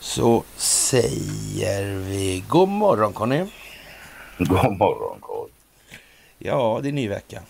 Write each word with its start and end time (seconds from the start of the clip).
Så 0.00 0.44
säger 0.56 1.98
vi 1.98 2.44
god 2.48 2.68
morgon 2.68 3.12
Conny. 3.12 3.46
God 4.38 4.78
morgon 4.78 5.18
Carl. 5.22 5.48
Ja, 6.38 6.80
det 6.82 6.88
är 6.88 6.92
ny 6.92 7.08
vecka. 7.08 7.42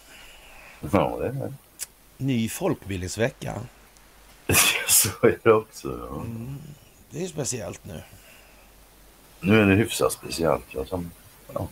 Ja, 0.93 1.17
det 1.21 1.27
är 1.27 1.33
det. 1.33 1.53
Ny 2.17 2.49
folkbildningsvecka. 2.49 3.55
Så 4.89 5.09
är 5.27 5.39
det 5.43 5.53
också. 5.53 6.09
Ja. 6.11 6.25
Det 7.11 7.25
är 7.25 7.29
speciellt 7.29 7.85
nu. 7.85 8.03
Nu 9.41 9.61
är 9.61 9.67
det 9.67 9.75
hyfsat 9.75 10.13
speciellt. 10.13 10.65
Ja, 10.71 10.85
som, 10.85 11.11
ja, 11.55 11.69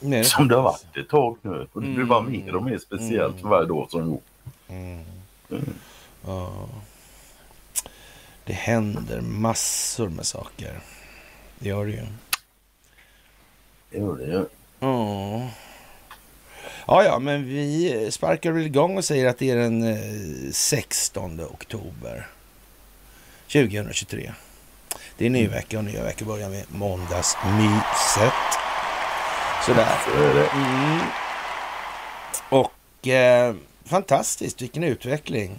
Det 0.00 0.24
som 0.24 0.48
det 0.48 0.54
har 0.54 0.62
varit 0.62 0.96
ett 0.96 1.08
tag 1.08 1.38
nu. 1.42 1.66
Och 1.72 1.82
det 1.82 1.88
blir 1.88 2.04
bara 2.04 2.22
mer 2.22 2.54
och 2.54 2.62
mer 2.62 2.78
speciellt 2.78 3.40
för 3.40 3.48
varje 3.48 3.68
dag 3.68 3.90
som 3.90 4.10
går. 4.10 4.20
Ja. 6.26 6.68
Det 8.44 8.52
händer 8.52 9.20
massor 9.20 10.08
med 10.08 10.26
saker. 10.26 10.80
Det 11.58 11.68
gör 11.68 11.86
det 11.86 11.92
ju. 11.92 12.06
Det 13.90 13.98
gör 13.98 14.16
det 14.16 14.24
ju. 14.24 14.44
Ja. 14.80 15.48
Ja, 16.86 17.04
ja, 17.04 17.18
men 17.18 17.44
vi 17.44 18.08
sparkar 18.10 18.52
väl 18.52 18.66
igång 18.66 18.96
och 18.96 19.04
säger 19.04 19.26
att 19.26 19.38
det 19.38 19.50
är 19.50 19.56
den 19.56 19.82
eh, 19.82 20.52
16 20.52 21.40
oktober 21.40 22.26
2023. 23.46 24.32
Det 25.16 25.26
är 25.26 25.30
ny 25.30 25.46
vecka 25.48 25.78
och 25.78 25.84
nya 25.84 26.02
veckor 26.02 26.26
börjar 26.26 26.48
med 26.50 26.64
måndagsmyset. 26.68 28.33
Sådär. 29.66 29.88
Så 30.06 30.10
är 30.22 30.34
det. 30.34 30.46
Mm. 30.48 31.00
Och 32.48 33.08
eh, 33.08 33.54
fantastiskt, 33.84 34.62
vilken 34.62 34.84
utveckling. 34.84 35.58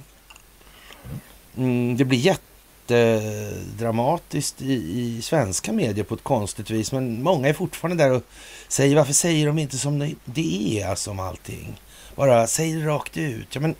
Mm, 1.57 1.97
det 1.97 2.05
blir 2.05 2.19
jättedramatiskt 2.19 4.61
i, 4.61 4.73
i 4.73 5.21
svenska 5.21 5.73
medier 5.73 6.03
på 6.05 6.15
ett 6.15 6.23
konstigt 6.23 6.69
vis. 6.69 6.91
Men 6.91 7.23
många 7.23 7.47
är 7.47 7.53
fortfarande 7.53 8.03
där 8.03 8.11
och 8.11 8.23
säger 8.67 8.95
varför 8.95 9.13
säger 9.13 9.47
de 9.47 9.59
inte 9.59 9.77
som 9.77 10.15
det- 10.25 10.79
är, 10.81 10.87
alltså 10.89 11.11
om 11.11 11.19
allting. 11.19 11.79
Bara 12.15 12.47
säg 12.47 12.73
det 12.73 12.87
rakt 12.87 13.17
ut. 13.17 13.55
Ja, 13.55 13.61
men 13.61 13.75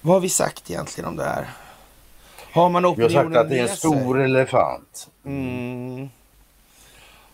vad 0.00 0.16
har 0.16 0.20
vi 0.20 0.28
sagt 0.28 0.70
egentligen 0.70 1.08
om 1.08 1.16
det 1.16 1.24
här? 1.24 1.46
Har 2.52 2.68
man 2.68 2.82
Vi 2.82 2.86
har 2.88 2.92
opinionen 2.94 3.32
sagt 3.32 3.36
att 3.36 3.50
det 3.50 3.58
är 3.58 3.62
en 3.68 3.76
stor 3.76 4.14
sig? 4.14 4.24
elefant. 4.24 5.08
Mm. 5.26 6.08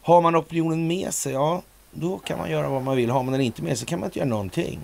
Har 0.02 0.20
man 0.20 0.36
opinionen 0.36 0.86
med 0.86 1.14
sig, 1.14 1.32
ja, 1.32 1.62
då 1.94 2.18
kan 2.18 2.38
man 2.38 2.50
göra 2.50 2.68
vad 2.68 2.82
man 2.82 2.96
vill. 2.96 3.10
Har 3.10 3.22
man 3.22 3.32
den 3.32 3.40
inte 3.40 3.62
med 3.62 3.78
sig 3.78 3.86
kan 3.86 4.00
man 4.00 4.06
inte 4.06 4.18
göra 4.18 4.28
någonting. 4.28 4.80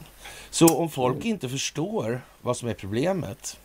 Så 0.50 0.78
om 0.78 0.88
folk 0.90 1.24
inte 1.24 1.48
förstår 1.48 2.20
vad 2.42 2.56
som 2.56 2.68
är 2.68 2.74
problemet. 2.74 3.58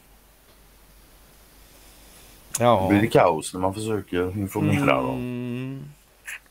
Då 2.59 2.63
Ja. 2.63 2.87
blir 2.89 3.01
det 3.01 3.07
kaos 3.07 3.53
när 3.53 3.61
man 3.61 3.73
försöker 3.73 4.37
informera 4.37 4.95
dem 5.01 5.15
Mm. 5.15 5.83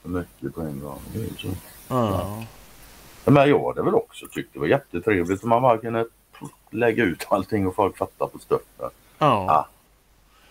för 0.03 0.09
mycket 0.09 0.55
på 0.55 0.61
en 0.61 0.81
gång. 0.81 0.99
Det 1.13 1.39
så. 1.41 1.49
Ja. 1.89 2.45
Men 3.25 3.49
jag 3.49 3.67
hade 3.69 3.83
väl 3.83 3.95
också 3.95 4.27
tyckt 4.33 4.53
det 4.53 4.59
var 4.59 4.67
jättetrevligt 4.67 5.43
om 5.43 5.49
man 5.49 5.63
bara 5.63 5.79
kunde 5.79 6.07
lägga 6.71 7.05
ut 7.05 7.27
allting 7.31 7.67
och 7.67 7.75
folk 7.75 7.97
fattar 7.97 8.27
på 8.27 8.39
störten. 8.39 8.91
Ja. 9.19 9.69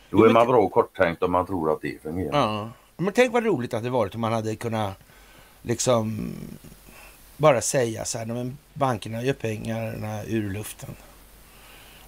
Då 0.09 0.17
Jo, 0.19 0.23
är 0.25 0.33
man 0.33 0.47
bra 0.47 0.57
och 0.57 0.71
korttänkt 0.71 1.23
om 1.23 1.31
man 1.31 1.45
tror 1.45 1.71
att 1.73 1.81
det 1.81 2.01
fungerar. 2.03 2.37
ja. 2.39 2.69
Men 2.97 3.13
tänk 3.13 3.33
vad 3.33 3.43
roligt 3.45 3.73
att 3.73 3.83
det 3.83 3.89
varit 3.89 4.15
om 4.15 4.21
man 4.21 4.33
hade 4.33 4.55
kunnat 4.55 4.97
liksom 5.63 6.33
bara 7.37 7.61
säga 7.61 8.05
så 8.05 8.17
här, 8.17 8.25
"Nej, 8.25 8.35
men 8.35 8.57
bankerna 8.73 9.23
gör 9.23 9.33
pengarna 9.33 10.23
ur 10.23 10.49
luften. 10.53 10.89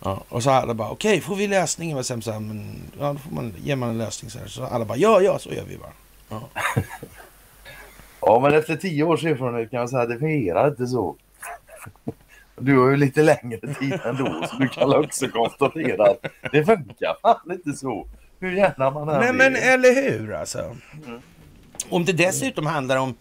Ja, 0.03 0.23
och 0.29 0.43
så 0.43 0.49
alla 0.49 0.73
bara, 0.73 0.89
okej, 0.89 1.21
får 1.21 1.35
vi 1.35 1.47
lösningen? 1.47 1.97
Och 1.97 2.05
sen 2.05 2.21
så 2.21 2.31
här, 2.31 2.39
men, 2.39 2.75
ja, 2.99 3.13
då 3.13 3.19
får 3.19 3.31
man, 3.31 3.53
ger 3.63 3.75
man 3.75 3.89
en 3.89 3.97
lösning 3.97 4.31
så 4.31 4.39
här. 4.39 4.47
Så 4.47 4.63
alla 4.63 4.85
bara, 4.85 4.97
ja, 4.97 5.21
ja, 5.21 5.39
så 5.39 5.49
gör 5.49 5.63
vi 5.65 5.77
bara. 5.77 6.41
Ja, 8.21 8.39
men 8.39 8.53
efter 8.53 8.75
tio 8.75 9.03
års 9.03 9.23
erfarenhet 9.25 9.71
kan 9.71 9.79
jag 9.79 9.89
säga 9.89 10.01
att 10.01 10.09
det 10.09 10.19
fungerar 10.19 10.67
inte 10.67 10.87
så. 10.87 11.15
Du 12.57 12.77
har 12.77 12.89
ju 12.89 12.97
lite 12.97 13.21
längre 13.21 13.73
tid 13.73 13.99
ändå 14.05 14.47
så 14.49 14.55
du 14.55 14.67
kan 14.67 14.95
också 14.95 15.27
konstatera 15.27 16.03
att 16.03 16.25
det 16.51 16.65
funkar 16.65 17.17
fan 17.21 17.51
inte 17.51 17.73
så. 17.73 18.07
Hur 18.39 18.51
gärna 18.51 18.89
man 18.89 19.09
än 19.09 19.19
Nej, 19.19 19.33
men 19.33 19.55
eller 19.55 20.11
hur 20.11 20.33
alltså? 20.33 20.75
Om 21.89 22.05
det 22.05 22.13
dessutom 22.13 22.65
handlar 22.65 22.97
om 22.97 23.15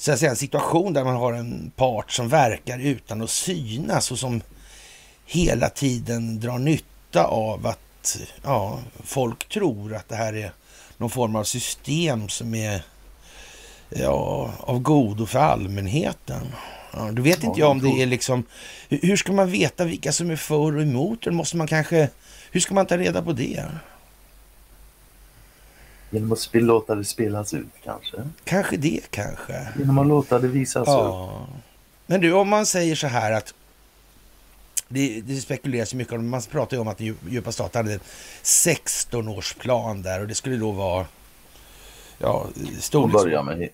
så 0.00 0.12
att 0.12 0.18
säga, 0.18 0.30
en 0.30 0.36
situation 0.36 0.92
där 0.92 1.04
man 1.04 1.16
har 1.16 1.32
en 1.32 1.72
part 1.76 2.12
som 2.12 2.28
verkar 2.28 2.78
utan 2.78 3.22
att 3.22 3.30
synas 3.30 4.10
och 4.10 4.18
som 4.18 4.42
hela 5.26 5.68
tiden 5.68 6.40
drar 6.40 6.58
nytta 6.58 7.24
av 7.24 7.66
att 7.66 8.18
ja, 8.42 8.78
folk 9.04 9.48
tror 9.48 9.94
att 9.94 10.08
det 10.08 10.16
här 10.16 10.36
är 10.36 10.52
någon 10.96 11.10
form 11.10 11.36
av 11.36 11.44
system 11.44 12.28
som 12.28 12.54
är 12.54 12.82
ja, 13.88 14.50
av 14.60 14.78
godo 14.78 15.26
för 15.26 15.38
allmänheten. 15.38 16.46
Ja, 16.92 17.10
då 17.12 17.22
vet 17.22 17.44
inte 17.44 17.60
jag 17.60 17.70
om 17.70 17.80
det 17.80 18.02
är 18.02 18.06
liksom... 18.06 18.44
Hur 18.88 18.98
hur 19.02 19.16
ska 19.16 19.32
man 19.32 19.50
veta 19.50 19.84
vilka 19.84 20.12
som 20.12 20.30
är 20.30 20.36
för 20.36 20.76
och 20.76 20.82
emot? 20.82 21.26
Eller 21.26 21.36
måste 21.36 21.56
man 21.56 21.66
kanske... 21.66 22.08
Hur 22.50 22.60
ska 22.60 22.74
man 22.74 22.86
ta 22.86 22.96
reda 22.96 23.22
på 23.22 23.32
det? 23.32 23.64
Genom 26.10 26.32
att 26.32 26.48
låta 26.52 26.94
det 26.94 27.04
spelas 27.04 27.54
ut 27.54 27.66
kanske. 27.84 28.16
Kanske 28.44 28.76
det 28.76 29.10
kanske. 29.10 29.68
Genom 29.78 29.98
att 29.98 30.06
låta 30.06 30.38
det 30.38 30.48
visas 30.48 30.82
upp. 30.82 30.88
Ja. 30.88 31.46
Men 32.06 32.20
du, 32.20 32.32
om 32.32 32.48
man 32.48 32.66
säger 32.66 32.94
så 32.94 33.06
här 33.06 33.32
att 33.32 33.54
det, 34.88 35.20
det 35.20 35.36
spekuleras 35.36 35.94
ju 35.94 35.96
mycket 35.96 36.14
om, 36.14 36.28
man 36.28 36.42
pratar 36.42 36.76
ju 36.76 36.80
om 36.80 36.88
att 36.88 37.00
djupa 37.00 37.52
staten 37.52 37.78
hade 37.78 37.94
en 37.94 38.00
16-årsplan 38.42 40.02
där 40.02 40.20
och 40.20 40.28
det 40.28 40.34
skulle 40.34 40.56
då 40.56 40.70
vara 40.70 41.06
ja, 42.18 42.46
storleks... 42.78 43.24
börja 43.24 43.42
med, 43.42 43.68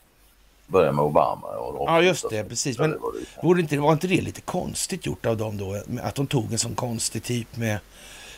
börja 0.66 0.92
med 0.92 1.04
Obama. 1.04 1.46
Och 1.46 1.88
Ja, 1.88 2.02
just 2.02 2.30
det, 2.30 2.44
precis. 2.44 2.78
Men 2.78 2.98
var 3.42 3.58
inte, 3.58 3.78
var 3.78 3.92
inte 3.92 4.06
det 4.06 4.20
lite 4.20 4.40
konstigt 4.40 5.06
gjort 5.06 5.26
av 5.26 5.36
dem 5.36 5.56
då? 5.56 5.82
Att 6.02 6.14
de 6.14 6.26
tog 6.26 6.52
en 6.52 6.58
sån 6.58 6.74
konstig 6.74 7.22
typ 7.22 7.56
med, 7.56 7.78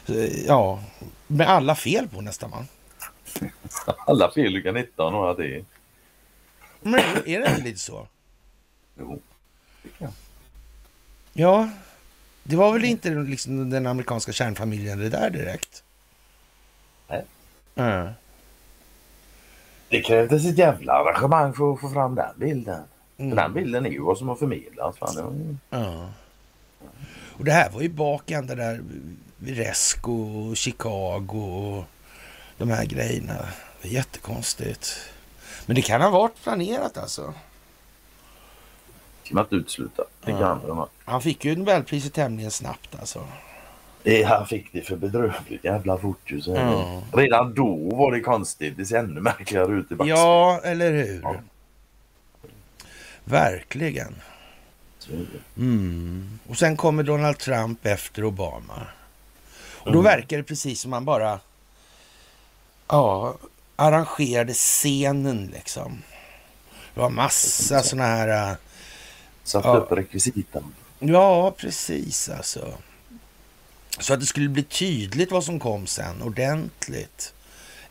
eh, 0.06 0.47
ja, 0.47 0.82
med 1.26 1.48
alla 1.48 1.75
fel 1.75 2.08
på 2.08 2.20
nästan 2.20 2.50
va? 2.50 2.64
Alla 4.06 4.31
fel 4.31 4.53
du 4.53 4.62
kan 4.62 4.77
hitta 4.77 5.05
och 5.05 5.12
några 5.12 5.34
till. 5.34 5.65
Men 6.81 7.00
är 7.27 7.41
det 7.41 7.50
inte 7.50 7.62
lite 7.62 7.78
så? 7.78 8.06
Jo. 8.99 9.21
tycker 9.83 10.05
jag. 10.05 10.12
Ja, 11.33 11.71
det 12.43 12.56
var 12.56 12.72
väl 12.72 12.84
inte 12.84 13.11
liksom 13.11 13.71
den 13.71 13.87
amerikanska 13.87 14.33
kärnfamiljen 14.33 14.99
det 14.99 15.09
där 15.09 15.31
direkt? 15.31 15.84
Nej. 17.09 17.25
Ja. 17.75 18.09
Det 19.88 20.00
krävdes 20.00 20.47
ett 20.47 20.59
jävla 20.59 20.93
arrangemang 20.93 21.53
för 21.55 21.72
att 21.72 21.81
få 21.81 21.88
fram 21.88 22.15
den 22.15 22.34
bilden. 22.37 22.83
Mm. 23.19 23.37
Den 23.37 23.53
bilden 23.53 23.87
är 23.87 23.91
ju 23.91 24.00
vad 24.00 24.19
som 24.19 24.28
har 24.28 24.34
förmedlats. 24.37 24.99
Fan. 24.99 25.59
Det 25.71 25.77
Ja. 25.78 26.11
Och 27.38 27.44
det 27.44 27.53
här 27.53 27.71
var 27.71 27.81
ju 27.81 27.88
bak 27.88 28.31
ända 28.31 28.55
där 28.55 28.81
vid 29.37 29.56
Resco 29.56 30.12
och 30.12 30.56
Chicago 30.56 31.28
och 31.33 31.84
de 32.58 32.70
här 32.70 32.84
grejerna. 32.84 33.34
Det 33.82 33.88
är 33.88 33.92
jättekonstigt. 33.92 34.96
Men 35.66 35.76
det 35.76 35.82
kan 35.82 36.00
ha 36.00 36.10
varit 36.10 36.42
planerat 36.42 36.98
alltså. 36.98 37.34
man 39.30 39.44
inte 39.44 39.54
utesluta. 39.54 40.04
Det 40.24 40.30
Ja. 40.30 40.38
kan 40.38 40.66
de. 40.66 40.86
Han 41.04 41.22
fick 41.22 41.44
ju 41.44 41.56
Nobelpriset 41.56 42.12
tämligen 42.14 42.50
snabbt 42.50 42.96
alltså. 43.00 43.26
Det, 44.02 44.22
han 44.22 44.46
fick 44.46 44.72
det 44.72 44.82
för 44.82 44.96
bedrövligt 44.96 45.64
jävla 45.64 45.98
fort 45.98 46.20
ju. 46.30 46.41
Så 46.41 46.54
det. 46.54 46.60
Ja. 46.60 47.02
Redan 47.12 47.54
då 47.54 47.96
var 47.96 48.12
det 48.12 48.20
konstigt. 48.20 48.76
Det 48.76 48.84
ser 48.86 48.98
ännu 48.98 49.20
märkligare 49.20 49.72
ut 49.72 49.92
i 49.92 49.94
backspegeln. 49.94 50.19
Ja, 50.20 50.60
eller 50.64 50.92
hur? 50.92 51.20
Ja. 51.22 51.34
Verkligen. 53.25 54.14
Det. 55.08 55.60
Mm. 55.60 56.38
Och 56.48 56.58
sen 56.58 56.76
kommer 56.76 57.02
Donald 57.02 57.38
Trump 57.38 57.86
efter 57.86 58.25
Obama. 58.25 58.87
Och 59.78 59.93
då 59.93 59.99
Mm. 60.00 60.04
verkar 60.04 60.37
det 60.37 60.43
precis 60.43 60.81
som 60.81 60.90
man 60.90 61.04
bara 61.04 61.40
ja, 62.88 63.35
arrangerade 63.76 64.52
scenen 64.55 65.46
liksom. 65.55 66.02
Det 66.94 67.00
var 67.00 67.11
massa 67.11 67.82
såna 67.82 68.02
här... 68.05 68.50
äh, 68.50 68.56
Satt 69.44 69.64
Ja. 69.64 69.76
upp 69.76 69.93
rekvisitan. 69.93 70.75
Ja, 70.99 71.50
precis 71.56 72.29
alltså. 72.29 72.73
Så 73.99 74.14
att 74.14 74.20
det 74.20 74.26
skulle 74.26 74.49
bli 74.49 74.62
tydligt 74.62 75.31
vad 75.32 75.44
som 75.44 75.61
kom 75.61 75.87
sen, 75.87 76.23
ordentligt. 76.23 77.35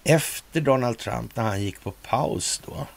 Efter 0.03 0.61
Donald 0.61 0.97
Trump, 0.97 1.35
när 1.35 1.43
han 1.43 1.61
gick 1.61 1.83
på 1.83 1.91
paus 1.91 2.61
då. 2.65 2.87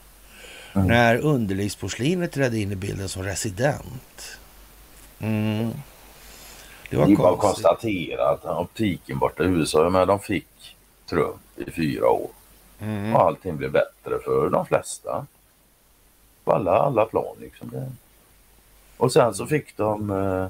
Mm. 0.74 0.86
När 0.88 1.16
underlivsporslinet 1.16 2.32
trädde 2.32 2.58
in 2.58 2.72
i 2.72 2.76
bilden 2.76 3.08
som 3.08 3.22
resident. 3.22 4.38
Mm. 5.18 5.70
Det 6.90 6.96
var 6.96 7.06
Det 7.06 7.12
är 7.12 7.16
bara 7.16 7.32
att 7.32 7.38
konstigt. 7.38 7.64
konstatera 7.66 8.28
att 8.30 8.44
optiken 8.44 9.18
borta 9.18 9.44
i 9.44 9.46
USA, 9.46 9.90
men 9.90 10.08
de 10.08 10.20
fick 10.20 10.46
Trump 11.10 11.40
i 11.60 11.70
fyra 11.70 12.10
år. 12.10 12.30
Mm. 12.78 13.14
Och 13.14 13.20
allting 13.20 13.56
blev 13.56 13.72
bättre 13.72 14.18
för 14.24 14.50
de 14.50 14.66
flesta. 14.66 15.26
På 16.44 16.52
alla, 16.52 16.70
alla 16.70 17.04
plan 17.04 17.36
liksom. 17.40 17.70
Det. 17.70 17.92
Och 18.96 19.12
sen 19.12 19.34
så 19.34 19.46
fick 19.46 19.76
de... 19.76 20.10
Eh, 20.10 20.46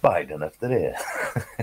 Biden 0.00 0.42
efter 0.42 0.68
det. 0.68 0.96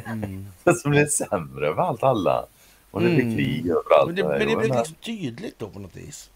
Mm. 0.06 0.46
det 0.64 0.90
blir 0.90 1.06
sämre 1.06 1.76
för 1.76 1.82
allt 1.82 2.04
alla. 2.04 2.46
Och 2.92 3.02
det 3.02 3.10
Mm. 3.10 3.36
krig 3.36 3.68
överallt. 3.68 4.06
Men 4.08 4.16
det, 4.16 4.24
men 4.24 4.40
det 4.40 4.56
blev 4.56 4.76
liksom 4.76 4.96
tydligt 4.96 5.60
då 5.60 5.70
på 5.70 5.80
något 5.80 5.96
vis. 5.96 6.30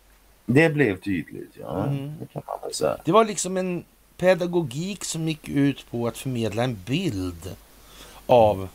det 0.45 0.69
blev 0.69 0.99
tydligt, 0.99 1.51
ja. 1.61 1.83
Mm. 1.83 2.13
Det 2.19 2.25
kan 2.33 2.41
man 2.47 2.57
väl 2.63 2.73
säga. 2.73 2.97
Det 3.05 3.11
var 3.11 3.25
liksom 3.25 3.57
en 3.57 3.83
pedagogik 4.17 5.03
som 5.03 5.27
gick 5.27 5.49
ut 5.49 5.91
på 5.91 6.07
att 6.07 6.17
förmedla 6.17 6.63
en 6.63 6.77
bild 6.85 7.55
av 8.25 8.67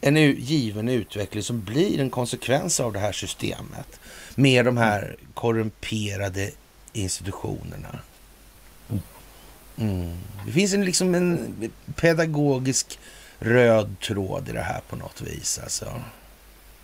en 0.00 0.16
given 0.16 0.88
utveckling 0.88 1.42
som 1.42 1.64
blir 1.64 2.00
en 2.00 2.10
konsekvens 2.10 2.80
av 2.80 2.92
det 2.92 2.98
här 2.98 3.12
systemet 3.12 4.00
med 4.34 4.64
de 4.64 4.76
här 4.76 5.16
korrumperade 5.34 6.50
institutionerna. 6.92 7.98
Mm. 9.76 10.16
Det 10.46 10.52
finns 10.52 10.74
en, 10.74 10.84
liksom 10.84 11.14
en 11.14 11.54
pedagogisk 11.94 12.98
röd 13.38 14.00
tråd 14.00 14.48
i 14.48 14.52
det 14.52 14.60
här 14.60 14.80
på 14.88 14.96
något 14.96 15.20
vis. 15.20 15.60
Alltså. 15.62 15.86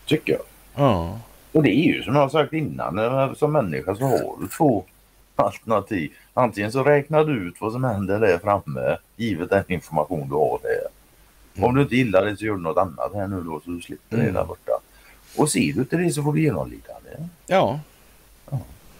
Tycker 0.06 0.32
jag. 0.32 0.42
Ja. 0.74 1.20
Och 1.52 1.62
det 1.62 1.70
är 1.70 1.94
ju 1.94 2.02
som 2.02 2.14
jag 2.14 2.22
har 2.22 2.28
sagt 2.28 2.52
innan, 2.52 2.98
eh, 2.98 3.34
som 3.34 3.52
människa 3.52 3.94
så 3.94 4.04
har 4.04 4.40
du 4.40 4.48
två 4.48 4.84
alternativ. 5.36 6.12
Antingen 6.34 6.72
så 6.72 6.82
räknar 6.82 7.24
du 7.24 7.48
ut 7.48 7.54
vad 7.60 7.72
som 7.72 7.84
händer 7.84 8.20
där 8.20 8.38
framme, 8.38 8.96
givet 9.16 9.50
den 9.50 9.64
information 9.68 10.28
du 10.28 10.34
har 10.34 10.58
där. 10.62 10.73
Om 11.58 11.74
du 11.74 11.82
inte 11.82 11.96
gillar 11.96 12.24
det 12.24 12.36
så 12.36 12.44
gör 12.44 12.54
du 12.54 12.60
något 12.60 12.76
annat 12.78 13.14
här 13.14 13.26
nu 13.26 13.40
då 13.42 13.60
så 13.64 13.70
du 13.70 13.80
slipper 13.82 14.16
det 14.16 14.22
Mm. 14.22 14.34
där 14.34 14.44
borta. 14.44 14.72
Och 15.36 15.50
ser 15.50 15.60
du 15.72 15.80
inte 15.80 15.96
det 15.96 16.10
så 16.10 16.22
får 16.22 16.32
du 16.32 16.42
genomlida 16.42 16.92
det. 17.04 17.28
ja. 17.46 17.80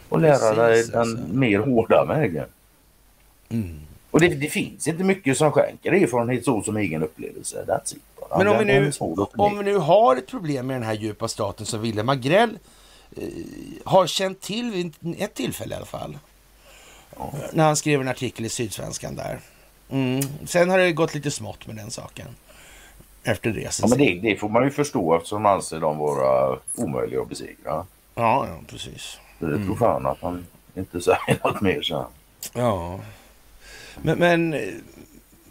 Och 0.09 0.21
lära 0.21 0.55
dig 0.55 0.75
Precis, 0.77 0.91
den 0.93 1.01
alltså. 1.01 1.17
mer 1.33 1.59
hårda 1.59 2.05
vägen. 2.05 2.47
Mm. 3.49 3.81
Och 4.11 4.21
det, 4.21 4.29
det 4.29 4.49
finns 4.49 4.89
inte 4.89 5.05
mycket 5.05 5.39
som 5.39 5.53
skänker 5.53 5.93
erfarenhet 5.93 6.45
så 6.45 6.63
som 6.63 6.77
egen 6.77 7.03
upplevelse. 7.03 7.65
That's 7.69 7.97
it. 7.97 8.03
bara. 8.21 8.39
Men 8.39 8.49
om 8.49 8.59
vi 8.59 8.65
Den 8.65 8.83
nu- 8.85 8.93
Om 9.37 9.59
vi 9.59 9.65
nu 9.65 9.77
har 9.77 10.17
ett 10.17 10.27
problem 10.27 10.67
med 10.67 10.77
den 10.77 10.83
här 10.83 10.95
djupa 10.95 11.29
staten 11.29 11.67
som 11.67 11.81
Wilhelm 11.83 12.09
Agrell 12.09 12.59
eh, 13.17 13.29
har 13.85 14.07
känt 14.07 14.41
till 14.41 14.71
vid 14.71 14.95
ett 15.19 15.35
tillfälle 15.35 15.75
i 15.75 15.77
alla 15.77 15.87
fall. 15.87 16.19
När 17.53 17.65
han 17.65 17.77
skrev 17.77 18.01
en 18.01 18.09
artikel 18.09 18.45
i 18.45 18.49
Sydsvenskan 18.49 19.15
där. 19.17 19.41
Mm. 19.91 20.21
Sen 20.47 20.71
har 20.71 20.79
det 20.79 20.93
gått 20.93 21.15
lite 21.15 21.31
smått 21.31 21.67
med 21.67 21.77
den 21.77 21.91
saken. 21.91 22.27
Efter 23.25 23.51
det. 23.51 23.79
Ja, 23.81 23.89
men 23.89 23.99
det, 23.99 24.21
det 24.23 24.37
får 24.37 24.49
man 24.49 24.65
ju 24.65 24.71
förstå 24.71 25.17
eftersom 25.17 25.43
man 25.43 25.55
anser 25.55 25.81
dem 25.81 25.99
vara 25.99 26.59
omöjliga 26.75 27.21
att 27.21 27.29
besegra. 27.29 27.57
ja, 27.65 27.87
ja, 28.15 28.59
precis. 28.67 29.19
Det 29.39 29.65
tror 29.65 29.77
fan 29.77 30.07
att 30.07 30.19
han 30.21 30.47
inte 30.75 31.01
säger 31.01 31.39
något 31.45 31.61
mer 31.61 31.83
sen. 31.83 32.05
Ja. 32.53 33.01
Men, 34.03 34.19
men 34.19 34.55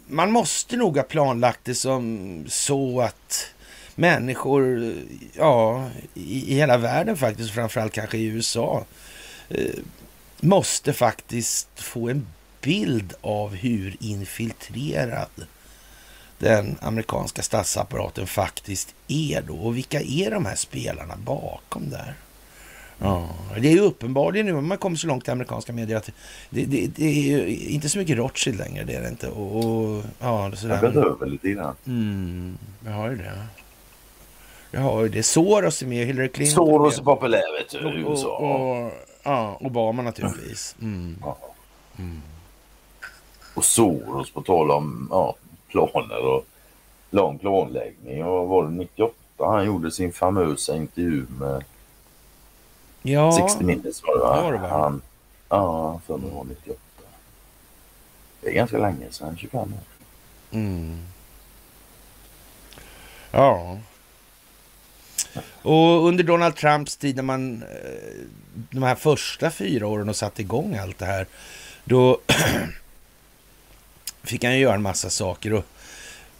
man 0.06 0.32
måste 0.32 0.76
nog 0.76 0.96
ha 0.96 1.02
planlagt 1.02 1.60
det 1.64 1.74
som 1.74 2.44
så 2.48 3.00
att 3.00 3.54
människor, 3.94 4.94
ja, 5.32 5.88
i, 6.14 6.52
i 6.52 6.54
hela 6.54 6.76
världen 6.76 7.16
faktiskt, 7.16 7.50
framförallt 7.50 7.92
kanske 7.92 8.18
i 8.18 8.24
USA, 8.24 8.84
eh, 9.48 9.74
måste 10.40 10.92
faktiskt 10.92 11.80
få 11.80 12.08
en 12.08 12.26
bild 12.60 13.14
av 13.20 13.54
hur 13.54 13.96
infiltrerad 14.00 15.46
den 16.38 16.76
amerikanska 16.80 17.42
statsapparaten 17.42 18.26
faktiskt 18.26 18.94
är 19.08 19.42
då. 19.42 19.56
Och 19.56 19.76
vilka 19.76 20.00
är 20.00 20.30
de 20.30 20.46
här 20.46 20.56
spelarna 20.56 21.14
bakom 21.16 21.90
där? 21.90 22.14
Ja, 22.98 23.28
det 23.60 23.68
är 23.68 23.72
ju 23.72 23.80
uppenbarligen 23.80 24.46
nu, 24.46 24.60
man 24.60 24.78
kommer 24.78 24.96
så 24.96 25.06
långt 25.06 25.28
i 25.28 25.30
amerikanska 25.30 25.72
medier 25.72 25.96
att 25.96 26.10
det, 26.50 26.64
det, 26.64 26.86
det 26.96 27.04
är 27.04 27.38
ju 27.38 27.56
inte 27.68 27.88
så 27.88 27.98
mycket 27.98 28.16
Rothschild 28.18 28.58
längre, 28.58 28.84
det 28.84 28.94
är 28.94 29.02
det 29.02 29.08
inte. 29.08 29.28
Och, 29.28 29.56
och 29.56 30.02
ja, 30.20 30.42
det 30.42 30.48
Jag 30.48 30.58
sådär. 30.58 30.80
gått 30.80 30.96
över 30.96 31.26
lite 31.26 31.50
grann. 31.50 31.74
Mm, 31.86 32.58
jag 32.84 32.92
har 32.92 33.10
ju 33.10 33.16
det. 33.16 33.32
Jag 34.70 34.80
har 34.80 35.02
ju 35.02 35.08
det. 35.08 35.22
Soros 35.22 35.82
är 35.82 35.86
med, 35.86 36.06
Hillary 36.06 36.28
Clinton. 36.28 36.54
Soros 36.66 36.98
är 36.98 37.02
populär 37.02 37.58
vet 37.58 37.70
du, 37.70 37.78
i 38.00 38.04
och, 38.04 38.10
USA. 38.10 38.36
och, 38.36 38.84
och, 38.86 38.92
ja, 39.22 39.58
Obama 39.60 40.02
naturligtvis. 40.02 40.76
Mm. 40.80 41.16
Ja. 41.20 41.38
Och 43.54 43.64
Soros 43.64 44.30
på 44.30 44.42
tal 44.42 44.70
om 44.70 45.08
ja, 45.10 45.34
planer 45.74 46.26
och 46.26 46.46
lång 47.10 47.38
planläggning. 47.38 48.24
Och 48.24 48.48
var 48.48 48.64
det 48.64 48.70
98 48.70 49.14
han 49.38 49.66
gjorde 49.66 49.90
sin 49.90 50.12
famösa 50.12 50.76
intervju 50.76 51.26
med 51.40 51.64
Ja, 53.02 53.32
60 53.48 53.64
Minutes 53.64 54.02
var 54.02 54.14
det 54.14 54.20
va? 54.20 54.42
var 54.42 54.52
det, 54.52 54.58
va? 54.58 54.68
Han, 54.68 55.02
ja, 55.48 56.00
för 56.06 56.16
mig 56.16 56.30
var 56.30 56.44
98. 56.44 56.80
Det 58.40 58.48
är 58.48 58.52
ganska 58.52 58.78
länge 58.78 59.06
sedan, 59.10 59.36
25 59.36 59.60
år. 59.60 59.68
Mm. 60.50 60.98
Ja. 63.30 63.78
Och 65.62 66.06
under 66.08 66.24
Donald 66.24 66.56
Trumps 66.56 66.96
tid 66.96 67.16
när 67.16 67.22
man 67.22 67.62
eh, 67.62 67.68
de 68.52 68.82
här 68.82 68.94
första 68.94 69.50
fyra 69.50 69.86
åren 69.86 70.08
och 70.08 70.16
satte 70.16 70.42
igång 70.42 70.76
allt 70.76 70.98
det 70.98 71.06
här, 71.06 71.26
då 71.84 72.20
fick 74.24 74.44
han 74.44 74.54
ju 74.54 74.60
göra 74.60 74.74
en 74.74 74.82
massa 74.82 75.10
saker 75.10 75.52
och 75.52 75.64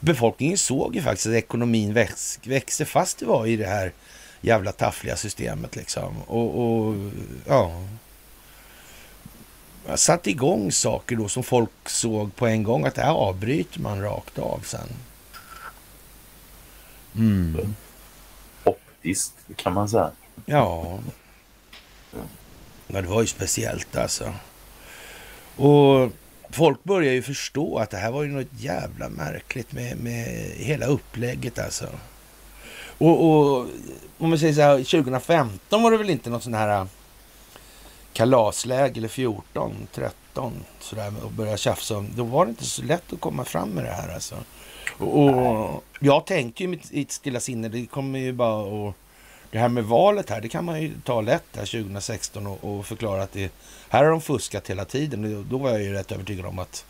befolkningen 0.01 0.59
såg 0.59 0.97
ju 0.97 1.03
faktiskt 1.03 1.27
att 1.27 1.33
ekonomin 1.33 1.93
väx, 1.93 2.39
växte 2.43 2.85
fast 2.85 3.19
det 3.19 3.27
var 3.27 3.47
i 3.47 3.57
det 3.57 3.67
här 3.67 3.93
jävla 4.41 4.73
taffliga 4.73 5.17
systemet 5.17 5.77
liksom. 5.77 6.23
Och, 6.23 6.61
och 6.61 6.95
ja, 7.47 7.83
jag 9.87 9.99
satte 9.99 10.31
igång 10.31 10.73
saker 10.73 11.17
då 11.17 11.29
som 11.29 11.43
folk 11.43 11.71
såg 11.87 12.37
på 12.37 12.47
en 12.47 12.63
gång 12.63 12.85
att 12.87 12.95
det 12.95 13.03
här 13.03 13.13
avbryter 13.13 13.81
man 13.81 14.03
rakt 14.03 14.39
av 14.39 14.61
sen. 14.65 14.89
Mm. 17.17 17.75
Optiskt 18.65 19.35
kan 19.57 19.73
man 19.73 19.89
säga. 19.89 20.11
Ja. 20.47 20.99
ja, 22.87 23.01
det 23.01 23.09
var 23.09 23.21
ju 23.21 23.27
speciellt 23.27 23.97
alltså. 23.97 24.35
Och 25.57 26.11
folk 26.55 26.85
börjar 26.85 27.13
ju 27.13 27.23
förstå 27.23 27.79
att 27.79 27.91
det 27.91 27.97
här 27.97 28.11
var 28.11 28.23
ju 28.23 28.29
något 28.29 28.47
jävla 28.59 29.09
märkligt 29.09 29.73
med, 29.73 29.97
med 29.97 30.27
hela 30.57 30.87
upplägget 30.87 31.59
alltså. 31.59 31.87
Och, 32.99 33.25
och 33.25 33.67
om 34.19 34.29
man 34.31 34.39
säger 34.39 34.55
så 34.55 34.61
här, 34.61 34.77
2015 34.77 35.83
var 35.83 35.91
det 35.91 35.97
väl 35.97 36.11
inte 36.11 36.31
något 36.31 36.43
sån 36.43 36.55
här 36.55 36.87
kalasläge 38.13 38.99
eller 38.99 39.09
14, 39.09 39.75
13 39.93 40.53
sådär 40.81 41.13
och 41.25 41.33
börja 41.33 41.57
tjafsa 41.57 41.97
om. 41.97 42.09
Då 42.17 42.25
var 42.25 42.47
det 42.47 42.51
inte 42.51 42.65
så 42.65 42.83
lätt 42.83 43.13
att 43.13 43.21
komma 43.21 43.45
fram 43.45 43.69
med 43.69 43.85
det 43.85 43.91
här 43.91 44.15
alltså. 44.15 44.35
Och, 44.99 45.29
och 45.29 45.85
jag 46.01 46.27
tänkte 46.27 46.63
ju 46.63 46.69
i 46.69 46.81
mitt, 46.91 47.13
stilla 47.13 47.41
sinne, 47.41 47.69
det 47.69 47.87
kommer 47.87 48.19
ju 48.19 48.33
bara 48.33 48.89
att 48.89 48.95
det 49.51 49.59
här 49.59 49.69
med 49.69 49.85
valet 49.85 50.31
här, 50.31 50.41
det 50.41 50.49
kan 50.49 50.65
man 50.65 50.83
ju 50.83 50.93
ta 51.05 51.21
lätt 51.21 51.45
här 51.57 51.67
2016 51.67 52.47
och, 52.47 52.65
och 52.65 52.87
förklara 52.87 53.23
att 53.23 53.33
det, 53.33 53.53
här 53.95 54.05
har 54.05 54.11
de 54.11 54.21
fuskat 54.21 54.71
hela 54.71 54.85
tiden. 54.85 55.47
Då 55.51 55.59
var 55.59 55.71
jag 55.71 55.83
ju 55.83 55.93
rätt 55.93 56.13
övertygad 56.13 56.47
om 56.47 56.59
att 56.59 56.85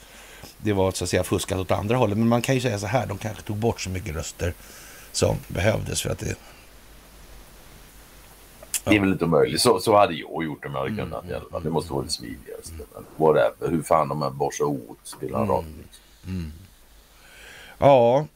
det 0.58 0.72
var 0.72 0.92
så 0.92 1.04
att 1.04 1.10
säga 1.10 1.24
fuskat 1.24 1.58
åt 1.58 1.70
andra 1.70 1.96
hållet. 1.96 2.18
Men 2.18 2.28
man 2.28 2.42
kan 2.42 2.54
ju 2.54 2.60
säga 2.60 2.78
så 2.78 2.86
här, 2.86 3.06
de 3.06 3.18
kanske 3.18 3.42
tog 3.42 3.56
bort 3.56 3.80
så 3.80 3.90
mycket 3.90 4.14
röster 4.14 4.54
som 5.12 5.36
behövdes 5.48 6.02
för 6.02 6.10
att 6.10 6.18
det... 6.18 6.34
Det 8.84 8.96
är 8.96 9.00
väl 9.00 9.12
inte 9.12 9.24
omöjligt. 9.24 9.60
Så, 9.60 9.80
så 9.80 9.96
hade 9.96 10.14
jag 10.14 10.44
gjort 10.44 10.64
om 10.64 10.72
jag 10.72 10.78
hade 10.80 10.90
Mm, 10.92 11.04
kunnat 11.04 11.24
i 11.30 11.34
alla 11.34 11.50
fall. 11.50 11.62
Det 11.62 11.70
måste 11.70 11.92
vara 11.92 12.04
det 12.04 12.10
smidigaste. 12.10 12.72
Men 12.94 13.04
whatever. 13.16 13.70
Hur 13.70 13.82
fan 13.82 14.08
de 14.08 14.22
här 14.22 14.30
borsar 14.30 14.64
åt 14.64 14.98
spelar 15.04 15.38
Mm. 15.38 15.48
roll. 15.50 15.64
Ja, 17.78 18.26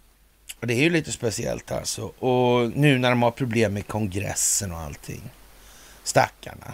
och 0.60 0.66
det 0.66 0.74
är 0.74 0.82
ju 0.82 0.90
lite 0.90 1.12
speciellt 1.12 1.72
alltså. 1.72 2.02
Och 2.02 2.70
nu 2.76 2.98
när 2.98 3.10
de 3.10 3.22
har 3.22 3.30
problem 3.30 3.74
med 3.74 3.86
kongressen 3.86 4.72
och 4.72 4.78
allting. 4.78 5.22
Stackarna. 6.04 6.72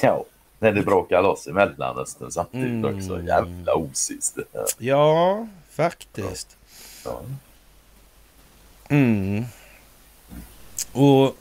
Ja, 0.00 0.24
när 0.58 0.72
det 0.72 0.82
brakar 0.82 1.22
loss 1.22 1.46
i 1.46 1.52
Mellanöstern 1.52 2.30
samtidigt 2.30 2.68
Mm. 2.68 2.96
också. 2.96 3.22
Jävla 3.22 3.74
osis 3.74 4.32
det 4.32 4.44
här. 4.54 4.66
Ja, 4.78 5.46
faktiskt. 5.70 6.56
Ja. 7.04 7.20
Mm. 8.88 9.44
Och 10.92 11.36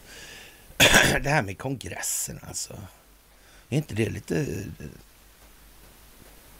det 1.23 1.29
här 1.29 1.41
med 1.41 1.57
kongressen 1.57 2.39
alltså. 2.47 2.73
Är 3.69 3.77
inte 3.77 3.95
det 3.95 4.09
lite... 4.09 4.45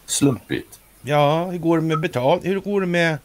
Slumpigt. 0.06 0.80
Ja, 1.02 1.44
hur 1.50 1.58
går 1.58 1.76
det 1.78 1.82
med 1.84 2.00
betal... 2.00 2.40
Hur 2.42 2.60
går 2.60 2.80
det 2.80 2.86
med... 2.86 3.18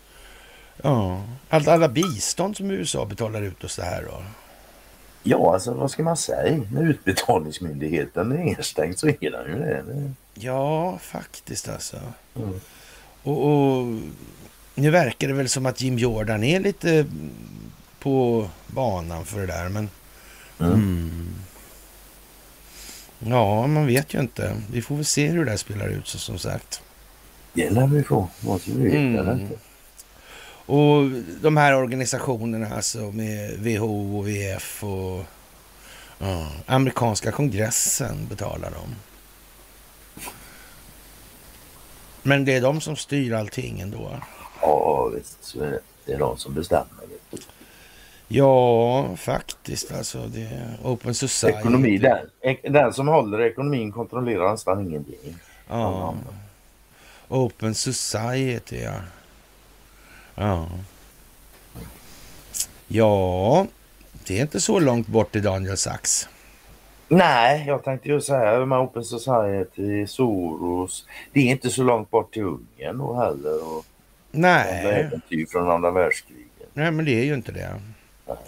Ja, 0.84 1.24
allt, 1.50 1.68
alla 1.68 1.88
bistånd 1.90 2.58
som 2.58 2.72
USA 2.72 3.06
betalar 3.06 3.42
ut 3.42 3.64
och 3.64 3.72
så 3.72 3.82
här 3.82 4.04
då? 4.04 4.24
Ja, 5.24 5.54
alltså 5.54 5.74
vad 5.74 5.92
ska 5.92 6.04
man 6.04 6.18
säga? 6.18 6.64
När 6.72 6.84
utbetalningsmyndigheten 6.90 8.32
är 8.32 8.38
nedstängd 8.38 9.00
så 9.00 9.08
är 9.08 9.32
den 9.32 9.52
ju 9.52 9.60
det. 9.60 10.14
Ja, 10.34 10.98
faktiskt 11.02 11.70
alltså. 11.70 11.98
Mm. 12.36 12.60
Och, 13.24 13.46
och 13.48 13.86
nu 14.76 14.90
verkar 14.90 15.28
det 15.28 15.34
väl 15.34 15.50
som 15.50 15.66
att 15.66 15.82
Jim 15.82 15.98
Jordan 15.98 16.44
är 16.44 16.60
lite 16.60 17.06
på 18.00 18.48
banan 18.68 19.26
för 19.26 19.40
det 19.40 19.48
där, 19.48 19.70
men... 19.70 19.90
Mm. 20.60 20.74
Mm. 20.74 21.34
Ja, 23.20 23.68
man 23.68 23.86
vet 23.88 24.14
ju 24.14 24.20
inte. 24.20 24.56
Vi 24.72 24.82
får 24.82 24.96
väl 24.96 25.06
se 25.06 25.28
hur 25.28 25.46
det 25.46 25.52
där 25.52 25.58
spelar 25.58 25.88
ut 25.88 26.08
sig 26.08 26.20
som 26.20 26.38
sagt. 26.38 26.82
Det 27.54 27.70
lär 27.70 27.88
vi 27.88 28.04
få. 28.04 28.28
Vad 28.42 28.62
vi 28.66 28.84
vet 28.84 28.94
Mm. 28.94 29.16
eller 29.20 29.34
inte. 29.34 29.56
Och 30.66 31.10
de 31.42 31.58
här 31.58 31.76
organisationerna 31.76 32.76
alltså 32.76 33.00
med 33.00 33.60
WHO 33.60 34.18
och 34.18 34.28
VF 34.28 34.84
och 34.84 35.26
ja, 36.20 36.48
amerikanska 36.66 37.32
kongressen 37.32 38.28
betalar 38.30 38.72
dem. 38.72 38.96
Men 42.22 42.46
det 42.46 42.54
är 42.54 42.62
de 42.62 42.82
som 42.82 42.96
styr 42.96 43.34
allting 43.34 43.80
ändå. 43.80 44.12
Ja 44.62 45.12
visst, 45.16 45.56
det. 45.60 45.80
Är 46.14 46.20
de 46.20 46.38
som 46.38 46.54
bestämmer. 46.54 46.88
Ja, 48.28 49.16
faktiskt 49.18 49.92
alltså. 49.92 50.28
Det 50.28 50.42
är 50.42 50.78
Open 50.84 51.16
Society. 51.16 51.60
Ekonomi, 51.60 51.98
den, 51.98 52.28
den 52.74 52.94
som 52.94 53.08
håller 53.08 53.42
ekonomin 53.42 53.92
kontrollerar 53.92 54.52
nästan 54.52 54.88
ingenting. 54.88 55.38
Ja. 55.68 56.16
Open 57.28 57.76
Society, 57.76 58.82
ja. 58.82 58.94
Ja. 60.36 60.70
Ja, 62.88 63.68
det 64.28 64.38
är 64.38 64.42
inte 64.42 64.62
så 64.62 64.80
långt 64.80 65.08
bort 65.08 65.32
till 65.32 65.44
Daniel 65.44 65.78
Sachs. 65.78 66.28
Nej, 67.08 67.64
jag 67.68 67.84
tänkte 67.84 68.10
ju 68.10 68.22
säga 68.22 68.66
med 68.66 68.80
Open 68.80 69.04
Society, 69.04 70.08
Soros. 70.08 71.06
Det 71.34 71.40
är 71.40 71.52
inte 71.52 71.70
så 71.70 71.84
långt 71.84 72.12
bort 72.12 72.34
till 72.34 72.44
Ungern 72.44 72.98
då 72.98 73.14
heller. 73.16 73.78
Och 73.78 73.86
Nej, 74.32 74.86
äventyr 74.86 75.46
från 75.46 75.72
andra 75.72 75.92
världskriget. 75.92 76.70
nej 76.74 76.92
men 76.92 77.06
det 77.06 77.12
är 77.20 77.24
ju 77.26 77.34
inte 77.34 77.52
det. 77.52 77.82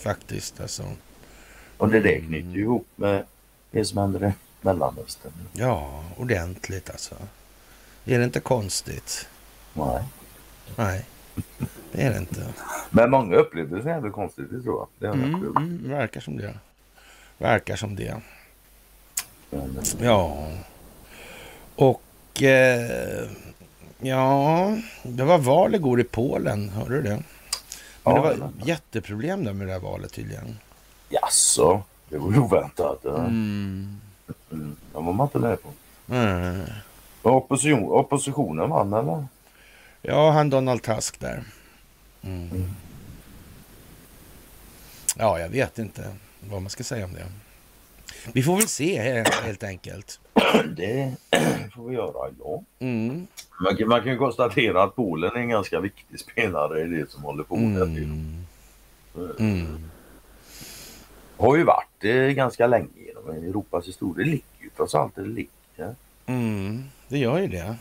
Faktiskt 0.03 0.61
alltså. 0.61 0.83
Och 1.77 1.89
det 1.89 1.99
där 1.99 2.19
knyter 2.19 2.49
ju 2.49 2.61
ihop 2.61 2.87
med 2.95 3.25
det 3.71 3.85
som 3.85 3.97
händer 3.97 4.27
i 4.27 4.31
Mellanöstern. 4.61 5.31
Ja, 5.53 6.03
ordentligt 6.17 6.89
alltså. 6.89 7.15
Är 8.05 8.19
det 8.19 8.25
inte 8.25 8.39
konstigt? 8.39 9.27
Nej. 9.73 10.03
Nej, 10.75 11.05
det 11.91 12.01
är 12.01 12.11
det 12.13 12.17
inte. 12.17 12.45
Men 12.89 13.09
många 13.11 13.35
upplevde 13.35 13.75
det 13.75 13.81
som 13.81 13.91
jävligt 13.91 14.13
konstigt, 14.13 14.45
det 14.51 14.61
tror 14.61 14.87
jag. 14.99 15.11
Det 15.13 15.17
Mm, 15.17 15.35
mm, 15.57 15.89
verkar 15.89 16.21
som 16.21 16.37
det. 16.37 16.53
Verkar 17.37 17.75
som 17.75 17.95
det. 17.95 18.21
Ja. 19.99 20.47
Och 21.75 22.43
eh, 22.43 23.27
ja, 23.99 24.77
det 25.03 25.23
var 25.23 25.37
val 25.37 25.75
igår 25.75 25.99
i 25.99 26.03
Polen. 26.03 26.69
Hörde 26.69 26.95
du 26.95 27.01
det? 27.01 27.09
Men 27.09 27.23
Ja, 28.03 28.13
det 28.13 28.19
var 28.21 28.35
men- 28.37 28.67
jätteproblem 28.67 29.43
där 29.43 29.53
med 29.53 29.67
det 29.67 29.73
här 29.73 29.79
valet 29.79 30.13
tydligen. 30.13 30.57
Jaså, 31.09 31.81
det 32.09 32.17
var 32.17 32.31
ju 32.31 32.39
oväntat. 32.39 32.99
Ja. 33.03 33.17
Mm. 33.17 33.97
Mm. 34.51 34.75
Det 34.91 34.99
var 34.99 35.13
man 35.13 35.25
inte 35.27 35.39
med 35.39 35.57
på. 35.63 35.69
Mm. 36.13 36.61
Opposition, 37.21 37.91
oppositionen 37.91 38.69
vann 38.69 38.93
eller? 38.93 39.25
Ja, 40.07 40.31
han 40.31 40.49
Donald 40.49 40.81
Tusk 40.83 41.19
där. 41.19 41.43
Mm. 42.23 42.69
Ja, 45.17 45.39
jag 45.39 45.49
vet 45.49 45.79
inte 45.79 46.15
vad 46.49 46.61
man 46.61 46.69
ska 46.69 46.83
säga 46.83 47.05
om 47.05 47.13
det. 47.13 47.25
Vi 48.33 48.43
får 48.43 48.55
väl 48.57 48.67
se 48.67 49.01
he- 49.01 49.43
helt 49.43 49.63
enkelt. 49.63 50.19
Det 50.77 51.13
får 51.75 51.89
vi 51.89 51.95
göra, 51.95 52.31
ja. 52.43 52.63
Mm. 52.79 53.27
Man 53.61 53.75
kan, 53.77 53.87
man 53.87 54.03
kan 54.03 54.17
konstatera 54.17 54.83
att 54.83 54.95
Polen 54.95 55.31
är 55.35 55.39
en 55.39 55.49
ganska 55.49 55.79
viktig 55.79 56.19
spelare 56.19 56.81
i 56.81 56.87
det 56.87 57.11
som 57.11 57.23
håller 57.23 57.43
på 57.43 57.55
där. 57.55 57.83
Mm. 57.83 58.45
Mm. 59.39 59.89
Har 61.37 61.57
ju 61.57 61.63
varit 61.63 61.87
det 61.99 62.33
ganska 62.33 62.67
länge 62.67 62.87
genom 63.07 63.29
Europas 63.29 63.87
historia. 63.87 64.25
Det 64.25 64.31
ligger 64.31 64.63
ju 64.63 64.69
trots 64.77 64.95
allt 64.95 65.15
det 65.15 65.21
ligger. 65.25 65.95
Mm. 66.25 66.83
Det 67.07 67.17
gör 67.17 67.39
ju 67.39 67.47
det. 67.47 67.75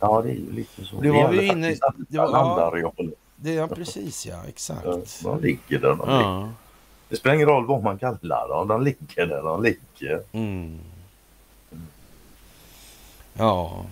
Ja, 0.00 0.22
det 0.22 0.30
är 0.30 0.34
ju 0.34 0.52
lite 0.52 0.84
så. 0.84 1.00
Det 1.00 1.10
var 1.10 1.28
vi 1.28 1.48
inne- 1.48 1.78
det 2.08 2.18
var- 2.18 2.28
landareal. 2.30 3.10
det 3.36 3.52
ja, 3.54 3.68
precis 3.68 4.26
ja, 4.26 4.34
Ja, 4.44 4.48
exakt. 4.48 4.84
de 5.22 5.40
ligger 5.40 5.78
där 5.78 5.88
de 5.88 5.98
ligger. 5.98 6.20
Ja. 6.20 6.48
Det 7.08 7.16
spelar 7.16 7.34
ingen 7.34 7.48
roll 7.48 7.66
vad 7.66 7.82
man 7.82 7.98
kallar 7.98 8.48
dem. 8.48 8.68
De 8.68 8.82
ligger 8.82 9.26
där 9.26 9.42
de 9.42 9.62
ligger. 9.62 10.22
Mm. 10.32 10.78
Ja. 13.34 13.84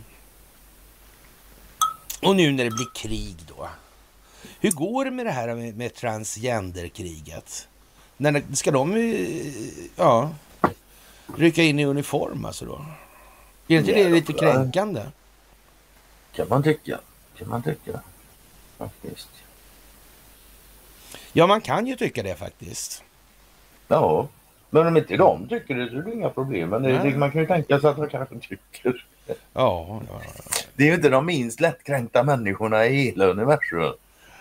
Och 2.23 2.37
nu 2.37 2.53
när 2.53 2.65
det 2.65 2.71
blir 2.71 2.89
krig 2.95 3.37
då. 3.57 3.69
Hur 4.61 4.71
går 4.71 5.05
det 5.05 5.11
med 5.11 5.27
det 5.27 5.31
här 5.33 5.55
med, 5.55 5.77
med 5.77 5.95
transgenderkriget? 5.95 7.69
När 8.17 8.43
ska 8.53 8.71
de 8.71 8.93
eh, 8.97 9.29
ja, 9.97 10.31
rycka 11.37 11.63
in 11.63 11.79
i 11.79 11.85
uniform 11.85 12.45
alltså 12.45 12.65
då? 12.65 12.85
Är 13.69 13.79
inte 13.79 13.93
det 13.93 14.09
lite 14.09 14.33
kränkande? 14.33 15.03
Kan 16.33 16.49
man 16.49 16.62
tycka. 16.62 17.01
Kan 17.39 17.49
man 17.49 17.62
tycka. 17.62 18.01
Faktiskt. 18.79 19.29
Ja, 21.33 21.47
man 21.47 21.61
kan 21.61 21.87
ju 21.87 21.97
tycka 21.97 22.23
det 22.23 22.35
faktiskt. 22.35 23.05
Ja. 23.89 24.29
Men 24.71 24.87
om 24.87 24.97
inte 24.97 25.17
de 25.17 25.49
tycker 25.49 25.75
det 25.75 25.91
så 25.91 25.97
är 25.97 26.03
det 26.03 26.12
inga 26.12 26.31
problem. 26.31 26.69
Men 26.69 26.83
det, 26.83 27.17
man 27.19 27.31
kan 27.33 27.41
ju 27.41 27.47
tänka 27.47 27.81
sig 27.81 27.91
att 27.91 27.97
de 27.97 28.09
kanske 28.09 28.39
tycker. 28.39 29.07
Ja, 29.27 29.35
ja, 29.53 30.01
ja. 30.09 30.21
Det 30.75 30.83
är 30.83 30.89
ju 30.89 30.95
inte 30.95 31.09
de 31.09 31.27
minst 31.27 31.61
lättkränkta 31.61 32.23
människorna 32.23 32.87
i 32.87 32.97
hela 32.97 33.27
universum. 33.27 33.93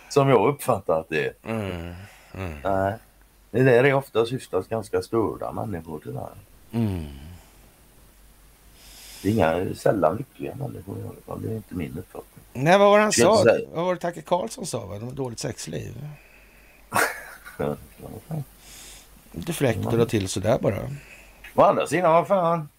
Som 0.10 0.30
jag 0.30 0.48
uppfattar 0.48 1.00
att 1.00 1.10
det 1.10 1.26
är. 1.26 1.34
Mm, 1.44 1.94
mm, 2.34 2.60
Nej. 2.64 2.94
Det 3.52 3.64
där 3.64 3.84
är 3.84 3.94
ofta 3.94 4.26
syftas 4.26 4.68
ganska 4.68 5.02
störda 5.02 5.52
människor 5.52 6.02
tyvärr. 6.04 6.30
mm. 6.72 7.06
Det 9.22 9.30
är 9.30 9.34
inga 9.34 9.76
sällan 9.76 10.18
lyckliga 10.18 10.56
människor 10.56 10.98
i 11.00 11.02
alla 11.02 11.22
fall. 11.26 11.42
Det 11.42 11.52
är 11.52 11.56
inte 11.56 11.76
min 11.76 11.98
uppfattning. 11.98 12.44
Nej, 12.54 12.78
vad 12.80 12.90
var 12.90 12.98
det 12.98 13.04
han 13.04 13.12
Ska 13.12 13.22
sa? 13.22 13.58
Vad 13.74 13.86
var 13.86 13.94
det 13.94 14.00
Tacke 14.00 14.22
Karlsson 14.22 14.66
sa? 14.66 14.86
Va? 14.86 15.00
De 15.00 15.06
har 15.06 15.12
dåligt 15.12 15.40
sexliv. 15.40 16.08
Lite 19.32 19.54
fräckt 19.54 19.86
att 19.86 19.92
dra 19.94 20.06
till 20.06 20.30
sådär 20.30 20.58
bara. 20.62 20.78
Å 21.56 21.62
andra 21.62 21.88
sidan, 21.88 22.12
vad 22.14 22.28
fan. 22.28 22.70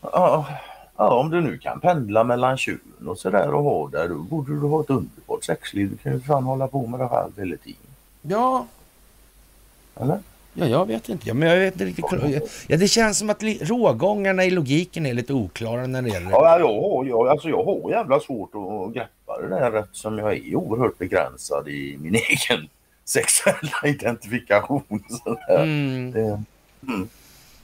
Ja, 0.00 0.46
ja, 0.96 1.14
om 1.14 1.30
du 1.30 1.40
nu 1.40 1.58
kan 1.58 1.80
pendla 1.80 2.24
mellan 2.24 2.56
tjuren 2.58 3.08
och 3.08 3.18
sådär 3.18 3.54
och 3.54 3.62
ha 3.62 3.88
det, 3.88 4.08
då 4.08 4.14
borde 4.14 4.52
du 4.52 4.60
ha 4.60 4.80
ett 4.80 4.90
underbart 4.90 5.44
sexliv. 5.44 5.90
Du 5.90 5.96
kan 5.96 6.12
ju 6.12 6.20
fan 6.20 6.44
hålla 6.44 6.68
på 6.68 6.86
med 6.86 7.00
det 7.00 7.08
själv 7.08 7.32
hela 7.38 7.56
tiden. 7.56 7.80
Ja, 8.22 8.66
Eller? 9.94 10.18
Ja 10.54 10.66
jag 10.66 10.86
vet 10.86 11.08
inte. 11.08 11.28
Ja, 11.28 11.34
men 11.34 11.48
jag 11.48 11.56
vet 11.56 11.72
inte 11.74 11.84
riktigt. 11.84 12.04
Ja, 12.66 12.76
det 12.76 12.88
känns 12.88 13.18
som 13.18 13.30
att 13.30 13.42
rågångarna 13.42 14.44
i 14.44 14.50
logiken 14.50 15.06
är 15.06 15.14
lite 15.14 15.32
oklara 15.32 15.86
när 15.86 16.02
det 16.02 16.08
gäller 16.08 16.30
Ja, 16.30 16.58
jag 16.58 16.80
har, 16.80 17.04
jag, 17.04 17.28
alltså 17.28 17.48
jag 17.48 17.64
har 17.64 17.90
jävla 17.90 18.20
svårt 18.20 18.50
att 18.54 18.94
greppa 18.94 19.40
det 19.42 19.48
där 19.48 19.72
eftersom 19.80 20.18
jag 20.18 20.32
är 20.32 20.56
oerhört 20.56 20.98
begränsad 20.98 21.68
i 21.68 21.98
min 22.00 22.14
egen 22.28 22.68
sexuella 23.04 23.78
identifikation. 23.84 25.04
Mm. 25.48 26.12
Det, 26.12 26.42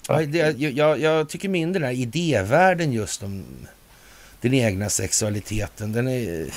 Ja, 0.08 0.22
det, 0.26 0.58
jag, 1.00 1.28
tycker 1.28 1.48
mindre 1.48 1.82
där 1.82 1.92
idévärlden 1.92 2.92
just 2.92 3.22
om 3.22 3.44
den 4.40 4.54
egna 4.54 4.88
sexualiteten. 4.88 5.92
Den 5.92 6.08
är... 6.08 6.48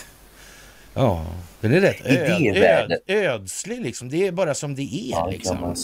Ja, 0.93 1.25
den 1.61 1.73
är 1.73 1.81
rätt 1.81 2.05
öd, 2.05 2.57
öd, 2.57 2.99
ödslig 3.07 3.81
liksom. 3.81 4.09
Det 4.09 4.27
är 4.27 4.31
bara 4.31 4.53
som 4.53 4.75
det 4.75 4.81
är 4.81 5.11
ja, 5.11 5.25
det 5.25 5.31
liksom. 5.31 5.75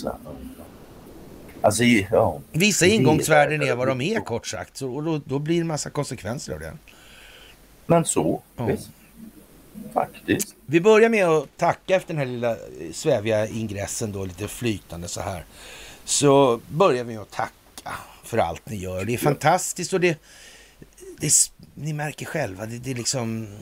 Alltså, 1.61 1.83
ja. 1.83 2.41
Vissa 2.51 2.85
ingångsvärden 2.85 3.61
är 3.61 3.75
vad 3.75 3.87
de 3.87 4.01
är 4.01 4.19
kort 4.19 4.47
sagt. 4.47 4.77
Så, 4.77 4.95
och 4.95 5.03
då, 5.03 5.21
då 5.25 5.39
blir 5.39 5.55
det 5.55 5.61
en 5.61 5.67
massa 5.67 5.89
konsekvenser 5.89 6.53
av 6.53 6.59
det. 6.59 6.73
Men 7.85 8.05
så, 8.05 8.41
Ja. 8.55 8.65
visst. 8.65 8.89
Faktiskt. 9.93 10.55
Vi 10.65 10.81
börjar 10.81 11.09
med 11.09 11.25
att 11.27 11.57
tacka 11.57 11.95
efter 11.95 12.13
den 12.13 12.17
här 12.17 12.25
lilla 12.25 12.51
eh, 12.51 12.57
sväviga 12.93 13.47
ingressen 13.47 14.11
då, 14.11 14.25
lite 14.25 14.47
flytande 14.47 15.07
så 15.07 15.21
här. 15.21 15.45
Så 16.05 16.59
börjar 16.69 17.03
vi 17.03 17.13
med 17.13 17.21
att 17.21 17.31
tacka 17.31 17.93
för 18.23 18.37
allt 18.37 18.69
ni 18.69 18.75
gör. 18.75 19.05
Det 19.05 19.13
är 19.13 19.17
fantastiskt 19.17 19.93
och 19.93 19.99
det, 19.99 20.17
det 21.19 21.31
ni 21.73 21.93
märker 21.93 22.25
själva, 22.25 22.65
det, 22.65 22.77
det 22.77 22.91
är 22.91 22.95
liksom, 22.95 23.57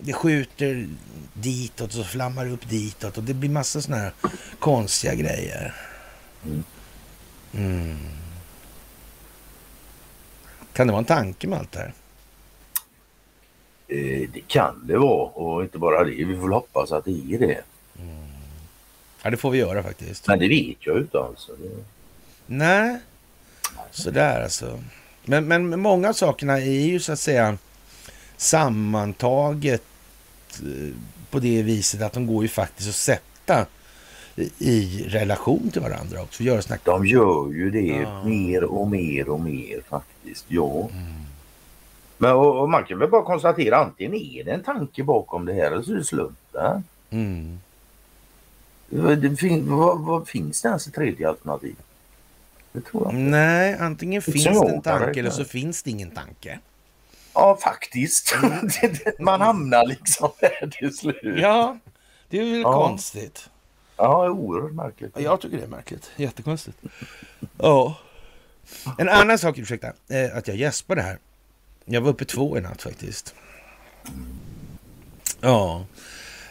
det 0.00 0.12
skjuter 0.12 0.88
ditåt 1.34 1.88
och 1.88 1.94
så 1.94 2.04
flammar 2.04 2.44
det 2.44 2.50
upp 2.50 2.68
ditåt 2.68 3.18
och 3.18 3.24
det 3.24 3.34
blir 3.34 3.50
massa 3.50 3.80
sådana 3.80 4.02
här 4.02 4.12
konstiga 4.58 5.14
grejer. 5.14 5.74
Mm. 6.44 6.64
Mm. 7.54 7.98
Kan 10.72 10.86
det 10.86 10.92
vara 10.92 10.98
en 10.98 11.04
tanke 11.04 11.46
med 11.46 11.58
allt 11.58 11.72
det 11.72 11.78
här? 11.78 11.92
Eh, 13.88 14.28
det 14.32 14.40
kan 14.46 14.86
det 14.86 14.98
vara 14.98 15.28
och 15.28 15.62
inte 15.62 15.78
bara 15.78 16.04
det. 16.04 16.24
Vi 16.24 16.36
får 16.36 16.48
hoppas 16.48 16.92
att 16.92 17.04
det 17.04 17.34
är 17.34 17.38
det. 17.38 17.62
Ja, 19.22 19.30
det 19.30 19.36
får 19.36 19.50
vi 19.50 19.58
göra 19.58 19.82
faktiskt. 19.82 20.26
Men 20.26 20.38
det 20.38 20.48
vet 20.48 20.76
jag 20.80 20.96
ju 20.96 21.02
inte 21.02 21.18
alltså. 21.18 21.52
Det... 21.52 21.84
Nej, 22.46 22.98
sådär 23.90 24.42
alltså. 24.42 24.82
Men, 25.24 25.48
men 25.48 25.80
många 25.80 26.08
av 26.08 26.12
sakerna 26.12 26.60
är 26.60 26.86
ju 26.86 27.00
så 27.00 27.12
att 27.12 27.18
säga 27.18 27.58
sammantaget 28.36 29.82
eh, 30.60 30.94
på 31.30 31.38
det 31.38 31.62
viset 31.62 32.02
att 32.02 32.12
de 32.12 32.26
går 32.26 32.42
ju 32.42 32.48
faktiskt 32.48 32.88
att 32.88 32.94
sätta 32.94 33.66
i- 34.58 35.04
relation 35.08 35.70
till 35.70 35.82
varandra 35.82 36.22
också. 36.22 36.42
Göra 36.42 36.62
såna 36.62 36.78
De 36.84 37.06
gör 37.06 37.52
ju 37.52 37.70
det 37.70 37.80
Ja. 37.86 38.24
mer 38.24 38.64
och 38.64 38.88
mer 38.88 39.28
och 39.28 39.40
mer 39.40 39.80
faktiskt. 39.88 40.44
Ja. 40.48 40.88
Men 42.18 42.32
och, 42.32 42.60
och 42.60 42.70
man 42.70 42.84
kan 42.84 42.98
väl 42.98 43.10
bara 43.10 43.22
konstatera 43.22 43.76
antingen 43.76 44.14
är 44.14 44.44
det 44.44 44.50
en 44.52 44.62
tanke 44.62 45.02
bakom 45.02 45.44
det 45.44 45.52
här 45.54 45.72
eller 45.72 45.82
så 45.82 45.92
är 45.92 45.96
det 45.96 46.04
slump. 46.04 46.38
Mm. 47.10 47.58
Det 48.90 49.36
fin, 49.36 49.76
vad, 49.76 50.00
vad 50.00 50.28
finns 50.28 50.62
det 50.62 50.68
ens 50.68 50.86
ett 50.86 50.94
tredje 50.94 51.28
alternativ? 51.28 51.74
Det 52.72 52.80
tror 52.80 53.02
jag. 53.04 53.14
Nej, 53.14 53.76
antingen 53.80 54.22
finns 54.22 54.44
det 54.44 54.50
en 54.50 54.82
tanke 54.82 55.20
eller 55.20 55.30
så 55.30 55.44
finns 55.44 55.82
det 55.82 55.90
ingen 55.90 56.10
tanke. 56.10 56.58
Ja, 57.34 57.56
faktiskt. 57.56 58.34
Man 59.18 59.40
hamnar 59.40 59.86
liksom 59.86 60.30
där 60.40 60.70
till 60.78 60.96
slut. 60.96 61.20
Ja, 61.22 61.78
det 62.28 62.38
är 62.40 62.44
väl 62.44 62.60
Ja. 62.60 62.72
konstigt. 62.72 63.48
Ja, 63.96 64.28
oerhört 64.30 64.72
märkligt. 64.72 65.12
Jag 65.18 65.40
tycker 65.40 65.56
det 65.56 65.62
är 65.62 65.68
märkligt. 65.68 66.10
Jättekonstigt. 66.16 66.78
Ja. 67.58 67.96
En 68.98 69.08
annan 69.08 69.38
sak, 69.38 69.58
ursäkta, 69.58 69.92
eh, 70.08 70.36
att 70.36 70.48
jag 70.48 70.56
gäspade 70.56 71.02
här. 71.02 71.18
Jag 71.84 72.00
var 72.00 72.10
uppe 72.10 72.24
två 72.24 72.58
i 72.58 72.60
natt 72.60 72.82
faktiskt. 72.82 73.34
Ja. 75.40 75.84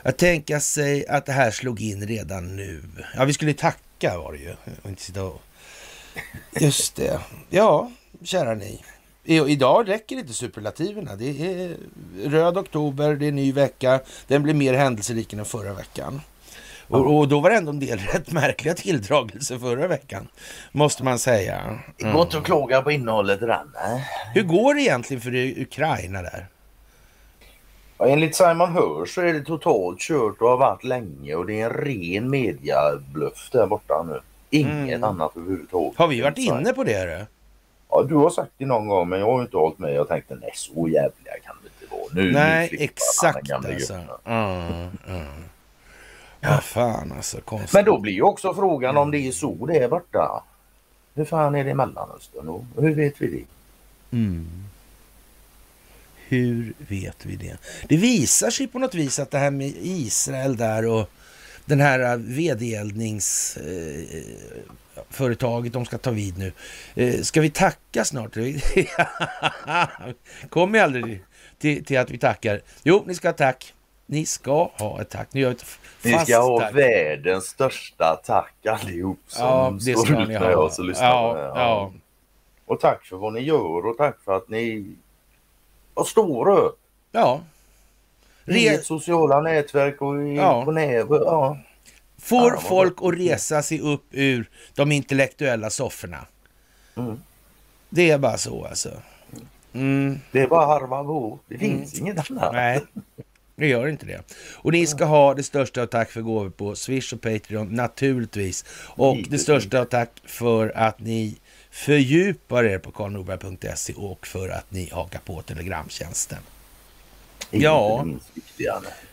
Att 0.03 0.17
tänka 0.17 0.59
sig 0.59 1.07
att 1.07 1.25
det 1.25 1.31
här 1.31 1.51
slog 1.51 1.81
in 1.81 2.07
redan 2.07 2.55
nu. 2.55 2.83
Ja, 3.15 3.25
vi 3.25 3.33
skulle 3.33 3.53
tacka 3.53 4.17
var 4.17 4.33
det 4.33 4.39
ju. 4.39 4.55
Och 4.83 4.89
inte 4.89 5.01
sitta 5.01 5.24
och... 5.24 5.41
Just 6.59 6.95
det. 6.95 7.19
Ja, 7.50 7.91
kära 8.24 8.53
ni. 8.53 8.83
Idag 9.24 9.90
räcker 9.90 10.16
inte 10.16 10.34
superlativerna. 10.34 11.16
Det 11.16 11.30
är 11.30 11.76
röd 12.30 12.58
oktober, 12.58 13.16
det 13.16 13.28
är 13.28 13.32
ny 13.32 13.52
vecka. 13.52 14.00
Den 14.28 14.44
blir 14.44 14.54
mer 14.54 14.74
händelserik 14.74 15.34
än 15.34 15.46
förra 15.46 15.74
veckan. 15.74 16.22
Och, 16.88 17.18
och 17.18 17.28
då 17.28 17.40
var 17.40 17.50
det 17.50 17.56
ändå 17.56 17.72
en 17.72 17.80
del 17.80 18.00
rätt 18.14 18.32
märkliga 18.32 18.74
tilldragelser 18.74 19.58
förra 19.58 19.88
veckan. 19.88 20.28
Måste 20.72 21.04
man 21.04 21.20
säga. 21.20 21.80
Det 21.98 22.12
går 22.12 22.22
inte 22.22 22.38
att 22.38 22.44
klaga 22.44 22.82
på 22.82 22.92
innehållet 22.92 23.42
i 23.42 23.46
den. 23.46 23.68
Hur 24.34 24.44
går 24.44 24.74
det 24.74 24.82
egentligen 24.82 25.22
för 25.22 25.36
Ukraina 25.62 26.22
där? 26.22 26.48
Ja, 27.98 28.08
enligt 28.08 28.36
Simon 28.36 28.74
Hirsch 28.74 29.14
så 29.14 29.22
är 29.22 29.34
det 29.34 29.42
totalt 29.42 30.00
kört 30.00 30.42
och 30.42 30.50
har 30.50 30.58
varit 30.58 30.84
länge 30.84 31.36
och 31.36 31.46
det 31.46 31.62
är 31.62 31.66
en 31.66 31.74
ren 31.74 32.30
mediabluff 32.30 33.50
där 33.52 33.68
borta 33.68 34.04
nu. 34.08 34.20
Inget 34.50 34.96
Mm. 34.98 35.04
annat 35.04 35.38
överhuvudtaget. 35.38 35.98
Har 35.98 36.08
vi 36.08 36.22
varit 36.22 36.38
inne 36.38 36.74
på 36.74 36.84
det? 36.84 37.06
Då? 37.20 37.26
Ja, 37.89 38.03
du 38.03 38.15
har 38.15 38.29
sagt 38.29 38.51
det 38.58 38.65
någon 38.65 38.88
gång 38.88 39.10
men 39.10 39.19
jag 39.19 39.25
har 39.25 39.41
inte 39.41 39.58
hållit 39.58 39.79
med. 39.79 39.93
Jag 39.93 40.08
tänkte 40.08 40.36
nej 40.36 40.51
så 40.53 40.88
jävliga 40.88 41.34
kan 41.43 41.55
det 41.63 41.69
inte 41.84 41.96
vara. 41.96 42.08
Nu, 42.13 42.24
nu 42.24 42.31
Nej, 42.31 42.69
han, 42.72 42.79
exakt 42.81 43.51
alltså. 43.51 43.93
gubben. 43.93 44.08
Ja, 44.24 44.89
ja. 46.39 46.58
Fan 46.62 47.12
alltså. 47.12 47.41
Konstigt. 47.41 47.74
Men 47.74 47.86
då 47.86 48.00
blir 48.00 48.13
ju 48.13 48.22
också 48.22 48.53
frågan 48.53 48.98
om 48.98 49.12
det 49.12 49.17
är 49.17 49.31
så 49.31 49.65
det 49.65 49.77
är 49.77 49.88
borta. 49.88 50.43
Hur 51.13 51.25
fan 51.25 51.55
är 51.55 51.63
det 51.63 51.69
i 51.69 51.74
Mellanöstern 51.74 52.50
och 52.50 52.63
hur 52.77 52.96
vet 52.96 53.22
vi 53.22 53.27
det? 53.27 53.46
Mm. 54.17 54.48
Hur 56.27 56.74
vet 56.77 57.25
vi 57.25 57.36
det? 57.36 57.58
Det 57.88 57.98
visar 57.98 58.50
sig 58.50 58.67
på 58.67 58.79
något 58.79 58.96
vis 58.96 59.19
att 59.19 59.31
det 59.31 59.38
här 59.38 59.51
med 59.51 59.74
Israel 59.81 60.58
där 60.58 60.86
och 60.86 61.10
den 61.65 61.79
här 61.79 62.17
vedeldningsföretaget 65.10 65.74
de 65.74 65.86
ska 65.86 65.98
ta 65.98 66.12
vid 66.12 66.38
nu. 66.38 66.51
Eh, 66.96 67.22
Ska 67.22 67.42
vi 67.42 67.50
tacka 67.50 68.06
snart? 68.06 68.32
Kommer 70.50 70.78
ju 70.80 70.84
aldrig 70.84 71.24
till, 71.60 71.86
till 71.86 72.00
att 72.00 72.12
vi 72.12 72.18
tackar. 72.18 72.62
Jo, 72.84 73.04
ni 73.08 73.16
ska 73.16 73.28
ha 73.28 73.34
tack. 73.34 73.74
Ni 74.06 74.25
ska 74.25 74.70
ha 74.78 75.01
ett 75.01 75.10
tack. 75.10 75.28
Nu 75.34 75.42
gör 75.42 75.51
ett 75.51 75.66
Ni 76.04 76.13
ska 76.20 76.42
ha 76.42 76.60
tack. 76.60 76.75
världens 76.75 77.46
största 77.46 78.22
tack 78.25 78.66
allihop 78.66 79.20
som 79.28 79.46
Ja, 79.46 79.78
det 79.86 79.96
står 79.98 80.22
ut 80.22 80.28
ni 80.28 80.39
med 80.39 80.56
oss 80.56 80.80
och 80.80 80.86
lyssnar 80.86 81.08
Ja, 81.08 81.34
det. 81.34 81.60
ja. 81.60 81.92
Och 82.66 82.80
tack 82.80 83.06
för 83.06 83.18
vad 83.18 83.34
ni 83.34 83.39
gör 83.42 83.86
och 83.88 83.98
tack 83.98 84.18
för 84.25 84.38
att 84.38 84.50
ni 84.50 84.86
vad 85.94 86.08
står 86.08 86.50
upp 86.50 86.80
ja. 87.12 87.42
i 88.46 88.51
Re- 88.51 88.74
ert 88.74 88.86
sociala 88.86 89.42
nätverk 89.42 90.01
och 90.01 90.24
i, 90.28 90.36
Ja. 90.36 90.66
på 90.66 90.72
nätet. 90.72 91.08
Ja. 91.10 91.58
Får 92.20 92.54
Ja, 92.54 92.60
folk 92.60 92.98
att 93.02 93.14
resa 93.14 93.62
sig 93.62 93.79
upp 93.79 94.05
ur 94.12 94.50
de 94.75 94.92
intellektuella 94.92 95.70
sofforna. 95.70 96.25
Mm. 96.98 97.20
Det 97.90 98.10
är 98.12 98.18
bara 98.18 98.38
så 98.38 98.66
alltså. 98.66 98.90
Mm, 99.74 100.20
Det 100.32 100.40
är 100.42 100.48
bara 100.48 100.66
harva 100.66 101.03
på. 101.03 101.40
Det 101.48 101.58
finns 101.58 102.00
inget 102.00 102.32
annat. 102.32 102.53
nej, 102.53 102.82
det 103.55 103.68
gör 103.68 103.88
inte 103.88 104.05
det. 104.05 104.22
Och 104.55 104.72
ni 104.72 104.88
ska 104.88 105.05
ha 105.05 105.34
det 105.34 105.44
största 105.44 105.82
av 105.82 105.86
tack 105.86 106.12
för 106.12 106.22
gåvor 106.22 106.50
på 106.50 106.75
Swish 106.75 107.14
och 107.14 107.22
Patreon 107.22 107.68
naturligtvis. 107.68 108.66
Och 108.86 109.18
det 109.29 109.38
största 109.40 109.79
av 109.79 109.86
tack 109.86 110.10
för 110.25 110.72
att 110.75 111.00
ni 111.00 111.38
fördjupar 111.72 112.64
er 112.64 112.77
på 112.77 112.92
karlnorberg.se 112.92 113.94
och 113.94 114.27
för 114.27 114.50
att 114.50 114.72
ni 114.72 114.90
hakar 114.92 115.20
på 115.20 115.42
telegramtjänsten. 115.42 116.40
Ja. 117.51 118.05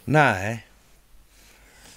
nej. 0.04 0.65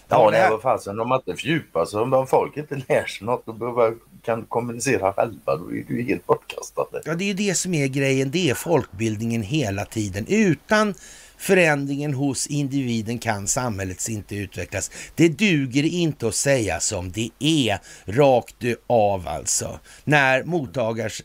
Nej. 0.09 0.19
Ja, 0.19 0.31
här- 0.31 0.51
var 0.51 0.59
fasen. 0.59 0.99
Om 0.99 1.09
man 1.09 1.19
inte 1.27 1.41
fördjupar 1.41 1.85
sig, 1.85 1.99
om 1.99 2.27
folk 2.27 2.57
inte 2.57 2.75
lär 2.87 3.05
sig 3.05 3.25
något 3.27 3.47
och 3.47 3.55
behöver, 3.55 3.93
kan 4.23 4.45
kommunicera 4.45 5.13
själva, 5.13 5.55
då 5.55 5.71
är 5.71 5.91
ju 5.91 6.03
helt 6.03 6.25
bortkastat. 6.25 6.89
Ja, 7.05 7.15
det 7.15 7.23
är 7.23 7.27
ju 7.27 7.33
det 7.33 7.55
som 7.55 7.73
är 7.73 7.87
grejen. 7.87 8.31
Det 8.31 8.49
är 8.49 8.53
folkbildningen 8.53 9.41
hela 9.43 9.85
tiden. 9.85 10.25
Utan 10.27 10.93
förändringen 11.37 12.13
hos 12.13 12.47
individen 12.47 13.19
kan 13.19 13.47
samhället 13.47 14.09
inte 14.09 14.35
utvecklas. 14.35 14.91
Det 15.15 15.29
duger 15.29 15.83
inte 15.83 16.27
att 16.27 16.35
säga 16.35 16.79
som 16.79 17.11
det 17.11 17.29
är 17.39 17.79
rakt 18.05 18.55
av 18.87 19.27
alltså. 19.27 19.79
När 20.03 20.43
mottagars 20.43 21.21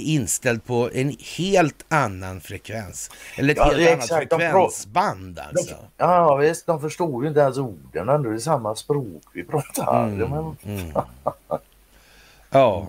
inställd 0.00 0.64
på 0.64 0.90
en 0.94 1.16
helt 1.36 1.84
annan 1.88 2.40
frekvens. 2.40 3.10
Eller 3.36 3.50
ett 3.52 3.56
Ja, 3.56 3.64
helt 3.64 3.88
annat 3.88 4.04
exakt. 4.04 4.30
De 4.30 4.38
frekvensband 4.40 5.38
alltså. 5.38 5.74
Ja 5.96 6.36
visst, 6.36 6.66
de 6.66 6.80
förstår 6.80 7.22
ju 7.22 7.28
inte 7.28 7.40
ens 7.40 7.58
orden 7.58 8.08
ändå. 8.08 8.30
Det 8.30 8.36
är 8.36 8.38
samma 8.38 8.74
språk 8.76 9.22
vi 9.34 9.44
pratar. 9.44 10.04
Mm, 10.04 10.18
De 10.18 10.32
är- 10.32 10.54
mm. 10.80 10.92
Ja. 12.50 12.86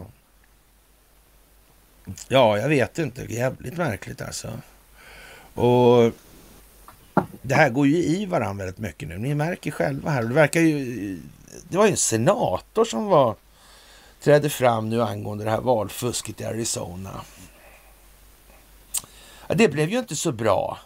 Ja, 2.28 2.58
jag 2.58 2.70
vet 2.70 3.00
inte. 3.00 3.22
Jävligt 3.34 3.78
märkligt 3.78 4.22
alltså. 4.22 4.48
Och 5.54 6.12
det 7.42 7.56
här 7.56 7.70
går 7.70 7.88
ju 7.88 7.96
i 8.04 8.26
varandra 8.26 8.66
väldigt 8.66 8.82
mycket 8.82 9.10
nu. 9.10 9.18
Ni 9.18 9.36
märker 9.36 9.72
själva 9.72 10.10
här. 10.10 10.24
Det 10.24 10.34
verkar 10.34 10.60
ju... 10.62 11.20
Det 11.70 11.78
var 11.78 11.86
ju 11.86 11.92
en 11.92 11.98
senator 11.98 12.86
som 12.86 13.06
var 13.06 13.36
trädde 14.24 14.50
fram 14.50 14.90
nu 14.90 15.02
angående 15.02 15.44
det 15.44 15.50
här 15.52 15.62
valfusket 15.62 16.42
i 16.42 16.46
Arizona. 16.46 17.22
Ja, 19.48 19.56
det 19.56 19.68
blev 19.68 19.90
ju 19.90 20.00
inte 20.00 20.16
så 20.16 20.32
bra. 20.32 20.80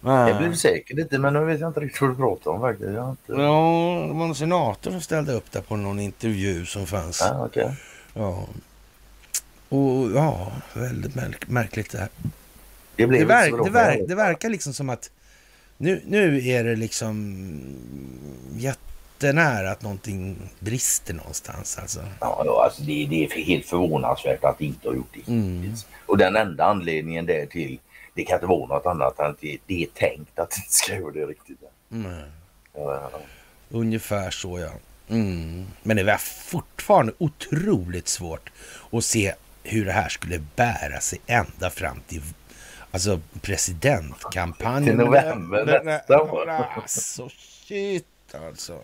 Det 0.00 0.36
blir 0.38 0.52
säkert 0.52 0.98
inte, 0.98 1.18
men 1.18 1.32
nu 1.32 1.44
vet 1.44 1.60
jag 1.60 1.70
inte 1.70 1.80
riktigt 1.80 2.00
vad 2.00 2.10
du 2.10 2.16
pratar 2.16 2.50
om 2.50 2.60
faktiskt. 2.60 2.90
Jag 2.90 3.10
inte... 3.10 3.32
Ja, 3.32 4.04
det 4.08 4.14
var 4.14 4.26
en 4.26 4.34
senator 4.34 4.90
som 4.90 5.00
ställde 5.00 5.32
upp 5.32 5.52
där 5.52 5.60
på 5.60 5.76
någon 5.76 6.00
intervju 6.00 6.66
som 6.66 6.86
fanns. 6.86 7.20
Ja, 7.20 7.46
okej. 7.46 7.76
Ja. 8.14 8.46
Och 9.68 10.10
ja, 10.14 10.52
väldigt 10.74 11.14
märk- 11.14 11.48
märkligt 11.48 11.90
det 11.90 11.98
här. 11.98 12.08
Det 12.96 13.06
blev 13.06 13.20
Det, 13.20 13.26
verk, 13.26 13.54
det, 13.64 13.70
verk, 13.70 14.00
det 14.08 14.14
verkar 14.14 14.48
liksom 14.48 14.74
som 14.74 14.90
att 14.90 15.10
nu, 15.76 16.02
nu 16.06 16.48
är 16.48 16.64
det 16.64 16.76
liksom 16.76 17.34
jättenära 19.24 19.70
att 19.70 19.82
någonting 19.82 20.50
brister 20.58 21.14
någonstans 21.14 21.78
alltså. 21.78 22.00
Ja, 22.20 22.42
ja, 22.46 22.64
alltså 22.64 22.82
det, 22.82 23.06
det 23.06 23.24
är 23.24 23.44
helt 23.44 23.66
förvånansvärt 23.66 24.44
att 24.44 24.58
det 24.58 24.64
inte 24.64 24.88
har 24.88 24.94
gjort 24.94 25.14
det 25.14 25.32
Mm. 25.32 25.74
Och 26.06 26.18
den 26.18 26.36
enda 26.36 26.64
anledningen 26.64 27.26
där 27.26 27.46
till 27.46 27.78
det 28.14 28.24
kan 28.24 28.36
inte 28.36 28.46
vara 28.46 28.66
något 28.66 28.86
annat 28.86 29.18
än 29.18 29.30
att 29.30 29.40
det, 29.40 29.58
det 29.66 29.82
är 29.82 29.86
tänkt 29.86 30.38
att 30.38 30.50
det 30.50 30.56
inte 30.56 30.72
ska 30.72 30.94
göra 30.94 31.12
det 31.12 31.26
riktigt. 31.26 31.58
Mm. 31.92 32.12
Ja, 32.74 33.10
ja. 33.12 33.20
Ungefär 33.68 34.30
så 34.30 34.58
ja. 34.58 34.70
Mm. 35.08 35.66
Men 35.82 35.96
det 35.96 36.04
var 36.04 36.16
fortfarande 36.16 37.12
otroligt 37.18 38.08
svårt 38.08 38.50
att 38.92 39.04
se 39.04 39.34
hur 39.62 39.84
det 39.84 39.92
här 39.92 40.08
skulle 40.08 40.38
bära 40.56 41.00
sig 41.00 41.18
ända 41.26 41.70
fram 41.70 42.00
till 42.06 42.22
alltså 42.90 43.20
presidentkampanjen. 43.40 44.84
Till 44.96 45.06
november 45.06 45.84
nästa 45.84 46.22
år. 46.22 46.48
Alltså 46.48 47.28
shit 47.28 48.06
alltså. 48.48 48.80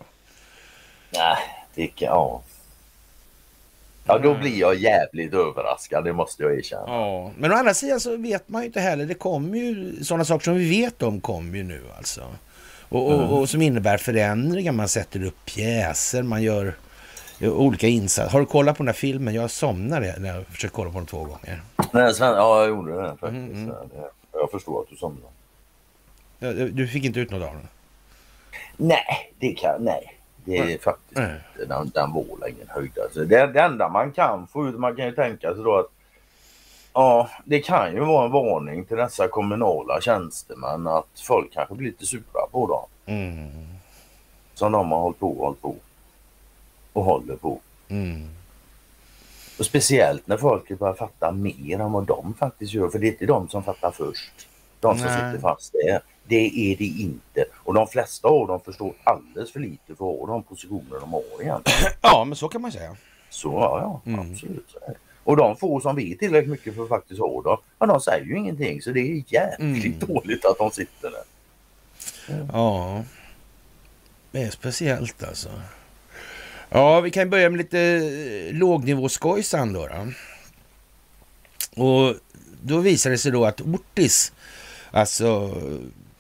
Nej, 1.14 1.37
det 1.74 1.87
kan... 1.87 2.09
Ja. 2.09 2.42
Ja, 4.07 4.18
då 4.18 4.35
blir 4.35 4.61
jag 4.61 4.74
jävligt 4.74 5.35
överraskad, 5.35 6.05
det 6.05 6.12
måste 6.12 6.42
jag 6.42 6.59
erkänna. 6.59 6.83
Ja, 6.87 7.31
men 7.38 7.53
å 7.53 7.55
andra 7.55 7.74
sidan 7.74 8.00
så 8.00 8.16
vet 8.16 8.48
man 8.48 8.62
ju 8.62 8.66
inte 8.66 8.81
heller. 8.81 9.07
Det 9.07 9.14
kommer 9.14 9.59
ju 9.59 10.05
sådana 10.05 10.24
saker 10.24 10.44
som 10.44 10.55
vi 10.55 10.81
vet 10.81 11.03
om 11.03 11.20
kommer 11.20 11.57
ju 11.59 11.64
nu 11.64 11.83
alltså. 11.96 12.22
Och, 12.88 13.12
och, 13.12 13.38
och 13.38 13.48
som 13.48 13.62
innebär 13.62 13.96
förändringar. 13.96 14.72
Man 14.72 14.88
sätter 14.88 15.24
upp 15.24 15.44
pjäser, 15.44 16.22
man 16.22 16.42
gör 16.42 16.74
eh, 17.40 17.53
olika 17.53 17.87
insatser. 17.87 18.33
Har 18.33 18.40
du 18.40 18.46
kollat 18.46 18.77
på 18.77 18.83
den 18.83 18.88
här 18.88 18.94
filmen? 18.94 19.35
Jag 19.35 19.50
somnade 19.50 20.14
när 20.18 20.35
jag 20.35 20.46
försökte 20.46 20.77
kolla 20.77 20.90
på 20.90 20.98
den 20.98 21.07
två 21.07 21.24
gånger. 21.24 21.62
Nej, 21.92 22.14
Sven, 22.14 22.33
ja, 22.33 22.61
jag 22.61 22.68
gjorde 22.68 23.03
det 23.03 23.09
faktiskt. 23.09 23.31
Mm, 23.31 23.64
mm. 23.64 23.74
Jag 24.33 24.50
förstår 24.50 24.83
att 24.83 24.88
du 24.88 24.96
somnade. 24.96 26.68
Du 26.68 26.88
fick 26.88 27.05
inte 27.05 27.20
ut 27.20 27.31
något 27.31 27.48
av 27.48 27.55
den? 27.55 27.68
Nej, 28.77 29.33
det 29.38 29.53
kan... 29.53 29.85
Nej. 29.85 30.13
Det 30.44 30.57
är 30.57 30.78
faktiskt 30.78 31.18
Nej. 31.20 31.40
inte. 31.52 31.74
Den, 31.74 31.90
den 31.94 32.12
var 32.12 32.48
ingen 32.48 32.68
höjd. 32.68 32.98
Alltså, 32.98 33.24
det, 33.24 33.46
det 33.46 33.61
enda 33.61 33.88
man 33.88 34.12
kan 34.12 34.46
få 34.46 34.68
ut, 34.68 34.78
man 34.78 34.96
kan 34.96 35.07
ju 35.07 35.12
tänka 35.12 35.54
sig 35.54 35.64
då 35.64 35.76
att 35.76 35.90
Ja, 36.96 37.30
det 37.44 37.61
kan 37.61 37.92
ju 37.92 38.00
vara 38.00 38.24
en 38.24 38.33
varning 38.33 38.85
till 38.85 38.96
dessa 38.96 39.28
kommunala 39.28 40.00
tjänstemän 40.00 40.87
att 40.87 41.20
folk 41.22 41.52
kanske 41.52 41.74
blir 41.74 41.90
lite 41.90 42.07
sura 42.07 42.46
på 42.50 42.66
dem. 42.66 43.14
Mm. 43.16 43.48
Som 44.54 44.72
de 44.72 44.92
har 44.92 45.00
hållit 45.00 45.18
på 45.18 45.30
och 45.30 45.44
hållit 45.44 45.62
på. 45.62 45.76
Och 46.92 47.04
håller 47.04 47.37
på. 47.37 47.61
Mm. 47.88 48.28
Och 49.59 49.66
speciellt 49.66 50.26
när 50.26 50.37
folk 50.37 50.78
börjar 50.78 50.94
fatta 50.94 51.33
mer 51.33 51.80
än 51.80 51.92
vad 51.92 52.07
de 52.07 52.35
faktiskt 52.35 52.74
gör. 52.74 52.88
För 52.88 52.98
det 52.98 53.07
är 53.07 53.12
inte 53.12 53.26
de 53.26 53.48
som 53.48 53.62
fattar 53.62 53.90
först. 53.90 54.48
De 54.80 54.98
som 54.98 55.07
Nej. 55.07 55.16
sitter 55.16 55.40
fast 55.40 55.72
där. 55.72 56.00
Det 56.26 56.72
är 56.72 56.76
det 56.76 56.84
inte. 56.84 57.44
Och 57.54 57.74
de 57.74 57.87
flesta 57.87 58.28
av 58.28 58.46
dem 58.48 58.60
förstår 58.60 58.94
alldeles 59.04 59.52
för 59.52 59.60
lite 59.60 59.94
för 59.98 60.22
att 60.22 60.28
de 60.28 60.42
positioner 60.42 61.00
de 61.00 61.12
har 61.12 61.22
egentligen. 61.42 61.92
Ja, 62.02 62.24
men 62.24 62.37
så 62.37 62.48
kan 62.48 62.62
man 62.62 62.72
säga. 62.72 62.96
Så 63.30 63.48
ja, 63.48 64.00
ja 64.04 64.12
Mm. 64.12 64.32
absolut. 64.32 64.74
Och 65.24 65.37
de 65.37 65.56
få 65.56 65.80
som 65.80 65.96
vet 65.96 66.18
tillräckligt 66.18 66.50
mycket 66.50 66.74
för 66.74 66.82
att 66.82 66.88
faktiskt 66.88 67.20
ha 67.20 67.42
dem, 67.42 67.56
ja, 67.78 67.87
de 67.87 68.00
säger 68.00 68.24
ju 68.24 68.38
ingenting. 68.38 68.82
Så 68.82 68.90
det 68.90 69.00
är 69.00 69.24
jäkligt 69.32 70.02
Mm. 70.02 70.14
dåligt 70.14 70.44
att 70.44 70.58
de 70.58 70.70
sitter 70.70 71.10
där. 71.10 71.24
Ja, 72.52 73.04
det 74.30 74.42
är 74.42 74.50
speciellt 74.50 75.22
alltså. 75.22 75.48
Ja, 76.68 77.00
vi 77.00 77.10
kan 77.10 77.30
börja 77.30 77.50
med 77.50 77.58
lite 77.58 77.80
eh, 77.80 78.54
lågnivåskojsan 78.54 79.72
då, 79.72 79.87
då. 79.88 80.06
Och 81.82 82.14
då 82.62 82.78
visar 82.78 83.10
det 83.10 83.18
sig 83.18 83.32
då 83.32 83.44
att 83.44 83.60
Ortis, 83.60 84.32
alltså 84.90 85.54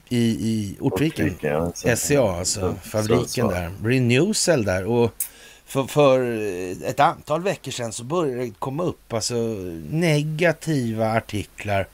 i, 0.08 0.18
i 0.18 0.76
Ortviken, 0.80 1.26
Ortviken, 1.26 1.96
SCA, 1.96 2.20
alltså 2.22 2.60
så- 2.60 2.88
fabriken 2.90 3.26
så- 3.26 3.50
där, 3.50 3.72
Renewcell 3.84 4.64
där. 4.64 4.84
Och 4.84 5.14
för, 5.66 5.84
för 5.84 6.20
ett 6.84 7.00
antal 7.00 7.42
veckor 7.42 7.70
sedan 7.72 7.92
så 7.92 8.04
började 8.04 8.44
det 8.44 8.52
komma 8.58 8.82
upp 8.82 9.12
alltså 9.12 9.34
negativa 9.90 11.12
artiklar 11.12 11.86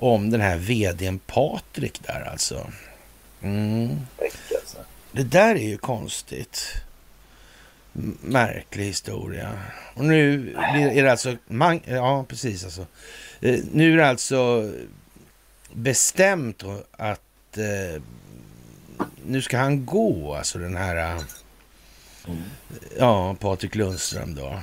om 0.00 0.30
den 0.30 0.40
här 0.40 0.56
vdn 0.58 1.18
Patrik 1.26 2.00
där 2.06 2.28
alltså. 2.32 2.66
Mm. 3.42 3.88
Väckelse. 4.18 4.78
Det 5.12 5.22
där 5.24 5.54
är 5.54 5.68
ju 5.68 5.76
konstigt. 5.78 6.62
Märklig 8.20 8.84
historia. 8.84 9.52
Och 9.94 10.04
nu 10.04 10.52
är 10.94 11.02
det 11.02 11.10
alltså... 11.10 11.36
Man, 11.46 11.80
ja, 11.86 12.24
precis 12.28 12.64
alltså. 12.64 12.86
Eh, 13.40 13.58
Nu 13.72 13.92
är 13.92 13.96
det 13.96 14.08
alltså 14.08 14.70
bestämt 15.72 16.58
då 16.58 16.82
att 17.50 17.58
eh, 17.58 18.02
nu 19.26 19.42
ska 19.42 19.58
han 19.58 19.86
gå, 19.86 20.34
alltså 20.34 20.58
den 20.58 20.76
här... 20.76 20.96
Mm. 22.26 22.42
Ja, 22.98 23.36
Patrik 23.40 23.74
Lundström 23.74 24.34
då. 24.34 24.60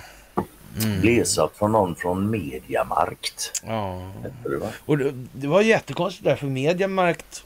Mm. 0.84 1.02
Lesatt 1.02 1.58
från 1.58 1.72
någon 1.72 1.96
från 1.96 2.30
Mediamarkt. 2.30 3.62
Ja. 3.66 4.12
Det, 4.44 4.58
va? 4.58 4.68
Och 4.86 4.98
det, 4.98 5.14
det 5.32 5.48
var 5.48 5.62
jättekonstigt 5.62 6.26
där 6.26 6.36
för 6.36 6.48
Mediamarkt, 6.48 7.44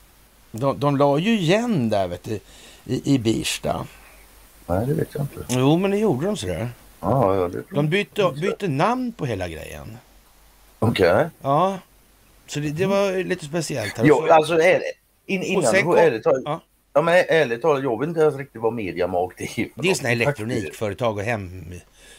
de, 0.52 0.80
de 0.80 0.98
la 0.98 1.20
ju 1.20 1.40
igen 1.40 1.90
där 1.90 2.08
vet 2.08 2.24
du, 2.24 2.40
i, 2.86 3.14
i 3.14 3.20
Birsta. 3.20 3.88
Nej, 4.68 4.86
det 4.86 4.94
vet 4.94 5.08
jag 5.14 5.24
inte. 5.24 5.46
Jo, 5.50 5.78
men 5.78 5.92
det 5.92 5.98
gjorde 5.98 6.26
de 6.26 6.38
sådär. 6.38 6.70
Ja, 7.00 7.36
ja, 7.36 7.48
det 7.48 7.64
De 7.72 7.90
bytte, 7.90 8.32
bytte 8.42 8.68
namn 8.68 9.12
på 9.12 9.26
hela 9.26 9.48
grejen. 9.48 9.98
Okej. 10.80 11.30
Ja, 11.42 11.80
så 12.48 12.60
det, 12.60 12.70
det 12.70 12.86
var 12.86 13.24
lite 13.24 13.46
speciellt. 13.46 13.98
Här. 13.98 14.06
Jo, 14.06 14.28
alltså 14.30 14.54
är 14.54 14.80
det, 14.80 14.94
in, 15.30 15.44
innan 15.44 15.64
sen 15.64 15.76
du 15.76 15.84
kom- 15.84 15.98
ärligt 15.98 16.24
talat. 16.24 16.42
ja. 16.46 16.62
Ja. 16.94 17.02
men 17.02 17.14
ärligt 17.30 17.62
talat, 17.62 17.84
jag 17.84 18.00
vet 18.00 18.08
inte 18.10 18.22
ens 18.22 18.36
riktigt 18.36 18.62
vad 18.62 18.74
Mediamarkt 18.74 19.42
är. 19.42 19.46
för 19.48 19.82
det 19.84 19.90
är 19.90 19.94
sådana 19.94 20.12
elektronikföretag 20.12 21.18
och 21.18 21.24
hem... 21.24 21.72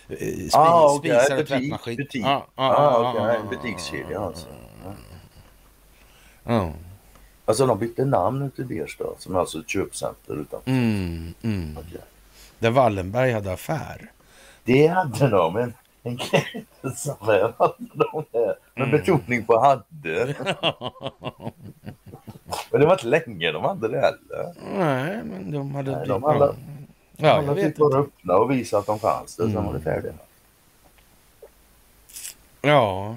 eh, 0.08 0.16
Spi, 0.16 0.50
Ah, 0.52 0.94
okej, 0.94 1.10
spisar 1.20 1.40
och 1.40 1.46
tvättmaskin. 1.48 1.96
butik. 1.96 2.24
Ah, 2.26 2.42
ja, 2.56 3.10
okej, 3.10 3.22
ja, 3.22 3.34
en 3.34 3.48
butikskedja 3.48 4.20
alltså. 4.20 4.46
Ja. 6.44 6.72
Alltså 7.44 7.66
de 7.66 7.78
bytte 7.78 8.04
namn 8.04 8.50
i 8.56 8.62
Bersta 8.62 9.04
som 9.18 9.34
är 9.34 9.38
alltså 9.38 9.58
ett 9.58 9.68
köpcenter 9.68 10.40
utanför. 10.40 10.70
Mm, 10.70 11.34
mm. 11.42 11.78
Okej. 11.80 12.00
Där 12.58 12.70
Wallenberg 12.70 13.32
hade 13.32 13.52
affär. 13.52 14.10
Det 14.64 14.86
hade 14.86 15.28
de, 15.28 15.56
en, 15.56 15.74
en 16.02 16.16
klädesaffär 16.18 17.52
hade 17.58 17.74
de 18.12 18.24
där. 18.32 18.54
Med 18.74 18.88
Mm. 18.88 18.90
betoning 18.90 19.44
på 19.44 19.58
hade. 19.60 20.34
Men 22.70 22.80
det 22.80 22.86
var 22.86 22.92
inte 22.92 23.06
länge 23.06 23.52
de 23.52 23.64
hade 23.64 23.88
det 23.88 24.00
heller. 24.00 24.54
Nej, 24.78 25.20
men 25.24 25.50
de 25.52 25.74
hade... 25.74 25.96
Nej, 25.96 26.08
de 26.08 26.24
alla- 26.24 26.54
jag 27.16 27.30
Alla 27.30 27.54
fick 27.54 27.76
bara 27.76 27.98
öppna 27.98 28.34
och 28.34 28.50
visa 28.50 28.78
att 28.78 28.86
de 28.86 28.98
fanns 28.98 29.36
där, 29.36 29.44
sen 29.44 29.52
Mm. 29.52 29.64
var 29.66 29.72
det 29.74 29.80
färdigt. 29.80 30.12
Ja. 32.62 32.68
ja. 32.68 33.16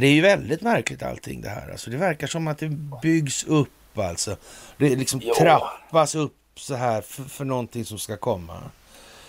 Det 0.00 0.06
är 0.06 0.12
ju 0.12 0.20
väldigt 0.20 0.60
märkligt 0.60 1.02
allting 1.02 1.40
det 1.40 1.48
här. 1.48 1.70
Alltså, 1.70 1.90
det 1.90 1.96
verkar 1.96 2.26
som 2.26 2.46
att 2.48 2.58
det 2.58 2.68
byggs 3.02 3.44
upp 3.44 3.98
alltså. 3.98 4.36
Det 4.76 4.96
liksom 4.96 5.20
Ja. 5.24 5.34
trappas 5.38 6.14
upp 6.14 6.36
så 6.56 6.74
här 6.74 7.00
för, 7.00 7.22
för 7.22 7.44
någonting 7.44 7.84
som 7.84 7.98
ska 7.98 8.16
komma. 8.16 8.58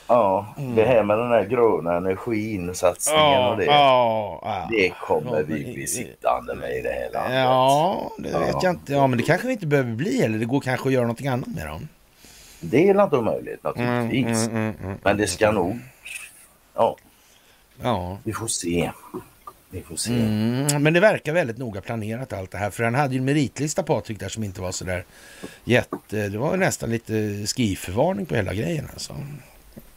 Ja, 0.08 0.54
Mm. 0.58 0.76
det 0.76 0.86
här 0.86 1.04
med 1.04 1.18
den 1.18 1.30
här 1.32 1.46
gröna 1.46 1.98
energin, 1.98 2.76
satsningen 2.76 3.44
och 3.46 3.58
det. 3.58 3.66
ja, 3.66 4.40
ja. 4.44 4.68
Det 4.72 4.90
kommer 4.90 5.32
Ja, 5.38 5.44
vi 5.48 5.74
bli 5.74 5.88
sittande 5.88 6.56
med 6.56 6.78
i 6.78 6.82
det 6.82 6.90
här 6.90 7.10
landet. 7.14 7.34
Ja, 7.40 8.12
det 8.18 8.30
Ja. 8.30 8.40
vet 8.40 8.64
jag 8.64 8.70
inte. 8.74 8.94
Ja, 8.94 9.08
men 9.08 9.18
det 9.18 9.24
kanske 9.24 9.48
vi 9.48 9.54
inte 9.54 9.68
behöver 9.68 9.92
bli 9.92 10.22
eller 10.24 10.38
det 10.38 10.46
går 10.46 10.60
kanske 10.62 10.88
att 10.90 10.94
göra 10.94 11.04
någonting 11.04 11.28
annat 11.28 11.48
med 11.48 11.68
dem. 11.68 11.88
Det 12.60 12.90
är 12.90 13.04
inte 13.04 13.18
omöjligt 13.18 13.66
Mm, 13.66 14.04
naturligtvis. 14.06 14.48
mm, 14.48 14.58
mm, 14.58 14.76
mm. 14.84 14.98
Men 15.04 15.18
det 15.18 15.28
ska 15.28 15.52
nog... 15.52 15.80
Ja, 16.76 16.96
Ja, 17.84 18.18
vi 18.24 18.34
får 18.34 18.48
se. 18.48 18.92
Vi 19.70 19.82
får 19.82 19.96
se. 19.96 20.14
mm, 20.14 20.84
men 20.84 20.94
det 20.94 21.00
verkar 21.00 21.34
väldigt 21.34 21.58
noga 21.58 21.82
planerat 21.82 22.34
allt 22.34 22.52
det 22.52 22.58
här. 22.58 22.70
För 22.70 22.84
han 22.84 22.96
hade 22.96 23.14
ju 23.14 23.18
en 23.20 23.26
meritlista 23.26 23.84
Patrik 23.84 24.20
där 24.20 24.30
som 24.30 24.44
inte 24.44 24.62
var 24.62 24.72
så 24.72 24.86
där 24.86 25.04
jätte... 25.64 26.28
Det 26.30 26.38
var 26.38 26.58
nästan 26.58 26.90
lite 26.90 27.48
skrivförvarning 27.48 28.26
på 28.26 28.36
hela 28.36 28.54
grejen 28.54 28.88
alltså. 28.94 29.16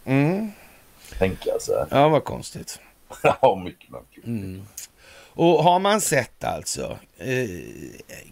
Mm. 0.09 0.53
Tänka 1.19 1.51
sig. 1.61 1.85
Ja, 1.91 2.09
vad 2.09 2.25
konstigt. 2.25 2.81
Ja, 3.23 3.63
mycket 3.65 3.91
möjligt. 3.91 4.27
Mm. 4.27 4.63
Och 5.41 5.65
har 5.65 5.79
man 5.79 6.01
sett 6.01 6.45
alltså, 6.45 6.99
eh, 7.19 7.49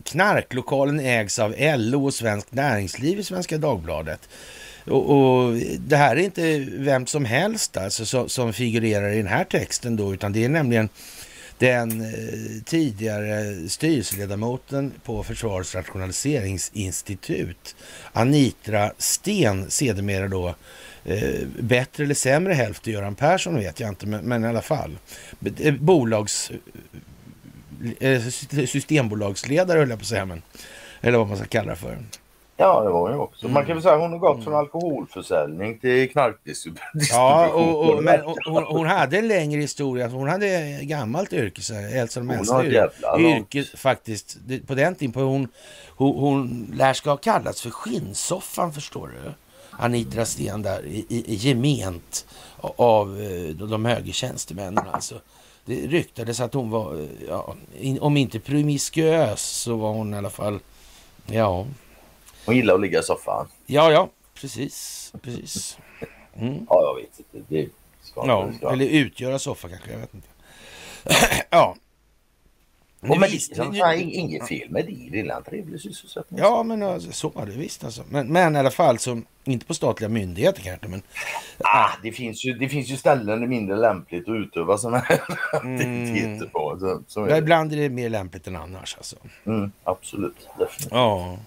knarklokalen 0.05 1.01
ägs 1.01 1.39
av 1.39 1.55
LO 1.59 2.05
och 2.05 2.15
Svenskt 2.15 2.53
Näringsliv 2.53 3.19
i 3.19 3.25
Svenska 3.25 3.59
Dagbladet. 3.59 4.29
Och, 4.87 5.11
och 5.11 5.53
det 5.79 5.97
här 5.97 6.17
är 6.17 6.21
inte 6.21 6.59
vem 6.69 7.07
som 7.07 7.25
helst 7.25 7.77
alltså 7.77 8.07
som, 8.07 8.29
som 8.29 8.53
figurerar 8.53 9.11
i 9.11 9.17
den 9.17 9.27
här 9.27 9.45
texten 9.45 9.97
då, 9.97 10.15
utan 10.15 10.33
det 10.33 10.45
är 10.45 10.49
nämligen 10.49 10.89
den 11.59 12.01
eh, 12.01 12.62
tidigare 12.65 13.69
styrelseledamoten 13.69 14.93
på 15.03 15.23
Försvarets 15.23 15.75
rationaliseringsinstitut, 15.75 17.77
Anitra 18.12 18.93
Sten, 18.99 19.71
sedermera 19.71 20.29
då 20.29 20.55
eh, 21.07 21.47
bättre 21.61 22.05
eller 22.05 22.14
sämre 22.14 22.53
hälft 22.55 22.83
till 22.83 22.92
Göran 22.92 23.14
Persson 23.14 23.57
vet 23.57 23.81
jag 23.81 23.88
inte, 23.88 24.07
men, 24.07 24.25
men 24.25 24.45
i 24.45 24.49
alla 24.49 24.62
fall. 24.62 24.99
Eh, 25.61 25.75
Bolags... 25.75 26.51
eh, 28.01 28.21
Systembolagsledare 28.66 29.79
höll 29.79 29.90
jag 29.90 29.99
på 29.99 30.03
att 30.03 30.07
säga, 30.07 30.25
men, 30.25 30.42
eller 31.01 31.19
vad 31.19 31.29
man 31.29 31.37
ska 31.37 31.47
kalla 31.47 31.71
det 31.71 31.77
för. 31.77 31.99
Ja, 32.59 32.83
det 32.85 32.90
var 32.90 33.11
ju 33.11 33.16
också. 33.16 33.49
Man 33.49 33.55
kan 33.55 33.64
Mm. 33.64 33.77
väl 33.77 33.83
säga 33.83 33.95
att 33.95 34.01
hon 34.01 34.11
har 34.12 34.19
gått 34.19 34.45
från 34.45 34.55
alkoholförsäljning 34.55 35.79
till 35.79 36.11
knarkdistribution. 36.11 37.01
Ja, 37.11 37.49
och, 37.49 37.88
och, 37.95 38.03
men 38.05 38.21
hon, 38.21 38.37
hon- 38.47 38.64
hon 38.64 38.87
hade 38.87 39.19
en 39.19 39.29
längre 39.29 39.61
historia. 39.61 40.09
Hon 40.09 40.29
hade 40.29 40.79
gammalt 40.83 41.33
yrke, 41.33 41.62
så 41.62 41.75
här, 41.75 41.97
Elsa 41.97 42.21
de 42.21 42.31
äldsta 42.31 42.55
yrke, 42.66 43.64
faktiskt. 43.77 44.37
På 44.66 44.75
den 44.75 44.95
tiden, 44.95 45.12
på 45.12 45.21
hon, 45.21 45.49
hon, 45.88 46.16
hon 46.19 46.71
lär 46.75 46.92
ska 46.92 47.11
ha 47.11 47.16
kallats 47.16 47.62
för 47.62 47.71
skinnsoffan, 47.71 48.73
förstår 48.73 49.09
du. 49.25 49.33
Anitra 49.79 50.27
Sten 50.27 50.62
där, 50.62 50.87
i, 50.87 51.07
i, 51.09 51.35
gement 51.35 52.27
av 52.77 53.21
eh, 53.21 53.67
de, 53.69 53.85
högre 53.85 54.12
tjänstemännen 54.12 54.85
alltså. 54.91 55.21
Det 55.65 55.75
ryktades 55.87 56.41
att 56.41 56.55
hon 56.55 56.71
var, 56.71 57.01
eh, 57.01 57.07
ja, 57.29 57.55
om 58.01 58.17
inte 58.17 58.41
promiskuös 58.41 59.43
så 59.43 59.77
var 59.77 59.93
hon 59.93 60.15
i 60.15 60.17
alla 60.17 60.31
fall, 60.31 60.59
ja, 61.27 61.67
Hon 62.47 62.57
gillar 62.57 62.75
att 62.75 62.81
ligga 62.81 63.01
i 63.01 63.03
soffan. 63.03 63.49
ja, 63.67 63.93
ja, 63.93 64.09
precis, 64.35 65.12
precis. 65.23 65.79
Mm. 66.35 66.67
Ja, 66.69 66.83
jag 66.83 66.95
vet 66.95 67.19
inte. 67.19 67.47
Det 67.49 67.69
ska 68.03 68.27
Ja, 68.27 68.49
det 68.51 68.57
ska. 68.57 68.73
eller 68.73 68.85
utgöra 68.87 69.39
soffa 69.39 69.69
kanske, 69.69 69.91
jag 69.93 69.99
vet 69.99 70.15
inte. 70.15 70.29
ja. 71.51 71.77
Och 73.00 73.18
men 73.18 73.30
visst- 73.30 73.54
det 73.56 73.62
är 73.62 73.64
nu- 73.70 73.78
fan 73.78 73.94
inget 73.98 74.48
fel 74.48 74.70
med 74.70 74.87
det. 74.87 75.09
Det 75.11 75.20
är 75.20 75.37
en 75.37 75.42
trevlig 75.42 75.80
sysselsättning. 75.80 76.40
Ja, 76.40 76.62
men 76.62 76.82
alltså, 76.82 77.12
så 77.12 77.28
var 77.28 77.46
det 77.46 77.52
visst 77.52 77.85
alltså. 77.85 78.02
Men, 78.11 78.32
men 78.32 78.56
i 78.56 78.59
alla 78.59 78.70
fall, 78.70 78.98
så, 78.98 79.20
inte 79.44 79.66
på 79.66 79.74
statliga 79.74 80.09
myndigheter 80.09 80.62
kanske, 80.62 80.88
men 80.88 81.02
Ah, 81.59 81.90
det, 82.02 82.12
finns 82.12 82.44
ju, 82.44 82.52
det 82.52 82.68
finns 82.68 82.88
ju 82.88 82.96
ställen 82.96 83.26
där 83.26 83.37
det 83.37 83.42
är 83.44 83.48
mindre 83.48 83.76
lämpligt 83.76 84.28
att 84.28 84.35
utöva 84.35 84.78
sådana 84.78 84.98
här 84.98 85.20
aktiviteter 85.52 86.46
på. 86.52 86.76
Så, 86.80 87.02
så 87.06 87.24
är 87.24 87.28
det. 87.28 87.38
ibland 87.38 87.72
är 87.72 87.76
det 87.76 87.88
mer 87.88 88.09
lämpligt 88.09 88.46
än 88.46 88.56
annars 88.56 88.96
alltså. 88.96 89.16
Mm, 89.46 89.72
absolut. 89.85 90.48
Definitivt. 90.59 90.88
Ja. 90.92 91.38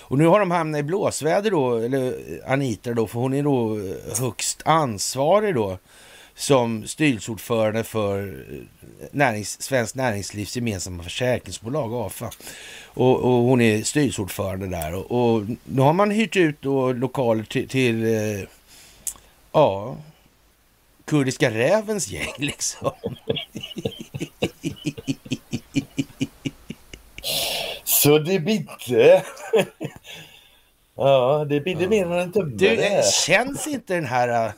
Och 0.00 0.18
nu 0.18 0.26
har 0.26 0.40
de 0.40 0.50
hamnat 0.50 0.78
i 0.78 0.82
blåsväder 0.82 1.50
då, 1.50 1.76
eller 1.76 2.14
Anita 2.46 2.94
då, 2.94 3.06
för 3.06 3.18
hon 3.20 3.34
är 3.34 3.42
då 3.42 3.78
högst 4.20 4.62
ansvarig 4.64 5.54
då 5.54 5.78
som 6.40 6.86
styrelseordförande 6.86 7.84
för 7.84 8.44
närings, 9.10 9.62
Svenskt 9.62 9.94
Näringslivs 9.94 10.56
gemensamma 10.56 11.02
försäkringsbolag, 11.02 11.94
AFA. 11.94 12.30
Och, 12.84 13.16
och 13.16 13.42
hon 13.42 13.60
är 13.60 13.82
styrelseordförande 13.82 14.66
där. 14.66 14.94
Och, 14.94 15.34
och, 15.34 15.42
nu 15.64 15.82
har 15.82 15.92
man 15.92 16.10
hyrt 16.10 16.36
ut 16.36 16.62
då 16.62 16.92
lokaler 16.92 17.44
till, 17.44 17.68
till 17.68 18.04
eh, 18.04 18.48
ja, 19.52 19.96
Kurdiska 21.04 21.50
rävens 21.50 22.08
gäng 22.08 22.32
liksom. 22.38 22.92
Så 27.84 28.18
det 28.18 28.40
bidde. 28.40 29.22
ja, 30.96 31.46
det 31.48 31.60
bidde 31.60 31.88
mer 31.88 32.06
än 32.06 32.12
en 32.12 32.32
tumme. 32.32 32.56
Det. 32.56 33.14
känns 33.14 33.66
inte 33.66 33.94
den 33.94 34.06
här 34.06 34.52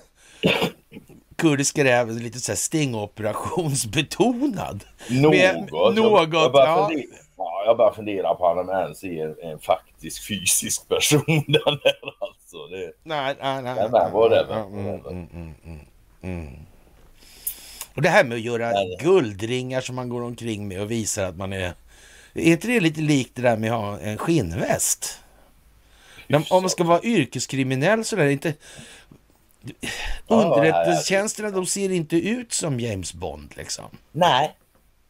kurdiska 1.42 1.84
räven 1.84 2.18
lite 2.18 2.40
så 2.40 2.52
här 2.52 2.56
stingoperationsbetonad? 2.56 4.84
Något. 5.10 5.32
Med, 5.32 5.68
något, 5.72 6.32
jag, 6.32 6.52
bara 6.52 6.66
ja. 6.66 6.90
jag 7.66 7.76
bara 7.76 7.94
funderar 7.94 8.34
på 8.34 8.44
om 8.44 8.68
han 8.68 8.82
ens 8.82 9.04
är 9.04 9.24
en, 9.24 9.36
en 9.50 9.58
faktisk 9.58 10.28
fysisk 10.28 10.88
person 10.88 11.22
den 11.26 11.44
där 11.84 12.14
alltså. 12.20 12.66
Det, 12.70 12.92
Nej, 13.02 13.36
nej, 13.40 13.62
nej. 13.62 13.78
Mm, 13.78 13.94
mm, 15.06 15.28
mm, 15.64 15.80
mm. 16.22 16.52
Och 17.94 18.02
det 18.02 18.08
här 18.08 18.24
med 18.24 18.34
att 18.34 18.40
göra 18.40 18.70
Nej. 18.70 18.96
guldringar 19.00 19.80
som 19.80 19.96
man 19.96 20.08
går 20.08 20.22
omkring 20.22 20.68
med 20.68 20.80
och 20.80 20.90
visar 20.90 21.24
att 21.24 21.36
man 21.36 21.52
är... 21.52 21.74
Är 22.34 22.52
inte 22.52 22.68
det 22.68 22.80
lite 22.80 23.00
likt 23.00 23.36
det 23.36 23.42
där 23.42 23.56
med 23.56 23.72
att 23.72 23.80
ha 23.80 23.98
en 23.98 24.18
skinnväst? 24.18 25.18
Om 26.50 26.62
man 26.62 26.70
ska 26.70 26.84
vara 26.84 27.02
yrkeskriminell 27.02 28.04
så 28.04 28.16
är 28.16 28.24
det 28.24 28.32
inte... 28.32 28.54
Underrättelsetjänsterna, 30.26 31.50
de 31.50 31.66
ser 31.66 31.90
inte 31.90 32.16
ut 32.16 32.52
som 32.52 32.80
James 32.80 33.14
Bond 33.14 33.56
liksom. 33.56 33.84
nej, 34.12 34.56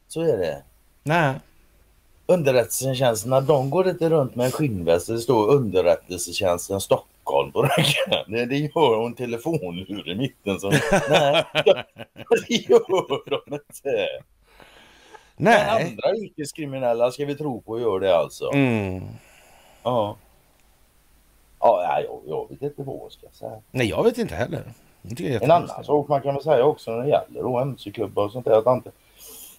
så 0.09 0.21
är 0.21 0.39
det. 0.39 0.63
Nej. 1.03 1.35
Underrättelsetjänsterna 2.27 3.41
de 3.41 3.71
går 3.71 3.89
inte 3.89 4.11
runt 4.11 4.35
med 4.35 4.47
en 4.47 4.53
skinnväst. 4.53 5.07
Det 5.07 5.19
står 5.19 5.51
underrättelsetjänsten 5.51 6.81
Stockholm 6.81 7.53
på 7.53 7.63
ryggen. 7.63 8.25
Det, 8.29 8.47
det 8.47 8.57
gör 8.57 8.97
hon 8.97 9.15
telefonlur 9.15 10.09
i 10.09 10.15
mitten. 10.15 10.61
Så, 10.61 10.71
nej, 10.71 11.45
det 12.49 12.55
gör 12.55 13.31
de 13.31 13.55
inte. 13.55 14.09
Men 15.37 15.53
Nej. 15.53 15.87
andra 15.87 16.17
yrkeskriminella 16.17 17.11
ska 17.11 17.25
vi 17.25 17.35
tro 17.35 17.61
på 17.61 17.81
gör 17.81 18.01
det 18.01 18.17
alltså. 18.17 18.53
Mm. 18.53 19.03
Ja. 19.83 20.17
Ja, 21.63 22.01
jag, 22.07 22.21
jag 22.27 22.49
vet 22.51 22.63
inte 22.63 22.83
vad 22.83 22.97
jag 22.97 23.13
ska 23.13 23.27
säga. 23.33 23.61
Nej, 23.71 23.89
jag 23.89 24.03
vet 24.05 24.19
inte 24.19 24.35
heller. 24.35 24.63
En 25.43 25.51
annan 25.51 25.85
sak 25.85 26.09
man 26.09 26.23
kan 26.23 26.35
väl 26.35 26.43
säga 26.43 26.65
också 26.65 26.91
när 26.91 27.03
det 27.03 27.09
gäller 27.09 27.61
mc-klubbar 27.63 28.25
och 28.25 28.33
sånt 28.33 28.45
där. 28.45 28.59
Att 28.59 28.65
ant- 28.65 28.91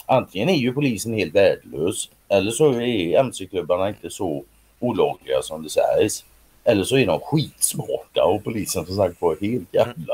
antingen 0.06 0.50
är 0.50 0.54
ju 0.56 0.74
polisen 0.74 1.14
helt 1.14 1.36
värdelös 1.36 2.10
eller 2.28 2.52
så 2.52 2.74
är 2.74 3.20
mc-klubbarna 3.20 3.90
inte 3.90 4.10
så 4.10 4.44
olagliga 4.80 5.42
som 5.42 5.64
det 5.64 5.70
sägs. 5.70 6.26
Eller 6.64 6.84
så 6.84 6.98
är 6.98 7.06
de 7.08 7.20
skitsmarta 7.20 8.24
och 8.26 8.44
polisen 8.44 8.86
som 8.86 8.96
sagt 8.96 9.22
var 9.22 9.38
helt 9.42 9.74
jävla... 9.74 10.14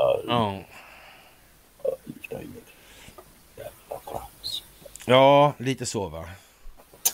Trams. 4.10 4.62
ja, 5.06 5.52
lite 5.58 5.86
så 5.86 6.08
va. 6.08 6.24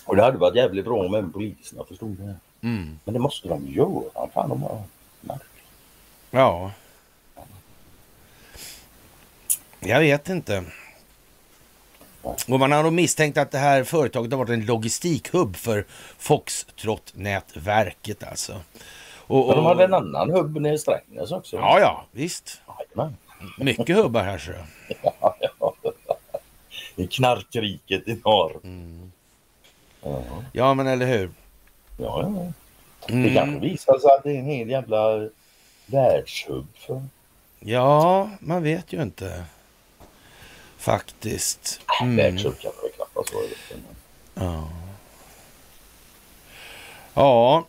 Och 0.05 0.17
det 0.17 0.23
hade 0.23 0.39
varit 0.39 0.57
jävligt 0.57 0.85
bra 0.85 0.99
om 1.07 1.15
även 1.15 1.33
poliserna 1.33 1.85
förstod 1.85 2.11
det. 2.11 2.35
Mm. 2.67 2.99
Men 3.05 3.15
det 3.15 3.21
måste 3.21 3.49
de 3.49 3.67
göra. 3.69 4.29
Fan, 4.35 4.49
de 4.49 4.63
har... 4.63 4.83
Nej. 5.21 5.39
Ja. 6.31 6.71
Jag 9.81 10.01
vet 10.01 10.29
inte. 10.29 10.65
Och 12.23 12.61
man 12.61 12.73
har 12.73 12.83
nog 12.83 12.93
misstänkt 12.93 13.39
att 13.39 13.51
det 13.51 13.59
här 13.59 13.85
företaget 13.85 14.33
har 14.33 14.39
varit 14.39 14.51
en 14.51 14.67
logistikhubb 14.67 15.57
för 15.57 15.85
Foxtrot-nätverket 16.19 18.25
alltså. 18.25 18.61
Och, 19.27 19.47
Men 19.47 19.57
de 19.57 19.63
och- 19.63 19.69
hade 19.69 19.85
en 19.85 19.95
annan 19.95 20.31
hubb 20.31 20.57
nere 20.61 20.75
i 20.75 20.79
Strängnäs 20.79 21.33
också. 21.33 21.57
Ja, 21.57 21.81
ja, 21.81 22.05
visst. 22.13 22.61
Jajamän. 22.79 23.17
Mycket 23.59 23.97
hubbar 23.97 24.23
här 24.23 24.39
så. 24.39 24.53
I 26.97 27.07
knarkriket 27.07 28.09
i 28.09 28.21
norr. 28.25 28.61
Mm. 28.65 29.13
Ja, 30.03 30.23
Ja, 30.53 30.75
men 30.75 30.87
eller 30.87 31.07
hur. 31.07 31.31
Ja, 31.97 32.23
ja. 32.23 32.53
Det 33.07 33.13
Mm. 33.13 33.35
kanske 33.35 33.59
visar 33.61 33.99
sig 33.99 34.11
att 34.11 34.23
det 34.23 34.31
är 34.33 34.39
en 34.39 34.45
hel 34.47 34.71
jävla 34.71 35.29
världshubb 35.87 36.67
för 36.79 37.03
Ja, 37.61 38.31
man 38.41 38.63
vet 38.63 38.93
ju 38.93 39.03
inte. 39.03 39.45
Faktiskt. 40.79 41.81
Mm. 42.03 42.17
världshubb 42.17 42.59
kan 42.59 42.73
det 42.83 42.89
knappast 42.97 43.35
vara. 43.35 43.45
Ja. 44.35 44.69
ja, 47.15 47.67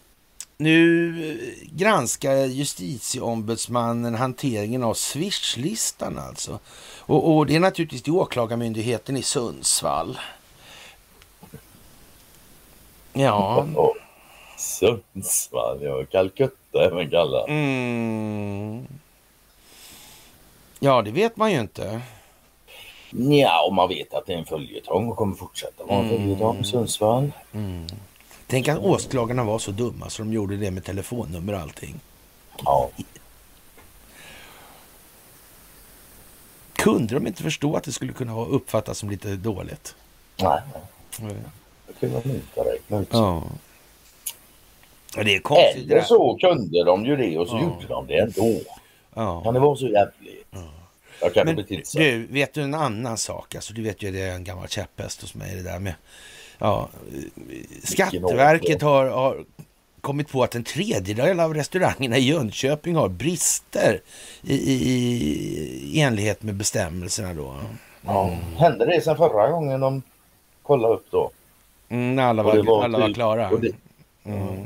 nu 0.57 1.09
eh, 1.31 1.67
granskar 1.71 2.35
justitieombudsmannen 2.45 4.15
hanteringen 4.15 4.83
av 4.83 4.93
Swish-listan 4.93 6.17
alltså. 6.19 6.59
Och, 6.99 7.35
och 7.35 7.45
det 7.45 7.55
är 7.55 7.59
naturligtvis 7.59 8.01
till 8.03 8.13
Åklagarmyndigheten 8.13 9.17
i 9.17 9.23
Sundsvall. 9.23 10.19
Ja. 13.13 13.67
Sundsvall, 14.57 15.83
ja. 15.83 16.05
Calcutta 16.11 16.83
även 16.85 17.09
kallat. 17.09 17.47
Mm. 17.49 18.87
Ja, 20.79 21.01
det 21.01 21.11
vet 21.11 21.37
man 21.37 21.51
ju 21.51 21.59
inte. 21.59 22.01
Ja, 23.11 23.65
och 23.67 23.73
man 23.73 23.89
vet 23.89 24.13
att 24.13 24.25
det 24.25 24.33
är 24.33 24.37
en 24.37 24.45
följetong 24.45 25.09
och 25.09 25.17
kommer 25.17 25.35
fortsätta 25.35 25.83
vara 25.83 25.99
en 25.99 26.05
Mm. 26.05 26.17
följetong. 26.17 26.63
Sundsvall. 26.63 27.31
Tänk 28.47 28.67
att 28.67 28.77
åklagarna 28.79 29.43
var 29.43 29.59
så 29.59 29.71
dumma 29.71 30.09
så 30.09 30.21
de 30.23 30.33
gjorde 30.33 30.57
det 30.57 30.71
med 30.71 30.83
telefonnummer 30.85 31.53
och 31.53 31.59
allting. 31.59 31.99
Ja. 32.65 32.89
Kunde 36.73 37.13
de 37.13 37.27
inte 37.27 37.43
förstå 37.43 37.75
att 37.75 37.83
det 37.83 37.91
skulle 37.91 38.13
kunna 38.13 38.45
uppfattas 38.45 38.97
som 38.97 39.09
lite 39.09 39.35
dåligt? 39.35 39.95
Nej, 40.41 40.61
det 41.87 41.93
kunde 41.99 42.21
de 42.21 42.29
inte 42.29 42.61
räkna 42.61 42.99
ut. 42.99 43.07
Ja. 43.11 43.43
Ja, 45.17 45.23
det 45.23 45.35
är 45.35 45.39
konstigt. 45.39 45.91
Eller 45.91 46.01
så 46.01 46.37
kunde 46.41 46.83
de 46.83 47.05
ju 47.05 47.15
det 47.15 47.37
och 47.37 47.47
så 47.47 47.55
Ja. 47.55 47.61
gjorde 47.61 47.85
de 47.87 48.07
det 48.07 48.17
ändå. 48.17 48.59
Ja. 49.15 49.41
Kan 49.43 49.53
det 49.53 49.59
vara 49.59 49.75
så 49.75 49.87
jävligt? 49.87 50.45
Jag 51.21 51.33
kan 51.33 51.45
Men 51.45 51.55
bli 51.55 51.83
du, 51.93 52.27
vet 52.29 52.53
du 52.53 52.61
en 52.61 52.73
annan 52.73 53.17
sak? 53.17 53.55
Alltså, 53.55 53.73
du 53.73 53.81
vet 53.83 54.03
ju 54.03 54.11
det 54.11 54.21
är 54.21 54.35
en 54.35 54.43
gammal 54.43 54.67
käpphäst 54.67 55.21
hos 55.21 55.35
mig 55.35 55.55
det 55.55 55.63
där 55.63 55.79
med... 55.79 55.93
Ja, 56.59 56.89
Skatteverket 57.83 58.81
har, 58.81 59.05
har 59.05 59.43
kommit 60.01 60.29
på 60.31 60.43
att 60.43 60.55
en 60.55 60.63
tredjedel 60.63 61.39
av 61.39 61.53
restaurangerna 61.53 62.17
i 62.17 62.21
Jönköping 62.21 62.95
har 62.95 63.07
brister 63.09 64.01
i, 64.41 64.55
i, 64.55 64.83
i 65.93 66.01
enlighet 66.01 66.43
med 66.43 66.55
bestämmelserna 66.55 67.33
då. 67.33 67.55
Ja. 68.05 68.37
Hände 68.57 68.85
det 68.85 69.01
sen 69.01 69.17
förra 69.17 69.49
gången 69.51 69.79
de 69.79 70.01
kollade 70.63 70.93
upp 70.93 71.05
då? 71.09 71.31
Mm, 71.89 72.19
alla 72.19 72.43
var, 72.43 72.63
var 72.63 72.83
alla 72.83 72.99
var 72.99 73.07
typ- 73.07 73.15
klara. 73.15 73.49
Och 73.49 73.59
det, 73.61 73.71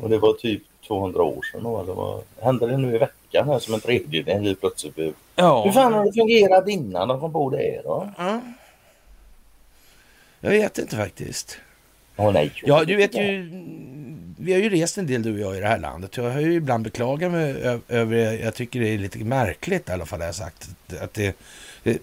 och 0.02 0.10
det 0.10 0.17
var 0.17 0.34
typ 0.34 0.63
200 0.88 1.24
år 1.24 1.41
sedan. 1.52 1.63
Då. 1.63 1.84
Det 1.84 1.93
var, 1.93 2.21
hände 2.41 2.67
det 2.67 2.78
nu 2.78 2.95
i 2.95 2.97
veckan 2.97 3.47
här 3.47 3.60
som 3.60 3.74
en 3.74 3.80
tredjedel 3.80 4.43
helt 4.43 4.60
plötsligt 4.60 4.95
blev... 4.95 5.13
Ja. 5.36 5.63
Hur 5.63 5.71
fan 5.71 5.93
har 5.93 6.06
det 6.06 6.13
fungerat 6.13 6.67
innan 6.67 7.08
de 7.08 7.19
kom 7.19 7.34
på 7.34 7.50
det 7.50 7.82
då? 7.84 8.10
Ja. 8.17 8.41
Jag 10.39 10.50
vet 10.50 10.78
inte 10.78 10.95
faktiskt. 10.95 11.58
Åh 12.17 12.34
nej. 12.34 12.52
Ja, 12.63 12.84
du 12.84 12.95
vet 12.95 13.15
ju, 13.15 13.50
vi 14.38 14.54
har 14.54 14.60
ju 14.60 14.69
rest 14.69 14.97
en 14.97 15.08
del 15.08 15.24
du 15.24 15.34
och 15.34 15.39
jag 15.39 15.58
i 15.58 15.60
det 15.60 15.67
här 15.67 15.80
landet. 15.80 16.17
Jag 16.17 16.32
har 16.32 16.39
ju 16.39 16.54
ibland 16.54 16.84
beklagat 16.84 17.32
mig 17.32 17.80
över, 17.89 18.43
jag 18.43 18.56
tycker 18.56 18.80
det 18.80 18.88
är 18.88 18.97
lite 18.97 19.19
märkligt 19.19 19.89
i 19.89 19.91
alla 19.91 20.06
fall, 20.06 20.19
har 20.19 20.26
jag 20.26 20.36
sagt, 20.36 20.69
att 21.02 21.13
det, 21.13 21.36
det, 21.84 22.02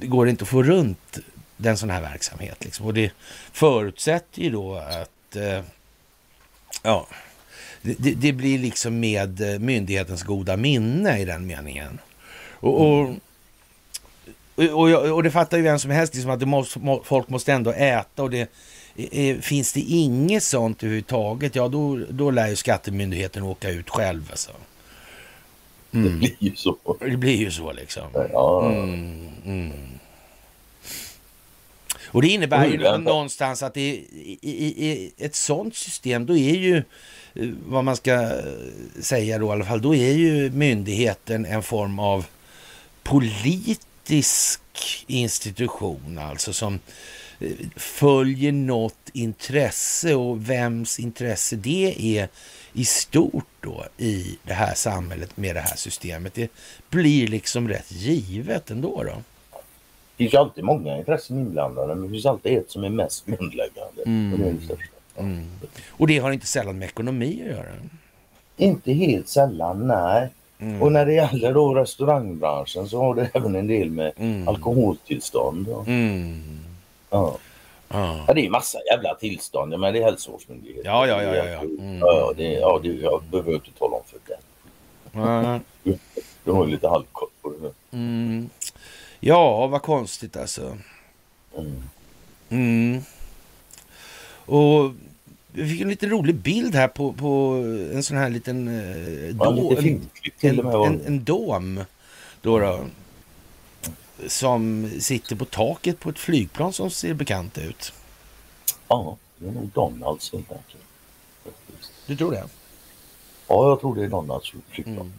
det 0.00 0.06
går 0.06 0.28
inte 0.28 0.42
att 0.42 0.48
få 0.48 0.62
runt 0.62 1.18
den 1.56 1.76
sån 1.76 1.90
här 1.90 2.00
verksamhet. 2.00 2.64
Liksom. 2.64 2.86
Och 2.86 2.94
det 2.94 3.12
förutsätter 3.52 4.42
ju 4.42 4.50
då 4.50 4.74
att, 4.74 5.36
eh, 5.36 5.60
ja, 6.82 7.06
det, 7.82 7.94
det, 7.98 8.14
det 8.14 8.32
blir 8.32 8.58
liksom 8.58 9.00
med 9.00 9.40
eh, 9.54 9.58
myndighetens 9.58 10.22
goda 10.22 10.56
minne 10.56 11.18
i 11.18 11.24
den 11.24 11.46
meningen. 11.46 11.98
Och, 12.60 12.80
och, 12.80 13.08
och, 14.56 14.90
och, 14.90 15.14
och 15.14 15.22
det 15.22 15.30
fattar 15.30 15.56
ju 15.56 15.62
vem 15.62 15.78
som 15.78 15.90
helst, 15.90 16.14
liksom 16.14 16.30
att 16.30 16.40
det 16.40 16.46
måste, 16.46 16.78
må, 16.78 17.02
folk 17.04 17.28
måste 17.28 17.52
ändå 17.52 17.72
äta 17.72 18.22
och 18.22 18.30
det 18.30 18.50
Eh, 18.96 19.36
Finns 19.38 19.72
det 19.72 19.80
inget 19.80 20.42
sånt 20.42 20.82
överhuvudtaget, 20.82 21.54
ja 21.56 21.68
då, 21.68 22.00
då 22.10 22.30
lär 22.30 22.48
ju 22.48 22.56
skattemyndigheten 22.56 23.42
åka 23.42 23.70
ut 23.70 23.90
själv. 23.90 24.28
Alltså. 24.30 24.50
Det 25.90 25.98
Mm. 25.98 26.18
blir 26.18 26.36
ju 26.38 26.56
så. 26.56 26.76
Det 27.00 27.16
blir 27.16 27.36
ju 27.36 27.50
så 27.50 27.72
liksom. 27.72 28.02
Mm, 28.14 29.28
mm. 29.46 29.72
Och 32.12 32.22
det 32.22 32.28
innebär 32.28 32.66
ju 32.66 32.98
någonstans 32.98 33.62
att 33.62 33.76
i, 33.76 33.88
i, 34.40 34.86
i 34.86 35.12
ett 35.18 35.34
sånt 35.34 35.76
system, 35.76 36.26
då 36.26 36.36
är 36.36 36.54
ju 36.54 36.76
eh, 37.34 37.48
vad 37.66 37.84
man 37.84 37.96
ska 37.96 38.12
eh, 38.12 39.00
säga 39.00 39.38
då 39.38 39.46
i 39.46 39.50
alla 39.50 39.64
fall, 39.64 39.82
då 39.82 39.94
är 39.94 40.12
ju 40.12 40.50
myndigheten 40.50 41.46
en 41.46 41.62
form 41.62 41.98
av 41.98 42.24
politisk 43.02 44.60
institution 45.06 46.18
alltså 46.18 46.52
som 46.52 46.80
eh, 47.40 47.50
följer 47.76 48.52
något 48.52 49.10
intresse 49.12 50.14
och 50.14 50.50
vems 50.50 50.98
intresse 50.98 51.56
det 51.56 52.18
är 52.18 52.28
i 52.72 52.84
stort 52.84 53.46
då 53.60 53.86
i 53.98 54.38
det 54.42 54.54
här 54.54 54.74
samhället 54.74 55.36
med 55.36 55.56
det 55.56 55.60
här 55.60 55.76
systemet. 55.76 56.34
Det 56.34 56.50
blir 56.90 57.28
liksom 57.28 57.68
rätt 57.68 57.92
givet 57.92 58.70
ändå 58.70 59.02
då. 59.04 59.22
Finns 60.20 60.34
ju 60.34 60.38
alltid 60.38 60.64
många 60.64 60.98
intressen 60.98 61.38
inblandade 61.38 61.94
men 61.94 62.02
det 62.02 62.10
finns 62.12 62.26
alltid 62.26 62.58
ett 62.58 62.70
som 62.70 62.84
är 62.84 62.88
mest 62.88 63.26
grundläggande. 63.26 64.02
Mm. 64.06 64.32
Och 64.32 64.38
det 64.38 64.48
är 64.48 64.52
det 64.52 64.60
största. 64.64 64.94
Mm. 65.16 65.46
Och 65.90 66.06
det 66.06 66.18
har 66.18 66.30
inte 66.32 66.46
sällan 66.46 66.78
med 66.78 66.88
ekonomi 66.88 67.42
att 67.44 67.50
göra. 67.56 67.66
Inte 68.56 68.92
helt 68.92 69.28
sällan, 69.28 69.86
nej. 69.86 70.28
Mm. 70.58 70.82
Och 70.82 70.92
när 70.92 71.06
det 71.06 71.12
gäller 71.12 71.52
då 71.52 71.74
restaurangbranschen 71.74 72.88
så 72.88 72.98
har 73.00 73.14
det 73.14 73.30
även 73.34 73.54
en 73.56 73.66
del 73.66 73.90
med 73.90 74.12
Mm. 74.16 74.48
alkoholtillstånd. 74.48 75.66
Ja. 75.68 75.84
Mm. 75.86 76.42
Ja. 77.10 77.38
Ja. 77.88 78.24
Ja, 78.28 78.34
det 78.34 78.46
är 78.46 78.50
massa 78.50 78.78
jävla 78.92 79.14
tillstånd. 79.14 79.78
Men 79.80 79.92
det 79.92 79.98
är 80.00 80.04
hälsovårdsmyndigheten. 80.04 80.82
Ja, 80.84 81.06
ja, 81.06 81.22
ja, 81.22 81.36
ja, 81.36 81.44
ja. 81.46 81.60
Mm. 81.60 81.98
ja, 81.98 82.32
det, 82.36 82.52
ja 82.52 82.80
det, 82.82 82.88
jag 82.88 83.22
behöver 83.30 83.54
inte 83.54 83.70
tala 83.78 83.96
om 83.96 84.02
för 84.06 84.18
det. 84.26 84.38
Ja. 85.12 85.60
Du 86.44 86.52
har 86.52 86.64
ju 86.64 86.70
lite 86.70 86.88
halvkoll 86.88 87.28
på 87.42 87.48
det 87.50 87.56
nu. 87.62 87.72
Mm. 87.92 88.50
Ja, 89.20 89.66
vad 89.66 89.82
konstigt 89.82 90.36
alltså. 90.36 90.78
Mm. 92.48 93.02
Och 94.46 94.92
vi 95.52 95.70
fick 95.70 95.80
en 95.80 95.88
lite 95.88 96.06
rolig 96.06 96.34
bild 96.34 96.74
här 96.74 96.88
på, 96.88 97.12
på 97.12 97.54
en 97.92 98.02
sån 98.02 98.16
här 98.16 98.30
liten... 98.30 98.68
Eh, 98.68 99.36
Ja, 99.38 99.50
lite 99.50 100.48
en, 100.48 101.06
en, 101.06 101.24
dom 101.24 101.84
då, 102.40 102.58
då. 102.58 102.80
Som 104.26 104.90
sitter 105.00 105.36
på 105.36 105.44
taket 105.44 106.00
på 106.00 106.10
ett 106.10 106.18
flygplan 106.18 106.72
som 106.72 106.90
ser 106.90 107.14
bekant 107.14 107.58
ut. 107.58 107.92
Ja, 108.88 109.16
det 109.36 109.48
är 109.48 109.52
nog 109.52 109.68
Donalds 109.74 110.32
helt 110.32 110.52
enkelt. 110.52 110.84
Du 112.06 112.16
tror 112.16 112.30
det? 112.30 112.44
Ja, 113.48 113.68
jag 113.68 113.80
tror 113.80 113.94
det 113.94 114.04
är 114.04 114.08
Donalds 114.08 114.52
flygplan. 114.70 115.12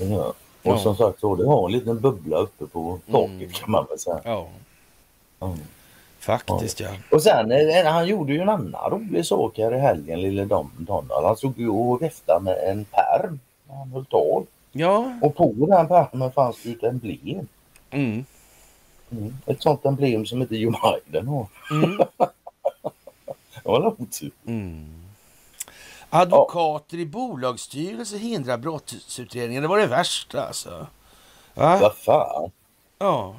Mm. 0.00 0.12
Jag. 0.12 0.34
Och 0.62 0.72
Ja. 0.72 0.78
som 0.78 0.96
sagt 0.96 1.20
så, 1.20 1.36
det 1.36 1.46
har 1.46 1.66
en 1.66 1.72
liten 1.72 2.00
bubbla 2.00 2.36
uppe 2.36 2.66
på 2.66 2.98
taket 3.12 3.30
Mm. 3.30 3.50
kan 3.50 3.70
man 3.70 3.86
väl 3.88 3.98
säga. 3.98 4.20
Ja, 4.24 4.46
Ja. 5.38 5.54
faktiskt 6.18 6.80
ja. 6.80 6.88
Och 7.10 7.22
sen, 7.22 7.52
eh, 7.52 7.84
han 7.84 8.06
gjorde 8.06 8.32
ju 8.32 8.40
en 8.40 8.48
annan 8.48 8.90
rolig 8.90 9.26
sak 9.26 9.58
här 9.58 9.74
i 9.74 9.78
helgen, 9.78 10.20
lille 10.20 10.44
Don, 10.44 10.70
Donald. 10.78 11.26
Han 11.26 11.36
stod 11.36 11.58
ju 11.58 11.68
och 11.68 12.02
viftade 12.02 12.40
med 12.44 12.56
en 12.70 12.84
pärm 12.84 13.40
när 13.68 13.76
han 13.76 13.90
höll 13.92 14.04
tal. 14.06 14.44
Ja, 14.72 15.12
Och 15.22 15.36
på 15.36 15.54
den 15.58 15.88
pärmen 15.88 16.32
fanns 16.32 16.62
det 16.62 16.68
ju 16.68 16.74
ett 16.76 16.82
emblem. 16.84 17.46
mm. 17.90 18.24
Mm. 19.12 19.34
Ett 19.46 19.62
sånt 19.62 19.84
emblem 19.84 20.26
som 20.26 20.42
inte 20.42 20.56
Joe 20.56 20.72
Biden 21.10 21.28
har. 21.28 21.46
Mm. 21.70 21.96
Det 23.62 23.68
var 23.68 23.86
otur. 23.86 24.30
Mm. 24.46 24.99
Advokater 26.10 26.98
i 26.98 27.06
bolagsstyrelse 27.06 28.16
hindrar 28.18 28.58
brottsutredningen. 28.58 29.62
Det 29.62 29.68
var 29.68 29.78
det 29.78 29.86
värsta 29.86 30.46
alltså. 30.46 30.86
Va? 31.54 31.78
Vad 31.80 31.94
fan. 31.94 32.50
Ja. 32.98 33.34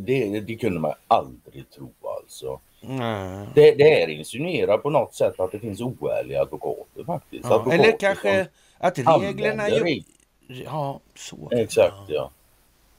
Det, 0.00 0.40
det 0.40 0.56
kunde 0.56 0.80
man 0.80 0.92
aldrig 1.08 1.70
tro 1.70 1.92
alltså. 2.22 2.60
Nej. 2.80 3.46
Det, 3.54 3.74
det 3.74 3.84
här 3.84 4.08
insinuerar 4.08 4.78
på 4.78 4.90
något 4.90 5.14
sätt 5.14 5.40
att 5.40 5.52
det 5.52 5.58
finns 5.58 5.80
oärliga 5.80 6.42
advokater 6.42 7.04
faktiskt. 7.04 7.44
Ja. 7.44 7.54
Advokater 7.54 7.78
Eller 7.78 7.98
kanske 7.98 8.46
att 8.78 8.98
reglerna... 8.98 9.68
Ju... 9.68 10.02
Ja, 10.46 11.00
så. 11.14 11.48
Exakt 11.50 11.94
ja. 12.08 12.30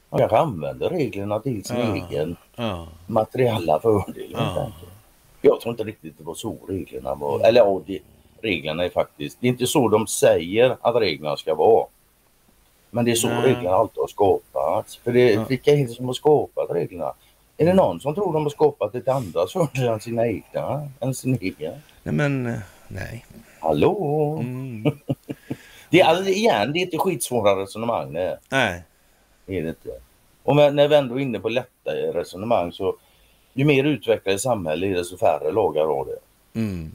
Man 0.09 0.19
kanske 0.19 0.37
använder 0.37 0.89
reglerna 0.89 1.39
till 1.39 1.65
sin 1.65 1.77
Ja. 1.77 1.95
egen 1.95 2.35
Ja. 2.55 2.87
materiella 3.07 3.79
fördel. 3.79 4.31
Ja. 4.31 4.71
Jag 5.41 5.61
tror 5.61 5.71
inte 5.71 5.83
riktigt 5.83 6.17
det 6.17 6.23
var 6.23 6.35
så 6.35 6.57
reglerna 6.67 7.15
var. 7.15 7.39
Eller 7.39 7.59
ja, 7.61 7.81
det, 7.85 7.99
reglerna 8.43 8.83
är 8.85 8.89
faktiskt, 8.89 9.37
det 9.41 9.47
är 9.47 9.49
inte 9.49 9.67
så 9.67 9.87
de 9.89 10.07
säger 10.07 10.77
att 10.81 10.95
reglerna 10.95 11.37
ska 11.37 11.55
vara. 11.55 11.87
Men 12.91 13.05
det 13.05 13.11
är 13.11 13.15
så 13.15 13.27
Nej. 13.27 13.41
reglerna 13.43 13.75
alltid 13.75 13.97
har 13.99 14.07
skapats. 14.07 14.97
För 14.97 15.11
det, 15.11 15.31
Ja. 15.33 15.45
vilka 15.49 15.71
är 15.71 15.77
det 15.77 15.87
som 15.87 16.05
har 16.05 16.13
skapat 16.13 16.71
reglerna? 16.71 17.13
Är 17.57 17.65
det 17.65 17.73
någon 17.73 17.99
som 17.99 18.15
tror 18.15 18.33
de 18.33 18.43
har 18.43 18.49
skapat 18.49 18.93
det 18.93 19.01
till 19.01 19.11
andras 19.13 19.53
fördel 19.53 19.87
än 19.87 19.99
sina 19.99 20.27
egna? 20.27 20.89
Än 20.99 21.13
sin 21.13 21.37
egen? 21.41 21.73
Nej, 22.03 22.15
men 22.15 22.45
eh, 22.45 22.59
nej. 22.87 23.25
Hallå? 23.59 24.37
Mm. 24.41 24.83
Det 25.89 25.99
är, 26.01 26.05
alltså, 26.05 26.29
igen, 26.29 26.73
det 26.73 26.79
är 26.79 26.81
inte 26.81 26.97
skitsvåra 26.97 27.61
resonemang 27.61 28.13
det. 28.13 28.39
Nej. 28.49 28.83
Det 29.45 29.57
är 29.57 29.61
det 29.63 29.69
inte. 29.69 29.89
Och 30.43 30.55
när 30.55 30.87
vi 30.87 30.95
ändå 30.95 31.15
är 31.15 31.19
inne 31.19 31.39
på 31.39 31.49
lätta 31.49 31.91
resonemang 32.13 32.71
så 32.71 32.95
ju 33.53 33.65
mer 33.65 33.83
utvecklat 33.83 34.41
samhälle 34.41 34.87
är 34.87 34.93
det 34.93 35.03
så 35.05 35.17
färre 35.17 35.51
lagar 35.51 35.85
har 35.85 36.05
det. 36.05 36.59
Mm. 36.59 36.91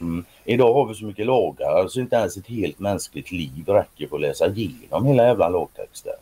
Mm. 0.00 0.24
Idag 0.44 0.74
har 0.74 0.86
vi 0.86 0.94
så 0.94 1.04
mycket 1.04 1.26
lagar 1.26 1.88
så 1.88 2.00
inte 2.00 2.16
ens 2.16 2.36
ett 2.36 2.46
helt 2.46 2.78
mänskligt 2.78 3.32
liv 3.32 3.64
räcker 3.66 4.06
för 4.08 4.16
att 4.16 4.22
läsa 4.22 4.46
igenom 4.48 5.06
hela 5.06 5.24
jävla 5.24 5.48
lagtexten 5.48 6.12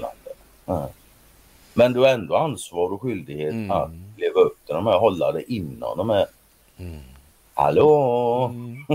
landet. 0.00 0.36
Nej. 0.66 0.88
Men 1.74 1.92
du 1.92 2.00
har 2.00 2.08
ändå 2.08 2.36
ansvar 2.36 2.92
och 2.92 3.02
skyldighet 3.02 3.52
Mm. 3.52 3.70
att 3.70 3.90
leva 4.16 4.40
upp 4.40 4.66
till 4.66 4.74
de 4.74 4.86
här, 4.86 4.98
hålla 4.98 5.32
det 5.32 5.52
inom 5.52 5.98
de 5.98 6.10
här. 6.10 6.26
Mm. 6.78 7.00
Hallå? 7.54 8.44
Mm. 8.54 8.86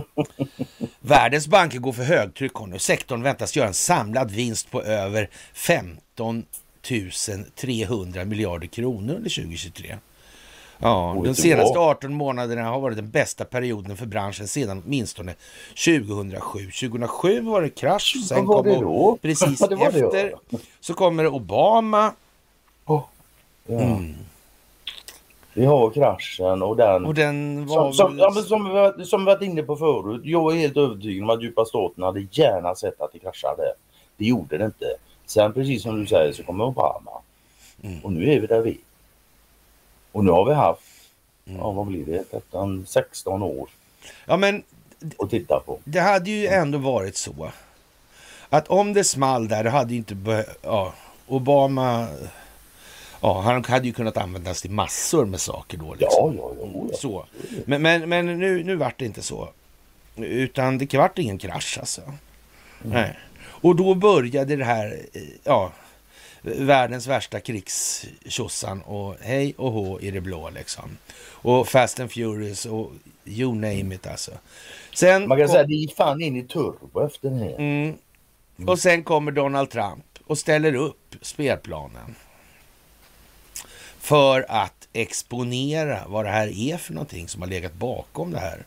Världens 0.99 1.47
banker 1.47 1.79
går 1.79 1.93
för 1.93 2.03
högtryck 2.03 2.67
nu. 2.67 2.79
Sektorn 2.79 3.23
väntas 3.23 3.55
göra 3.55 3.67
en 3.67 3.73
samlad 3.73 4.31
vinst 4.31 4.71
på 4.71 4.81
över 4.81 5.29
15 5.53 6.43
300 7.55 8.25
miljarder 8.25 8.67
kronor 8.67 9.13
under 9.13 9.29
2023. 9.29 9.95
Ja, 10.79 11.21
de 11.25 11.35
senaste 11.35 11.77
var. 11.77 11.89
18 11.91 12.13
månaderna 12.13 12.63
har 12.63 12.79
varit 12.79 12.97
den 12.97 13.09
bästa 13.09 13.45
perioden 13.45 13.97
för 13.97 14.05
branschen 14.05 14.47
sedan 14.47 14.83
åtminstone 14.85 15.35
2007. 15.85 16.59
2007 16.59 17.41
var 17.41 17.61
det 17.61 17.69
krasch, 17.69 18.15
sen 18.27 18.45
kom 18.45 18.63
det 18.65 18.75
då? 18.75 19.17
precis 19.21 19.59
det 19.69 19.75
var 19.75 19.91
det, 19.91 19.99
efter 19.99 20.33
så 20.79 20.93
kommer 20.93 21.27
Obama. 21.27 22.13
Åh, 22.85 23.03
Ja. 23.67 23.79
Mm. 23.79 24.15
Vi 25.53 25.65
har 25.65 25.89
kraschen 25.89 26.61
och 26.61 26.75
den 26.77 27.05
Och 27.05 27.13
den 27.13 27.65
var 27.65 27.75
Som, 27.75 27.93
som, 27.93 28.19
ja, 28.19 28.31
som, 28.31 29.05
som 29.05 29.21
vi 29.21 29.25
varit 29.25 29.41
inne 29.41 29.63
på 29.63 29.75
förut. 29.75 30.21
Jag 30.23 30.55
är 30.55 30.59
helt 30.59 30.77
övertygad 30.77 31.23
om 31.23 31.29
att 31.29 31.43
djupa 31.43 31.65
staten 31.65 32.03
hade 32.03 32.27
gärna 32.31 32.75
sett 32.75 33.01
att 33.01 33.13
det 33.13 33.19
kraschade. 33.19 33.73
Det 34.17 34.25
gjorde 34.25 34.57
det 34.57 34.65
inte. 34.65 34.85
Sen 35.25 35.53
precis 35.53 35.83
som 35.83 35.99
du 35.99 36.07
säger 36.07 36.33
så 36.33 36.43
kommer 36.43 36.63
Obama. 36.63 37.11
Mm. 37.83 37.99
Och 38.03 38.13
nu 38.13 38.33
är 38.33 38.39
vi 38.39 38.47
där 38.47 38.61
vi 38.61 38.71
är. 38.71 38.86
Och 40.17 40.25
nu 40.25 40.31
har 40.31 40.45
vi 40.45 40.53
haft, 40.53 40.81
Mm. 41.47 41.59
ja 41.59 41.71
vad 41.71 41.85
blir 41.87 42.05
det, 42.05 42.23
13, 42.23 42.85
16 42.87 43.43
år 43.43 43.69
Ja, 44.25 44.37
men 44.37 44.63
att 45.17 45.29
titta 45.29 45.59
på. 45.59 45.79
det 45.83 45.99
hade 45.99 46.29
ju 46.29 46.47
ändå 46.47 46.77
varit 46.77 47.17
så 47.17 47.51
att 48.49 48.67
om 48.67 48.93
det 48.93 49.03
small 49.03 49.47
där, 49.47 49.63
då 49.63 49.69
hade 49.69 49.91
ju 49.93 49.97
inte 49.97 50.45
ja, 50.61 50.93
Obama... 51.27 52.07
Ja, 53.21 53.41
han 53.41 53.63
hade 53.65 53.87
ju 53.87 53.93
kunnat 53.93 54.17
användas 54.17 54.61
till 54.61 54.71
massor 54.71 55.25
med 55.25 55.39
saker 55.39 55.77
då. 55.77 55.93
Liksom. 55.93 56.35
Ja, 56.37 56.51
ja, 56.59 56.69
ja. 56.73 56.87
ja. 56.91 56.97
Så. 56.97 57.25
Men, 57.65 57.81
men, 57.81 58.09
men 58.09 58.25
nu, 58.39 58.63
nu 58.63 58.75
vart 58.75 58.99
det 58.99 59.05
inte 59.05 59.21
så. 59.21 59.49
Utan 60.15 60.77
det 60.77 60.93
vart 60.93 61.17
ingen 61.17 61.37
krasch 61.37 61.77
alltså. 61.79 62.01
Nej. 62.81 63.17
Och 63.45 63.75
då 63.75 63.95
började 63.95 64.55
det 64.55 64.65
här, 64.65 64.99
eh, 65.13 65.21
ja, 65.43 65.71
världens 66.55 67.07
värsta 67.07 67.39
krigstjosan 67.39 68.81
och 68.81 69.15
hej 69.21 69.53
och 69.57 69.71
hå 69.71 69.99
i 69.99 70.11
det 70.11 70.21
blå 70.21 70.49
liksom. 70.49 70.97
Och 71.19 71.67
Fast 71.67 71.99
and 71.99 72.11
Furious 72.11 72.65
och 72.65 72.91
you 73.25 73.55
name 73.55 73.95
it 73.95 74.07
alltså. 74.07 74.31
Sen 74.93 75.27
Man 75.27 75.37
kan 75.37 75.47
kom- 75.47 75.51
säga 75.51 75.61
att 75.63 75.67
det 75.69 75.75
gick 75.75 75.95
fan 75.95 76.21
in 76.21 76.35
i 76.35 76.43
turbo 76.43 77.05
efter 77.05 77.29
det 77.29 77.35
här. 77.35 77.55
Mm. 77.59 77.97
Och 78.67 78.79
sen 78.79 79.03
kommer 79.03 79.31
Donald 79.31 79.69
Trump 79.69 80.05
och 80.27 80.37
ställer 80.37 80.75
upp 80.75 81.15
spelplanen. 81.21 82.15
För 83.99 84.45
att 84.49 84.87
exponera 84.93 85.99
vad 86.07 86.25
det 86.25 86.31
här 86.31 86.47
är 86.59 86.77
för 86.77 86.93
någonting 86.93 87.27
som 87.27 87.41
har 87.41 87.49
legat 87.49 87.73
bakom 87.73 88.31
det 88.31 88.39
här 88.39 88.65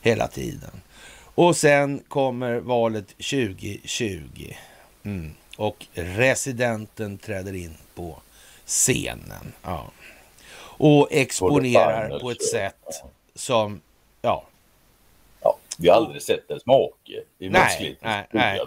hela 0.00 0.28
tiden. 0.28 0.80
Och 1.34 1.56
sen 1.56 2.02
kommer 2.08 2.60
valet 2.60 3.08
2020. 3.08 4.54
Mm. 5.02 5.30
Och 5.60 5.86
residenten 5.94 7.18
träder 7.18 7.54
in 7.54 7.74
på 7.94 8.20
scenen. 8.66 9.52
Ja. 9.62 9.90
Och 10.78 11.08
exponerar 11.10 12.18
på 12.18 12.30
ett 12.30 12.42
sätt 12.44 13.02
som, 13.34 13.80
ja, 14.22 14.44
Ja, 15.42 15.56
vi 15.78 15.88
har 15.88 15.96
aldrig 15.96 16.22
sett 16.22 16.48
dess 16.48 16.66
make. 16.66 16.92
Det 17.38 17.46
är 17.46 17.50
Nej, 17.50 17.96
nej, 18.00 18.26
nej, 18.30 18.58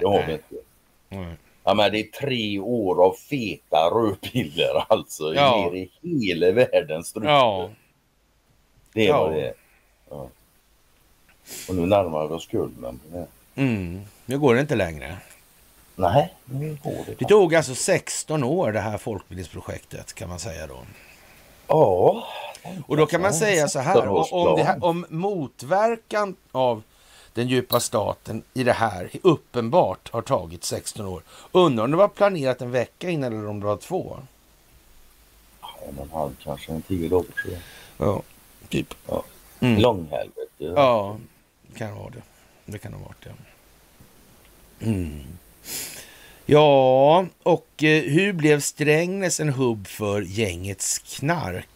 Det 0.00 0.06
har 0.06 0.18
vi 0.20 0.26
nej. 0.26 0.32
inte. 0.32 0.64
mm. 1.10 1.36
Ja, 1.64 1.74
men 1.74 1.92
det 1.92 1.98
är 2.00 2.04
tre 2.20 2.58
år 2.58 3.04
av 3.04 3.12
feta 3.12 3.90
rödpiller 3.94 4.84
alltså. 4.88 5.34
Ja. 5.34 5.70
Ner 5.72 5.76
i 5.76 5.90
hela 6.02 6.52
världens 6.52 7.06
strupe. 7.08 7.28
ja. 7.28 7.70
Det 8.92 9.02
är 9.04 9.08
Ja. 9.08 9.22
vad 9.24 9.32
det 9.34 9.46
är. 9.48 9.54
Ja. 10.10 10.28
Och 11.68 11.74
nu 11.74 11.86
närmar 11.86 12.26
vi 12.28 12.34
oss 12.34 12.46
kulmen. 12.46 13.00
Ja. 13.12 13.26
Mm, 13.54 14.00
nu 14.26 14.38
går 14.38 14.54
det 14.54 14.60
inte 14.60 14.74
längre. 14.76 15.16
Nej, 16.00 16.34
nu 16.44 16.78
går 16.82 17.04
det. 17.06 17.14
Det 17.18 17.24
tog 17.24 17.54
alltså 17.54 17.74
16 17.74 18.44
år 18.44 18.72
det 18.72 18.80
här 18.80 18.98
folkbildningsprojektet 18.98 20.12
kan 20.12 20.28
man 20.28 20.38
säga 20.38 20.66
då. 20.66 20.78
Ja. 21.66 22.26
Och 22.86 22.96
då 22.96 23.06
kan 23.06 23.20
man 23.20 23.34
säga 23.34 23.68
så 23.68 23.78
här, 23.78 24.08
om, 24.34 24.56
det 24.56 24.62
här, 24.62 24.84
om 24.84 25.06
motverkan 25.08 26.36
av 26.52 26.82
den 27.32 27.48
djupa 27.48 27.80
staten 27.80 28.42
i 28.54 28.64
det 28.64 28.72
här 28.72 29.10
uppenbart 29.22 30.10
har 30.12 30.22
tagit 30.22 30.64
16 30.64 31.06
år. 31.06 31.22
Undrar 31.52 31.84
om 31.84 31.90
det 31.90 31.96
var 31.96 32.08
planerat 32.08 32.62
en 32.62 32.70
vecka 32.70 33.10
innan 33.10 33.32
eller 33.32 33.48
om 33.48 33.60
det 33.60 33.66
var 33.66 33.76
två? 33.76 34.16
En 35.88 35.98
och 35.98 36.04
en 36.04 36.10
halv, 36.10 36.36
kanske 36.42 36.72
en 36.72 36.82
tio 36.82 37.08
dagar 37.08 37.32
tror 37.42 37.54
jag. 37.54 37.62
Ja, 38.08 38.22
typ. 38.68 38.94
Ja. 39.08 39.24
Mm. 39.60 39.80
Långhelvete. 39.80 40.48
Ja, 40.58 41.16
det 41.62 41.78
kan 41.78 41.98
vara 41.98 42.10
det. 42.10 42.22
Det 42.64 42.78
kan 42.78 42.92
ha 42.92 43.00
varit 43.00 43.24
det. 43.24 43.34
Mm. 44.86 45.22
Ja, 46.46 47.26
och 47.42 47.82
eh, 47.84 48.02
hur 48.02 48.32
blev 48.32 48.60
Strängnäs 48.60 49.40
en 49.40 49.48
hubb 49.48 49.86
för 49.86 50.22
gängets 50.22 50.98
knark 50.98 51.68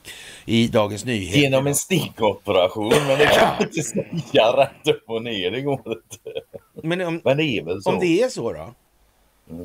i 0.45 0.69
Dagens 0.69 1.05
Nyheter? 1.05 1.39
Genom 1.41 1.67
en 1.67 1.75
stickoperation, 1.75 2.89
men 2.89 3.19
det 3.19 3.27
kan 3.27 3.49
man 3.49 3.63
inte 3.63 3.83
säga 3.83 4.47
rätt 4.57 4.89
upp 4.95 5.05
och 5.11 5.23
ner. 5.23 5.51
Det 5.51 5.61
går 5.61 5.75
inte. 5.87 6.41
Men 6.83 7.01
om, 7.01 7.21
Men 7.25 7.37
det 7.37 7.45
är 7.45 7.63
väl 7.65 7.83
så. 7.83 7.91
om 7.91 8.01
det 8.01 8.23
är 8.23 8.29
så 8.29 8.53
då? 8.53 8.75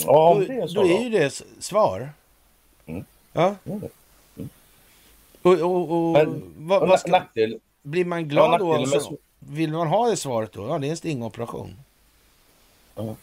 ja, 0.06 0.30
om 0.32 0.40
då, 0.40 0.46
det 0.46 0.54
är 0.54 0.68
så. 0.68 0.74
då 0.82 0.88
är 0.88 1.04
ju 1.04 1.10
det 1.10 1.42
svar. 1.60 2.10
Mm. 2.86 3.04
Ja. 3.34 3.56
Mm. 3.66 3.82
Och, 5.42 5.54
och, 5.54 5.92
och 5.92 6.14
Men- 6.14 6.44
vad, 6.58 6.90
vad 6.90 7.00
ska, 7.00 7.12
nackdel, 7.12 7.60
blir 7.82 8.06
man 8.06 8.20
ja, 8.20 8.26
glad 8.26 8.60
då? 8.60 8.66
nackdelen 8.68 8.90
med 8.90 8.96
Alltså, 8.98 9.18
vill 9.40 9.72
man 9.72 9.88
ha 9.88 10.10
det 10.10 10.18
svaret 10.18 10.52
då? 10.54 10.68
Ja, 10.68 10.78
det 10.78 10.88
är 10.88 10.92
en 10.92 10.98
stingoperation. 10.98 11.76
ja, 12.96 13.16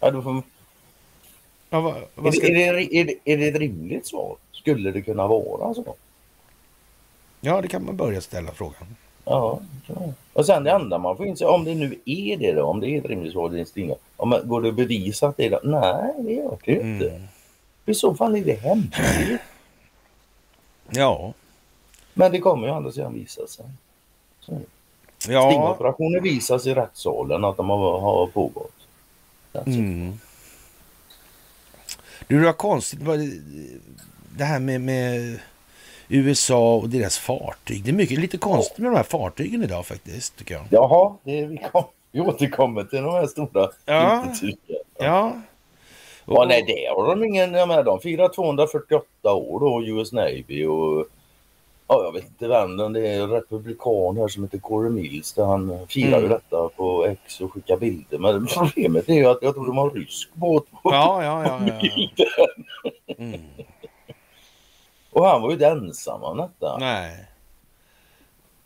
då 0.00 0.22
får, 0.22 0.42
Ja, 1.70 1.80
vad, 1.80 1.96
är, 1.96 2.04
vad 2.14 2.34
ska, 2.34 2.46
det, 2.46 2.64
är, 2.64 2.74
det, 2.74 2.94
är, 2.96 3.04
det, 3.04 3.14
är 3.24 3.36
det 3.36 3.48
ett 3.48 3.56
rimligt 3.56 4.06
svar? 4.06 4.36
Skulle 4.52 4.90
det 4.90 5.02
kunna 5.02 5.26
vara 5.26 5.74
så? 5.74 5.94
ja, 7.40 7.60
det 7.62 7.68
kan 7.68 7.84
man 7.84 7.96
börja 7.96 8.20
ställa 8.20 8.52
frågan. 8.52 8.96
Ja. 9.24 9.60
Och 10.32 10.46
sen 10.46 10.64
det 10.64 10.74
andra 10.74 10.98
man 10.98 11.16
får 11.16 11.26
inse, 11.26 11.46
om 11.46 11.64
det 11.64 11.74
nu 11.74 11.98
är 12.04 12.36
det 12.36 12.52
då, 12.52 12.64
om 12.64 12.80
det 12.80 12.88
är 12.90 12.98
ett 12.98 13.06
rimligt 13.06 13.32
svar, 13.32 13.48
det 13.50 13.60
är 13.60 13.64
stinga. 13.64 13.94
Om 14.16 14.28
man, 14.28 14.48
går 14.48 14.62
det 14.62 14.68
att 14.68 14.74
bevisa 14.74 15.28
att 15.28 15.36
det 15.36 15.46
är 15.46 15.50
det? 15.50 15.60
Nej, 15.62 16.14
det 16.18 16.32
gör 16.32 16.58
det 16.64 16.72
ju 16.72 16.80
inte. 16.80 17.10
Mm. 17.10 17.22
I 17.86 17.94
så 17.94 18.14
fall 18.14 18.36
är 18.36 18.44
det 18.44 18.54
hemligt. 18.54 19.40
Ja, 20.90 21.32
Men 22.14 22.32
det 22.32 22.40
kommer 22.40 22.66
ju 22.66 22.72
andra 22.72 22.92
sidan 22.92 23.14
visa 23.14 23.46
sig. 23.46 23.64
Så. 24.40 24.60
ja. 25.28 25.50
Stingoperationer 25.50 26.20
visas 26.20 26.66
i 26.66 26.74
rättssalen 26.74 27.44
att 27.44 27.56
de 27.56 27.70
har, 27.70 28.00
har 28.00 28.26
pågått. 28.26 28.77
Alltså. 29.58 29.78
Mm. 29.80 30.12
Du, 32.28 32.38
det 32.40 32.44
var 32.46 32.52
konstigt 32.52 33.00
det- 34.36 34.44
här 34.44 34.60
med, 34.60 34.80
med 34.80 35.38
USA 36.08 36.74
och 36.74 36.88
deras 36.88 37.18
fartyg. 37.18 37.84
Det 37.84 37.90
är 37.90 37.94
mycket 37.94 38.18
lite 38.18 38.38
konstigt 38.38 38.78
med 38.78 38.90
de 38.90 38.96
här 38.96 39.02
fartygen 39.02 39.62
idag 39.62 39.86
faktiskt, 39.86 40.36
tycker 40.36 40.54
jag. 40.54 40.64
Jaha, 40.70 41.16
det, 41.24 41.46
vi, 41.46 41.58
kom, 41.72 41.84
vi 42.12 42.20
återkommer 42.20 42.84
till 42.84 43.02
de 43.02 43.12
här 43.14 43.26
stora 43.26 43.70
Ja. 43.86 44.24
Ja. 44.98 45.32
Ja, 46.30 46.44
nej, 46.48 46.64
det 46.66 46.94
har 46.94 47.06
de 47.16 47.24
ingen 47.24 47.52
jag 47.54 47.68
med. 47.68 47.84
De 47.84 48.00
firar 48.00 48.28
248 48.28 49.32
år 49.34 49.60
då, 49.60 49.82
US 49.86 50.12
Navy 50.12 50.66
och 50.66 51.06
ja, 51.88 52.04
jag 52.04 52.12
vet 52.12 52.24
inte 52.24 52.46
den 52.46 52.92
det 52.92 53.08
är 53.08 53.22
en 53.22 53.30
republikan 53.30 54.16
här 54.16 54.28
som 54.28 54.42
heter 54.42 54.58
Corey 54.58 54.90
Mills 54.90 55.32
där 55.32 55.44
han 55.44 55.86
firar 55.88 56.18
Mm. 56.18 56.30
detta 56.30 56.68
på 56.68 57.04
X 57.06 57.40
och 57.40 57.52
skickar 57.52 57.76
bilder. 57.76 58.18
Men 58.18 58.46
problemet 58.46 59.08
är 59.08 59.14
ju 59.14 59.26
att 59.26 59.38
jag 59.42 59.54
tror 59.54 59.66
de 59.66 59.76
har 59.76 59.90
rysk 59.90 60.28
båt 60.34 60.64
på 60.70 60.92
Ja, 60.92 61.24
ja, 61.24 61.44
ja. 61.46 61.60
ja. 61.66 61.80
bilden. 61.80 62.64
Mm. 63.18 63.40
Och 65.10 65.26
han 65.26 65.42
var 65.42 65.48
ju 65.48 65.52
inte 65.54 65.66
ensam 65.66 66.22
om 66.22 66.36
detta. 66.36 66.78
Nej. 66.78 67.24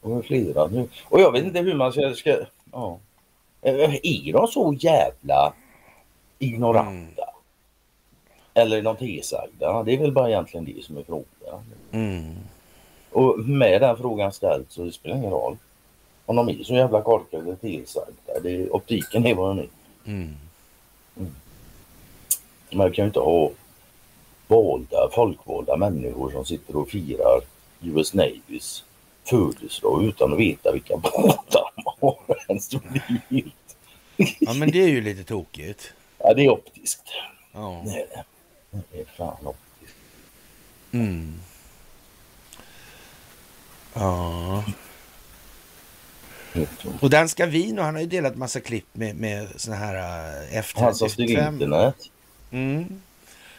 Och 0.01 0.11
med 0.11 0.25
flera 0.25 0.67
nu. 0.67 0.89
Och 1.09 1.21
jag 1.21 1.33
vet 1.33 1.45
inte 1.45 1.61
hur 1.61 1.75
man 1.75 1.93
ska... 1.93 2.15
ska 2.15 2.37
ja. 2.73 2.99
Är 3.63 4.33
de 4.33 4.47
så 4.47 4.75
jävla 4.79 5.53
ignoranta? 6.39 7.25
Eller 8.55 8.77
är 8.77 8.83
de 8.83 8.97
tesagda? 8.97 9.83
Det 9.83 9.95
är 9.95 9.99
väl 9.99 10.13
bara 10.13 10.29
egentligen 10.29 10.65
det 10.65 10.85
som 10.85 10.97
är 10.97 11.03
frågan. 11.03 11.65
Mm. 11.93 12.35
Och 13.13 13.39
med 13.39 13.81
den 13.81 13.97
frågan 13.97 14.33
ställd 14.33 14.67
så 14.69 14.85
det 14.85 14.93
spelar 14.93 15.17
ingen 15.17 15.31
roll. 15.31 15.57
Om 16.27 16.37
de 16.37 16.49
är 16.49 16.65
så 16.65 16.75
jävla 16.75 17.03
korkade 17.03 17.43
eller 17.43 17.55
tesagda. 17.55 18.41
Det, 18.43 18.71
optiken 18.71 19.27
är 19.27 19.35
vad 19.35 19.57
den 19.57 19.59
är. 19.59 19.69
Mm. 20.07 20.37
Man 22.73 22.93
kan 22.93 23.05
ju 23.05 23.07
inte 23.07 23.21
ha 23.21 23.51
valda, 24.47 25.09
folkvalda 25.13 25.77
människor 25.77 26.31
som 26.31 26.45
sitter 26.45 26.77
och 26.77 26.89
firar 26.89 27.41
US 27.81 28.15
Navys 28.15 28.85
födelsedag 29.25 30.05
utan 30.05 30.33
att 30.33 30.39
veta 30.39 30.73
vilka 30.73 30.97
båtar 30.97 31.71
de 31.77 31.83
har. 32.01 32.19
ens. 32.49 32.71
Ja, 34.41 34.55
men 34.55 34.71
det 34.71 34.83
är 34.83 34.89
ju 34.89 35.01
lite 35.01 35.25
tokigt. 35.25 35.93
Ja, 36.19 36.35
det 36.35 36.45
är 36.45 36.51
optiskt. 36.51 37.03
Ja. 37.53 37.83
Det 37.85 37.91
är 37.91 38.07
det. 38.07 38.25
Det 38.93 39.01
är 39.01 39.05
fan 39.05 39.47
optiskt. 39.47 39.97
Mm. 40.93 41.35
Ja. 43.95 44.65
Helt 46.53 46.81
tomt. 46.81 47.03
Och 47.03 47.11
Dan 47.11 47.29
Scavino, 47.29 47.83
han 47.83 47.95
har 47.95 48.01
ju 48.01 48.07
delat 48.09 48.37
massa 48.37 48.61
klipp 48.61 48.87
med, 48.93 49.17
med 49.17 49.49
såna 49.57 49.77
här 49.77 49.95
äh, 50.53 50.65
Han 50.75 50.95
som 50.95 51.09
styr 51.09 51.27
F35. 51.27 51.53
internet. 51.53 51.97
Mm. 52.51 53.01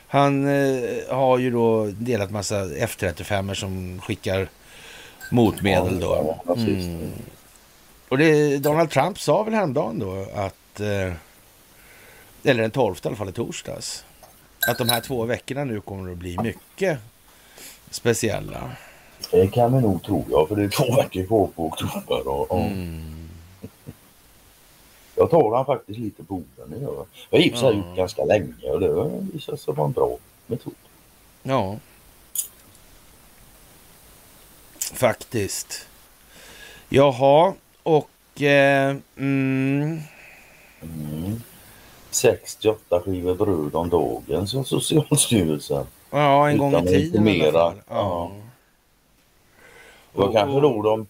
Han 0.08 0.48
eh, 0.48 1.16
har 1.16 1.38
ju 1.38 1.52
då 1.52 1.86
delat 1.86 2.32
massa 2.32 2.66
F35 2.66 3.54
som 3.54 4.02
skickar 4.02 4.48
motmedel 5.32 6.00
då. 6.00 6.40
Mm. 6.58 7.12
Och 8.10 8.18
det, 8.18 8.58
Donald 8.58 8.90
Trump 8.90 9.20
sa 9.20 9.44
väl 9.44 9.54
häromdagen 9.54 10.00
då 10.00 10.28
att, 10.36 10.80
eh, 10.80 11.14
eller 12.44 12.62
den 12.62 12.72
12 12.72 12.96
i 13.04 13.08
alla 13.08 13.16
fall 13.16 13.30
i 13.30 13.32
torsdags, 13.32 14.06
att 14.68 14.78
de 14.78 14.90
här 14.90 15.02
två 15.02 15.26
veckorna 15.26 15.64
nu 15.64 15.82
kommer 15.82 16.12
att 16.12 16.18
bli 16.18 16.38
mycket 16.38 17.00
speciella. 17.90 18.72
Det 19.32 19.48
kan 19.48 19.76
vi 19.76 19.82
nog 19.82 20.04
tro 20.04 20.26
ja, 20.32 20.46
för 20.48 20.56
det 20.56 20.64
är 20.64 20.70
två 20.70 20.96
veckor 20.96 21.26
kvar 21.26 21.48
på 21.56 21.66
oktober. 21.66 22.28
Och, 22.28 22.52
och 22.52 22.60
Mm. 22.62 23.10
Jag 25.16 25.30
tar 25.30 25.56
han 25.56 25.66
faktiskt 25.66 26.00
lite 26.00 26.24
på 26.24 26.34
orden. 26.34 26.82
Jag 26.82 27.06
har 27.32 27.40
i 27.46 27.50
och 27.50 27.52
för 27.54 27.60
sig 27.60 27.70
Ja. 27.70 27.74
gjort 27.76 27.98
ganska 27.98 28.24
länge 28.26 28.54
och 28.74 28.80
det 28.80 29.22
visar 29.34 29.56
sig 29.56 29.74
vara 29.74 29.88
en 29.88 29.92
bra 29.94 30.18
metod. 30.48 30.74
Ja. 31.44 31.78
Faktiskt. 34.94 35.88
Jaha, 36.90 37.54
och... 37.84 38.42
Eh, 38.42 38.96
mm, 39.18 40.00
Mm. 40.82 41.42
68 42.12 43.00
skivor 43.02 43.36
bröd 43.36 43.76
om 43.76 43.90
dagen, 43.90 44.48
sa 44.48 44.64
Socialstyrelsen. 44.64 45.86
ja, 46.10 46.50
en 46.50 46.58
gång 46.58 46.76
i 46.76 46.88
tiden 46.88 47.28
i 47.28 47.42
alla 47.42 47.52
fall. 47.52 47.82
Ja. 47.90 48.32
Det 48.36 48.42
var 50.14 50.26
Och- 50.28 50.34
kanske 50.34 50.56
och- 50.56 50.62
då 50.62 50.82
de 50.82 51.08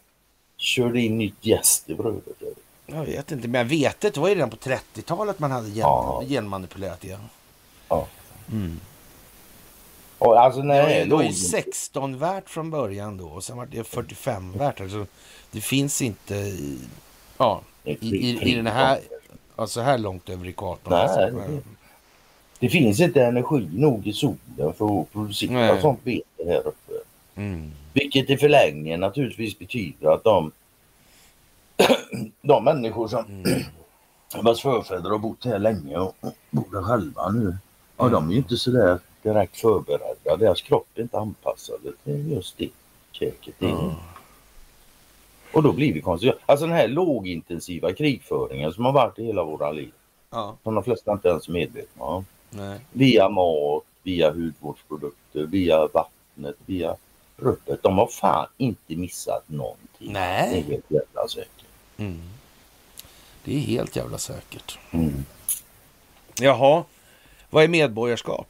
körde 0.57 1.01
in 1.01 1.17
nytt 1.17 1.35
jäst 1.45 1.89
i 1.89 1.93
brödet. 1.95 2.23
Jag 2.85 3.05
vet 3.05 3.31
inte, 3.31 3.47
men 3.47 3.67
vetet 3.67 4.17
var 4.17 4.29
ju 4.29 4.35
redan 4.35 4.49
på 4.49 4.55
30-talet 4.55 5.39
man 5.39 5.51
hade 5.51 5.67
gen, 5.67 5.77
Ja. 5.77 6.23
genmanipulerat 6.27 7.01
det. 7.01 7.17
Ja. 7.89 8.07
Mm. 8.51 8.79
Och 10.17 10.41
alltså 10.41 10.61
när 10.61 10.75
det 10.89 11.03
det 11.05 11.15
var 11.15 11.21
ju 11.23 11.27
låg... 11.29 11.35
16 11.37 12.17
värt 12.17 12.49
från 12.49 12.69
början 12.71 13.17
då 13.17 13.27
och 13.27 13.43
sen 13.43 13.57
var 13.57 13.65
det 13.65 13.83
45 13.83 14.51
värt. 14.57 14.81
Alltså, 14.81 15.05
det 15.51 15.61
finns 15.61 16.01
inte 16.01 16.35
i, 16.35 16.79
ja, 17.37 17.61
i, 17.83 17.91
i, 17.91 18.41
i 18.51 18.55
den 18.55 18.67
här, 18.67 18.99
alltså 19.55 19.81
här 19.81 19.97
långt 19.97 20.29
över 20.29 20.47
ekvatorn. 20.47 20.93
Nej, 20.93 21.01
alltså. 21.01 21.25
det- 21.25 21.61
Det 22.59 22.69
finns 22.69 22.99
inte 22.99 23.23
energi 23.25 23.67
nog 23.73 24.07
i 24.07 24.13
solen 24.13 24.73
för 24.77 25.01
att 25.01 25.11
producera 25.13 25.51
Nej. 25.51 25.81
sånt 25.81 25.99
vete 26.03 26.23
här 26.47 26.67
uppe. 26.67 26.93
Mm. 27.35 27.71
Vilket 27.93 28.29
i 28.29 28.37
förlängningen 28.37 28.99
naturligtvis 28.99 29.59
betyder 29.59 30.09
att 30.11 30.23
de, 30.23 30.51
de 32.41 32.63
människor 32.63 33.07
som 33.07 33.25
Mm. 33.25 33.61
vars 34.43 34.61
förfäder 34.61 35.09
har 35.09 35.17
bott 35.17 35.45
här 35.45 35.59
länge 35.59 35.97
och 35.97 36.15
bor 36.51 36.65
där 36.71 36.81
själva 36.81 37.29
nu. 37.29 37.57
Ja, 37.97 38.09
de 38.09 38.27
är 38.27 38.31
ju 38.31 38.37
inte 38.37 38.57
sådär 38.57 38.99
direkt 39.21 39.57
förberedda. 39.57 40.37
Deras 40.37 40.61
kropp 40.61 40.87
är 40.95 41.01
inte 41.01 41.19
anpassade 41.19 41.91
till 42.03 42.31
just 42.31 42.57
det 42.57 42.69
käket. 43.11 43.61
Mm. 43.61 43.91
Och 45.53 45.63
då 45.63 45.71
blir 45.73 45.93
det 45.93 46.01
konstigt. 46.01 46.33
Alltså 46.45 46.65
den 46.65 46.75
här 46.75 46.87
lågintensiva 46.87 47.93
krigföringen 47.93 48.73
som 48.73 48.85
har 48.85 48.91
varit 48.91 49.19
i 49.19 49.25
hela 49.25 49.43
våra 49.43 49.71
liv. 49.71 49.91
Ja, 50.29 50.55
Som 50.63 50.75
de 50.75 50.83
flesta 50.83 51.11
inte 51.11 51.27
ens 51.27 51.47
är 51.47 51.51
medvetna 51.51 52.03
om. 52.05 52.25
nej. 52.49 52.79
Via 52.91 53.29
mat, 53.29 53.83
via 54.03 54.31
hudvårdsprodukter, 54.31 55.43
via 55.45 55.87
vattnet, 55.87 56.55
via 56.65 56.95
rubbet. 57.37 57.83
De 57.83 57.97
har 57.97 58.07
fan 58.07 58.47
inte 58.57 58.95
missat 58.95 59.43
någonting. 59.49 60.13
Det 60.13 60.19
är 60.19 60.51
Nej. 60.51 60.61
helt 60.61 60.91
jävla 60.91 61.27
säkert. 61.27 61.65
Mm. 61.97 62.21
Det 63.43 63.55
är 63.55 63.59
helt 63.59 63.95
jävla 63.95 64.17
säkert. 64.17 64.79
Mm. 64.91 65.25
Jaha, 66.39 66.83
Vad 67.49 67.63
är 67.63 67.67
medborgarskap? 67.67 68.47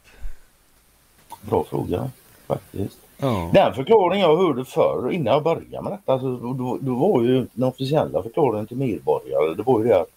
Bra 1.42 1.64
fråga 1.64 2.12
faktiskt. 2.48 2.98
Ja. 3.18 3.50
Den 3.54 3.74
förklaring 3.74 4.22
jag 4.22 4.38
hörde 4.38 4.66
förr 4.66 5.12
innan 5.12 5.34
jag 5.34 5.44
började 5.44 5.82
med 5.82 5.92
detta, 5.92 6.14
alltså, 6.14 6.38
då, 6.38 6.78
då 6.82 6.96
var 6.96 7.24
ju 7.24 7.48
den 7.54 7.64
officiella 7.64 8.24
förklaringen 8.24 8.68
till 8.68 8.78
medborgare, 8.78 9.54
det 9.54 9.64
var 9.64 9.80
ju 9.80 9.88
det 9.88 10.02
att 10.02 10.10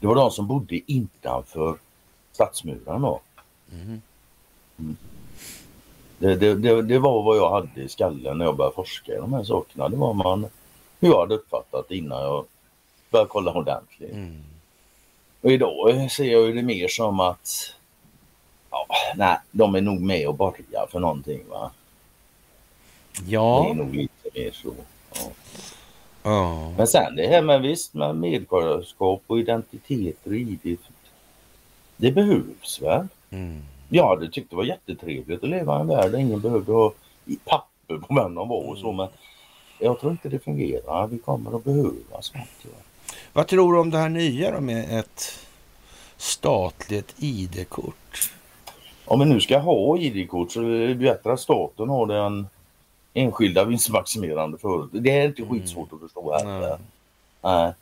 det 0.00 0.06
var 0.06 0.14
de 0.14 0.30
som 0.30 0.46
bodde 0.46 0.92
innanför 0.92 1.78
stadsmuren 2.32 3.02
då. 3.02 3.20
Mm. 3.72 4.02
Mm. 4.78 4.96
Det, 6.22 6.36
det, 6.36 6.54
det, 6.54 6.82
det, 6.82 6.98
var 6.98 7.22
vad 7.22 7.36
jag 7.36 7.50
hade 7.50 7.82
i 7.82 7.88
skallen 7.88 8.38
när 8.38 8.44
jag 8.44 8.56
började 8.56 8.74
forska 8.74 9.12
i 9.12 9.16
de 9.16 9.32
här 9.32 9.44
sakerna. 9.44 9.88
Det 9.88 9.96
var 9.96 10.14
man, 10.14 10.46
hur 11.00 11.08
jag 11.08 11.20
hade 11.20 11.34
uppfattat 11.34 11.90
innan 11.90 12.22
jag 12.22 12.44
började 13.10 13.28
kolla 13.28 13.52
ordentligt. 13.52 14.12
Mm. 14.12 14.42
Och 15.40 15.50
idag 15.50 16.10
ser 16.10 16.32
jag 16.32 16.42
ju 16.42 16.52
det 16.52 16.62
mer 16.62 16.88
som 16.88 17.20
att 17.20 17.74
ja, 18.70 18.86
nej, 19.16 19.38
de 19.50 19.74
är 19.74 19.80
nog 19.80 20.00
med 20.00 20.28
och 20.28 20.34
börjar 20.34 20.86
för 20.90 21.00
någonting. 21.00 21.40
Va? 21.48 21.70
Ja. 23.26 23.62
Det 23.64 23.70
är 23.70 23.84
nog 23.84 23.94
lite 23.94 24.28
mer 24.34 24.50
så. 24.52 24.74
Ja. 25.14 25.30
ja. 26.22 26.70
Men 26.76 26.86
sen 26.86 27.16
det 27.16 27.26
här 27.26 27.42
med 27.42 27.62
visst 27.62 27.94
med 27.94 28.16
medborgarskap 28.16 29.22
och 29.26 29.38
identitet 29.38 30.26
och 30.26 30.34
ID. 30.34 30.78
Det 31.96 32.12
behövs 32.12 32.82
väl? 32.82 33.08
Mm. 33.30 33.62
Jag 33.94 34.08
hade 34.08 34.28
tyckt 34.28 34.50
det 34.50 34.56
var 34.56 34.64
jättetrevligt 34.64 35.42
att 35.42 35.48
leva 35.48 35.78
i 35.78 35.80
en 35.80 35.86
värld 35.86 36.12
där 36.12 36.18
ingen 36.18 36.40
behövde 36.40 36.72
ha 36.72 36.92
papper 37.44 37.98
på 37.98 38.14
vem 38.14 38.34
de 38.34 38.48
var 38.48 38.68
och 38.68 38.78
så 38.78 38.92
men 38.92 39.08
jag 39.78 40.00
tror 40.00 40.12
inte 40.12 40.28
det 40.28 40.38
fungerar. 40.38 41.06
Vi 41.06 41.18
kommer 41.18 41.56
att 41.56 41.64
behöva 41.64 42.20
sånt. 42.20 42.66
Vad 43.32 43.46
tror 43.46 43.72
du 43.72 43.80
om 43.80 43.90
det 43.90 43.98
här 43.98 44.08
nya 44.08 44.50
då 44.50 44.60
med 44.60 44.98
ett 44.98 45.38
statligt 46.16 47.14
ID-kort? 47.18 48.30
Om 49.04 49.20
vi 49.20 49.26
nu 49.26 49.40
ska 49.40 49.58
ha 49.58 49.98
ID-kort 49.98 50.52
så 50.52 50.60
är 50.60 50.88
det 50.88 50.94
bättre 50.94 51.32
att 51.32 51.40
staten 51.40 51.88
har 51.88 52.06
den 52.06 52.46
enskilda 53.14 53.64
vinstmaximerande 53.64 54.58
företaget. 54.58 55.04
Det 55.04 55.10
är 55.10 55.26
inte 55.26 55.46
skitsvårt 55.46 55.92
att 55.92 56.00
förstå 56.00 56.38
heller. 56.38 56.78
Nej. 57.42 57.72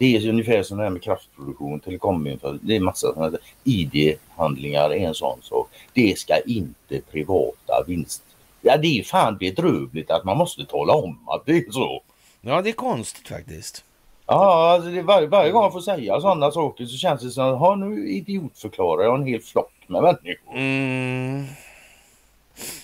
Det 0.00 0.16
är 0.16 0.28
ungefär 0.28 0.62
som 0.62 0.78
det 0.78 0.84
här 0.84 0.90
med 0.90 1.02
kraftproduktion, 1.02 1.80
telekominför. 1.80 2.58
Det 2.62 2.76
är 2.76 2.80
massa 2.80 3.14
sådana 3.14 3.38
ID-handlingar 3.64 4.90
är 4.90 5.08
en 5.08 5.14
sån 5.14 5.42
sak. 5.42 5.68
Det 5.92 6.18
ska 6.18 6.38
inte 6.46 7.00
privata 7.10 7.84
vinst... 7.86 8.22
Ja 8.60 8.76
det 8.76 8.98
är 8.98 9.02
fan 9.02 9.36
bedrövligt 9.36 10.10
att 10.10 10.24
man 10.24 10.36
måste 10.36 10.64
tala 10.64 10.92
om 10.92 11.28
att 11.28 11.46
det 11.46 11.52
är 11.52 11.70
så. 11.70 12.02
Ja 12.40 12.62
det 12.62 12.70
är 12.70 12.72
konstigt 12.72 13.28
faktiskt. 13.28 13.84
Ja, 14.26 14.70
alltså 14.70 14.90
det, 14.90 15.02
var, 15.02 15.22
varje 15.22 15.50
gång 15.50 15.62
jag 15.62 15.72
får 15.72 15.80
säga 15.80 16.20
sådana 16.20 16.50
saker 16.50 16.86
så 16.86 16.96
känns 16.96 17.22
det 17.22 17.30
som 17.30 17.62
att 17.62 17.78
nu 17.78 18.08
idiotförklarar 18.08 19.02
jag 19.02 19.20
en 19.20 19.26
hel 19.26 19.40
flock 19.40 19.72
med 19.86 20.02
människor. 20.02 20.56
Mm. 20.56 21.46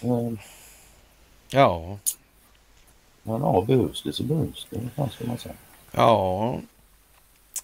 Mm. 0.03 0.39
Ja. 1.51 1.99
Men 3.23 3.41
ja, 3.41 3.65
behövs 3.67 4.03
det 4.03 4.13
så 4.13 4.23
behövs 4.23 4.67
det. 4.71 4.81
Vad 4.95 5.13
ska 5.13 5.25
man 5.27 5.39
säga? 5.39 5.55
Ja. 5.93 6.59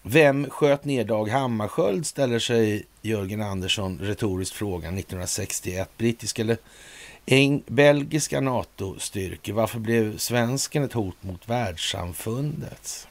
Vem 0.03 0.51
sköt 0.51 0.85
ner 0.85 1.05
Dag 1.05 1.29
Hammarskjöld 1.29 2.07
ställer 2.07 2.39
sig 2.39 2.85
Jörgen 3.03 3.43
Andersson 3.43 3.99
retoriskt 3.99 4.57
frågan 4.57 4.99
1961. 4.99 5.91
Brittiska 5.99 6.43
eller 6.43 6.57
eng 7.27 7.63
belgiska 7.67 8.41
NATO-styrkor. 8.41 9.53
Varför 9.53 9.79
blev 9.79 10.17
svensken 10.17 10.83
ett 10.83 10.93
hot 10.93 11.17
mot 11.21 11.49
världssamfundet? 11.49 13.09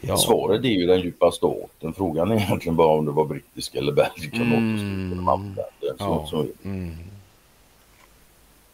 Ja. 0.00 0.16
Svaret 0.16 0.64
är 0.64 0.68
ju 0.68 0.86
den 0.86 1.00
djupa 1.00 1.30
staten. 1.30 1.92
Frågan 1.96 2.30
är 2.30 2.36
egentligen 2.36 2.76
bara 2.76 2.98
om 2.98 3.04
det 3.04 3.12
var 3.12 3.24
brittiska 3.24 3.78
eller 3.78 3.92
belgiska 3.92 4.36
mm. 4.36 5.24
NATO-styrkor 5.24 5.64
ja. 5.98 6.44
Mm. 6.64 6.96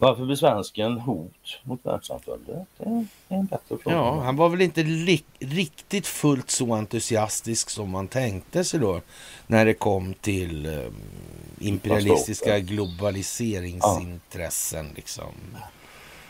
Varför 0.01 0.25
blir 0.25 0.35
svensken 0.35 0.99
hot 0.99 1.59
mot 1.63 1.85
världssamfundet? 1.85 2.67
Det 2.77 2.83
är 2.83 3.05
en 3.27 3.45
bättre 3.45 3.77
fråga. 3.77 3.95
Ja, 3.95 4.21
han 4.21 4.35
var 4.35 4.49
väl 4.49 4.61
inte 4.61 4.81
riktigt 5.39 6.07
fullt 6.07 6.49
så 6.49 6.73
entusiastisk 6.73 7.69
som 7.69 7.89
man 7.89 8.07
tänkte 8.07 8.63
sig 8.63 8.79
då 8.79 9.01
när 9.47 9.65
det 9.65 9.73
kom 9.73 10.13
till 10.13 10.65
um, 10.65 10.95
imperialistiska 11.59 12.59
globaliseringsintressen. 12.59 14.85
Ja. 14.85 14.91
Liksom. 14.95 15.31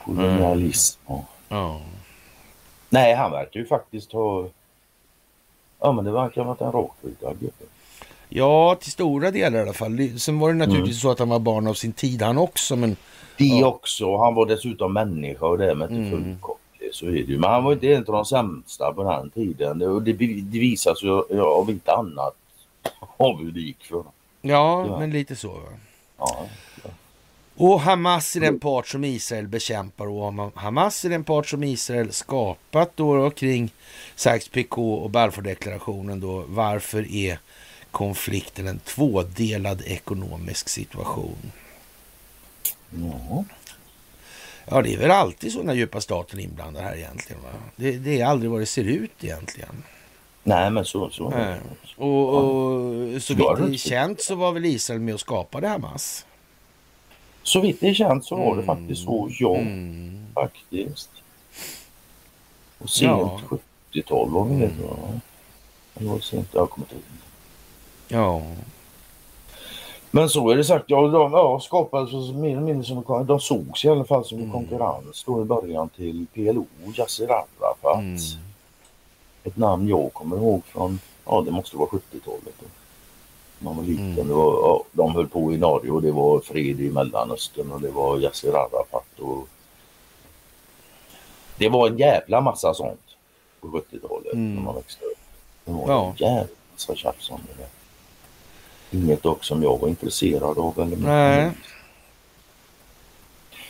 Kolonialism. 0.05 0.99
Mm. 1.09 1.21
Ja. 1.47 1.81
Nej, 2.89 3.15
han 3.15 3.31
verkar 3.31 3.59
ju 3.59 3.65
faktiskt 3.65 4.11
ha... 4.11 4.47
Ja, 5.79 5.91
men 5.91 6.05
det 6.05 6.11
verkar 6.11 6.41
ha 6.41 6.47
varit 6.47 6.61
en 6.61 6.71
rakryggad 6.71 7.39
gubbe. 7.39 7.65
Ja, 8.29 8.77
till 8.81 8.91
stora 8.91 9.31
delar 9.31 9.59
i 9.59 9.61
alla 9.61 9.73
fall. 9.73 10.19
Sen 10.19 10.39
var 10.39 10.49
det 10.49 10.55
naturligtvis 10.55 10.95
mm. 10.95 11.01
så 11.01 11.11
att 11.11 11.19
han 11.19 11.29
var 11.29 11.39
barn 11.39 11.67
av 11.67 11.73
sin 11.73 11.93
tid 11.93 12.21
han 12.21 12.37
också, 12.37 12.75
men 12.75 12.95
det 13.49 13.59
ja. 13.59 13.67
också. 13.67 14.17
Han 14.17 14.35
var 14.35 14.45
dessutom 14.45 14.93
människa 14.93 15.45
och 15.45 15.57
det 15.57 15.75
med 15.75 15.91
inte 15.91 16.15
mm. 16.15 16.37
Så 16.93 17.05
är 17.05 17.11
det 17.11 17.17
ju. 17.17 17.39
Men 17.39 17.49
han 17.51 17.63
var 17.63 17.73
inte 17.73 17.93
en 17.93 17.97
av 17.97 18.13
de 18.13 18.25
sämsta 18.25 18.93
på 18.93 19.03
den 19.03 19.29
tiden. 19.29 19.79
Det, 19.79 19.99
det, 19.99 20.13
det 20.41 20.59
visas 20.59 21.03
ju 21.03 21.41
av 21.41 21.69
inte 21.69 21.91
annat 21.91 22.35
av 23.17 23.37
hur 23.37 23.51
det 23.51 23.59
gick 23.59 23.83
för 23.83 24.03
Ja, 24.41 24.85
ja. 24.87 24.99
men 24.99 25.11
lite 25.11 25.35
så. 25.35 25.47
Va? 25.47 25.69
Ja, 26.17 26.45
ja. 26.83 26.89
Och 27.55 27.81
Hamas 27.81 28.35
är 28.35 28.39
den 28.39 28.59
part 28.59 28.87
som 28.87 29.03
Israel 29.03 29.47
bekämpar 29.47 30.07
och 30.07 30.51
Hamas 30.55 31.05
är 31.05 31.09
den 31.09 31.23
part 31.23 31.47
som 31.47 31.63
Israel 31.63 32.11
skapat 32.11 32.91
då, 32.95 33.15
då 33.15 33.29
kring 33.29 33.73
Sykes-Picot 34.15 35.03
och 35.03 35.09
Balfour-deklarationen 35.09 36.19
då. 36.19 36.43
Varför 36.47 37.15
är 37.15 37.39
konflikten 37.91 38.67
en 38.67 38.79
tvådelad 38.79 39.81
ekonomisk 39.85 40.69
situation? 40.69 41.51
Ja. 42.91 43.43
Ja, 44.65 44.81
det 44.81 44.93
är 44.93 44.97
väl 44.97 45.11
alltid 45.11 45.53
så 45.53 45.63
när 45.63 45.73
djupa 45.73 46.01
staten 46.01 46.39
är 46.39 46.43
inblandad 46.43 46.83
här 46.83 46.95
egentligen. 46.95 47.41
Va? 47.43 47.49
Det, 47.75 47.91
det 47.91 48.21
är 48.21 48.25
aldrig 48.25 48.51
vad 48.51 48.59
det 48.59 48.65
ser 48.65 48.83
ut 48.83 49.23
egentligen. 49.23 49.83
Nej, 50.43 50.69
men 50.69 50.85
så. 50.85 51.09
så. 51.09 51.29
Nej. 51.29 51.59
Och, 51.97 52.29
och 52.29 53.21
så 53.21 53.33
vitt 53.33 53.57
det 53.57 53.73
är 53.73 53.77
känt 53.77 54.21
så 54.21 54.35
var 54.35 54.51
väl 54.51 54.65
Israel 54.65 55.01
med 55.01 55.13
och 55.13 55.19
skapade 55.19 55.67
Hamas? 55.67 56.25
Så 57.43 57.59
vitt 57.59 57.79
det 57.79 57.89
är 57.89 57.93
känt 57.93 58.25
så 58.25 58.35
var 58.35 58.55
det 58.55 58.63
mm. 58.63 58.65
faktiskt 58.65 59.03
så, 59.03 59.29
ja. 59.39 59.55
Mm. 59.55 60.25
Faktiskt. 60.33 61.09
Och 62.77 62.89
sent 62.89 63.11
ja. 63.11 63.41
70-tal 63.91 64.29
var 64.29 64.45
det 64.45 64.53
mm. 64.53 64.71
det 65.93 66.05
var 66.05 66.19
sent, 66.19 66.49
jag 66.51 66.69
kommer 66.69 66.85
inte 66.85 66.95
ihåg. 66.95 67.03
Ja. 68.07 68.41
Men 70.13 70.29
så 70.29 70.49
är 70.49 70.57
det 70.57 70.63
sagt, 70.63 70.85
ja, 70.87 71.07
de 71.07 71.31
ja, 71.31 71.59
skapades 71.59 72.33
mer 72.33 72.51
eller 72.51 72.61
mindre 72.61 72.83
som 72.83 73.25
de 73.27 73.39
sågs 73.39 73.85
i 73.85 73.89
alla 73.89 74.03
fall 74.03 74.25
som 74.25 74.37
mm. 74.37 74.51
konkurrens 74.51 75.23
då 75.27 75.41
i 75.41 75.45
början 75.45 75.89
till 75.89 76.25
PLO, 76.33 76.65
Yasser 76.97 77.27
Arafat. 77.27 77.99
Mm. 77.99 78.17
Ett 79.43 79.57
namn 79.57 79.87
jag 79.87 80.13
kommer 80.13 80.37
ihåg 80.37 80.65
från, 80.65 80.99
ja 81.25 81.41
det 81.41 81.51
måste 81.51 81.77
vara 81.77 81.89
70-talet. 81.89 82.55
Man 83.59 83.77
var 83.77 83.83
liten, 83.83 84.11
mm. 84.11 84.27
det 84.27 84.33
var, 84.33 84.53
ja, 84.53 84.83
de 84.91 85.15
höll 85.15 85.27
på 85.27 85.53
i 85.53 85.57
Norge 85.57 85.91
och 85.91 86.01
det 86.01 86.11
var 86.11 86.39
fred 86.39 86.81
i 86.81 86.89
Mellanöstern 86.89 87.71
och 87.71 87.81
det 87.81 87.91
var 87.91 88.17
Yasser 88.17 88.53
Arafat 88.53 89.19
och 89.19 89.47
det 91.57 91.69
var 91.69 91.87
en 91.87 91.97
jävla 91.97 92.41
massa 92.41 92.73
sånt 92.73 93.15
på 93.59 93.67
70-talet 93.67 94.33
mm. 94.33 94.55
när 94.55 94.61
man 94.61 94.75
växte 94.75 95.05
upp. 95.05 95.17
Det 95.65 95.71
var 95.71 95.87
ja. 95.87 96.05
en 96.05 96.15
jävla 96.15 96.55
massa 96.71 96.95
tjafs 96.95 97.29
om 97.29 97.39
det 97.47 97.61
där 97.61 97.80
inget 98.91 99.23
dock 99.23 99.43
som 99.43 99.63
jag 99.63 99.79
var 99.79 99.87
intresserad 99.87 100.57
av. 100.57 100.79
Eller 100.79 100.97
Nej. 100.97 101.51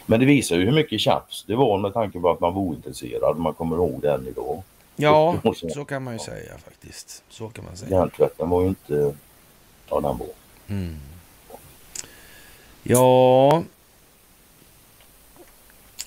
Men 0.05 0.19
det 0.19 0.25
visar 0.25 0.55
ju 0.55 0.65
hur 0.65 0.71
mycket 0.71 0.99
tjafs 0.99 1.43
det 1.47 1.55
var 1.55 1.77
med 1.77 1.93
tanke 1.93 2.19
på 2.19 2.29
att 2.29 2.39
man 2.39 2.53
var 2.53 2.61
ointresserad. 2.61 3.37
Man 3.37 3.53
kommer 3.53 3.75
ihåg 3.75 4.01
det 4.01 4.13
än 4.13 4.27
idag. 4.27 4.63
Ja, 4.95 5.37
så 5.73 5.85
kan 5.85 6.03
man 6.03 6.13
ju 6.13 6.19
säga 6.19 6.57
faktiskt. 6.57 7.23
Så 7.29 7.49
kan 7.49 7.65
man 7.65 7.77
säga. 7.77 7.91
Hjärntvätten 7.91 8.49
var 8.49 8.61
ju 8.61 8.67
inte... 8.67 9.15
Ja, 9.89 9.99
den 9.99 10.17
var. 10.17 10.27
Mm. 10.67 10.97
Ja. 12.83 13.63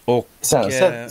Och... 0.04 0.28
Sen, 0.40 0.72
sen, 0.72 1.10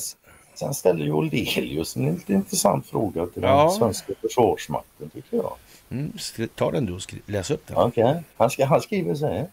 sen 0.56 0.74
ställer 0.74 1.06
ju 1.06 1.12
Olelius 1.12 1.96
en 1.96 2.16
lite 2.16 2.34
intressant 2.34 2.88
fråga 2.88 3.26
till 3.26 3.44
ja. 3.44 3.64
den 3.64 3.72
svenska 3.72 4.14
försvarsmakten 4.22 5.10
tycker 5.10 5.38
jag. 5.38 5.54
Mm, 5.94 6.14
ta 6.56 6.72
den 6.72 6.86
du 6.86 6.94
och 6.94 7.02
läs 7.26 7.52
upp 7.52 7.68
den. 7.68 7.78
Okej, 7.78 8.04
okay. 8.04 8.22
han, 8.38 8.50
han 8.68 8.82
skriver 8.82 9.16
så 9.16 9.28
här. 9.28 9.48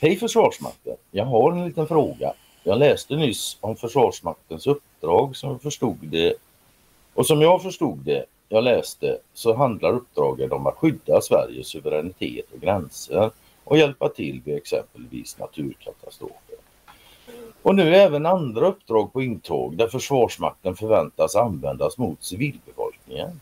Hej 0.00 0.16
Försvarsmakten. 0.16 0.96
Jag 1.10 1.24
har 1.24 1.52
en 1.52 1.64
liten 1.66 1.86
fråga. 1.86 2.32
Jag 2.64 2.78
läste 2.78 3.16
nyss 3.16 3.58
om 3.60 3.76
Försvarsmaktens 3.76 4.66
uppdrag 4.66 5.36
som 5.36 5.50
jag 5.50 5.62
förstod 5.62 5.98
det. 6.00 6.34
Och 7.14 7.26
som 7.26 7.40
jag 7.40 7.62
förstod 7.62 7.98
det, 7.98 8.24
jag 8.48 8.64
läste, 8.64 9.18
så 9.34 9.54
handlar 9.54 9.92
uppdraget 9.92 10.52
om 10.52 10.66
att 10.66 10.74
skydda 10.74 11.20
Sveriges 11.20 11.66
suveränitet 11.66 12.52
och 12.52 12.60
gränser 12.60 13.30
och 13.64 13.78
hjälpa 13.78 14.08
till 14.08 14.40
vid 14.44 14.56
exempelvis 14.56 15.38
naturkatastrofer. 15.38 16.56
Och 17.62 17.74
nu 17.74 17.94
är 17.94 18.06
även 18.06 18.26
andra 18.26 18.66
uppdrag 18.66 19.12
på 19.12 19.22
intåg 19.22 19.76
där 19.76 19.88
Försvarsmakten 19.88 20.76
förväntas 20.76 21.36
användas 21.36 21.98
mot 21.98 22.24
civilbefolkningen 22.24 23.40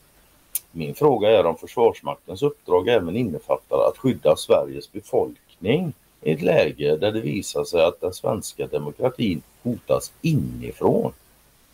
min 0.79 0.95
fråga 0.95 1.31
är 1.31 1.47
om 1.47 1.57
Försvarsmaktens 1.57 2.43
uppdrag 2.43 2.89
även 2.89 3.17
innefattar 3.17 3.89
att 3.89 3.99
skydda 3.99 4.37
Sveriges 4.37 4.93
befolkning 4.93 5.93
i 6.23 6.33
ett 6.33 6.43
läge 6.43 6.97
där 6.97 7.13
det 7.13 7.21
visar 7.21 7.65
sig 7.65 7.85
att 7.85 8.01
den 8.01 8.13
svenska 8.13 8.67
demokratin 8.67 9.43
hotas 9.63 10.13
inifrån. 10.23 11.13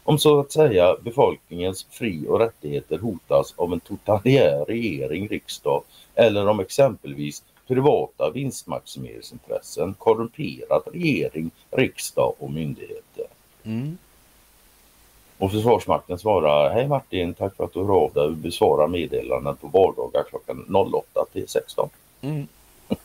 Om 0.05 0.19
så 0.19 0.41
att 0.41 0.53
säga 0.53 0.97
befolkningens 1.03 1.87
fri 1.91 2.27
och 2.29 2.39
rättigheter 2.39 2.99
hotas 2.99 3.55
av 3.57 3.73
en 3.73 3.81
totalitär 3.81 4.65
regering, 4.65 5.29
riksdag 5.29 5.83
eller 6.15 6.49
om 6.49 6.61
exempelvis 6.61 7.43
privata 7.67 8.31
vinstmaximeringsintressen 8.31 9.95
korrumperat 9.95 10.89
regering, 10.93 11.51
riksdag 11.71 12.35
och 12.39 12.51
myndigheter. 12.51 13.27
Mm. 13.63 13.99
Och 15.45 15.51
Försvarsmakten 15.53 16.19
svarar 16.19 16.71
Hej 16.75 16.89
Martin, 16.89 17.35
tack 17.35 17.57
för 17.57 17.65
att 17.65 17.73
du 17.73 17.79
hör 17.85 17.95
av 17.95 18.13
dig 18.13 18.23
och 18.23 18.33
besvarar 18.33 18.89
meddelanden 18.89 19.57
på 19.57 19.67
vardagar 19.67 20.25
klockan 20.31 20.77
08 20.95 21.25
till 21.33 21.49
16. 21.49 21.89
Mm. 22.21 22.49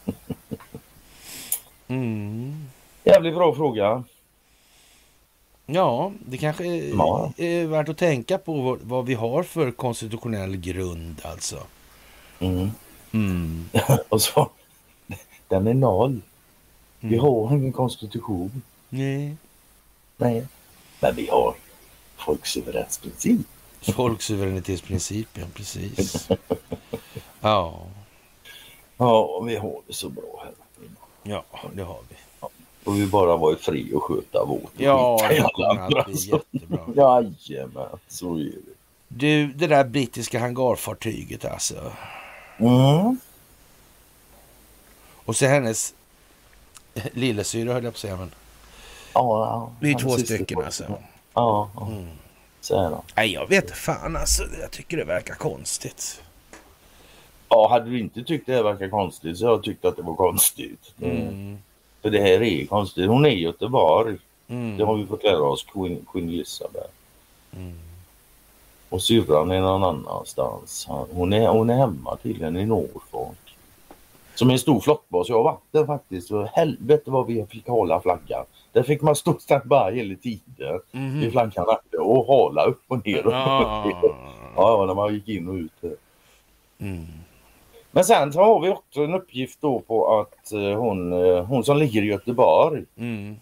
Mm. 1.88 2.66
Jävligt 3.04 3.36
bra 3.36 3.56
fråga. 3.56 4.04
Ja, 5.66 6.12
det 6.26 6.38
kanske 6.38 6.66
är, 6.66 6.90
Ja. 6.98 7.32
är 7.38 7.66
värt 7.66 7.90
att 7.90 7.98
tänka 7.98 8.38
på 8.38 8.62
vad, 8.62 8.80
vad 8.82 9.06
vi 9.06 9.14
har 9.14 9.44
för 9.44 9.72
konstitutionell 9.72 10.56
grund 10.58 11.22
alltså. 11.24 11.58
Mm. 12.40 12.70
Mm. 13.12 13.66
Och 14.10 14.22
så, 14.22 14.50
den 15.48 15.68
är 15.68 15.74
noll. 15.74 16.22
Vi 17.00 17.08
Mm. 17.08 17.20
har 17.20 17.54
ingen 17.56 17.74
konstitution. 17.74 18.62
Nej. 18.90 19.36
Nej. 20.18 20.48
Men 21.00 21.16
vi 21.16 21.28
har 21.30 21.56
folksuveränitetsprincip. 22.26 23.48
Folksuveränitetsprincipen, 23.82 25.46
precis. 25.54 26.28
Ja, 27.42 27.80
Ja, 28.98 29.20
och 29.22 29.50
vi 29.50 29.56
har 29.56 29.82
det 29.88 29.94
så 29.94 30.10
bra 30.10 30.44
här. 30.44 30.54
ja, 31.24 31.44
det 31.74 31.82
har 31.84 32.00
vi. 32.10 32.16
Och 32.84 32.96
vi 32.98 33.08
bara 33.08 33.38
vara 33.38 33.56
fri 33.56 33.94
och 33.94 34.04
sköta 34.04 34.46
vårt. 34.46 34.72
Ja, 34.78 35.26
det 35.30 35.48
kommer 35.54 36.00
att 36.00 36.06
bli 36.06 36.16
jättebra. 36.16 36.80
Jajamän, 37.48 38.00
så 38.08 38.36
är 38.36 38.44
det. 38.44 38.74
Du, 39.08 39.48
det 39.48 39.68
där 39.68 39.84
brittiska 39.84 40.40
hangarfartyget 40.40 41.46
alltså. 41.46 41.92
Mm. 42.58 43.20
Och 45.26 45.36
så 45.36 45.46
hennes 45.46 45.94
lillasyra 47.14 47.74
höll 47.74 47.84
jag 47.84 47.94
på 47.94 47.96
att 47.98 48.02
säga, 48.02 48.18
men 48.18 48.32
Ja, 49.14 49.46
ja. 49.46 49.72
det 49.82 49.90
är 49.92 50.00
två 50.00 50.18
stycken 50.18 50.62
alltså. 50.64 50.98
Ja, 51.40 51.70
ja. 51.76 51.88
Mm. 51.88 52.08
så 52.62 52.76
är 52.76 52.90
det. 52.90 52.98
Nej, 53.16 53.34
jag 53.34 53.48
vet 53.48 53.72
fan 53.72 54.16
alltså. 54.16 54.44
Jag 54.62 54.72
tycker 54.72 54.98
det 54.98 55.04
verkar 55.04 55.36
konstigt. 55.36 56.22
Ja, 57.50 57.68
hade 57.70 57.90
du 57.90 58.00
inte 58.00 58.24
tyckt 58.24 58.46
det 58.46 58.64
verkar 58.64 58.90
konstigt 58.90 59.38
så 59.38 59.46
hade 59.46 59.56
jag 59.56 59.64
tyckt 59.64 59.86
att 59.86 59.96
det 59.96 60.02
var 60.02 60.16
konstigt. 60.16 60.94
Mm. 61.02 61.58
För 62.02 62.10
det 62.10 62.22
här 62.22 62.44
är 62.44 62.66
konstigt. 62.66 63.08
Hon 63.08 63.26
är 63.26 63.30
i 63.30 63.40
Göteborg. 63.40 64.18
Mm. 64.48 64.78
Det 64.78 64.84
har 64.84 64.96
vi 64.96 65.06
fått 65.06 65.24
lära 65.24 65.42
oss, 65.42 65.64
Queen, 65.74 66.06
Queen 66.12 66.30
Elizabeth. 66.30 66.90
Mm. 67.56 67.80
Och 68.90 69.02
syrran 69.02 69.52
är 69.52 69.62
någon 69.62 69.84
annanstans. 69.84 70.88
Hon 71.12 71.34
är, 71.34 71.48
hon 71.48 71.70
är 71.70 71.78
hemma 71.78 72.18
tydligen 72.24 72.58
i 72.58 72.66
Norfolk. 72.66 73.56
Som 74.36 74.50
är 74.50 74.54
en 74.54 74.60
stor 74.60 74.80
flottbas. 74.80 75.30
Jag 75.30 75.36
har 75.36 75.44
varit 75.44 75.72
där 75.72 75.86
faktiskt. 75.86 76.32
Helvete 76.54 77.12
vad 77.12 77.28
vi 77.28 77.46
fick 77.46 77.68
hålla 77.68 78.02
flaggan. 78.02 78.46
Där 78.72 78.84
fick 78.84 79.02
man 79.02 79.16
stå 79.16 79.34
standby 79.40 79.92
hela 79.96 80.16
tiden. 80.16 80.80
Mhm. 80.92 81.20
Vid 81.20 81.32
flaggan 81.32 81.66
och 82.00 82.26
hala 82.26 82.64
upp 82.66 82.82
och 82.88 83.06
ner. 83.08 83.26
Och 83.28 83.34
Ja. 83.34 83.92
ja, 84.02 84.16
ja, 84.56 84.86
när 84.88 84.94
man 84.94 85.14
gick 85.14 85.28
in 85.28 85.48
och 85.48 85.54
ut. 85.56 86.00
Mm. 86.80 87.06
Men 87.92 88.04
sen 88.06 88.34
så 88.34 88.40
har 88.44 88.60
vi 88.62 88.70
också 88.70 89.04
en 89.04 89.14
uppgift 89.14 89.62
då 89.62 89.80
på 89.80 90.20
att 90.20 90.52
eh, 90.52 90.60
hon, 90.80 91.14
eh, 91.14 91.44
hon 91.46 91.64
som 91.64 91.78
ligger 91.78 92.02
i 92.02 92.06
Göteborg. 92.06 92.84
Mm. 92.98 93.36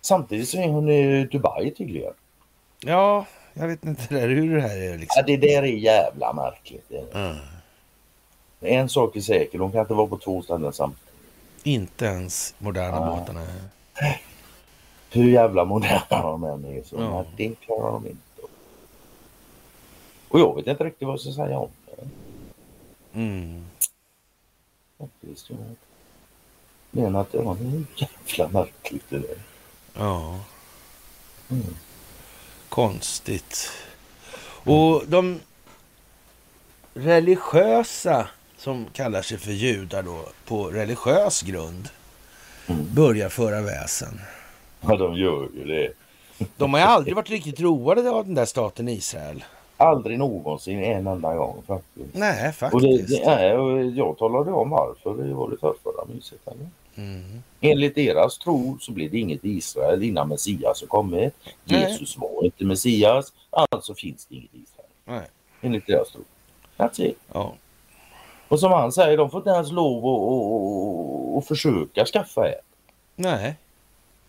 Samtidigt 0.00 0.48
så 0.48 0.58
är 0.58 0.68
hon 0.68 0.88
i 0.88 1.24
Dubai 1.32 1.70
tydligen. 1.70 2.12
Ja, 2.80 3.26
jag 3.54 3.68
vet 3.68 3.84
inte 3.84 4.14
där 4.14 4.28
hur 4.28 4.56
det 4.56 4.62
här 4.62 4.76
är 4.76 4.90
Ja, 4.90 4.96
liksom. 4.96 5.22
det 5.26 5.36
där 5.36 5.62
är 5.62 5.66
jävla 5.66 6.32
märkligt. 6.32 6.90
Mm. 7.14 7.36
En 8.60 8.88
sak 8.88 9.16
är 9.16 9.20
säker, 9.20 9.58
de 9.58 9.72
kan 9.72 9.80
inte 9.80 9.94
vara 9.94 10.06
på 10.06 10.18
två 10.18 10.42
ställen 10.42 10.72
samtidigt. 10.72 11.04
Inte 11.62 12.04
ens 12.04 12.54
moderna 12.58 12.96
Ja. 12.96 13.16
båtarna. 13.20 13.40
Hur 15.10 15.30
jävla 15.30 15.64
moderna 15.64 16.02
de 16.22 16.44
än 16.44 16.64
är 16.64 16.82
så 16.82 16.96
Ja. 16.96 17.24
det 17.36 17.54
klarar 17.60 17.92
de 17.92 18.06
inte. 18.06 18.18
Och 20.28 20.40
jag 20.40 20.56
vet 20.56 20.66
inte 20.66 20.84
riktigt 20.84 21.06
vad 21.06 21.12
jag 21.12 21.20
ska 21.20 21.32
säga 21.32 21.58
om 21.58 21.70
det. 21.86 22.08
Mm. 23.20 23.66
Faktiskt. 24.98 25.50
Jag 25.50 25.58
menar 26.90 27.20
att 27.20 27.32
det 27.32 27.38
var 27.38 27.56
jävla 27.96 28.48
märkligt 28.48 29.04
det 29.08 29.18
där. 29.18 29.38
Ja, 29.94 30.40
Mm. 31.50 31.74
konstigt. 32.68 33.70
Och 34.64 35.02
de 35.06 35.40
religiösa 36.94 38.28
som 38.56 38.86
kallar 38.92 39.22
sig 39.22 39.38
för 39.38 39.50
judar 39.52 40.02
då 40.02 40.28
på 40.44 40.64
religiös 40.70 41.42
grund 41.42 41.88
Mm. 42.66 42.94
börjar 42.94 43.28
föra 43.28 43.60
väsen. 43.60 44.20
Ja, 44.80 44.96
de 44.96 45.14
gör 45.14 45.48
ju 45.54 45.64
det. 45.64 45.92
De 46.56 46.72
har 46.74 46.80
ju 46.80 46.86
aldrig 46.86 47.16
varit 47.16 47.30
riktigt 47.30 47.60
roade 47.60 48.10
av 48.10 48.24
den 48.24 48.34
där 48.34 48.44
staten 48.44 48.88
Israel. 48.88 49.44
Aldrig 49.76 50.18
någonsin 50.18 50.82
en 50.84 51.06
enda 51.06 51.34
gång 51.34 51.62
faktiskt. 51.66 52.14
Nej, 52.14 52.48
Och 52.48 52.54
faktiskt. 52.54 53.08
det, 53.08 53.16
det 53.16 53.22
är, 53.22 53.58
och 53.58 53.84
jag 53.86 54.18
talade 54.18 54.52
om 54.52 54.70
varför 54.70 55.22
det 55.22 55.34
var 55.34 55.50
det 55.50 55.56
förrförra 55.56 56.04
myset. 56.14 56.38
Mm. 56.94 57.42
Enligt 57.60 57.94
deras 57.94 58.38
tro 58.38 58.78
så 58.80 58.92
blir 58.92 59.10
det 59.10 59.18
inget 59.18 59.44
Israel 59.44 60.02
innan 60.02 60.28
Messias 60.28 60.80
har 60.80 60.88
kommit. 60.88 61.34
Nej. 61.64 61.90
Jesus 61.90 62.18
var 62.18 62.44
inte 62.44 62.64
Messias, 62.64 63.32
alltså 63.50 63.94
finns 63.94 64.26
det 64.26 64.34
inget 64.34 64.54
Israel. 64.54 64.88
Nej. 65.04 65.26
Enligt 65.60 65.86
deras 65.86 66.10
tro. 66.10 66.20
That's 66.76 67.00
it. 67.02 67.18
Ja. 67.32 67.54
Och 68.48 68.60
som 68.60 68.72
han 68.72 68.92
säger, 68.92 69.16
de 69.16 69.30
får 69.30 69.40
inte 69.40 69.50
ens 69.50 69.72
lov 69.72 70.06
att, 70.06 70.12
att, 70.22 71.32
att, 71.32 71.38
att 71.38 71.48
försöka 71.48 72.04
skaffa 72.04 72.48
ett. 72.48 72.64
Nej. 73.16 73.56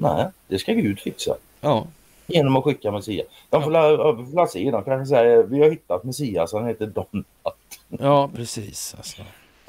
Nej, 0.01 0.25
det 0.47 0.59
ska 0.59 0.73
Gud 0.73 0.99
fixa. 0.99 1.35
Ja. 1.61 1.87
Genom 2.27 2.55
att 2.55 2.63
skicka 2.63 2.91
Messias. 2.91 3.27
De 3.49 3.63
får, 3.63 3.71
la, 3.71 3.97
får 3.97 4.35
la 4.35 4.47
se, 4.47 4.71
de 4.71 4.83
kanske 4.83 5.05
säger 5.15 5.43
vi 5.43 5.59
har 5.61 5.69
hittat 5.69 6.03
Messias, 6.03 6.53
han 6.53 6.67
heter 6.67 6.87
Donat. 6.87 7.57
Ja, 7.87 8.29
precis. 8.35 8.95
Alltså. 8.97 9.21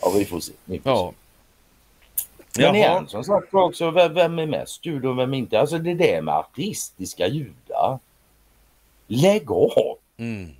Ja, 0.02 0.12
vi 0.16 0.24
får 0.24 0.40
se. 0.40 0.52
Vi 0.64 0.78
får 0.80 0.92
Ja. 0.92 1.12
se. 2.16 2.62
Men 2.62 2.64
Jaha. 2.64 2.76
igen, 2.76 3.08
som 3.08 3.24
sagt 3.24 3.54
också, 3.54 3.90
vem, 3.90 4.38
är 4.38 4.46
mest 4.46 4.86
jud 4.86 5.04
och 5.06 5.18
vem 5.18 5.34
inte? 5.34 5.60
Alltså 5.60 5.78
det 5.78 5.94
där 5.94 6.22
med 6.22 6.34
ateistiska 6.34 7.28
judar. 7.28 7.98
Lägg 9.06 9.50
av! 9.50 9.96
Mm. 10.16 10.50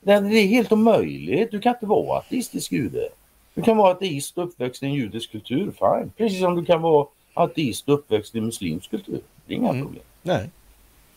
Det 0.00 0.12
är 0.12 0.46
helt 0.46 0.72
omöjligt. 0.72 1.50
Du 1.50 1.60
kan 1.60 1.74
inte 1.74 1.86
vara 1.86 2.18
ateistisk 2.18 2.72
jude. 2.72 3.08
Du 3.54 3.62
kan 3.62 3.76
vara 3.76 3.90
ateist 3.92 4.38
och 4.38 4.44
uppväxt 4.44 4.82
i 4.82 4.86
en 4.86 4.94
judisk 4.94 5.30
kultur, 5.32 5.72
fine. 5.78 6.12
Precis 6.16 6.40
som 6.40 6.54
du 6.56 6.64
kan 6.64 6.82
vara 6.82 7.06
ateist 7.36 7.88
uppväxt 7.88 8.34
i 8.34 8.40
muslimsk 8.40 8.90
kultur. 8.90 9.20
Det 9.46 9.54
är 9.54 9.56
inga 9.56 9.68
Mm. 9.70 9.82
problem. 9.82 10.04
Nej. 10.22 10.50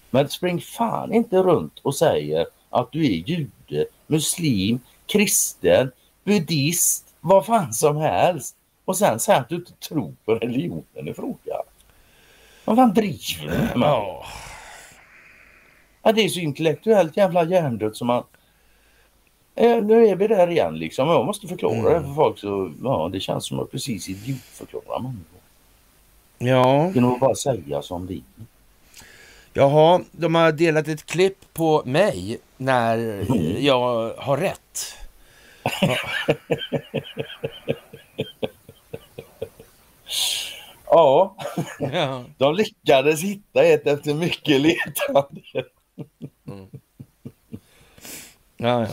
Men 0.09 0.29
spring 0.29 0.61
fan 0.61 1.13
inte 1.13 1.37
runt 1.37 1.79
och 1.81 1.95
säger 1.95 2.45
att 2.69 2.91
du 2.91 3.05
är 3.05 3.09
jude, 3.29 3.85
muslim, 4.07 4.79
kristen, 5.05 5.91
buddhist, 6.23 7.05
vad 7.21 7.45
fan 7.45 7.73
som 7.73 7.97
helst. 7.97 8.55
Och 8.85 8.97
sen 8.97 9.19
säga 9.19 9.37
att 9.37 9.49
du 9.49 9.55
inte 9.55 9.73
tror 9.73 10.13
på 10.25 10.35
religionen 10.35 11.07
i 11.07 11.13
fråga. 11.13 11.55
Vad 12.65 12.75
fan 12.75 12.93
driver 12.93 13.41
du 13.73 13.79
med? 13.79 13.87
Ja. 13.89 14.25
Ja, 16.03 16.11
det 16.11 16.21
är 16.21 16.29
så 16.29 16.39
intellektuellt 16.39 17.17
jävla 17.17 17.43
hjärndött 17.43 17.97
som 17.97 18.07
man... 18.07 18.23
Eh, 19.55 19.83
nu 19.83 20.07
är 20.07 20.15
vi 20.15 20.27
där 20.27 20.47
igen 20.51 20.77
liksom. 20.79 21.07
Jag 21.07 21.25
måste 21.25 21.47
förklara 21.47 21.73
Mm. 21.79 21.93
det 21.93 22.07
för 22.07 22.13
folk 22.15 22.39
så... 22.39 22.71
Ja, 22.83 23.09
det 23.13 23.19
känns 23.19 23.45
som 23.47 23.59
att 23.59 23.71
precis 23.71 24.09
idiotförklara 24.09 24.99
människor. 24.99 25.38
Ja. 26.39 26.91
Genom 26.93 27.13
att 27.13 27.19
bara 27.19 27.35
säga 27.35 27.81
som 27.81 28.07
det 28.07 28.13
är. 28.13 28.21
Jaha, 29.53 30.01
de 30.11 30.35
har 30.35 30.51
delat 30.51 30.87
ett 30.87 31.05
klipp 31.05 31.53
på 31.53 31.81
mig 31.85 32.37
när 32.57 32.97
Mm. 32.97 33.65
jag 33.65 34.13
har 34.17 34.37
rätt. 34.37 34.95
Ja, 40.85 41.35
Ja. 41.79 42.23
de 42.37 42.55
lyckades 42.55 43.21
hitta 43.21 43.63
ett 43.63 43.87
efter 43.87 44.13
mycket 44.13 44.61
letande. 44.61 45.41
Ja, 48.57 48.81
ja. 48.81 48.87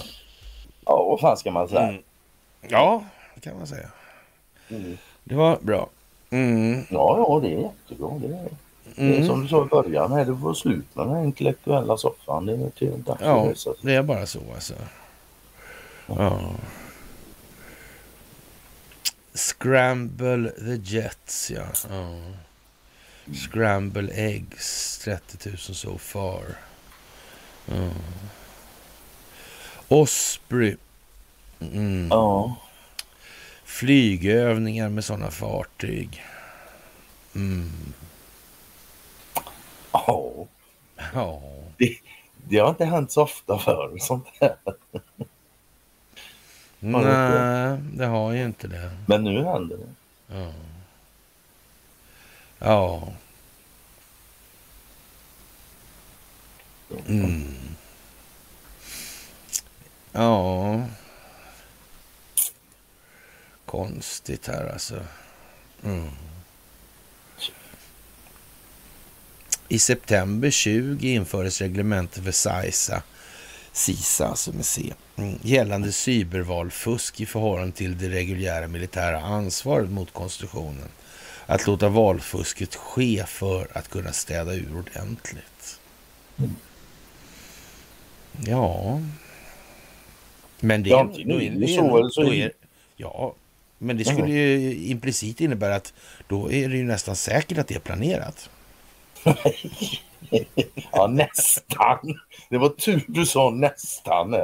Ja, 0.84 1.04
vad 1.04 1.20
fan 1.20 1.36
ska 1.36 1.50
man 1.50 1.68
säga? 1.68 1.88
Mm. 1.88 2.02
ja, 2.68 3.04
det 3.34 3.40
kan 3.40 3.58
man 3.58 3.66
säga. 3.66 3.88
Mm. 4.68 4.98
Det 5.24 5.34
var 5.34 5.58
bra. 5.60 5.88
Mm. 6.30 6.80
Ja, 6.90 7.16
ja, 7.28 7.40
det 7.42 7.54
är 7.54 7.58
jättebra. 7.60 8.18
Det 8.18 8.26
är, 8.26 8.30
det 8.96 9.02
är 9.02 9.16
Mm. 9.16 9.26
som 9.26 9.42
du 9.42 9.48
sa 9.48 9.62
i 9.64 9.68
början, 9.68 10.12
här, 10.12 10.24
du 10.24 10.36
får 10.36 10.54
slut 10.54 10.84
med 10.94 11.06
den 11.06 11.14
här 11.16 11.24
intellektuella 11.24 11.96
soffan. 11.96 12.46
Det 12.46 12.52
är 12.52 12.70
till 12.70 13.02
dags 13.02 13.20
Ja, 13.22 13.54
sig. 13.54 13.72
det 13.82 13.94
är 13.94 14.02
bara 14.02 14.26
så 14.26 14.40
alltså. 14.54 14.74
Ja. 16.06 16.40
Scramble 19.34 20.50
the 20.50 20.94
Jets, 20.96 21.50
ja. 21.50 21.62
ja. 21.90 22.16
Scramble 23.34 24.08
Eggs, 24.12 24.98
30 25.04 25.48
000 25.48 25.58
so 25.58 25.98
far. 25.98 26.42
Ja. 27.66 27.88
Osprey. 29.88 30.76
Mm. 31.60 32.08
Ja. 32.10 32.56
Flygövningar 33.76 34.88
med 34.88 35.04
sådana 35.04 35.30
fartyg. 35.30 36.22
Mm. 37.34 37.72
Ja. 39.92 40.46
Ja. 41.14 41.42
Det, 41.76 41.98
det 42.48 42.58
har 42.58 42.68
inte 42.68 42.84
hänt 42.84 43.12
så 43.12 43.22
ofta 43.22 43.58
förr, 43.58 43.98
sånt 43.98 44.26
här. 44.40 44.56
Nej, 46.78 47.78
det 47.94 48.06
har 48.06 48.32
ju 48.32 48.44
inte 48.44 48.68
det. 48.68 48.90
Men 49.06 49.24
nu 49.24 49.44
händer 49.44 49.76
det. 49.76 49.94
Ja. 50.34 50.52
Ja. 52.58 53.08
Mm. 57.06 57.54
Ja. 60.12 60.82
Konstigt 63.76 64.46
här 64.46 64.72
alltså. 64.72 64.94
Mm. 65.84 66.08
I 69.68 69.78
september 69.78 70.50
20 70.50 71.08
infördes 71.14 71.60
reglementet 71.60 72.24
för 72.24 72.32
SAISA, 72.32 73.02
SISA 73.72 74.26
alltså 74.26 74.52
med 74.52 74.64
C, 74.64 74.92
mm, 75.16 75.38
gällande 75.42 75.92
cybervalfusk 75.92 77.20
i 77.20 77.26
förhållande 77.26 77.76
till 77.76 77.98
det 77.98 78.08
reguljära 78.08 78.68
militära 78.68 79.20
ansvaret 79.20 79.90
mot 79.90 80.12
konstitutionen. 80.12 80.88
Att 81.46 81.66
låta 81.66 81.88
valfusket 81.88 82.74
ske 82.74 83.24
för 83.26 83.68
att 83.72 83.88
kunna 83.88 84.12
städa 84.12 84.54
ur 84.54 84.76
ordentligt. 84.78 85.80
Ja. 88.46 89.00
Men 90.60 90.82
det, 90.82 90.90
Ja, 90.90 91.00
är, 91.00 91.04
inte 91.04 91.22
då 91.22 91.40
är, 91.40 91.50
nu, 91.50 91.60
det 91.66 91.68
så 91.74 91.98
eller 91.98 92.08
så 92.08 92.22
då 92.22 92.34
är- 92.34 92.44
är, 92.44 92.52
Ja, 92.96 93.34
men 93.78 93.96
det 93.96 94.04
skulle 94.04 94.28
ju 94.32 94.74
implicit 94.86 95.40
innebära 95.40 95.74
att 95.74 95.94
då 96.28 96.52
är 96.52 96.68
det 96.68 96.76
ju 96.76 96.84
nästan 96.84 97.16
säkert 97.16 97.58
att 97.58 97.68
det 97.68 97.74
är 97.74 97.78
planerat. 97.80 98.50
Ja, 100.92 101.06
nästan. 101.06 101.98
Det 102.50 102.58
var 102.58 102.68
tur 102.68 103.04
du 103.08 103.26
sa 103.26 103.50
nästan. 103.50 104.34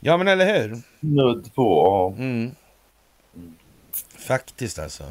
Ja, 0.00 0.16
men 0.16 0.28
eller 0.28 0.60
hur? 0.60 0.78
Nudd 1.00 1.54
på. 1.54 2.14
Mm. 2.18 2.50
Faktiskt 4.18 4.78
alltså. 4.78 5.04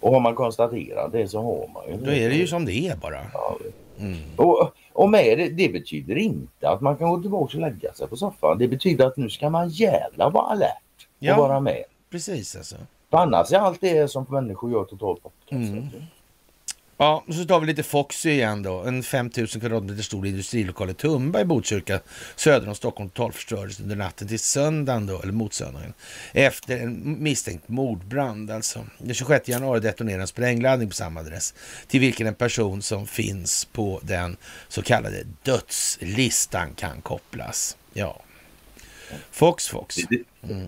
Och 0.00 0.12
har 0.12 0.20
man 0.20 0.34
konstaterat 0.34 1.12
det 1.12 1.28
så 1.28 1.42
har 1.42 1.68
man 1.74 1.82
ju 1.88 2.04
Då 2.04 2.10
är 2.10 2.28
det 2.28 2.34
ju 2.34 2.46
som 2.46 2.64
det 2.64 2.88
är 2.88 2.96
bara. 2.96 3.26
Ja. 3.32 3.58
Mm. 3.98 4.18
Och, 4.36 4.72
och 4.92 5.10
med 5.10 5.38
det, 5.38 5.48
det 5.48 5.68
betyder 5.68 6.16
inte 6.16 6.68
att 6.68 6.80
man 6.80 6.96
kan 6.96 7.08
gå 7.10 7.20
tillbaka 7.20 7.56
och 7.56 7.60
lägga 7.62 7.92
sig 7.92 8.08
på 8.08 8.16
soffan. 8.16 8.58
Det 8.58 8.68
betyder 8.68 9.06
att 9.06 9.16
nu 9.16 9.30
ska 9.30 9.50
man 9.50 9.68
jävla 9.68 10.30
vara 10.30 10.46
alert 10.50 10.82
och 10.98 11.06
Ja. 11.18 11.36
vara 11.36 11.60
med. 11.60 11.84
Precis 12.16 12.56
alltså. 12.56 12.76
För 13.10 13.18
annars 13.18 13.52
är 13.52 13.58
allt 13.58 13.80
det 13.80 14.10
som 14.10 14.26
människor 14.28 14.72
gör 14.72 14.84
totalt 14.84 15.22
bortkastat. 15.22 15.70
Mm. 15.70 16.02
Ja, 16.98 17.24
så 17.30 17.44
tar 17.44 17.60
vi 17.60 17.66
lite 17.66 17.82
Foxy 17.82 18.30
igen 18.30 18.62
då. 18.62 18.82
En 18.82 19.02
5000 19.02 19.60
kvadratmeter 19.60 20.02
stor 20.02 20.26
industrilokal 20.26 20.90
i 20.90 20.94
Tumba 20.94 21.40
i 21.40 21.44
Botkyrka 21.44 22.00
söder 22.36 22.68
om 22.68 22.74
Stockholm 22.74 23.10
totalförstördes 23.10 23.80
under 23.80 23.96
natten 23.96 24.28
till 24.28 24.38
söndagen 24.38 25.06
då, 25.06 25.20
eller 25.22 25.32
mot 25.32 25.54
söndagen. 25.54 25.92
Efter 26.32 26.78
en 26.78 27.22
misstänkt 27.22 27.68
mordbrand 27.68 28.50
alltså. 28.50 28.86
Den 28.98 29.14
26 29.14 29.48
januari 29.48 29.80
detonerade 29.80 30.22
en 30.22 30.28
sprängladdning 30.28 30.88
på 30.88 30.94
samma 30.94 31.20
adress 31.20 31.54
till 31.88 32.00
vilken 32.00 32.26
en 32.26 32.34
person 32.34 32.82
som 32.82 33.06
finns 33.06 33.64
på 33.64 34.00
den 34.02 34.36
så 34.68 34.82
kallade 34.82 35.24
dödslistan 35.42 36.74
kan 36.74 37.00
kopplas. 37.00 37.76
Ja. 37.92 38.22
Fox 39.30 39.68
Fox. 39.68 39.96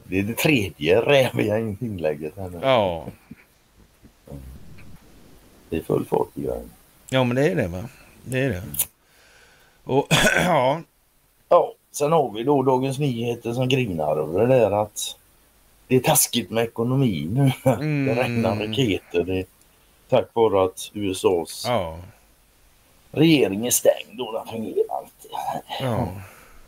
Det, 0.04 0.18
är 0.18 0.22
det 0.22 0.36
tredje 0.36 1.00
räviga 1.00 1.58
inlägget 1.58 2.32
här 2.36 2.48
nu. 2.48 2.58
Ja. 2.62 3.06
Det 5.70 5.76
är 5.76 5.82
full 5.82 6.04
fart 6.04 6.28
i 6.34 6.40
grejen. 6.40 6.70
ja, 7.10 7.24
men 7.24 7.36
det 7.36 7.48
är 7.48 7.54
det 7.54 7.68
va? 7.68 7.84
Det 8.24 8.38
är 8.38 8.48
det. 8.48 8.62
Och 9.84 10.06
ja, 10.36 10.82
Ja, 11.48 11.74
sen 11.92 12.12
har 12.12 12.30
vi 12.32 12.42
då 12.42 12.62
Dagens 12.62 12.98
Nyheter 12.98 13.52
som 13.52 13.68
grinar 13.68 14.16
över 14.16 14.46
det 14.46 14.46
där 14.46 14.70
att 14.70 15.16
det 15.86 15.96
är 15.96 16.00
taskigt 16.00 16.50
med 16.50 16.64
ekonomin 16.64 17.34
nu. 17.34 17.70
Mm. 17.72 18.06
Det 18.06 18.22
regnar 18.22 18.56
raketer. 18.56 19.24
Det, 19.24 19.44
tack 20.08 20.28
vare 20.32 20.64
att 20.64 20.90
USAs 20.94 21.64
ja, 21.66 21.98
regering 23.10 23.66
är 23.66 23.70
stängd 23.70 24.20
och 24.20 24.32
den 24.32 24.46
fungerar 24.46 25.02
inte. 25.02 25.28
ja. 25.80 26.08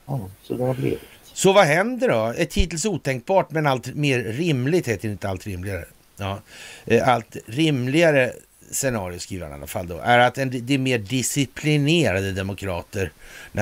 Ja, 0.06 0.20
så 0.42 0.54
det 0.54 0.64
har 0.64 0.74
blivit. 0.74 1.00
Så 1.40 1.52
vad 1.52 1.64
händer 1.64 2.08
då? 2.08 2.34
Ett 2.36 2.54
hittills 2.54 2.84
otänkbart 2.84 3.50
men 3.50 3.66
allt 3.66 3.94
mer 3.94 4.18
rimligt, 4.18 4.88
heter 4.88 5.08
det 5.08 5.12
inte 5.12 5.28
allt 5.28 5.46
rimligare. 5.46 5.84
Ja. 6.16 6.38
Eh, 6.86 7.08
Allt 7.08 7.36
rimligare 7.46 8.32
scenario, 8.70 9.18
skriver 9.18 9.44
han 9.44 9.52
i 9.52 9.54
alla 9.54 9.66
fall 9.66 9.86
då, 9.88 9.98
är 9.98 10.18
att 10.18 10.38
en, 10.38 10.66
de 10.66 10.78
mer 10.78 10.98
disciplinerade 10.98 12.32
demokrater 12.32 13.12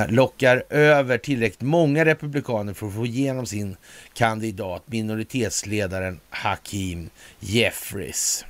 lockar 0.08 0.62
över 0.70 1.18
tillräckligt 1.18 1.60
många 1.60 2.04
republikaner 2.04 2.74
för 2.74 2.86
att 2.86 2.94
få 2.94 3.06
igenom 3.06 3.46
sin 3.46 3.76
kandidat, 4.14 4.82
minoritetsledaren 4.86 6.20
Hakim 6.30 7.10
Jeffries. 7.40 8.44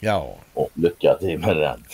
Ja, 0.00 0.36
Och 0.54 0.70
lycka 0.74 1.14
till 1.14 1.38
med 1.38 1.56
den. 1.56 1.84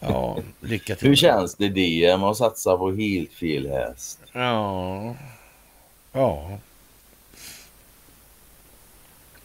ja, 0.00 0.38
lycka 0.60 0.94
till. 0.96 1.08
Hur 1.08 1.16
känns 1.16 1.54
det 1.54 1.70
med 2.18 2.28
att 2.28 2.36
satsa 2.36 2.76
på 2.76 2.92
helt 2.94 3.32
fel 3.32 3.68
häst? 3.70 4.18
Ja. 4.32 5.16
Ja. 6.18 6.58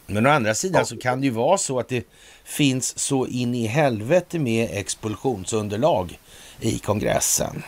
Men 0.06 0.26
å 0.26 0.30
andra 0.30 0.54
sidan 0.54 0.86
så 0.86 0.96
kan 0.96 1.20
det 1.20 1.26
ju 1.26 1.32
vara 1.32 1.58
så 1.58 1.78
att 1.78 1.88
det 1.88 2.06
finns 2.44 2.98
så 2.98 3.26
in 3.26 3.54
i 3.54 3.66
helvete 3.66 4.38
med 4.38 4.68
expulsionsunderlag 4.72 6.18
i 6.60 6.78
kongressen. 6.78 7.62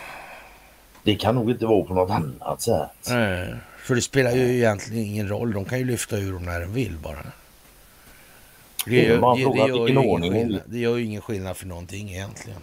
Det 1.03 1.15
kan 1.15 1.35
nog 1.35 1.51
inte 1.51 1.65
vara 1.65 1.83
på 1.83 1.93
något 1.93 2.09
annat 2.11 2.61
sätt. 2.61 2.89
Nej, 3.09 3.55
För 3.79 3.95
det 3.95 4.01
spelar 4.01 4.31
ju 4.31 4.55
egentligen 4.57 5.05
ingen 5.05 5.27
roll. 5.27 5.53
De 5.53 5.65
kan 5.65 5.79
ju 5.79 5.85
lyfta 5.85 6.17
ur 6.17 6.33
dem 6.33 6.45
när 6.45 6.61
de 6.61 6.73
vill 6.73 6.97
bara. 6.97 7.17
Det, 8.85 8.95
gör- 9.03 9.19
bara 9.19 9.35
det, 9.35 9.41
det, 9.43 9.57
gör 9.67 9.87
ju 9.87 9.93
ingen 9.93 10.31
skillnad, 10.33 10.61
det 10.65 10.79
gör 10.79 10.97
ju 10.97 11.05
ingen 11.05 11.21
skillnad 11.21 11.57
för 11.57 11.65
någonting 11.65 12.09
egentligen. 12.09 12.61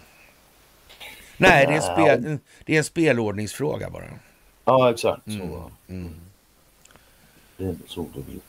Nej, 1.36 1.66
det 1.66 1.72
är 1.72 1.76
en, 1.76 1.82
spel, 1.82 2.38
det 2.64 2.74
är 2.74 2.78
en 2.78 2.84
spelordningsfråga 2.84 3.90
bara. 3.90 4.04
Ja, 4.64 4.90
exakt. 4.90 5.26
Mm. 5.26 5.50
Mm. 5.88 6.14
Det 7.56 7.76
blir. 8.14 8.40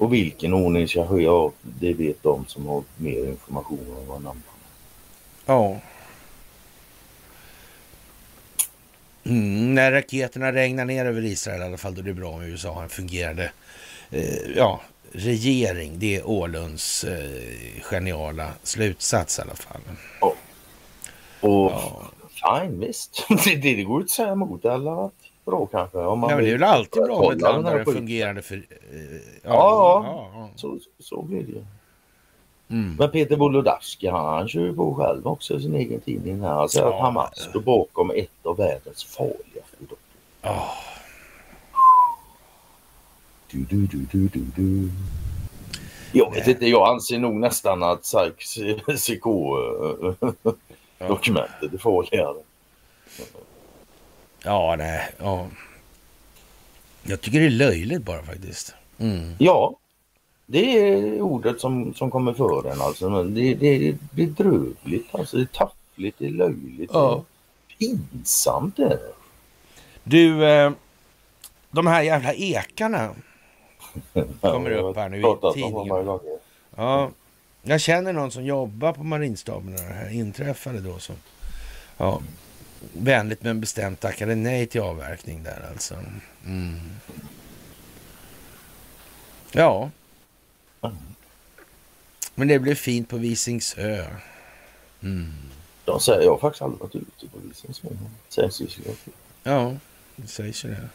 Och 0.00 0.12
vilken 0.14 0.54
ordning 0.54 0.88
ska 0.88 1.06
ske? 1.06 1.22
Ja, 1.22 1.52
det 1.62 1.94
vet 1.94 2.22
de 2.22 2.46
som 2.46 2.66
har 2.66 2.82
mer 2.96 3.26
information 3.26 3.96
om 4.00 4.06
vad 4.06 4.22
namn. 4.22 4.42
Ja. 5.46 5.80
Mm, 9.24 9.74
när 9.74 9.92
raketerna 9.92 10.52
regnar 10.52 10.84
ner 10.84 11.04
över 11.06 11.24
Israel 11.24 11.60
i 11.60 11.64
alla 11.64 11.76
fall, 11.76 11.94
då 11.94 12.00
är 12.00 12.04
det 12.04 12.14
bra 12.14 12.30
om 12.30 12.42
USA 12.42 12.72
har 12.72 12.82
en 12.82 12.88
fungerande 12.88 13.52
eh, 14.10 14.50
ja, 14.56 14.80
regering. 15.12 15.98
Det 15.98 16.16
är 16.16 16.28
Åhlunds 16.28 17.04
eh, 17.04 17.82
geniala 17.82 18.52
slutsats 18.62 19.38
i 19.38 19.42
alla 19.42 19.54
fall. 19.54 19.80
Och 20.20 20.36
Ja. 21.70 22.10
fine, 22.60 22.80
visst. 22.80 23.26
det, 23.44 23.82
går 23.82 24.00
inte 24.00 24.10
att 24.10 24.10
säga 24.10 24.32
emot 24.32 24.64
att 24.64 24.72
bra 25.44 25.66
kanske. 25.66 25.98
Om 25.98 26.18
man 26.18 26.28
Nej, 26.28 26.36
men 26.36 26.44
det 26.44 26.50
är 26.50 26.58
väl 26.58 26.68
alltid 26.68 27.02
bra 27.02 27.16
om 27.16 27.32
ett 27.32 27.40
land 27.40 27.64
har 27.66 27.72
en 27.72 27.78
skiten. 27.84 27.94
fungerande 27.94 28.42
för... 28.42 28.54
Eh, 28.56 28.62
Ja, 29.44 30.02
ja, 30.04 30.30
ja. 30.34 30.48
Så, 30.56 30.78
så 30.98 31.22
blir 31.22 31.42
det 31.42 31.52
ju. 31.52 31.64
Mm. 32.70 32.96
Men 32.98 33.10
Peter 33.10 33.36
Wolodarski 33.36 34.06
han, 34.08 34.24
han 34.34 34.48
kör 34.48 34.60
ju 34.60 34.74
på 34.76 34.94
själv 34.94 35.26
också 35.26 35.54
i 35.56 35.62
sin 35.62 35.74
egen 35.74 36.00
tidning 36.00 36.40
här. 36.40 36.48
Han 36.48 36.68
säger 36.68 36.86
Ja. 36.86 36.94
att 36.94 37.00
Hamas 37.02 37.38
står 37.40 37.60
bakom 37.60 38.10
ett 38.10 38.46
av 38.46 38.56
världens 38.56 39.04
farligaste 39.04 39.76
dåd. 39.88 39.98
Ja. 40.42 40.70
Du, 43.50 43.58
du, 43.58 43.86
du, 43.86 43.98
du, 44.12 44.28
du, 44.28 44.40
du. 44.56 44.90
Jag 46.12 46.34
vet 46.34 46.48
inte, 46.48 46.66
jag 46.66 46.88
anser 46.88 47.18
nog 47.18 47.34
nästan 47.34 47.82
att 47.82 48.04
CK-dokumentet 48.98 51.72
är 51.74 51.78
farligare. 51.78 52.34
Ja, 54.44 54.76
nej, 54.78 55.10
ja. 55.18 55.46
Jag 57.02 57.20
tycker 57.20 57.40
det 57.40 57.46
är 57.46 57.50
löjligt 57.50 58.02
bara 58.02 58.22
faktiskt. 58.22 58.74
Mm. 58.98 59.34
Ja, 59.38 59.76
det 60.46 60.78
är 60.78 61.20
ordet 61.20 61.60
som, 61.60 61.94
som 61.94 62.10
kommer 62.10 62.32
för 62.32 62.72
en 62.72 62.80
alltså. 62.80 63.10
Men 63.10 63.34
det, 63.34 63.54
det 63.54 63.88
är 63.88 63.96
bedrövligt, 64.10 65.14
alltså. 65.14 65.36
Det 65.36 65.42
är 65.42 65.46
taffligt, 65.46 66.18
det 66.18 66.26
är 66.26 66.30
löjligt. 66.30 66.90
Ja. 66.92 67.24
Det 67.78 67.84
är 67.84 67.88
pinsamt 67.88 68.76
det. 68.76 68.98
Du, 70.04 70.44
eh, 70.44 70.72
de 71.70 71.86
här 71.86 72.02
jävla 72.02 72.34
ekarna 72.34 73.10
kommer 74.40 74.70
upp 74.70 74.96
här 74.96 75.08
nu 75.08 75.20
i 75.20 75.54
tidningen. 75.54 76.18
Ja, 76.76 77.10
jag 77.62 77.80
känner 77.80 78.12
någon 78.12 78.30
som 78.30 78.44
jobbar 78.44 78.92
på 78.92 79.04
marinstaben 79.04 79.74
när 79.74 79.88
det 79.88 79.94
här 79.94 80.10
inträffade 80.14 80.80
då. 80.80 80.98
Som, 80.98 81.14
ja, 81.96 82.20
vänligt 82.92 83.42
men 83.42 83.60
bestämt 83.60 84.00
tackade 84.00 84.34
nej 84.34 84.66
till 84.66 84.80
avverkning 84.80 85.42
där 85.42 85.68
alltså. 85.72 85.94
Mm. 86.46 86.80
Ja. 89.52 89.90
Men 92.34 92.48
det 92.48 92.58
blev 92.58 92.74
fint 92.74 93.08
på 93.08 93.16
Visingsö. 93.16 94.06
Mm. 95.02 95.32
De 95.84 96.00
säger, 96.00 96.22
jag 96.22 96.30
har 96.30 96.38
faktiskt 96.38 96.62
aldrig 96.62 96.80
varit 96.80 96.94
ute 96.94 97.28
på 97.28 97.38
Visingsö. 97.48 97.88
Sägs 98.28 98.60
ju 98.60 98.66
Ja, 99.42 99.76
det 100.16 100.26
sägs 100.26 100.64
ju 100.64 100.68
det. 100.68 100.88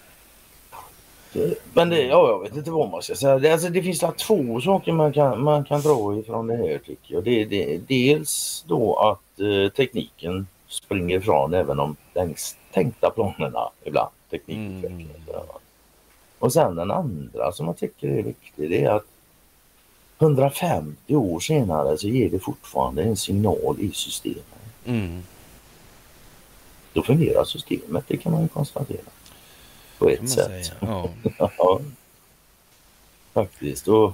Men 1.73 1.89
det, 1.89 2.01
ja, 2.01 2.29
jag 2.29 2.43
vet 2.43 2.57
inte 2.57 2.71
vad 2.71 2.89
man 2.89 3.01
ska 3.01 3.15
säga. 3.15 3.39
Det, 3.39 3.51
alltså, 3.51 3.69
det 3.69 3.83
finns 3.83 4.03
två 4.17 4.61
saker 4.61 4.91
man 4.91 5.13
kan, 5.13 5.43
man 5.43 5.65
kan 5.65 5.81
dra 5.81 6.19
ifrån 6.19 6.47
det 6.47 6.55
här 6.55 6.77
tycker 6.85 7.13
jag. 7.13 7.23
Det, 7.23 7.45
det, 7.45 7.77
dels 7.87 8.63
då 8.67 8.95
att 8.95 9.39
eh, 9.39 9.71
tekniken 9.71 10.47
springer 10.67 11.17
ifrån 11.17 11.53
även 11.53 11.77
de 11.77 11.95
längst 12.13 12.57
tänkta 12.73 13.09
planerna 13.09 13.69
ibland. 13.83 14.11
Teknikutvecklingen. 14.29 15.15
Mm. 15.27 15.41
Och 16.39 16.53
sen 16.53 16.75
den 16.75 16.91
andra 16.91 17.51
som 17.51 17.65
jag 17.65 17.77
tycker 17.77 18.07
är 18.07 18.23
viktig 18.23 18.69
det 18.69 18.83
är 18.83 18.89
att 18.89 19.05
150 20.19 21.15
år 21.15 21.39
senare 21.39 21.97
så 21.97 22.07
ger 22.07 22.29
det 22.29 22.39
fortfarande 22.39 23.03
en 23.03 23.17
signal 23.17 23.75
i 23.79 23.91
systemet. 23.91 24.45
Mm. 24.85 25.23
Då 26.93 27.03
fungerar 27.03 27.43
systemet, 27.43 28.05
det 28.07 28.17
kan 28.17 28.31
man 28.31 28.41
ju 28.41 28.47
konstatera. 28.47 29.09
På 29.97 30.09
ett 30.09 30.29
sätt. 30.29 30.71
Ja. 30.79 31.09
ja. 31.57 31.81
Faktiskt. 33.33 33.87
Och... 33.87 34.13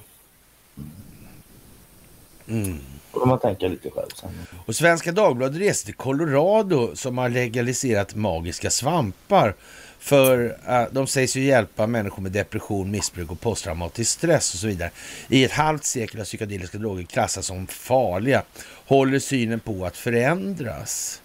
Mm. 2.47 2.79
Då 3.13 3.19
får 3.19 3.27
man 3.27 3.39
tänka 3.39 3.67
lite 3.67 3.89
själv 3.89 4.09
sen. 4.15 4.29
Och 4.65 4.75
Svenska 4.75 5.11
Dagbladet 5.11 5.61
reste 5.61 5.85
till 5.85 5.95
Colorado 5.95 6.95
som 6.95 7.17
har 7.17 7.29
legaliserat 7.29 8.15
magiska 8.15 8.69
svampar. 8.69 9.55
För 9.99 10.45
uh, 10.45 10.83
de 10.91 11.07
sägs 11.07 11.35
ju 11.35 11.43
hjälpa 11.43 11.87
människor 11.87 12.21
med 12.21 12.31
depression, 12.31 12.91
missbruk 12.91 13.31
och 13.31 13.41
posttraumatisk 13.41 14.11
stress 14.11 14.53
och 14.53 14.59
så 14.59 14.67
vidare. 14.67 14.91
I 15.27 15.43
ett 15.43 15.51
halvt 15.51 15.83
sekel 15.83 16.17
har 16.17 16.25
psykedeliska 16.25 16.77
droger 16.77 17.03
klassats 17.03 17.47
som 17.47 17.67
farliga. 17.67 18.43
Håller 18.85 19.19
synen 19.19 19.59
på 19.59 19.85
att 19.85 19.97
förändras. 19.97 21.21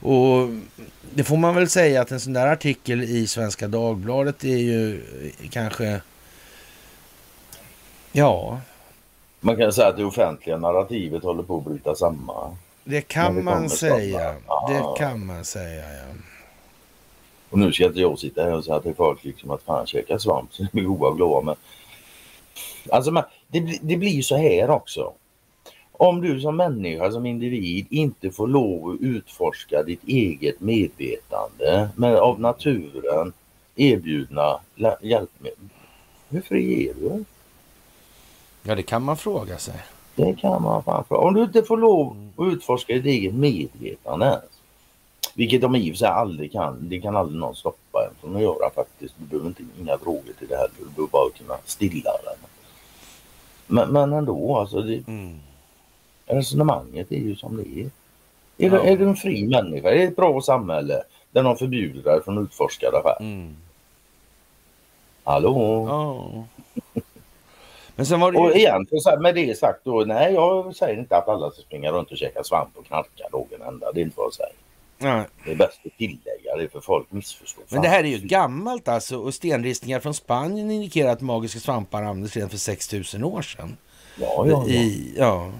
Och 0.00 0.48
det 1.14 1.24
får 1.24 1.36
man 1.36 1.54
väl 1.54 1.68
säga 1.68 2.00
att 2.00 2.10
en 2.10 2.20
sån 2.20 2.32
där 2.32 2.46
artikel 2.46 3.02
i 3.02 3.26
Svenska 3.26 3.68
Dagbladet 3.68 4.44
är 4.44 4.56
ju 4.56 4.94
eh, 4.94 5.48
kanske... 5.50 6.00
Ja. 8.12 8.60
Man 9.40 9.56
kan 9.56 9.72
säga 9.72 9.88
att 9.88 9.96
det 9.96 10.04
offentliga 10.04 10.56
narrativet 10.56 11.22
håller 11.22 11.42
på 11.42 11.56
att 11.56 11.64
bryta 11.64 11.94
samman. 11.94 12.56
Det 12.84 13.08
kan 13.08 13.44
man 13.44 13.70
säga. 13.70 14.34
Det 14.68 14.98
kan 14.98 15.26
man 15.26 15.44
säga, 15.44 15.82
ja. 15.82 16.14
Och 17.50 17.58
nu 17.58 17.72
ska 17.72 17.84
inte 17.84 18.00
jag 18.00 18.18
sitta 18.18 18.42
här 18.42 18.54
och 18.54 18.64
säga 18.64 18.80
till 18.80 18.94
folk 18.94 19.24
liksom 19.24 19.50
att 19.50 19.62
fan 19.62 19.86
käka 19.86 20.18
svamp 20.18 20.54
så 20.54 20.62
är 20.62 20.80
goda 20.80 21.06
och 21.06 21.16
glada. 21.16 21.44
Men... 21.44 21.54
Alltså 22.90 23.10
man, 23.10 23.22
det, 23.48 23.78
det 23.82 23.96
blir 23.96 24.10
ju 24.10 24.22
så 24.22 24.36
här 24.36 24.70
också. 24.70 25.12
Om 25.92 26.20
du 26.20 26.40
som 26.40 26.56
människa, 26.56 27.10
som 27.10 27.26
individ 27.26 27.86
inte 27.90 28.30
får 28.30 28.46
lov 28.46 28.90
att 28.90 29.00
utforska 29.00 29.82
ditt 29.82 30.04
eget 30.08 30.60
medvetande 30.60 31.88
med 31.96 32.16
av 32.16 32.40
naturen 32.40 33.32
erbjudna 33.76 34.60
hjälpmedel. 35.00 35.68
Hur 36.28 36.40
fri 36.40 36.88
är 36.88 36.94
du? 36.94 37.24
Ja, 38.66 38.74
det 38.74 38.82
kan 38.82 39.02
man 39.02 39.16
fråga 39.16 39.58
sig. 39.58 39.74
Det 40.14 40.34
kan 40.34 40.62
man 40.62 40.82
fan 40.82 41.04
fråga. 41.04 41.28
Om 41.28 41.34
du 41.34 41.42
inte 41.42 41.62
får 41.62 41.76
lov 41.76 42.30
att 42.36 42.52
utforska 42.52 42.92
ditt 42.92 43.06
eget 43.06 43.34
medvetande 43.34 44.40
vilket 45.36 45.60
de 45.60 45.76
i 45.76 45.90
och 45.90 45.94
för 45.94 45.98
sig 45.98 46.08
aldrig 46.08 46.52
kan. 46.52 46.88
Det 46.88 47.00
kan 47.00 47.16
aldrig 47.16 47.40
någon 47.40 47.56
stoppa 47.56 48.04
en 48.04 48.20
från 48.20 48.36
att 48.36 48.42
göra 48.42 48.70
faktiskt. 48.74 49.14
Du 49.18 49.24
behöver 49.24 49.48
inte 49.48 49.62
inga 49.80 49.96
droger 49.96 50.32
till 50.38 50.48
det 50.48 50.56
heller. 50.56 50.70
Du 50.78 50.84
behöver 50.84 51.10
bara 51.10 51.30
kunna 51.30 51.54
stilla 51.64 52.10
den. 52.24 52.48
Men, 53.66 53.88
men 53.88 54.12
ändå 54.12 54.56
alltså. 54.56 54.82
Det, 54.82 55.08
mm. 55.08 55.40
Resonemanget 56.26 57.12
är 57.12 57.16
ju 57.16 57.36
som 57.36 57.56
det 57.56 57.80
är. 57.80 57.84
Är, 57.84 57.90
ja. 58.56 58.70
du, 58.70 58.88
är 58.88 58.96
du 58.96 59.08
en 59.08 59.16
fri 59.16 59.46
människa? 59.46 59.90
Är 59.90 59.94
det 59.94 60.02
ett 60.02 60.16
bra 60.16 60.40
samhälle 60.40 61.02
där 61.30 61.42
de 61.42 61.56
förbjuder 61.56 62.02
dig 62.02 62.22
från 62.24 62.38
att 62.38 62.44
utforska 62.44 62.90
det 62.90 63.02
här? 63.04 63.20
Mm. 63.20 63.56
Hallå? 65.24 65.86
Ja. 65.88 66.44
Men 67.96 68.06
sen 68.06 68.20
var 68.20 68.32
det 68.32 68.38
ju... 68.38 68.44
Och 68.44 68.56
egentligen 68.56 69.00
så 69.00 69.10
här, 69.10 69.18
med 69.18 69.34
det 69.34 69.58
sagt 69.58 69.80
då, 69.84 70.04
nej 70.06 70.34
jag 70.34 70.76
säger 70.76 70.98
inte 70.98 71.16
att 71.16 71.28
alla 71.28 71.50
ska 71.50 71.62
springa 71.62 71.92
runt 71.92 72.10
och 72.10 72.16
käka 72.16 72.44
svamp 72.44 72.76
och 72.76 72.86
knarka 72.86 73.24
någon 73.32 73.62
enda. 73.68 73.92
Det 73.92 74.00
är 74.00 74.02
inte 74.02 74.16
vad 74.16 74.26
jag 74.26 74.34
säger. 74.34 74.52
Nej. 74.98 75.24
Det 75.44 75.52
är 75.52 75.56
bäst 75.56 75.80
att 75.84 75.98
tillägga 75.98 76.56
det 76.58 76.68
för 76.72 76.80
folk 76.80 77.12
missförstår. 77.12 77.64
Men 77.68 77.82
det 77.82 77.88
här 77.88 78.04
är 78.04 78.08
ju 78.08 78.18
gammalt 78.18 78.88
alltså 78.88 79.18
och 79.18 79.34
stenristningar 79.34 80.00
från 80.00 80.14
Spanien 80.14 80.70
indikerar 80.70 81.12
att 81.12 81.20
magiska 81.20 81.60
svampar 81.60 82.02
användes 82.02 82.34
redan 82.34 82.50
för 82.50 82.58
6000 82.58 83.24
år 83.24 83.42
sedan. 83.42 83.76
Ja, 84.20 84.46
ja, 84.46 84.64
ja. 84.66 84.68
I, 84.68 85.14
ja. 85.18 85.52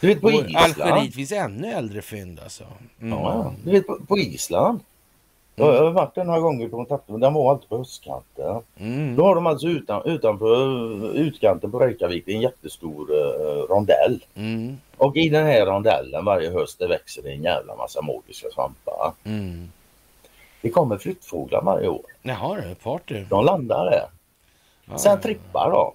Du 0.00 0.06
vet 0.06 0.20
på 0.20 0.32
Island. 0.32 0.80
Algeriet 0.80 1.14
finns 1.14 1.32
ännu 1.32 1.68
äldre 1.72 2.02
fynd 2.02 2.40
alltså. 2.40 2.64
Mm. 3.00 3.18
Ja, 3.18 3.54
du 3.64 3.70
vet 3.70 3.86
på, 3.86 3.98
på 4.08 4.18
Island. 4.18 4.80
Jag 5.56 5.84
har 5.84 5.90
varit 5.90 6.14
där 6.14 6.24
några 6.24 6.40
gånger 6.40 6.68
på 6.68 6.76
kontakten, 6.76 7.12
men 7.12 7.20
den 7.20 7.34
var 7.34 7.50
alltid 7.50 7.68
på 7.68 7.78
höstkanten. 7.78 8.62
Mm. 8.76 9.16
Då 9.16 9.24
har 9.24 9.34
de 9.34 9.46
alltså 9.46 9.66
utan, 9.66 10.02
utanför 10.04 11.16
utkanten 11.16 11.70
på 11.70 11.78
Reykjavik 11.78 12.28
en 12.28 12.40
jättestor 12.40 13.10
uh, 13.10 13.62
rondell. 13.68 14.24
Mm. 14.34 14.76
Och 14.96 15.16
i 15.16 15.28
den 15.28 15.46
här 15.46 15.66
rondellen 15.66 16.24
varje 16.24 16.50
höst 16.50 16.78
det 16.78 16.86
växer 16.86 17.22
det 17.22 17.32
en 17.32 17.42
jävla 17.42 17.76
massa 17.76 18.02
magiska 18.02 18.48
svampar. 18.54 19.12
Mm. 19.24 19.68
Det 20.60 20.70
kommer 20.70 20.98
flyttfåglar 20.98 21.62
varje 21.62 21.88
år. 21.88 22.02
Jaha, 22.22 22.58
är 22.58 22.74
party. 22.74 23.24
De 23.30 23.44
landar 23.44 23.84
där. 23.84 24.06
Ah. 24.94 24.98
Sen 24.98 25.20
trippar 25.20 25.70
de. 25.70 25.94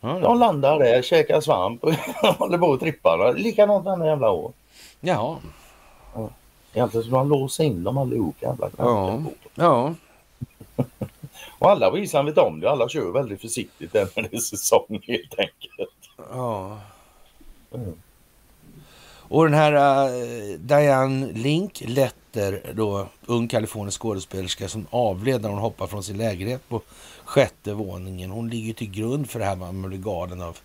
Ah, 0.00 0.18
de 0.18 0.38
landar 0.38 0.78
där, 0.78 1.02
käkar 1.02 1.40
svamp 1.40 1.84
och 1.84 1.92
håller 2.38 2.58
på 2.58 2.66
och 2.66 2.80
trippar. 2.80 3.34
Likadant 3.34 3.84
varje 3.84 4.06
jävla 4.06 4.30
år. 4.30 4.52
Jaha. 5.00 5.36
Egentligen 6.72 7.02
skulle 7.02 7.16
man 7.16 7.28
låsa 7.28 7.64
in 7.64 7.84
dem 7.84 7.98
allihop 7.98 8.36
jävla 8.40 8.70
ja. 8.78 9.22
ja. 9.54 9.94
och 11.58 11.70
alla 11.70 11.98
Island 11.98 12.28
vet 12.28 12.38
om 12.38 12.60
det. 12.60 12.70
Alla 12.70 12.88
kör 12.88 13.12
väldigt 13.12 13.40
försiktigt 13.40 13.94
när 13.94 14.22
det 14.22 14.36
är 14.36 14.38
säsong 14.40 15.00
helt 15.02 15.38
enkelt. 15.38 16.10
Ja. 16.30 16.78
Mm. 17.74 17.94
Och 19.30 19.44
den 19.44 19.54
här 19.54 19.72
uh, 20.08 20.58
Diane 20.58 21.32
Link 21.32 21.82
Letter, 21.86 22.72
då 22.74 23.08
ung 23.26 23.48
kalifornisk 23.48 24.00
skådespelerska 24.00 24.68
som 24.68 24.86
avled 24.90 25.42
när 25.42 25.48
hon 25.48 25.58
hoppade 25.58 25.90
från 25.90 26.02
sin 26.02 26.18
lägenhet 26.18 26.68
på 26.68 26.80
sjätte 27.24 27.72
våningen. 27.72 28.30
Hon 28.30 28.48
ligger 28.48 28.74
till 28.74 28.90
grund 28.90 29.30
för 29.30 29.38
det 29.38 29.44
här 29.44 29.72
med 29.72 30.04
galen 30.04 30.42
av 30.42 30.58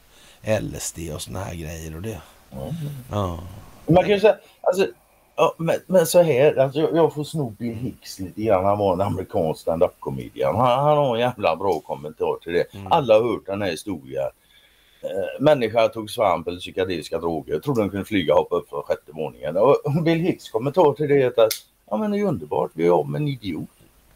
LSD 0.61 0.99
och 1.13 1.21
såna 1.21 1.43
här 1.43 1.55
grejer. 1.55 1.95
Och 1.95 2.01
det. 2.01 2.21
Mm. 2.51 2.73
Ja. 3.11 3.39
Man 3.87 4.03
kan 4.03 4.11
ju 4.11 4.19
säga, 4.19 4.37
alltså 4.61 4.87
Ja, 5.43 5.55
men, 5.57 5.75
men, 5.87 6.05
så 6.05 6.21
här, 6.21 6.55
alltså, 6.55 6.79
jag, 6.79 6.95
jag 6.95 7.13
får 7.13 7.23
sno 7.23 7.49
Bill 7.49 7.75
Hicks 7.75 8.19
lite 8.19 8.41
grann. 8.41 8.65
Han 8.65 8.77
var 8.77 8.93
en 8.93 9.01
amerikansk 9.01 9.61
stand-up 9.61 9.99
comedian. 9.99 10.55
Han, 10.55 10.79
han, 10.79 10.97
har 10.97 11.15
en 11.15 11.21
jävla 11.21 11.55
bra 11.55 11.79
kommentar 11.79 12.37
till 12.43 12.53
det. 12.53 12.73
Mm. 12.73 12.91
Alla 12.91 13.13
har 13.13 13.23
hört 13.23 13.45
den 13.45 13.61
här 13.61 13.71
historien. 13.71 14.29
Eh, 15.01 15.41
människa 15.41 15.87
tog 15.87 16.09
svamp 16.09 16.47
eller 16.47 16.59
psykedeliska 16.59 17.17
droger. 17.17 17.59
Trodde 17.59 17.81
de 17.81 17.89
kunde 17.89 18.05
flyga 18.05 18.33
och 18.33 18.39
hoppa 18.39 18.55
upp 18.55 18.69
från 18.69 18.83
sjätte 18.83 19.11
våningen. 19.11 19.57
Och 19.57 19.75
Bill 20.03 20.19
Hicks 20.19 20.49
kommentar 20.49 20.93
till 20.93 21.07
det 21.07 21.21
är 21.21 21.27
att 21.27 21.53
ja, 21.89 21.97
men 21.97 22.11
det 22.11 22.19
är 22.19 22.23
underbart. 22.23 22.71
Vi 22.73 22.87
är 22.87 22.91
av 22.91 23.09
med 23.09 23.21
en 23.21 23.27
idiot. 23.27 23.69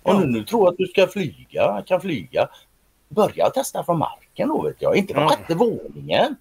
Om 0.04 0.16
ja. 0.16 0.22
du 0.22 0.28
nu 0.28 0.44
tror 0.44 0.70
att 0.70 0.78
du 0.78 0.86
ska 0.86 1.08
flyga, 1.08 1.84
kan 1.86 2.02
flyga. 2.02 2.50
Börja 3.10 3.50
testa 3.50 3.84
från 3.84 4.00
marken 4.00 4.48
då 4.48 4.62
vet 4.62 4.82
jag. 4.82 4.96
Inte 4.96 5.14
från 5.14 5.24
ja. 5.24 5.30
sjätte 5.30 5.56
våningen. 5.56 6.36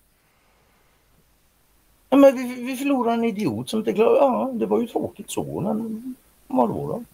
Ja, 2.10 2.16
men 2.16 2.36
vi, 2.36 2.62
vi 2.62 2.76
förlorade 2.76 3.14
en 3.14 3.24
idiot 3.24 3.68
som 3.68 3.78
inte 3.78 3.92
klarade... 3.92 4.16
Ja, 4.16 4.50
det 4.52 4.66
var 4.66 4.80
ju 4.80 4.86
tråkigt 4.86 5.30
så, 5.30 5.60
men 5.60 6.14
vadå 6.46 6.88
då? 6.88 7.04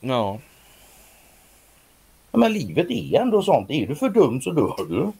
Ja. 0.00 0.38
ja. 2.30 2.38
Men 2.38 2.52
livet 2.52 2.90
är 2.90 3.20
ändå 3.20 3.42
sånt. 3.42 3.70
Är 3.70 3.86
du 3.86 3.94
för 3.94 4.08
dum 4.08 4.40
så 4.40 4.50
dör 4.50 4.88
du. 4.88 5.12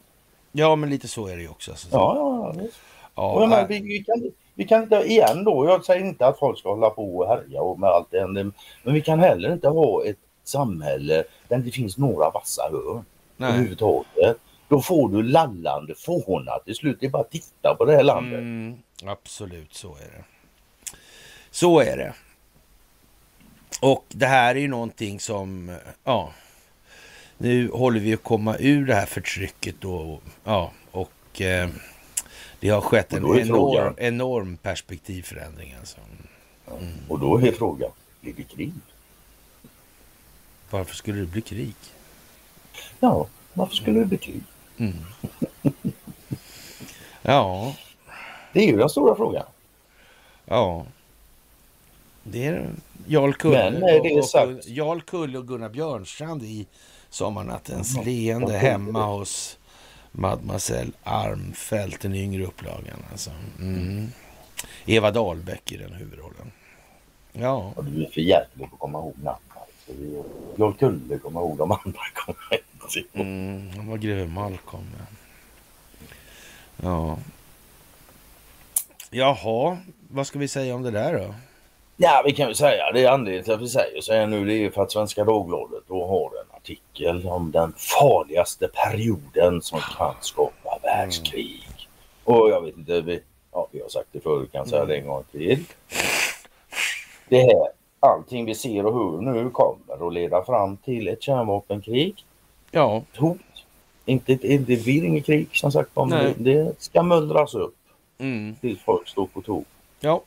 Ja, 0.52 0.76
men 0.76 0.90
lite 0.90 1.08
så 1.08 1.26
är 1.26 1.36
det 1.36 1.42
ju 1.42 1.48
också. 1.48 1.70
Alltså. 1.70 1.88
Ja, 1.92 2.16
ja, 2.16 2.62
ja. 3.14 3.32
Och 3.32 3.48
men, 3.48 3.68
vi, 3.68 3.80
vi, 3.80 4.04
kan, 4.04 4.30
vi 4.54 4.64
kan 4.64 4.82
inte, 4.82 4.96
igen 4.96 5.44
då, 5.44 5.66
jag 5.66 5.84
säger 5.84 6.06
inte 6.06 6.26
att 6.26 6.38
folk 6.38 6.58
ska 6.58 6.70
hålla 6.74 6.90
på 6.90 7.16
och 7.16 7.28
härja 7.28 7.62
och 7.62 7.80
med 7.80 7.90
allt 7.90 8.10
det, 8.10 8.26
men 8.26 8.52
vi 8.84 9.00
kan 9.00 9.20
heller 9.20 9.52
inte 9.52 9.68
ha 9.68 10.04
ett 10.04 10.18
samhälle 10.44 11.24
där 11.48 11.58
det 11.58 11.70
finns 11.70 11.98
några 11.98 12.30
vassa 12.30 12.62
hörn 12.70 13.04
överhuvudtaget. 13.38 14.36
Då 14.68 14.80
får 14.80 15.08
du 15.08 15.22
lallande 15.22 15.94
fåna 15.94 16.58
till 16.64 16.74
slut. 16.74 16.96
Det 17.00 17.06
är 17.06 17.10
bara 17.10 17.22
att 17.22 17.30
titta 17.30 17.74
på 17.74 17.84
det 17.84 17.96
här 17.96 18.02
landet. 18.02 18.38
Mm. 18.40 18.78
Absolut, 19.06 19.74
så 19.74 19.96
är 19.96 20.00
det. 20.00 20.24
Så 21.50 21.80
är 21.80 21.96
det. 21.96 22.14
Och 23.80 24.04
det 24.08 24.26
här 24.26 24.54
är 24.54 24.60
ju 24.60 24.68
någonting 24.68 25.20
som, 25.20 25.76
ja, 26.04 26.32
nu 27.38 27.70
håller 27.70 28.00
vi 28.00 28.14
att 28.14 28.22
komma 28.22 28.56
ur 28.58 28.86
det 28.86 28.94
här 28.94 29.06
förtrycket 29.06 29.74
då. 29.80 30.20
Ja, 30.44 30.72
och 30.90 31.40
eh, 31.40 31.68
det 32.60 32.68
har 32.68 32.80
skett 32.80 33.12
en 33.12 33.38
enorm, 33.38 33.94
enorm 33.98 34.56
perspektivförändring. 34.56 35.74
Alltså. 35.78 35.98
Mm. 36.66 36.92
Och 37.08 37.18
då 37.18 37.38
är 37.38 37.52
frågan, 37.52 37.90
blir 38.20 38.34
det 38.36 38.42
krig? 38.42 38.72
Varför 40.70 40.94
skulle 40.94 41.20
det 41.20 41.26
bli 41.26 41.40
krig? 41.40 41.74
Ja, 43.00 43.26
varför 43.52 43.74
skulle 43.74 43.98
det 43.98 44.06
bli 44.06 44.18
krig? 44.18 44.42
Mm. 44.76 44.94
ja. 47.22 47.74
Det 48.52 48.60
är 48.60 48.66
ju 48.66 48.76
den 48.76 48.88
stora 48.88 49.14
frågan. 49.14 49.44
Ja. 50.44 50.86
Det 52.22 52.46
är 52.46 52.70
Jarl 53.06 53.32
Kulle, 53.32 53.98
och, 53.98 54.06
och, 54.06 54.60
Jarl 54.64 55.00
Kulle 55.00 55.38
och 55.38 55.48
Gunnar 55.48 55.68
Björnstrand 55.68 56.42
i 56.42 56.66
Sommarnattens 57.10 57.94
mm. 57.94 58.06
leende 58.06 58.52
hemma 58.52 59.06
hos 59.06 59.58
Mademoiselle 60.12 60.92
Armfelt, 61.02 62.00
den 62.00 62.14
yngre 62.14 62.44
upplagan. 62.44 63.04
Alltså. 63.10 63.30
Mm. 63.60 64.08
Eva 64.86 65.10
Dahlbäck 65.10 65.72
i 65.72 65.76
den 65.76 65.92
huvudrollen. 65.92 66.52
Ja. 67.32 67.72
Och 67.76 67.84
du 67.84 68.04
är 68.04 68.10
för 68.10 68.20
jävlig 68.20 68.68
på 68.68 68.74
att 68.74 68.80
komma 68.80 68.98
ihåg 68.98 69.14
namn. 69.22 69.38
Alltså, 69.48 69.92
Jarl 70.56 70.72
Kulle 70.72 71.18
kommer 71.18 71.40
ihåg, 71.40 71.58
de 71.58 71.72
andra 71.72 72.00
kommer 72.14 72.38
inte 72.52 72.98
ihåg. 72.98 73.26
Mm, 73.26 73.70
han 73.76 73.86
var 73.86 73.96
greve 73.96 74.26
Malcolm. 74.26 74.86
Ja. 76.76 77.18
Jaha, 79.14 79.78
vad 80.10 80.26
ska 80.26 80.38
vi 80.38 80.48
säga 80.48 80.74
om 80.74 80.82
det 80.82 80.90
där 80.90 81.12
då? 81.18 81.34
Ja, 81.96 82.22
vi 82.26 82.32
kan 82.32 82.46
väl 82.46 82.56
säga 82.56 82.92
det 82.92 83.04
är 83.04 83.10
anledningen 83.10 83.44
till 83.44 83.52
att 83.52 83.60
vi 83.60 83.68
säger 83.68 84.00
så 84.00 84.12
här 84.12 84.26
nu. 84.26 84.44
Det 84.44 84.54
är 84.54 84.70
för 84.70 84.82
att 84.82 84.92
Svenska 84.92 85.24
Dagbladet 85.24 85.82
då 85.88 86.06
har 86.06 86.24
en 86.24 86.56
artikel 86.56 87.26
om 87.26 87.50
den 87.50 87.72
farligaste 87.76 88.68
perioden 88.68 89.62
som 89.62 89.78
kan 89.98 90.14
skapa 90.20 90.78
världskrig. 90.82 91.68
Mm. 92.26 92.38
Och 92.38 92.50
jag 92.50 92.60
vet 92.60 92.76
inte, 92.76 93.00
vi, 93.00 93.20
ja, 93.52 93.68
vi 93.70 93.80
har 93.80 93.88
sagt 93.88 94.08
det 94.12 94.20
förut, 94.20 94.52
kan 94.52 94.66
säga 94.66 94.84
det 94.84 94.96
en 94.96 95.06
gång 95.06 95.24
till. 95.32 95.64
Det 97.28 97.40
här, 97.40 97.68
allting 98.00 98.44
vi 98.44 98.54
ser 98.54 98.86
och 98.86 98.94
hör 98.94 99.20
nu 99.20 99.50
kommer 99.50 100.06
att 100.06 100.12
leda 100.12 100.44
fram 100.44 100.76
till 100.76 101.08
ett 101.08 101.22
kärnvapenkrig. 101.22 102.24
Ja. 102.70 103.02
Ett 103.12 103.18
hot. 103.18 103.38
Inte, 104.04 104.32
inte, 104.32 104.48
det 104.48 104.84
blir 104.84 105.04
inget 105.04 105.26
krig 105.26 105.48
som 105.52 105.72
sagt 105.72 105.90
om 105.94 106.10
det, 106.10 106.34
det 106.36 106.82
ska 106.82 107.02
mullras 107.02 107.54
upp. 107.54 107.74
Mm. 108.22 108.56
Tills 108.60 108.80
folk 108.80 109.08
står 109.08 109.26
på 109.26 109.42
tå. 109.42 109.64
Ja. 110.00 110.22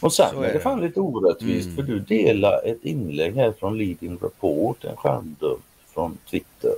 Och 0.00 0.12
sen 0.12 0.38
är, 0.38 0.44
är 0.44 0.52
det 0.52 0.60
fan 0.60 0.80
lite 0.80 1.00
orättvist 1.00 1.66
mm. 1.66 1.76
för 1.76 1.82
du 1.82 1.98
delar 1.98 2.60
ett 2.64 2.84
inlägg 2.84 3.34
här 3.34 3.52
från 3.52 3.78
Leading 3.78 4.18
Report, 4.22 4.84
en 4.84 4.96
skärmdump 4.96 5.62
från 5.94 6.18
Twitter. 6.30 6.72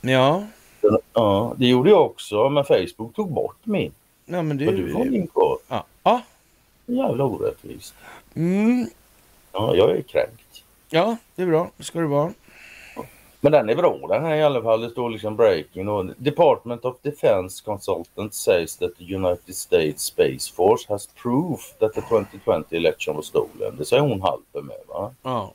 Ja. 0.00 0.46
Ja, 1.12 1.54
det 1.58 1.66
gjorde 1.66 1.90
jag 1.90 2.06
också 2.06 2.48
men 2.48 2.64
Facebook 2.64 3.14
tog 3.14 3.32
bort 3.32 3.56
min. 3.62 3.92
Ja 4.24 4.42
men 4.42 4.58
det... 4.58 4.64
Men 4.64 4.76
du 4.76 4.92
har 4.92 5.04
min 5.04 5.26
kvar. 5.26 5.58
Ja. 5.68 5.84
ja. 6.02 6.22
Jävla 6.86 7.24
orättvist. 7.24 7.94
Mm. 8.34 8.86
Ja, 9.52 9.74
jag 9.76 9.90
är 9.90 10.02
kränkt. 10.02 10.64
Ja, 10.88 11.16
det 11.34 11.42
är 11.42 11.46
bra. 11.46 11.70
Det 11.76 11.84
ska 11.84 12.00
det 12.00 12.06
vara. 12.06 12.32
Men 13.46 13.52
den 13.52 13.68
är 13.68 13.76
bra 13.76 14.06
den 14.08 14.24
här 14.24 14.36
i 14.36 14.42
alla 14.42 14.62
fall. 14.62 14.80
Det 14.80 14.90
står 14.90 15.10
liksom 15.10 15.36
breaking 15.36 15.88
och 15.88 16.06
Department 16.16 16.84
of 16.84 16.96
Defense 17.02 17.64
Consultant 17.64 18.34
says 18.34 18.76
that 18.76 18.90
the 18.98 19.14
United 19.14 19.56
States 19.56 20.02
Space 20.02 20.54
Force 20.54 20.86
has 20.88 21.06
proof 21.06 21.74
that 21.78 21.92
the 21.94 22.00
2020 22.00 22.76
election 22.76 23.16
was 23.16 23.26
stolen. 23.26 23.76
Det 23.78 23.84
säger 23.84 24.02
hon 24.02 24.20
Halper 24.20 24.62
med 24.62 24.76
va? 24.88 25.14
Ja. 25.22 25.52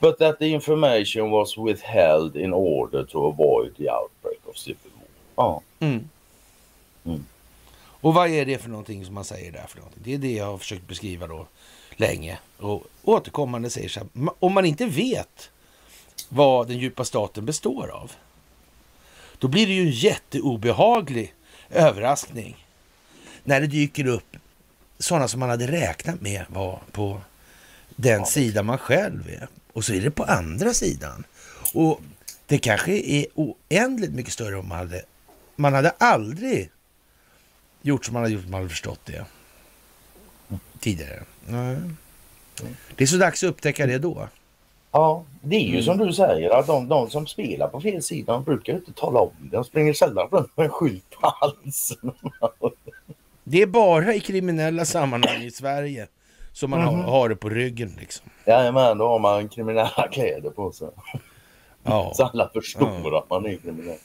But 0.00 0.18
that 0.18 0.38
the 0.38 0.46
information 0.46 1.30
was 1.30 1.58
withheld 1.58 2.36
in 2.36 2.54
order 2.54 3.04
to 3.04 3.26
avoid 3.26 3.76
the 3.76 3.90
outbreak 3.90 4.40
of 4.44 4.56
civil 4.56 4.90
war. 4.96 5.06
Ja. 5.36 5.62
Mm. 5.80 6.08
Mm. 7.04 7.24
Och 7.76 8.14
vad 8.14 8.28
är 8.28 8.44
det 8.46 8.58
för 8.58 8.68
någonting 8.68 9.04
som 9.04 9.14
man 9.14 9.24
säger 9.24 9.52
där 9.52 9.66
för 9.68 9.78
någonting? 9.78 10.02
Det 10.04 10.14
är 10.14 10.18
det 10.18 10.32
jag 10.32 10.46
har 10.46 10.58
försökt 10.58 10.88
beskriva 10.88 11.26
då 11.26 11.46
länge 11.96 12.38
och 12.58 12.82
återkommande 13.04 13.70
säger 13.70 13.88
så 13.88 14.00
här. 14.00 14.08
Om 14.38 14.54
man 14.54 14.64
inte 14.64 14.86
vet 14.86 15.50
vad 16.28 16.68
den 16.68 16.78
djupa 16.78 17.04
staten 17.04 17.44
består 17.44 17.88
av. 17.88 18.12
Då 19.38 19.48
blir 19.48 19.66
det 19.66 19.72
ju 19.72 19.82
en 19.82 19.90
jätteobehaglig 19.90 21.34
överraskning 21.70 22.66
när 23.44 23.60
det 23.60 23.66
dyker 23.66 24.06
upp 24.06 24.36
sådana 24.98 25.28
som 25.28 25.40
man 25.40 25.50
hade 25.50 25.66
räknat 25.66 26.20
med 26.20 26.44
var 26.48 26.80
på 26.92 27.20
den 27.96 28.18
ja. 28.18 28.26
sida 28.26 28.62
man 28.62 28.78
själv 28.78 29.28
är. 29.28 29.48
Och 29.72 29.84
så 29.84 29.92
är 29.92 30.00
det 30.00 30.10
på 30.10 30.24
andra 30.24 30.74
sidan. 30.74 31.24
Och 31.74 32.00
det 32.46 32.58
kanske 32.58 32.92
är 32.92 33.26
oändligt 33.34 34.12
mycket 34.12 34.32
större 34.32 34.56
om 34.56 34.68
man 34.68 34.78
hade... 34.78 35.02
Man 35.56 35.74
hade 35.74 35.90
aldrig 35.90 36.70
gjort 37.82 38.04
som 38.04 38.14
man 38.14 38.22
hade 38.22 38.34
gjort 38.34 38.44
om 38.44 38.50
man 38.50 38.60
hade 38.60 38.70
förstått 38.70 39.00
det 39.04 39.24
tidigare. 40.80 41.22
Nej. 41.46 41.76
Det 42.96 43.04
är 43.04 43.08
så 43.08 43.16
dags 43.16 43.44
att 43.44 43.50
upptäcka 43.50 43.86
det 43.86 43.98
då. 43.98 44.28
Ja, 44.90 45.24
det 45.44 45.56
är 45.56 45.60
ju 45.60 45.72
mm. 45.72 45.82
som 45.82 45.98
du 45.98 46.12
säger 46.12 46.50
att 46.50 46.66
de, 46.66 46.88
de 46.88 47.10
som 47.10 47.26
spelar 47.26 47.68
på 47.68 47.80
fel 47.80 48.02
sida 48.02 48.32
de 48.32 48.44
brukar 48.44 48.72
inte 48.72 48.92
tala 48.92 49.20
om 49.20 49.30
det. 49.38 49.56
De 49.56 49.64
springer 49.64 49.92
sällan 49.92 50.28
runt 50.28 50.56
med 50.56 50.64
en 50.64 50.70
skylt 50.70 51.10
på 51.10 51.32
halsen. 51.40 52.12
Det 53.44 53.62
är 53.62 53.66
bara 53.66 54.14
i 54.14 54.20
kriminella 54.20 54.84
sammanhang 54.84 55.42
i 55.42 55.50
Sverige 55.50 56.06
som 56.52 56.70
man 56.70 56.80
mm. 56.80 56.94
har, 56.94 57.02
har, 57.02 57.28
det 57.28 57.36
på 57.36 57.48
ryggen. 57.48 57.96
Liksom. 58.00 58.30
Jajamän, 58.46 58.98
då 58.98 59.08
har 59.08 59.18
man 59.18 59.48
kriminella 59.48 60.08
kläder 60.12 60.50
på 60.50 60.72
sig. 60.72 60.88
Ja. 61.82 62.12
Så 62.14 62.24
alla 62.24 62.48
förstår 62.48 63.00
ja. 63.04 63.18
att 63.18 63.30
man 63.30 63.46
är 63.46 63.56
kriminell. 63.56 63.98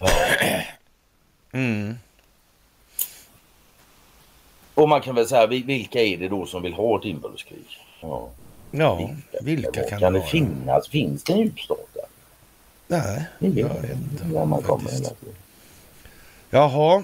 Ja. 0.00 0.08
Mm. 1.52 1.94
Och 4.74 4.88
man 4.88 5.00
kan 5.00 5.14
väl 5.14 5.28
säga, 5.28 5.46
vilka 5.46 6.02
är 6.02 6.16
det 6.16 6.28
då 6.28 6.46
som 6.46 6.62
vill 6.62 6.72
ha 6.72 6.98
ett 6.98 7.04
inbördeskrig? 7.04 7.64
Ja. 8.00 8.28
Ja, 8.70 8.96
vilka, 8.96 9.44
vilka 9.44 9.88
kan, 9.88 10.00
kan 10.00 10.12
det, 10.12 10.18
det 10.18 10.26
finnas? 10.26 10.88
Finns 10.88 11.22
det 11.22 11.32
en 11.32 11.38
djupstat 11.38 11.78
där? 11.94 12.04
Nej, 12.86 13.24
jag 13.38 13.52
vet 13.52 13.90
inte. 13.90 14.24
Där 14.24 14.44
man 14.44 14.62
kommer 14.62 14.90
hela 14.90 15.08
tiden. 15.08 15.34
Jaha. 16.50 17.02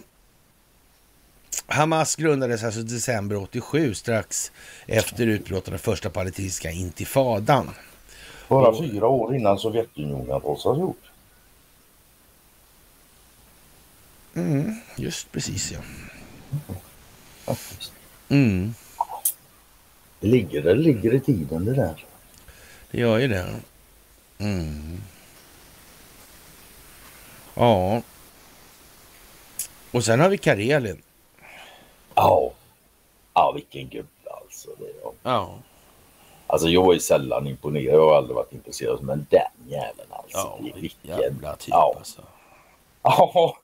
Hamas 1.67 2.17
grundades 2.17 2.64
alltså 2.64 2.83
december 2.83 3.37
87 3.37 3.95
strax 3.95 4.53
efter 4.87 5.27
utbrottet 5.27 5.69
av 5.69 5.73
den 5.73 5.79
första 5.79 6.11
palestinska 6.11 6.71
intifadan. 6.71 7.71
Bara 8.49 8.69
och, 8.69 8.79
fyra 8.79 9.07
år 9.07 9.37
innan 9.37 9.59
Sovjetunionen 9.59 10.41
rossades 10.41 10.79
ihop. 10.79 10.99
Mm, 14.35 14.75
just 14.97 15.33
precis 15.33 15.73
ja. 15.73 15.79
Faktiskt. 17.45 17.93
Mm. 18.29 18.75
Det 20.21 20.27
ligger, 20.27 20.62
det 20.62 20.75
ligger 20.75 21.14
i 21.14 21.21
tiden 21.21 21.64
det 21.64 21.75
där. 21.75 22.05
Det 22.91 22.99
gör 22.99 23.19
ju 23.19 23.29
det. 23.29 23.47
Mm. 24.39 25.01
Ja. 27.55 28.03
Och 29.93 30.05
sen 30.05 30.21
har 30.21 30.29
vi 30.29 30.39
Karelin. 30.39 31.03
Ja. 32.14 32.53
Ja, 33.35 33.53
vilken 33.53 33.89
gubbe 33.89 34.31
alltså. 34.43 34.71
Det 34.79 34.85
är. 34.85 35.12
Ja. 35.23 35.55
Alltså 36.47 36.69
jag 36.69 36.95
är 36.95 36.99
sällan 36.99 37.47
imponerad. 37.47 37.95
Jag 37.95 38.09
har 38.09 38.17
aldrig 38.17 38.37
varit 38.37 38.53
intresserad. 38.53 39.03
Men 39.03 39.27
den 39.31 39.71
jäveln 39.71 40.09
alltså. 40.11 40.39
Ja, 40.39 40.59
vilken 40.75 41.11
jävla 41.21 41.57
typ 41.57 41.69
ja. 41.69 41.95
alltså. 41.99 42.23
Ja. 43.03 43.57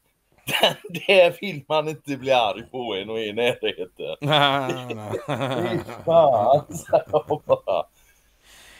det 1.06 1.40
vill 1.40 1.64
man 1.68 1.88
inte 1.88 2.16
bli 2.16 2.32
arg 2.32 2.62
på 2.70 2.94
en 2.94 3.10
och 3.10 3.20
i 3.20 3.32
närheten. 3.32 4.16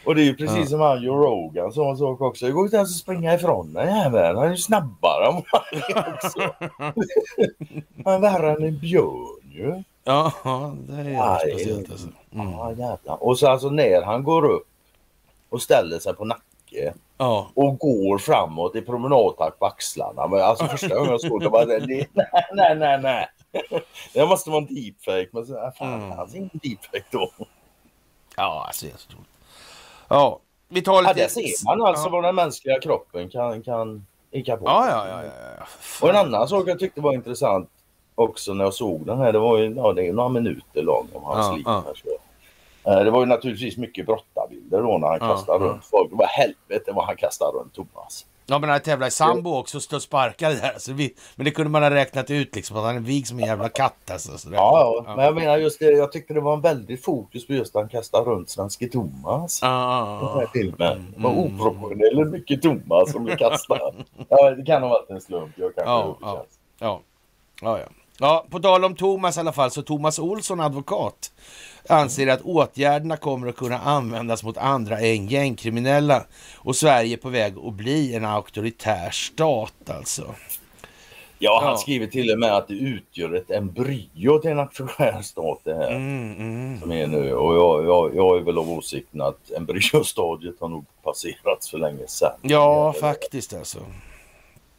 Och 0.04 0.14
det 0.14 0.22
är 0.22 0.24
ju 0.24 0.36
precis 0.36 0.58
ja. 0.58 0.66
som 0.66 0.80
han 0.80 1.02
Joe 1.02 1.16
Rogan 1.16 1.72
sa 1.72 1.90
en 1.90 1.96
sak 1.96 2.20
också. 2.20 2.46
Det 2.46 2.52
går 2.52 2.64
inte 2.64 2.76
ens 2.76 2.90
att 2.90 2.96
springa 2.96 3.34
ifrån 3.34 3.72
den 3.72 3.96
jäveln. 3.96 4.36
Han 4.36 4.46
är 4.46 4.50
ju 4.50 4.56
snabbare 4.56 5.26
än 5.26 5.34
man 5.34 5.42
också. 6.14 6.38
Han 8.04 8.14
är 8.14 8.18
värre 8.18 8.52
än 8.52 8.64
en 8.64 8.78
björn 8.78 9.52
ju. 9.52 9.82
Ja, 10.04 10.32
det 10.88 10.94
är 10.94 11.10
ja, 11.10 11.38
speciellt 11.48 11.90
alltså. 11.90 12.08
Mm. 12.32 12.50
Ja, 12.50 12.70
jävlar. 12.70 13.22
Och 13.22 13.38
så 13.38 13.48
alltså 13.48 13.70
när 13.70 14.02
han 14.02 14.24
går 14.24 14.44
upp 14.44 14.66
och 15.48 15.62
ställer 15.62 15.98
sig 15.98 16.14
på 16.14 16.24
nacken 16.24 16.51
Ja. 17.18 17.50
Och 17.54 17.78
går 17.78 18.18
framåt 18.18 18.76
i 18.76 18.82
promenadtakt 18.82 19.58
på 19.58 19.66
axlarna. 19.66 20.26
Men 20.26 20.40
alltså 20.40 20.64
första 20.64 20.94
gången 20.94 21.10
jag 21.10 21.20
såg 21.20 21.40
det 21.40 21.50
bara, 21.50 21.64
nej, 21.64 22.08
nej, 22.52 22.76
nej, 22.76 23.00
nej. 23.02 23.28
Det 24.14 24.26
måste 24.26 24.50
vara 24.50 24.60
en 24.60 24.74
deepfake. 24.74 25.28
Men 25.32 25.46
så, 25.46 25.64
äh, 25.64 25.72
fan, 25.78 25.94
mm. 25.94 26.16
fanns 26.16 26.34
ingen 26.34 26.50
deepfake 26.52 27.04
då. 27.10 27.30
Ja, 28.36 28.64
alltså 28.66 28.86
det 28.86 28.92
är 28.92 28.96
så 28.96 29.08
troligt. 29.10 29.28
Ja, 30.08 30.40
vi 30.68 30.82
tar 30.82 31.02
lite... 31.02 31.10
Ja, 31.10 31.14
där 31.14 31.28
ser 31.28 31.64
man 31.64 31.82
alltså 31.82 32.06
ja. 32.06 32.10
vad 32.10 32.24
den 32.24 32.34
mänskliga 32.34 32.80
kroppen 32.80 33.30
kan, 33.30 33.62
kan 33.62 34.06
är 34.30 34.44
kapabel 34.44 34.66
ja, 34.66 34.88
ja, 34.88 35.08
ja, 35.08 35.30
ja, 35.58 35.66
Och 36.02 36.08
en 36.08 36.16
annan 36.16 36.48
sak 36.48 36.68
jag 36.68 36.78
tyckte 36.78 37.00
var 37.00 37.12
intressant 37.12 37.70
också 38.14 38.54
när 38.54 38.64
jag 38.64 38.74
såg 38.74 39.06
den 39.06 39.18
här, 39.18 39.32
det 39.32 39.38
var 39.38 39.58
ju 39.58 39.74
ja, 39.74 39.92
det 39.92 40.08
är 40.08 40.12
några 40.12 40.28
minuter 40.28 40.82
lång 40.82 41.08
om 41.12 41.24
hans 41.24 41.46
ja, 41.46 41.54
liv. 41.54 41.62
Ja. 41.66 41.78
Eh, 41.78 42.20
Det 42.84 43.10
var 43.10 43.20
ju 43.20 43.26
naturligtvis 43.26 43.76
mycket 43.76 44.06
brottarbilder 44.06 44.82
då 44.82 44.98
när 44.98 45.08
han 45.08 45.18
Ja, 45.20 45.34
kastade 45.34 45.64
ja. 45.64 45.70
runt 45.70 45.84
folk. 45.84 46.08
Vad 46.12 46.28
helvete 46.28 46.92
vad 46.92 47.04
han 47.06 47.16
kastade 47.16 47.58
runt 47.58 47.74
Thomas. 47.74 48.26
Ja 48.46 48.58
men 48.58 48.70
han 48.70 48.80
tävlar 48.80 49.06
i 49.06 49.10
sambo 49.10 49.54
också 49.58 49.76
och 49.76 49.82
stod 49.82 49.96
och 49.96 50.02
sparkade 50.02 50.54
där. 50.54 50.74
Så 50.78 50.92
vi, 50.92 51.14
men 51.36 51.44
det 51.44 51.50
kunde 51.50 51.70
man 51.70 51.82
ha 51.82 51.90
räknat 51.90 52.30
ut 52.30 52.54
liksom 52.56 52.76
att 52.76 52.84
han 52.84 52.96
är 52.96 53.00
vig 53.00 53.26
som 53.26 53.38
en 53.38 53.44
jävla 53.46 53.68
katt 53.68 54.10
alltså. 54.10 54.38
Så 54.38 54.48
det- 54.48 54.56
Ja, 54.56 55.02
ja, 55.06 55.16
men 55.16 55.24
jag 55.24 55.34
menar 55.34 55.56
just 55.56 55.78
det. 55.78 55.84
Jag 55.90 56.12
tyckte 56.12 56.34
det 56.34 56.40
var 56.40 56.54
en 56.54 56.60
väldigt 56.60 57.04
fokus 57.04 57.46
på 57.46 57.52
just 57.52 57.76
att 57.76 57.82
han 57.82 57.88
kastade 57.88 58.24
runt 58.30 58.50
svenske 58.50 58.88
Thomas. 58.88 59.58
Ja, 59.62 60.18
Den 60.22 60.28
här 60.34 60.40
ja, 60.42 60.48
filmen. 60.52 61.12
Det 61.16 61.22
var 61.22 61.30
Mm. 61.30 61.44
oproportionerligt 61.44 62.30
mycket 62.32 62.62
Thomas 62.62 63.12
som 63.12 63.24
blev 63.24 63.36
kastad. 63.36 63.78
ja, 64.28 64.50
det 64.50 64.64
kan 64.64 64.82
ha 64.82 64.88
varit 64.88 65.10
en 65.10 65.20
slump. 65.20 65.52
Jag 65.56 65.74
kanske 65.74 65.90
Ja, 65.92 66.02
överkänns. 66.22 66.48
ja, 66.78 67.00
ja, 67.62 67.78
ja. 67.78 67.86
Ja, 68.18 68.46
på 68.50 68.58
tal 68.60 68.84
om 68.84 68.94
Thomas 68.96 69.36
i 69.36 69.40
alla 69.40 69.52
fall, 69.52 69.70
så 69.70 69.82
Thomas 69.82 70.18
Olsson, 70.18 70.60
advokat, 70.60 71.32
anser 71.88 72.26
att 72.26 72.42
åtgärderna 72.42 73.16
kommer 73.16 73.48
att 73.48 73.56
kunna 73.56 73.78
användas 73.78 74.42
mot 74.44 74.56
andra 74.56 74.98
än 75.00 75.26
gängkriminella 75.26 76.24
och 76.56 76.76
Sverige 76.76 77.12
är 77.16 77.16
på 77.16 77.28
väg 77.28 77.54
att 77.58 77.74
bli 77.74 78.14
en 78.14 78.24
auktoritär 78.24 79.10
stat 79.10 79.90
alltså. 79.90 80.34
Ja, 81.38 81.60
han 81.62 81.70
Ja. 81.70 81.76
skriver 81.76 82.06
till 82.06 82.32
och 82.32 82.38
med 82.38 82.56
att 82.56 82.68
det 82.68 82.74
utgör 82.74 83.34
ett 83.34 83.50
embryo 83.50 84.38
till 84.38 84.50
en 84.50 84.56
nationell 84.56 85.24
stat 85.24 85.60
det 85.64 85.74
här. 85.74 85.90
Mm, 85.90 86.32
mm. 86.38 86.80
Som 86.80 86.92
är 86.92 87.06
nu. 87.06 87.34
Och 87.34 87.54
jag, 87.56 87.84
jag, 87.86 88.16
jag 88.16 88.36
är 88.36 88.40
väl 88.40 88.58
av 88.58 88.70
åsikten 88.70 89.20
att 89.20 89.50
embryostadiet 89.56 90.54
har 90.60 90.68
nog 90.68 90.84
passerats 91.02 91.70
för 91.70 91.78
länge 91.78 92.06
sedan. 92.06 92.32
Ja, 92.42 92.92
faktiskt 93.00 93.54
alltså. 93.54 93.78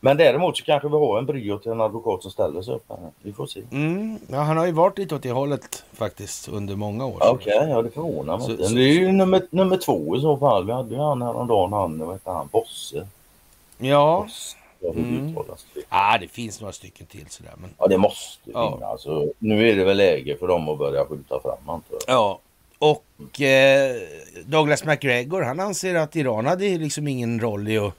Men 0.06 0.18
däremot 0.18 0.58
så 0.58 0.64
kanske 0.66 0.88
vi 0.88 0.94
har 0.96 1.20
embryo 1.20 1.58
till 1.60 1.72
en 1.72 1.82
advokat 1.82 2.22
som 2.22 2.32
ställer 2.32 2.62
sig 2.62 2.74
upp 2.74 2.86
här. 2.90 2.98
Vi 3.22 3.34
får 3.34 3.46
se. 3.48 3.62
Mm. 3.72 4.20
Ja, 4.28 4.38
han 4.40 4.58
har 4.58 4.66
ju 4.66 4.72
varit 4.72 4.98
lite 4.98 5.16
åt 5.16 5.24
det 5.24 5.32
hållet 5.32 5.84
faktiskt 5.94 6.48
under 6.48 6.76
många 6.76 7.06
år. 7.06 7.18
Okej, 7.32 7.68
ja 7.70 7.82
det 7.82 7.90
förvånar 7.92 8.38
mig 8.38 8.46
Så- 8.46 8.52
inte. 8.52 8.64
så- 8.68 8.76
Det 8.76 8.82
är 8.82 8.94
ju 8.94 9.12
nummer, 9.12 9.42
nummer 9.50 9.78
två 9.78 10.18
i 10.18 10.22
så 10.22 10.38
fall. 10.38 10.66
Vi 10.66 10.72
hade 10.72 10.96
ju 10.96 11.02
han 11.02 11.22
häromdagen, 11.22 11.74
han, 11.74 12.00
vad 12.00 12.16
heter 12.16 12.32
han, 12.32 12.50
Bosse. 12.52 13.08
Ja, 13.78 14.22
Bosse. 14.82 15.00
Mm. 15.00 15.36
ah, 15.90 16.18
det 16.18 16.28
finns 16.28 16.62
några 16.62 16.74
stycken 16.74 17.06
till 17.06 17.26
sådär. 17.30 17.54
Men... 17.58 17.70
Ja, 17.78 17.88
det 17.88 17.98
måste 17.98 18.52
Ja. 18.54 18.72
finnas. 18.74 19.02
Så 19.02 19.32
nu 19.40 19.70
är 19.70 19.76
det 19.76 19.84
väl 19.86 19.98
läge 19.98 20.38
för 20.38 20.48
dem 20.48 20.70
att 20.70 20.78
börja 20.78 21.06
skjuta 21.06 21.40
fram. 21.40 21.82
Ja, 22.08 22.40
och 22.80 23.42
eh, 23.42 23.96
Douglas 24.46 24.86
McGregor 24.86 25.42
han 25.42 25.60
anser 25.60 25.96
att 25.96 26.16
Iran 26.16 26.46
hade 26.46 26.78
liksom 26.78 27.08
ingen 27.08 27.40
roll 27.40 27.68
i 27.68 27.78
att 27.78 27.94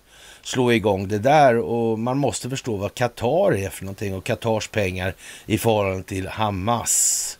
slå 0.45 0.73
igång 0.73 1.09
det 1.09 1.19
där 1.19 1.59
och 1.59 1.99
man 1.99 2.19
måste 2.19 2.51
förstå 2.51 2.77
vad 2.77 2.95
Qatar 2.95 3.55
är 3.55 3.71
för 3.71 3.85
någonting 3.85 4.15
och 4.15 4.25
Qatars 4.25 4.69
pengar 4.69 5.15
i 5.47 5.59
förhållande 5.59 6.03
till 6.03 6.29
Hamas. 6.29 7.39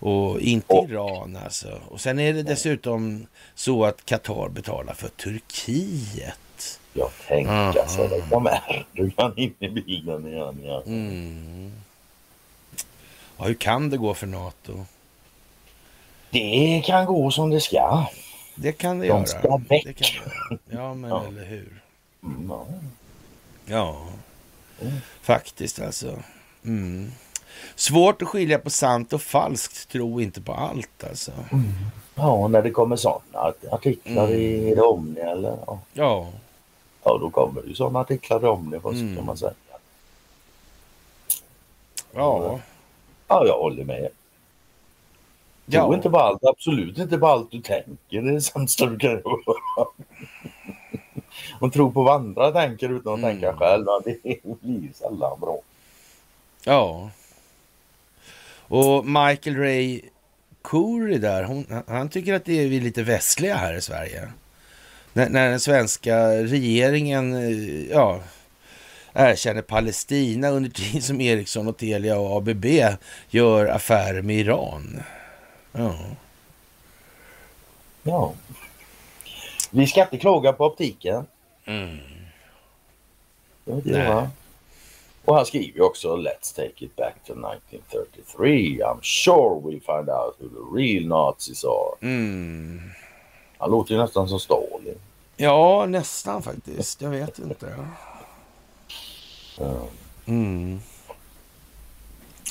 Och 0.00 0.40
inte 0.40 0.74
Och- 0.74 0.90
Iran 0.90 1.38
alltså. 1.44 1.80
Och 1.88 2.00
sen 2.00 2.18
är 2.18 2.32
det 2.32 2.42
dessutom 2.42 3.26
så 3.54 3.84
att 3.84 4.04
Qatar 4.04 4.48
betalar 4.48 4.94
för 4.94 5.08
Turkiet. 5.08 6.80
Jag 6.92 7.10
tänker 7.28 7.52
Mm. 7.70 7.88
så. 7.88 8.06
Det 8.08 8.20
kom 8.30 8.48
Erdogan 8.94 9.38
in 9.38 9.54
i 9.58 9.68
bilen 9.68 10.26
igen. 10.28 10.60
Ja. 10.64 10.82
Mm. 10.86 11.72
Ja, 13.38 13.44
hur 13.44 13.54
kan 13.54 13.90
det 13.90 13.96
gå 13.96 14.14
för 14.14 14.26
NATO? 14.26 14.84
Det 16.30 16.82
kan 16.86 17.06
gå 17.06 17.30
som 17.30 17.50
det 17.50 17.60
ska. 17.60 18.06
Det 18.54 18.72
kan 18.72 18.98
det 18.98 19.04
De 19.04 19.08
göra. 19.08 19.26
ska. 19.26 19.60
Det 19.68 19.92
kan 19.92 20.28
det. 20.50 20.58
Ja, 20.76 20.94
men 20.94 21.10
Ja. 21.10 21.24
eller 21.28 21.44
hur. 21.44 21.82
Mm, 22.22 22.48
ja. 22.50 22.66
Ja, 23.66 24.06
Mm. 24.80 24.92
faktiskt 25.22 25.80
alltså. 25.80 26.22
Mm. 26.64 27.10
Svårt 27.74 28.22
att 28.22 28.28
skilja 28.28 28.58
på 28.58 28.70
sant 28.70 29.12
och 29.12 29.22
falskt, 29.22 29.88
tro 29.88 30.20
inte 30.20 30.40
på 30.40 30.52
allt 30.52 31.04
alltså. 31.04 31.32
Ja, 32.14 32.48
när 32.48 32.62
det 32.62 32.70
kommer 32.70 32.96
sådana 32.96 33.52
artiklar 33.70 34.24
Mm. 34.28 34.38
i 34.38 34.80
Omni 34.80 35.20
eller 35.20 35.58
ja. 35.66 35.78
Ja, 35.92 36.28
ja, 37.04 37.18
då 37.20 37.30
kommer 37.30 37.62
det 37.62 37.68
ju 37.68 37.74
sådana 37.74 38.00
artiklar 38.00 38.44
i 38.44 38.46
Omni 38.48 38.78
vad 38.78 38.94
Mm. 38.94 39.16
kan 39.16 39.24
man 39.26 39.36
säga. 39.36 39.52
ja, 42.14 42.60
Ja, 43.28 43.46
jag 43.46 43.58
håller 43.58 43.84
med. 43.84 44.00
Tro 45.70 45.80
ja. 45.80 45.94
inte 45.94 46.10
på 46.10 46.18
allt, 46.18 46.44
absolut 46.44 46.98
inte 46.98 47.18
på 47.18 47.26
allt 47.26 47.50
du 47.50 47.60
tänker. 47.60 47.96
Det 48.08 48.16
är 48.16 48.22
det 48.22 48.40
sämsta 48.40 48.86
du 48.86 48.98
kan 48.98 49.10
göra. 49.10 49.22
Och 51.60 51.72
tro 51.72 51.92
på 51.92 52.02
vad 52.02 52.14
andra 52.14 52.52
tänker 52.52 52.88
utan 52.88 53.12
att 53.12 53.18
Mm. 53.18 53.30
tänka 53.40 53.56
själv. 53.56 53.84
Det 54.04 54.22
blir 54.42 54.92
sällan 54.94 55.40
bra. 55.40 55.58
ja. 56.64 57.10
Och 58.70 59.06
Michael 59.06 59.56
Ray 59.56 60.00
Curry 60.62 61.18
där, 61.18 61.42
hon, 61.44 61.82
han 61.86 62.08
tycker 62.08 62.34
att 62.34 62.44
det 62.44 62.64
är 62.64 62.68
vi 62.68 62.80
lite 62.80 63.02
västliga 63.02 63.56
här 63.56 63.74
i 63.74 63.80
Sverige. 63.80 64.28
När, 65.12 65.28
när 65.28 65.50
den 65.50 65.60
svenska 65.60 66.28
regeringen, 66.28 67.34
eh, 67.34 67.90
ja, 67.90 68.20
erkänner 69.12 69.62
Palestina 69.62 70.48
under 70.48 70.70
tiden 70.70 71.02
som 71.02 71.20
Ericsson 71.20 71.68
och 71.68 71.76
Telia 71.76 72.18
och 72.18 72.36
ABB 72.36 72.64
gör 73.30 73.66
affärer 73.66 74.22
med 74.22 74.36
Iran. 74.36 75.02
Ja. 75.72 75.94
Ja. 78.02 78.32
Vi 79.70 79.86
ska 79.86 80.02
inte 80.02 80.18
klaga 80.18 80.52
på 80.52 80.66
optiken. 80.66 81.26
Mm. 81.64 81.98
Det? 83.64 84.30
Och 85.24 85.34
han 85.34 85.46
skriver 85.46 85.82
också 85.82 86.16
Let's 86.16 86.56
take 86.56 86.84
it 86.84 86.96
back 86.96 87.14
to 87.26 87.32
1933. 87.32 88.80
I'm 88.82 89.00
sure 89.02 89.60
we'll 89.60 89.80
find 89.80 90.08
out 90.10 90.36
who 90.38 90.48
the 90.48 90.80
real 90.80 91.06
Nazis 91.06 91.64
are. 91.64 91.96
Mm. 92.00 92.80
Han 93.58 93.70
låter 93.70 93.94
ju 93.94 94.00
nästan 94.00 94.28
som 94.28 94.40
Stalin. 94.40 94.98
Ja, 95.36 95.86
nästan 95.86 96.42
faktiskt. 96.42 97.02
Jag 97.02 97.10
vet 97.10 97.38
inte. 97.38 97.74
Mm. 100.26 100.80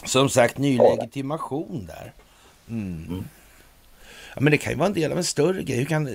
Som 0.06 0.30
sagt, 0.30 0.58
ny 0.58 0.78
legitimation 0.78 1.86
där. 1.88 2.14
Mm. 2.70 3.28
Ja, 4.38 4.42
men 4.42 4.52
det 4.52 4.58
kan 4.58 4.74
ju 4.74 4.78
vara 4.78 4.88
en 4.88 4.94
del 4.94 5.12
av 5.12 5.18
en 5.18 5.24
större 5.24 5.64
grej. 5.64 5.78
Hur 5.78 5.86
kan, 5.86 6.06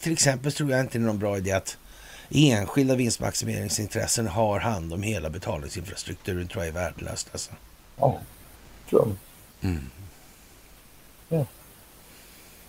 till 0.00 0.12
exempel 0.12 0.52
tror 0.52 0.70
jag 0.70 0.80
inte 0.80 0.98
det 0.98 1.02
är 1.02 1.06
någon 1.06 1.18
bra 1.18 1.38
idé 1.38 1.52
att 1.52 1.78
enskilda 2.30 2.94
vinstmaximeringsintressen 2.94 4.26
har 4.26 4.60
hand 4.60 4.92
om 4.92 5.02
hela 5.02 5.30
betalningsinfrastrukturen. 5.30 6.48
tror 6.48 6.64
jag 6.64 6.68
är 6.68 6.72
värdelöst. 6.72 7.28
Alltså. 7.32 7.52
Ja, 7.96 8.20
tror 8.88 9.00
jag. 9.02 9.70
Mm. 9.70 9.90
Ja. 11.28 11.46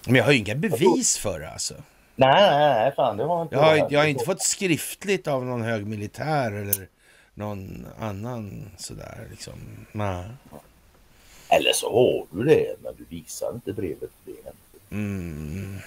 Men 0.05 0.15
jag 0.15 0.23
har 0.23 0.31
ju 0.31 0.37
inga 0.37 0.55
bevis 0.55 1.17
för 1.17 1.39
det 1.39 1.49
alltså. 1.49 1.73
Nej, 2.15 2.41
nej, 2.41 2.59
nej, 2.59 2.93
fan 2.95 3.17
det 3.17 3.23
har 3.23 3.41
inte 3.41 3.55
Jag 3.55 3.61
har, 3.61 3.87
jag 3.89 3.99
har 3.99 4.07
inte 4.07 4.25
fått 4.25 4.41
skriftligt 4.41 5.27
av 5.27 5.45
någon 5.45 5.61
hög 5.61 5.85
militär 5.85 6.51
eller 6.51 6.87
någon 7.33 7.87
annan 7.99 8.71
sådär 8.77 9.27
liksom. 9.31 9.53
Nej. 9.91 10.25
Eller 11.49 11.73
så 11.73 11.93
har 11.93 12.37
du 12.37 12.45
det, 12.45 12.75
men 12.83 12.93
du 12.97 13.05
visar 13.09 13.51
inte 13.53 13.73
brevet 13.73 13.99
för 13.99 14.31
det. 14.31 14.53
Mm. 14.91 15.77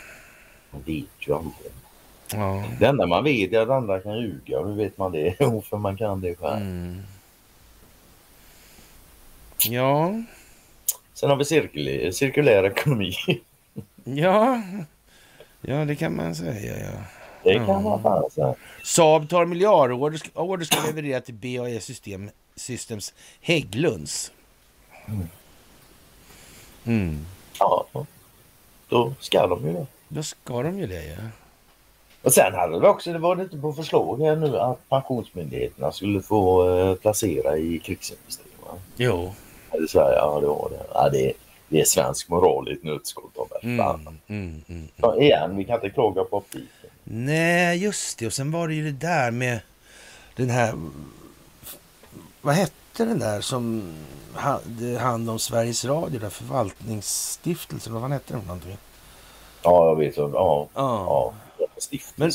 Man 0.71 0.83
vet 0.87 1.05
ju 1.19 1.35
aldrig. 1.35 1.73
Ja. 2.33 2.65
Det 2.81 2.87
enda 2.87 3.07
man 3.07 3.25
vet 3.25 3.53
är 3.53 3.61
att 3.61 3.69
andra 3.71 4.01
kan 4.01 4.19
ljuga. 4.19 4.59
Hur 4.63 4.75
vet 4.75 4.99
man 4.99 5.13
det? 5.13 5.35
Jo, 5.41 5.63
för 5.63 5.77
man 5.77 5.97
kan 5.97 6.21
det 6.21 6.35
själv. 6.35 6.57
Mm. 6.63 7.03
Ja, 9.69 10.15
Sen 11.15 11.31
har 11.31 11.37
vi 11.37 11.45
cirkulär, 11.45 12.11
cirkulär 12.11 12.65
ekonomi. 12.65 13.15
ja, 14.05 14.63
ja, 15.61 15.85
det 15.85 15.97
kan 15.97 16.17
man 16.17 16.35
säga. 16.35 16.79
Ja. 16.79 16.91
Det 17.43 17.53
Ja. 17.53 17.67
kan 17.67 17.83
man 17.83 18.03
fan 18.03 18.31
säga. 18.31 18.55
Saab 18.85 19.29
tar 19.29 19.45
miljardorder 19.47 20.21
order 20.35 20.65
ska 20.65 20.87
leverera 20.87 21.21
till 21.21 21.35
BAE 21.35 21.81
System, 21.81 22.31
Systems 22.57 23.15
Hägglunds. 23.41 24.33
Mm. 26.85 27.27
Ja, 27.59 27.87
då 28.91 29.12
ska 29.21 29.47
de 29.47 29.67
ju 29.67 29.73
det. 29.73 29.87
Då 30.09 30.23
ska 30.23 30.62
de 30.62 30.79
ju 30.79 30.87
det, 30.87 31.05
ja. 31.07 31.17
Och 32.23 32.33
sen 32.33 32.55
hade 32.55 32.81
vi 32.81 32.87
också, 32.87 33.12
det 33.12 33.19
var 33.19 33.37
lite 33.37 33.57
på 33.57 33.73
förslag 33.73 34.21
här 34.21 34.37
nu 34.37 34.59
att 34.59 34.89
pensionsmyndigheterna 34.89 35.93
skulle 35.93 36.23
få 36.23 36.71
eh, 36.79 36.95
placera 36.95 37.57
i 37.57 37.79
krigsindustrin. 37.79 38.53
Va? 38.67 38.79
Jo. 38.97 39.33
Eller 39.71 39.87
Sverige, 39.87 40.17
ja 40.17 40.41
det 40.41 40.47
var 40.47 40.71
det. 40.71 40.87
Ja, 40.95 41.09
det, 41.09 41.33
det 41.69 41.81
är 41.81 41.85
svensk 41.85 42.29
moral 42.29 42.69
i 42.69 42.73
ett 42.73 42.83
nötskal. 42.85 43.25
Mm. 43.62 43.81
Mm, 44.27 44.62
mm. 44.69 44.89
Ja, 44.97 45.17
igen, 45.17 45.57
vi 45.57 45.65
kan 45.65 45.75
inte 45.75 45.91
klaga 45.91 46.25
på 46.25 46.37
optiken. 46.37 46.91
Nej, 47.05 47.79
just 47.79 48.19
det. 48.19 48.27
Och 48.27 48.33
sen 48.33 48.51
var 48.51 48.69
det 48.69 48.75
ju 48.75 48.85
det 48.85 49.07
där 49.07 49.31
med 49.31 49.61
den 50.37 50.51
här... 50.51 50.75
Vad 52.41 52.55
hette 52.55 52.73
den 53.05 53.19
där 53.19 53.41
som 53.41 53.93
hade 54.35 54.99
hand 54.99 55.31
om 55.31 55.39
Sveriges 55.39 55.85
Radio, 55.85 56.21
där 56.21 56.31
förvaltningsstiftelsen, 56.31 57.93
vad 57.93 58.03
fan 58.03 58.13
hette 58.13 58.33
den 58.33 58.43
någonting? 58.43 58.77
Ja, 59.63 59.87
jag 59.87 59.97
vet. 59.97 60.17
Ja, 60.17 60.31
Ja. 60.33 60.71
ja. 60.75 61.35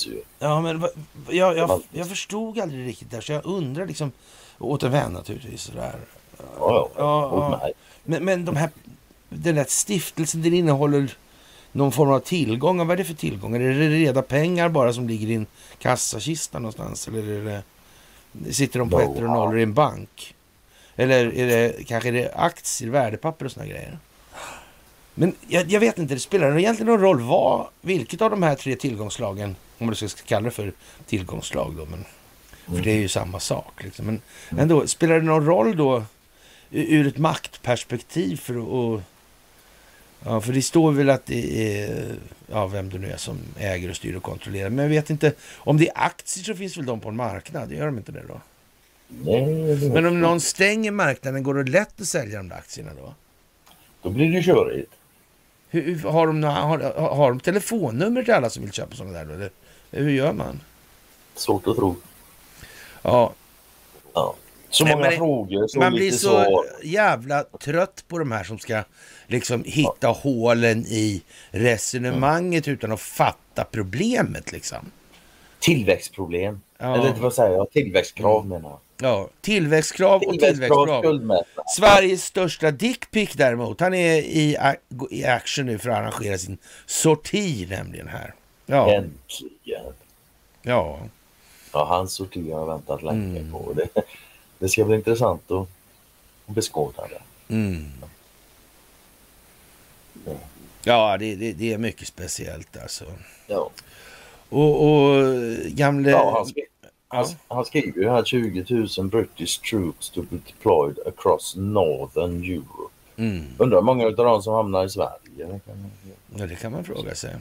ju. 0.05 0.21
Ja, 0.39 0.61
men 0.61 0.87
jag, 1.29 1.57
jag, 1.57 1.81
jag 1.91 2.09
förstod 2.09 2.59
aldrig 2.59 2.87
riktigt 2.87 3.11
där, 3.11 3.21
så 3.21 3.31
jag 3.31 3.45
undrar 3.45 3.85
liksom, 3.85 4.11
åt 4.59 4.83
en 4.83 4.91
vän 4.91 5.11
naturligtvis 5.11 5.61
sådär. 5.61 5.99
Ja, 6.37 6.45
ja. 6.59 6.89
Ja, 6.97 7.59
ja. 7.61 7.69
Men, 8.03 8.25
men 8.25 8.45
de 8.45 8.55
här, 8.55 8.69
den 9.29 9.55
där 9.55 9.65
stiftelsen, 9.67 10.41
den 10.41 10.53
innehåller, 10.53 11.17
någon 11.71 11.91
form 11.91 12.11
av 12.11 12.19
tillgångar. 12.19 12.85
Vad 12.85 12.93
är 12.93 12.97
det 12.97 13.03
för 13.03 13.13
tillgångar? 13.13 13.59
Är 13.59 13.73
det 13.73 13.89
reda 13.89 14.21
pengar 14.21 14.69
bara 14.69 14.93
som 14.93 15.07
ligger 15.07 15.27
i 15.27 15.33
en 15.33 15.45
kassakista 15.79 16.59
någonstans? 16.59 17.07
Eller 17.07 17.63
det, 18.31 18.53
sitter 18.53 18.79
de 18.79 18.89
på 18.89 18.99
ettor 18.99 19.23
och 19.23 19.29
nollor 19.29 19.59
i 19.59 19.63
en 19.63 19.73
bank? 19.73 20.34
Eller 20.95 21.35
är 21.35 21.47
det 21.47 21.87
kanske 21.87 22.09
är 22.09 22.13
det 22.13 22.33
aktier, 22.35 22.89
värdepapper 22.89 23.45
och 23.45 23.51
såna 23.51 23.65
grejer? 23.65 23.97
Men 25.15 25.35
jag, 25.47 25.71
jag, 25.71 25.79
vet 25.79 25.97
inte, 25.97 26.13
det 26.13 26.19
spelar 26.19 26.59
egentligen 26.59 26.91
någon 26.91 27.01
roll 27.01 27.21
vad, 27.21 27.67
vilket 27.81 28.21
av 28.21 28.29
de 28.29 28.43
här 28.43 28.55
tre 28.55 28.75
tillgångslagen, 28.75 29.55
om 29.77 29.85
man 29.85 29.95
ska 29.95 30.07
kalla 30.25 30.45
det 30.45 30.51
för 30.51 30.73
tillgångslag 31.07 31.75
då, 31.77 31.85
men, 31.85 32.05
för 32.65 32.83
det 32.83 32.91
är 32.91 32.97
ju 32.97 33.07
samma 33.07 33.39
sak. 33.39 33.83
Liksom. 33.83 34.05
Men 34.05 34.21
ändå, 34.59 34.87
spelar 34.87 35.19
det 35.19 35.25
någon 35.25 35.45
roll 35.45 35.77
då 35.77 36.03
ur 36.71 37.07
ett 37.07 37.17
maktperspektiv 37.17 38.37
för 38.37 38.95
att 38.95 39.03
Ja, 40.27 40.41
för 40.41 40.53
det 40.53 40.61
står 40.61 40.91
väl 40.91 41.09
att 41.09 41.25
det 41.25 41.73
är 41.73 42.15
ja, 42.47 42.67
vem 42.67 42.89
det 42.89 42.97
nu 42.97 43.11
är 43.11 43.17
som 43.17 43.39
äger 43.57 43.89
och 43.89 43.95
styr 43.95 44.15
och 44.15 44.23
kontrollerar. 44.23 44.69
Men 44.69 44.83
jag 44.83 44.89
vet 44.89 45.09
inte, 45.09 45.33
om 45.55 45.77
det 45.77 45.87
är 45.89 45.93
aktier 45.95 46.43
så 46.43 46.55
finns 46.55 46.77
väl 46.77 46.85
de 46.85 46.99
på 46.99 47.09
en 47.09 47.15
marknad? 47.15 47.71
Gör 47.71 47.85
de 47.85 47.97
inte 47.97 48.11
det 48.11 48.23
då? 48.27 48.41
Men 49.93 50.05
om 50.05 50.19
någon 50.21 50.41
stänger 50.41 50.91
marknaden, 50.91 51.43
går 51.43 51.53
det 51.53 51.71
lätt 51.71 52.01
att 52.01 52.07
sälja 52.07 52.37
de 52.37 52.49
där 52.49 52.55
aktierna 52.57 52.91
då? 53.01 53.13
Då 54.01 54.09
blir 54.09 54.31
det 54.31 54.41
körigt. 54.43 54.91
Hur, 55.69 55.99
har, 56.09 56.27
de, 56.27 56.43
har, 56.43 56.77
har 57.15 57.29
de 57.29 57.39
telefonnummer 57.39 58.23
till 58.23 58.33
alla 58.33 58.49
som 58.49 58.63
vill 58.63 58.71
köpa 58.71 58.95
sådana 58.95 59.13
där? 59.13 59.25
Då? 59.25 59.33
Eller 59.33 59.49
hur 59.91 60.09
gör 60.11 60.33
man? 60.33 60.61
Svårt 61.35 61.67
att 61.67 61.75
tro. 61.75 61.95
Ja, 63.01 63.33
Ja. 64.13 64.35
Så 64.69 64.83
Nej, 64.85 64.95
många 64.95 65.07
men- 65.09 65.17
frågor. 65.17 65.67
Så 65.67 65.79
man 65.79 65.91
blir 65.93 66.11
så 66.11 66.17
svar. 66.17 66.65
jävla 66.83 67.43
trött 67.43 68.03
på 68.07 68.19
de 68.19 68.31
här 68.31 68.43
som 68.43 68.59
ska 68.59 68.83
liksom 69.27 69.63
hitta 69.65 70.07
hålen 70.07 70.85
i 70.87 71.21
resonemanget 71.51 72.67
utan 72.67 72.91
att 72.91 72.99
fatta 73.01 73.63
problemet 73.63 74.51
liksom. 74.51 74.91
Tillväxtproblem. 75.59 76.61
Ja. 76.77 76.95
Eller 76.97 77.13
vad 77.21 77.33
säger 77.33 77.51
jag? 77.55 77.71
Tillväxtkrav 77.71 78.45
menar 78.47 78.69
jag. 78.69 78.79
Ja, 78.97 79.29
tillväxtkrav 79.41 80.21
och 80.23 80.39
Tillväxtkrav. 80.39 81.43
Sveriges 81.77 82.25
största 82.25 82.71
dickpick 82.71 83.37
däremot, 83.37 83.79
han 83.79 83.93
är 83.93 84.15
i, 84.15 84.57
i 85.11 85.25
action 85.25 85.65
nu 85.65 85.77
för 85.77 85.89
att 85.89 85.97
arrangera 85.97 86.37
sin 86.37 86.57
sorti 86.85 87.67
nämligen 87.69 88.07
här. 88.07 88.33
Ja, 88.65 88.93
Äntligen. 88.93 89.93
ja. 90.61 90.99
Ja, 91.71 91.85
hans 91.85 92.13
sorti 92.13 92.51
har 92.51 92.59
jag 92.59 92.67
väntat 92.67 93.03
länge 93.03 93.39
Mm. 93.39 93.51
på. 93.51 93.73
Det, 93.73 93.87
det 94.59 94.69
ska 94.69 94.85
bli 94.85 94.95
intressant 94.95 95.51
att 95.51 95.67
beskåda 96.45 97.03
det. 97.07 97.53
Mm. 97.53 97.85
Ja. 100.25 100.31
Ja, 100.83 101.17
det, 101.17 101.35
det, 101.35 101.53
det 101.53 101.73
är 101.73 101.77
mycket 101.77 102.07
speciellt 102.07 102.77
alltså. 102.77 103.05
Ja. 103.47 103.69
Och, 104.49 104.85
och 104.85 105.23
gamle... 105.65 106.09
Ja, 106.09 106.33
han, 106.37 106.45
skri- 106.45 106.65
han, 107.07 107.25
han 107.47 107.65
skriver 107.65 108.01
ju 108.01 108.09
här 108.09 108.23
20 108.23 108.65
000 108.97 109.07
British 109.07 109.61
troops 109.69 110.09
to 110.09 110.21
be 110.21 110.37
deployed 110.47 110.97
across 111.07 111.55
Northern 111.55 112.43
Europe. 112.43 112.93
Mm. 113.17 113.45
Undrar 113.57 113.77
hur 113.77 113.85
många 113.85 114.05
av 114.05 114.15
dem 114.15 114.43
som 114.43 114.53
hamnar 114.53 114.85
i 114.85 114.89
Sverige. 114.89 115.17
Det 115.35 115.59
kan, 115.65 115.91
Ja, 116.37 116.45
det 116.45 116.55
kan 116.55 116.71
man 116.71 116.83
fråga 116.83 117.15
sig. 117.15 117.35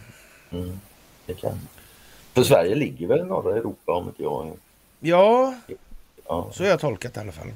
mm, 0.50 0.80
det 1.26 1.34
kan. 1.34 1.58
För 2.34 2.42
Sverige 2.42 2.74
ligger 2.74 3.06
väl 3.06 3.20
i 3.20 3.24
norra 3.24 3.56
Europa 3.56 3.92
om 3.92 4.06
inte 4.08 4.22
jag... 4.22 4.52
Ja, 5.00 5.54
Ja, 6.28 6.48
så 6.52 6.62
har 6.62 6.70
jag 6.70 6.80
tolkat 6.80 7.16
i 7.16 7.20
alla 7.20 7.32
fall. 7.32 7.48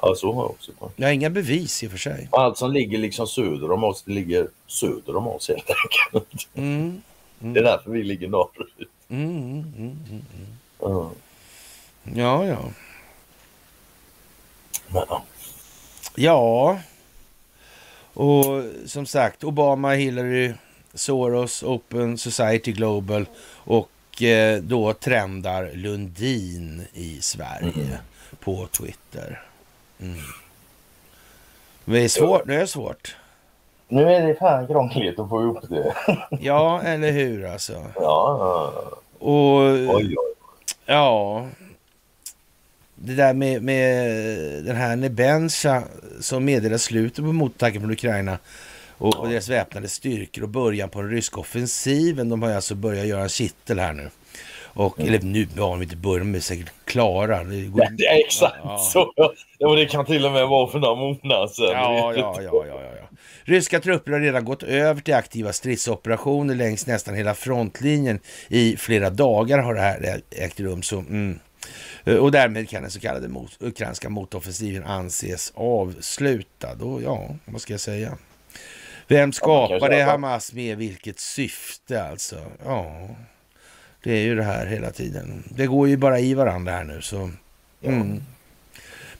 ja 0.00 0.14
så 0.16 0.32
har 0.32 0.42
jag 0.42 0.50
också 0.50 0.72
på. 0.78 0.90
Jag 0.96 1.06
har 1.08 1.12
inga 1.12 1.30
bevis 1.30 1.82
i 1.82 1.86
och 1.86 1.90
för 1.90 1.98
sig. 1.98 2.28
Allt 2.32 2.58
som 2.58 2.72
ligger 2.72 2.98
liksom 2.98 3.26
söder 3.26 3.70
om 3.70 3.84
oss, 3.84 4.02
det 4.02 4.12
ligger 4.12 4.48
söder 4.66 5.16
om 5.16 5.26
oss 5.26 5.48
helt 5.48 5.70
enkelt. 5.70 6.48
Mm. 6.54 7.02
Det 7.38 7.60
är 7.60 7.64
därför 7.64 7.90
vi 7.90 8.02
ligger 8.02 8.28
norrut. 8.28 8.74
Mm, 9.08 9.28
mm, 9.30 9.62
mm, 9.76 10.22
mm. 10.80 11.08
Ja. 12.04 12.44
Ja, 12.46 12.70
ja. 14.92 15.22
Ja. 16.16 16.78
Och 18.14 18.44
som 18.86 19.06
sagt 19.06 19.44
Obama, 19.44 19.90
Hillary, 19.92 20.52
Soros, 20.94 21.62
Open 21.62 22.18
Society 22.18 22.72
Global 22.72 23.26
och 23.54 24.22
eh, 24.22 24.62
då 24.62 24.92
trendar 24.92 25.70
Lundin 25.74 26.86
i 26.92 27.20
Sverige 27.20 27.72
Mm. 27.74 27.88
på 28.40 28.66
Twitter. 28.66 29.42
Mm. 30.00 30.18
Det 31.84 32.04
är 32.04 32.08
svårt. 32.08 32.46
Det 32.46 32.54
är 32.54 32.66
svårt. 32.66 33.16
Nu 33.88 34.02
är 34.14 34.26
det 34.26 34.34
fan 34.34 34.66
krångligt 34.66 35.18
att 35.18 35.28
få 35.28 35.42
ihop 35.42 35.58
det. 35.68 35.94
Ja, 36.40 36.82
eller 36.82 37.10
hur 37.12 37.46
alltså. 37.46 37.84
Ja. 37.94 38.72
Och 39.18 39.56
oj, 39.60 39.88
oj. 39.90 40.16
ja, 40.86 41.46
det 43.06 43.14
där 43.14 43.34
med, 43.34 43.62
med 43.62 44.06
den 44.64 44.76
här 44.76 44.96
Nebensa 44.96 45.82
som 46.20 46.44
meddelar 46.44 46.78
slutet 46.78 47.24
på 47.24 47.32
motattacken 47.32 47.80
från 47.80 47.90
Ukraina 47.90 48.38
och, 48.98 49.20
och 49.20 49.28
deras 49.28 49.48
väpnade 49.48 49.88
styrkor 49.88 50.42
och 50.42 50.48
början 50.48 50.88
på 50.88 51.00
den 51.00 51.10
ryska 51.10 51.40
offensiven. 51.40 52.28
De 52.28 52.42
har 52.42 52.50
alltså 52.50 52.74
börjat 52.74 53.06
göra 53.06 53.22
en 53.22 53.28
kittel 53.28 53.78
här 53.78 53.92
nu. 53.92 54.10
Och, 54.76 55.00
Eller 55.00 55.20
nu 55.20 55.48
har 55.58 55.70
de 55.70 55.82
inte 55.82 55.96
börjat, 55.96 56.20
de 56.20 56.34
är 56.34 56.40
säkert 56.40 56.72
klara. 56.84 57.44
Det 57.44 57.60
går, 57.62 57.82
Ja, 57.84 57.90
det 57.98 58.06
är 58.06 58.24
exakt 58.26 58.54
Ja. 58.64 58.78
så. 58.78 59.12
Ja, 59.16 59.68
men 59.68 59.76
det 59.76 59.86
kan 59.86 60.04
till 60.06 60.26
och 60.26 60.32
med 60.32 60.48
vara 60.48 60.70
för 60.70 60.78
några 60.78 60.94
månader 60.94 61.46
sedan. 61.46 61.70
Ja, 61.70 62.14
ja, 62.16 62.38
ja, 62.42 62.64
ja, 62.66 62.80
ja. 62.80 63.16
Ryska 63.44 63.80
trupper 63.80 64.12
har 64.12 64.20
redan 64.20 64.44
gått 64.44 64.62
över 64.62 65.00
till 65.00 65.14
aktiva 65.14 65.52
stridsoperationer 65.52 66.54
längs 66.54 66.86
nästan 66.86 67.14
hela 67.14 67.34
frontlinjen. 67.34 68.18
I 68.48 68.76
flera 68.76 69.10
dagar 69.10 69.58
har 69.58 69.74
det 69.74 69.80
här 69.80 70.20
ägt 70.30 70.60
rum. 70.60 70.82
Så, 70.82 70.98
mm. 70.98 71.38
Och 72.04 72.32
därmed 72.32 72.68
kan 72.68 72.82
den 72.82 72.90
så 72.90 73.00
kallade 73.00 73.28
mot, 73.28 73.56
ukrainska 73.60 74.08
motoffensiven 74.08 74.84
anses 74.84 75.52
avslutad. 75.54 76.72
Och 76.82 77.02
ja, 77.02 77.28
vad 77.44 77.60
ska 77.60 77.72
jag 77.72 77.80
säga? 77.80 78.18
Vem 79.08 79.28
Ja, 79.28 79.32
skapade 79.32 80.04
att- 80.04 80.10
Hamas 80.10 80.52
med 80.52 80.78
vilket 80.78 81.18
syfte 81.20 82.04
alltså? 82.04 82.40
Ja, 82.64 83.08
det 84.02 84.12
är 84.12 84.22
ju 84.22 84.34
det 84.34 84.42
här 84.42 84.66
hela 84.66 84.90
tiden. 84.90 85.42
Det 85.56 85.66
går 85.66 85.88
ju 85.88 85.96
bara 85.96 86.20
i 86.20 86.34
varandra 86.34 86.72
här 86.72 86.84
nu 86.84 87.02
så. 87.02 87.30
Mm. 87.82 88.22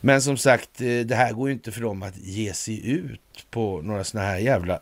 Men 0.01 0.23
som 0.23 0.37
sagt, 0.37 0.81
eh, 0.81 1.01
det 1.01 1.15
här 1.15 1.33
går 1.33 1.49
ju 1.49 1.55
inte 1.55 1.73
för 1.73 1.81
dem 1.81 2.03
att 2.03 2.17
ge 2.19 2.53
sig 2.53 2.91
ut 2.91 3.47
på 3.51 3.81
några 3.83 4.05
såna 4.05 4.25
här 4.25 4.39
jävla 4.39 4.81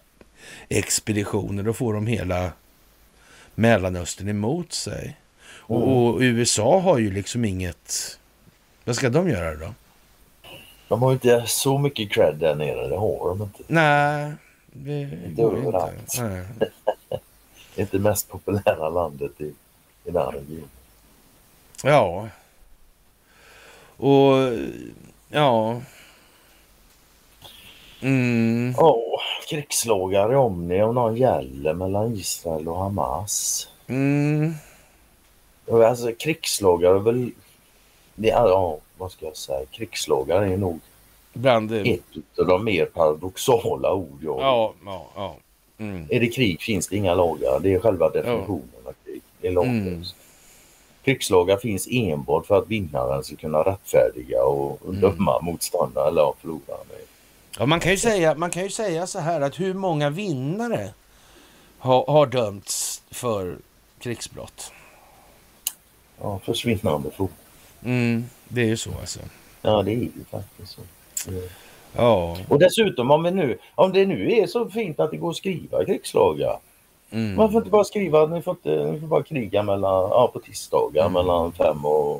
expeditioner. 0.68 1.62
Då 1.62 1.72
får 1.72 1.94
de 1.94 2.06
hela 2.06 2.52
Mellanöstern 3.54 4.28
emot 4.28 4.72
sig. 4.72 5.16
Och, 5.72 5.82
Mm. 5.82 5.94
och 5.96 6.18
USA 6.20 6.80
har 6.80 6.98
ju 6.98 7.10
liksom 7.12 7.44
inget... 7.44 8.18
Vad 8.84 8.96
ska 8.96 9.08
de 9.10 9.28
göra 9.28 9.54
då? 9.54 9.74
De 10.88 11.02
har 11.02 11.12
inte 11.12 11.44
så 11.46 11.78
mycket 11.78 12.10
cred 12.12 12.36
där 12.36 12.54
nere. 12.54 12.88
Det 12.88 12.96
har 12.96 13.28
de 13.28 13.42
inte. 13.42 13.62
Nej, 13.66 14.32
det 14.66 15.04
går 15.36 15.52
ju 15.52 15.58
inte. 15.58 15.68
överallt. 15.68 16.16
Nej. 16.20 16.42
Det 16.58 16.66
är 17.76 17.80
inte 17.82 17.96
det 17.96 18.02
mest 18.02 18.28
populära 18.28 18.88
landet 18.88 19.32
i, 19.40 19.44
i 19.44 19.54
den 20.04 20.16
här 20.16 20.30
regionen. 20.32 20.68
Ja. 21.82 22.28
Och 23.96 24.58
ja. 25.28 25.80
Mm. 28.00 28.74
Åh, 28.78 29.20
krigslågar 29.50 30.32
i 30.32 30.36
Omni 30.36 30.82
om 30.82 30.94
någon 30.94 31.16
gäller 31.16 31.74
mellan 31.74 32.14
Israel 32.14 32.68
och 32.68 32.78
Hamas. 32.78 33.68
Mm. 33.86 34.54
Alltså 35.70 36.12
krigslågar 36.18 36.94
är 36.94 36.98
väl... 36.98 37.30
Det 38.14 38.30
är, 38.30 38.48
ja, 38.48 38.78
vad 38.98 39.12
ska 39.12 39.26
jag 39.26 39.36
säga? 39.36 39.66
Krigslågar 39.70 40.42
är 40.42 40.56
nog 40.56 40.80
Bland 41.32 41.72
ett 41.72 42.00
av 42.38 42.46
de 42.46 42.64
mer 42.64 42.84
paradoxala 42.86 43.92
ord 43.92 44.18
jag 44.22 44.40
Ja, 44.40 44.74
ja, 44.84 45.06
ja. 45.14 45.36
Mm. 45.78 46.06
Är 46.10 46.20
det 46.20 46.26
krig 46.28 46.60
finns 46.60 46.88
det 46.88 46.96
inga 46.96 47.14
lagar. 47.14 47.60
Det 47.60 47.74
är 47.74 47.78
själva 47.78 48.10
definitionen 48.10 48.68
av 48.84 48.92
krig. 49.04 49.22
Det 49.40 49.48
är 49.48 49.52
laglöst. 49.52 49.86
Mm. 49.86 50.04
Krigslagar 51.04 51.56
finns 51.56 51.88
enbart 51.90 52.46
för 52.46 52.58
att 52.58 52.68
vinnaren 52.68 53.24
ska 53.24 53.36
kunna 53.36 53.58
rättfärdiga 53.58 54.44
och 54.44 54.80
Mm. 54.84 55.00
döma 55.00 55.40
motståndare 55.40 56.08
eller 56.08 56.20
ja, 56.20 56.34
förloraren. 56.40 56.86
Ja, 57.58 57.66
man, 57.66 57.80
kan 57.80 57.92
ju 57.92 57.98
säga, 57.98 58.34
man 58.34 58.50
kan 58.50 58.62
ju 58.62 58.70
säga 58.70 59.06
så 59.06 59.18
här 59.18 59.40
att 59.40 59.60
hur 59.60 59.74
många 59.74 60.10
vinnare 60.10 60.90
har, 61.78 62.06
har 62.06 62.26
dömts 62.26 63.02
för 63.10 63.56
krigsbrott? 63.98 64.72
Ja, 66.22 66.38
försvinnande 66.44 67.10
få. 67.10 67.28
Mm, 67.84 68.24
det 68.48 68.60
är 68.60 68.66
ju 68.66 68.76
så 68.76 68.90
alltså. 69.00 69.20
Ja, 69.62 69.82
det 69.82 69.90
är 69.92 69.96
ju 69.96 70.10
faktiskt 70.30 70.72
så. 70.72 70.80
Ja. 71.96 72.36
Och 72.48 72.58
dessutom 72.58 73.10
om, 73.10 73.22
vi 73.22 73.30
nu, 73.30 73.58
om 73.74 73.92
det 73.92 74.06
nu 74.06 74.32
är 74.32 74.46
så 74.46 74.68
fint 74.70 75.00
att 75.00 75.10
det 75.10 75.16
går 75.16 75.30
att 75.30 75.36
skriva 75.36 75.84
krigslagar. 75.84 76.58
Mm. 77.10 77.36
Man 77.36 77.52
får 77.52 77.58
inte 77.60 77.70
bara 77.70 77.84
skriva, 77.84 78.26
ni 78.26 78.42
får, 78.42 78.50
inte, 78.52 78.92
ni 78.92 79.00
får 79.00 79.06
bara 79.06 79.22
kriga 79.22 79.62
mellan, 79.62 80.10
ja, 80.10 80.30
på 80.32 80.38
tisdagar 80.40 81.00
Mm. 81.00 81.12
mellan 81.12 81.52
fem 81.52 81.84
och, 81.84 82.14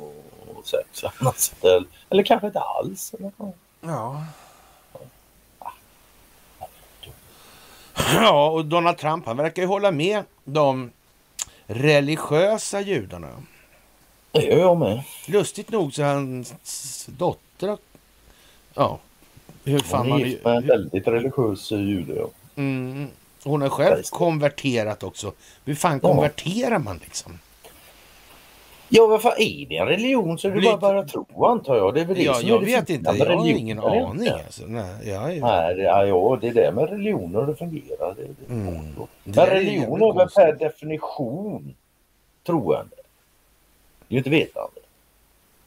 och 0.57 0.65
sex. 0.65 1.05
eller. 1.63 1.85
Eller 2.11 2.23
kanske 2.23 2.47
inte 2.47 2.61
alls. 2.61 3.15
Eller? 3.15 3.33
Ja. 3.81 4.25
Ja, 8.15 8.51
och 8.51 8.65
Donald 8.65 8.99
Trump 8.99 9.27
han 9.27 9.37
verkar 9.37 9.63
ju 9.63 9.69
hålla 9.69 9.91
med 9.91 10.23
de 10.45 10.91
religiösa 11.67 12.81
judarna. 12.81 13.29
Det 14.33 14.43
gör 14.43 14.59
jag 14.59 14.77
med. 14.79 15.03
Lustigt 15.29 15.71
nog 15.71 15.95
så 15.95 16.03
hans 16.03 17.07
dotter... 17.19 17.77
Ja, 18.75 18.99
hur 19.65 19.79
fan 19.79 20.11
Hon 20.11 20.21
är 20.21 20.25
gift 20.27 20.45
med 20.45 20.57
en 20.57 20.67
väldigt 20.67 21.09
religiös 21.09 21.71
jude. 21.71 22.15
Ja. 22.17 22.29
Mm, 22.57 23.09
hon 23.45 23.63
har 23.63 23.69
själv 23.69 23.97
det. 23.97 24.11
konverterat 24.11 25.03
också. 25.03 25.33
Hur 25.65 25.75
fan 25.75 26.01
Ja. 26.03 26.09
konverterar 26.09 26.79
man 26.79 26.99
liksom? 27.05 27.39
Ja, 28.89 29.07
vad 29.07 29.23
fan 29.23 29.33
är 29.39 29.67
det 29.69 29.77
en 29.77 29.87
religion 29.87 30.39
så 30.39 30.49
är 30.49 30.53
det 30.53 30.59
Blir- 30.59 30.71
bara 30.71 30.79
bara 30.81 31.05
tro 31.09 31.45
antar 31.47 31.77
jag. 31.77 31.95
Det 31.95 32.01
är 32.01 32.05
väl 32.05 32.17
det 32.17 32.23
Ja, 32.23 32.35
som 32.35 32.49
jag 32.49 32.57
är 32.63 32.67
det 32.67 32.73
vet 32.73 32.87
fina 32.87 33.11
inte. 33.13 33.25
Jag 33.25 33.37
har 33.37 33.49
ingen 33.49 33.77
det 33.77 33.83
aning. 34.07 34.29
Alltså. 34.29 34.63
Nej, 34.67 34.95
jag 35.09 35.37
är... 35.37 35.41
Nej, 35.41 35.75
det, 35.75 35.83
ja, 35.83 36.05
ja, 36.07 36.39
det 36.41 36.49
är 36.49 36.55
det 36.55 36.73
med 36.73 36.91
religioner 36.91 37.43
det 37.47 37.57
fungerar. 37.57 38.15
Det, 38.15 38.23
det, 38.23 38.53
Mm. 38.55 38.75
Men 39.25 39.35
Det 39.35 39.41
är 39.41 39.47
religion 39.51 40.03
är 40.03 40.15
väl 40.19 40.29
per 40.29 40.53
definition 40.53 41.75
troende. 42.47 42.97
Det 44.13 44.17
är 44.17 44.19
ju 44.19 44.19
inte 44.19 44.31
vetande. 44.31 44.81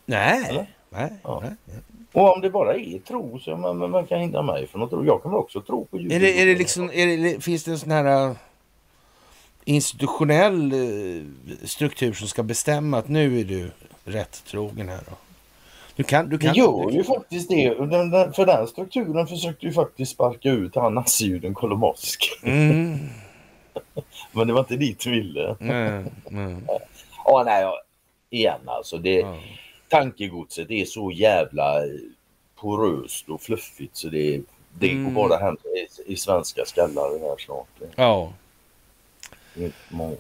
Nej. 0.06 0.46
Eller? 0.50 0.68
Nej, 0.90 1.14
Ja. 1.24 1.44
nej. 1.44 1.78
Och 2.14 2.36
om 2.36 2.42
det 2.42 2.50
bara 2.50 2.76
är 2.76 3.00
tro 3.00 3.40
så 3.40 3.58
man, 3.58 3.78
man, 3.78 3.92
man 3.92 4.06
kan 4.06 4.20
hindra 4.20 4.42
mig 4.42 4.68
från 4.68 4.84
att 4.84 4.90
tro. 4.90 5.06
Jag 5.06 5.22
kan 5.22 5.32
väl 5.32 5.40
också 5.40 5.62
tro 5.62 5.86
på 5.86 5.98
Är 5.98 6.20
det, 6.20 6.42
är 6.42 6.46
det 6.46 6.56
liksom, 6.56 6.92
är 6.94 7.18
det, 7.18 7.44
finns 7.44 7.64
det 7.64 7.72
en 7.72 7.80
sån 7.80 7.92
här 7.92 8.30
äh, 8.30 8.36
institutionell 9.64 10.72
äh, 10.74 11.68
struktur 11.68 12.14
som 12.14 12.28
ska 12.28 12.44
bestämma 12.44 12.98
att 12.98 13.08
nu 13.08 13.40
är 13.40 13.44
du 13.44 13.72
rätt 14.04 14.44
trogen 14.48 14.90
här 14.90 15.02
då? 15.10 15.16
Du 15.96 16.04
kan, 16.04 16.30
du 16.30 16.38
Det 16.38 16.46
kan, 16.46 16.56
gör 16.56 16.92
ju 16.92 17.04
faktiskt 17.04 17.50
det. 17.50 17.74
Den, 17.74 18.12
den, 18.12 18.34
för 18.34 18.46
den 18.46 18.68
strukturen 18.68 19.28
försökte 19.28 19.66
ju 19.66 19.74
faktiskt 19.74 20.12
sparka 20.12 20.50
ut 20.50 20.76
han 20.76 20.94
nazijuden 20.94 21.54
Kolomosk. 21.54 22.40
Mm, 22.44 23.00
Men 24.32 24.48
det 24.48 24.54
var 24.54 24.60
inte 24.60 24.76
dit 24.76 25.00
du 25.00 25.12
ville. 25.12 25.56
nej, 25.60 26.04
nej, 26.30 26.56
Ja, 27.26 27.44
nej. 27.46 27.66
Igen 28.36 28.60
alltså. 28.66 28.98
Det, 28.98 29.14
ja. 29.16 29.40
Tankegodset 29.90 30.72
är 30.72 30.86
så 30.86 31.12
jävla 31.12 31.86
eh, 31.86 31.92
poröst 32.56 33.30
och 33.30 33.42
fluffigt 33.42 33.98
så 33.98 34.08
det, 34.08 34.42
det 34.80 34.92
Mm. 34.92 35.14
går 35.14 35.30
bara 35.30 35.40
hända 35.40 35.62
i, 35.70 36.14
i 36.14 36.16
svenska 36.18 36.66
skallar 36.66 37.20
det 37.20 37.28
här 37.28 37.38
snart. 37.46 37.68
ja. 37.96 38.34
Det 39.54 39.72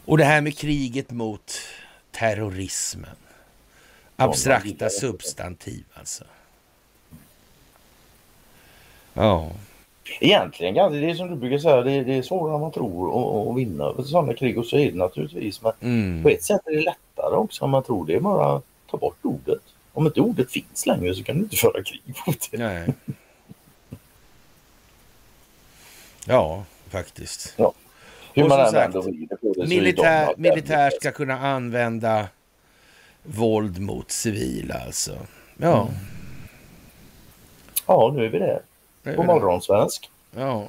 Och 0.05 0.17
det 0.17 0.23
här 0.23 0.41
med 0.41 0.57
kriget 0.57 1.11
mot 1.11 1.51
terrorismen. 2.11 3.15
Abstrakta 4.15 4.89
substantiv 4.89 5.83
alltså. 5.93 6.23
Ja. 9.13 9.51
Egentligen, 10.19 10.91
det 10.91 11.09
är 11.09 11.13
som 11.15 11.29
du 11.29 11.35
brukar 11.35 11.57
säga, 11.57 11.81
det, 11.81 12.03
det 12.03 12.13
är 12.17 12.21
svårare 12.21 12.55
än 12.55 12.61
man 12.61 12.71
tror 12.71 13.51
att- 13.51 13.57
vinna 13.57 14.03
sådana 14.03 14.33
krig 14.33 14.57
och 14.57 14.65
så 14.65 14.77
är 14.77 14.91
det 14.91 14.97
naturligtvis. 14.97 15.61
Men 15.61 15.71
Mm. 15.81 16.23
på 16.23 16.29
ett 16.29 16.43
sätt 16.43 16.61
är 16.65 16.71
det 16.75 16.81
lättare 16.81 17.35
också 17.35 17.63
än 17.65 17.69
man 17.71 17.83
tror. 17.83 18.05
Det 18.05 18.15
är 18.15 18.19
bara 18.19 18.55
att 18.55 18.63
ta 18.91 18.97
bort 18.97 19.17
ordet. 19.21 19.61
Om 19.93 20.05
inte 20.05 20.21
ordet 20.21 20.51
finns 20.51 20.85
längre 20.85 21.15
så 21.15 21.23
kan 21.23 21.37
du 21.37 21.43
inte 21.43 21.55
föra 21.55 21.83
krig 21.83 22.01
mot 22.27 22.47
det. 22.51 22.57
Nej. 22.57 22.87
Ja, 26.27 26.63
faktiskt. 26.89 27.53
Hur 27.57 28.43
Och 28.43 28.49
man 28.49 28.65
som 28.65 28.71
sagt, 28.73 28.93
det 28.93 28.99
är 28.99 29.67
Militär, 29.67 30.33
militär 30.37 30.89
ska 30.99 31.11
kunna 31.11 31.39
använda 31.39 32.27
våld 33.23 33.79
mot 33.81 34.11
civila 34.11 34.75
alltså. 34.85 35.11
Ja. 35.57 35.81
Mm. 35.81 35.93
Ja, 37.87 38.13
nu 38.15 38.25
är 38.25 38.29
vi 38.29 38.39
där. 38.39 38.61
God 39.05 39.25
morgon 39.25 39.61
svensk. 39.61 40.09
Ja. 40.35 40.63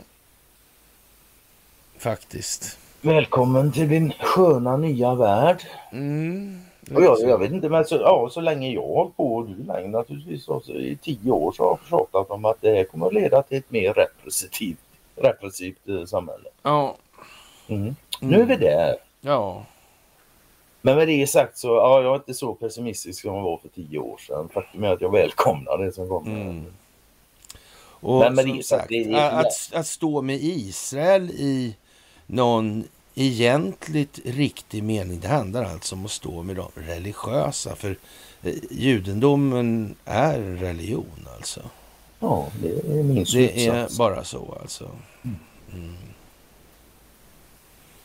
Faktiskt. 1.98 2.78
Välkommen 3.00 3.72
till 3.72 3.88
din 3.88 4.12
sköna 4.20 4.76
nya 4.76 5.14
värld. 5.14 5.62
Mm. 5.92 6.60
Och 6.94 7.02
jag, 7.02 7.18
jag 7.20 7.38
vet 7.38 7.52
inte, 7.52 7.68
men 7.68 7.84
så, 7.84 7.96
ja, 7.96 8.28
så 8.32 8.40
länge 8.40 8.72
jag 8.72 8.82
har 8.82 8.94
hållit 8.94 9.16
på 9.16 9.36
och 9.36 9.46
du 9.46 9.64
längre 9.64 9.88
naturligtvis. 9.88 10.48
Alltså, 10.48 10.72
I 10.72 10.98
tio 11.02 11.30
år 11.30 11.52
så 11.52 11.62
har 11.62 11.70
jag 11.70 11.88
tjatat 11.88 12.30
om 12.30 12.44
att 12.44 12.60
det 12.60 12.74
här 12.74 12.84
kommer 12.84 13.06
att 13.06 13.14
leda 13.14 13.42
till 13.42 13.58
ett 13.58 13.70
mer 13.70 13.94
repressivt, 13.94 14.78
repressivt 15.16 15.88
eh, 15.88 16.04
samhälle. 16.04 16.48
Ja. 16.62 16.96
Mm. 17.68 17.96
Nu 18.20 18.40
är 18.40 18.46
vi 18.46 18.56
där. 18.56 18.96
Ja. 19.20 19.64
Men 20.82 20.96
med 20.96 21.08
det 21.08 21.26
sagt 21.26 21.58
så, 21.58 21.68
ja, 21.68 22.02
jag 22.02 22.12
är 22.12 22.16
inte 22.16 22.34
så 22.34 22.54
pessimistisk 22.54 23.22
som 23.22 23.34
jag 23.34 23.42
var 23.42 23.56
för 23.56 23.68
tio 23.68 23.98
år 23.98 24.18
sedan. 24.18 24.48
Faktum 24.54 24.84
är 24.84 24.92
att 24.92 25.00
jag 25.00 25.12
välkomnar 25.12 25.78
det 25.78 25.92
som 25.92 26.08
kommer. 26.08 26.40
Mm. 26.40 26.66
Och 28.06 28.18
Men 28.20 28.34
med 28.34 28.44
som 28.44 28.56
det 28.56 28.62
sagt, 28.62 28.88
det 28.88 29.12
är- 29.12 29.30
att, 29.40 29.70
att 29.72 29.86
stå 29.86 30.22
med 30.22 30.38
Israel 30.42 31.30
i 31.30 31.76
någon 32.26 32.84
egentligt 33.14 34.18
riktig 34.24 34.82
mening, 34.82 35.20
det 35.20 35.28
handlar 35.28 35.64
alltså 35.64 35.94
om 35.94 36.04
att 36.04 36.10
stå 36.10 36.42
med 36.42 36.56
de 36.56 36.68
religiösa. 36.74 37.76
För 37.76 37.96
eh, 38.42 38.54
judendomen 38.70 39.94
är 40.04 40.38
religion 40.40 41.28
alltså. 41.36 41.60
Ja, 42.18 42.46
det 42.62 42.68
är 42.98 43.02
min 43.02 43.14
Det 43.14 43.26
slutsats 43.26 43.94
är 43.94 43.98
bara 43.98 44.24
så 44.24 44.58
alltså. 44.60 44.90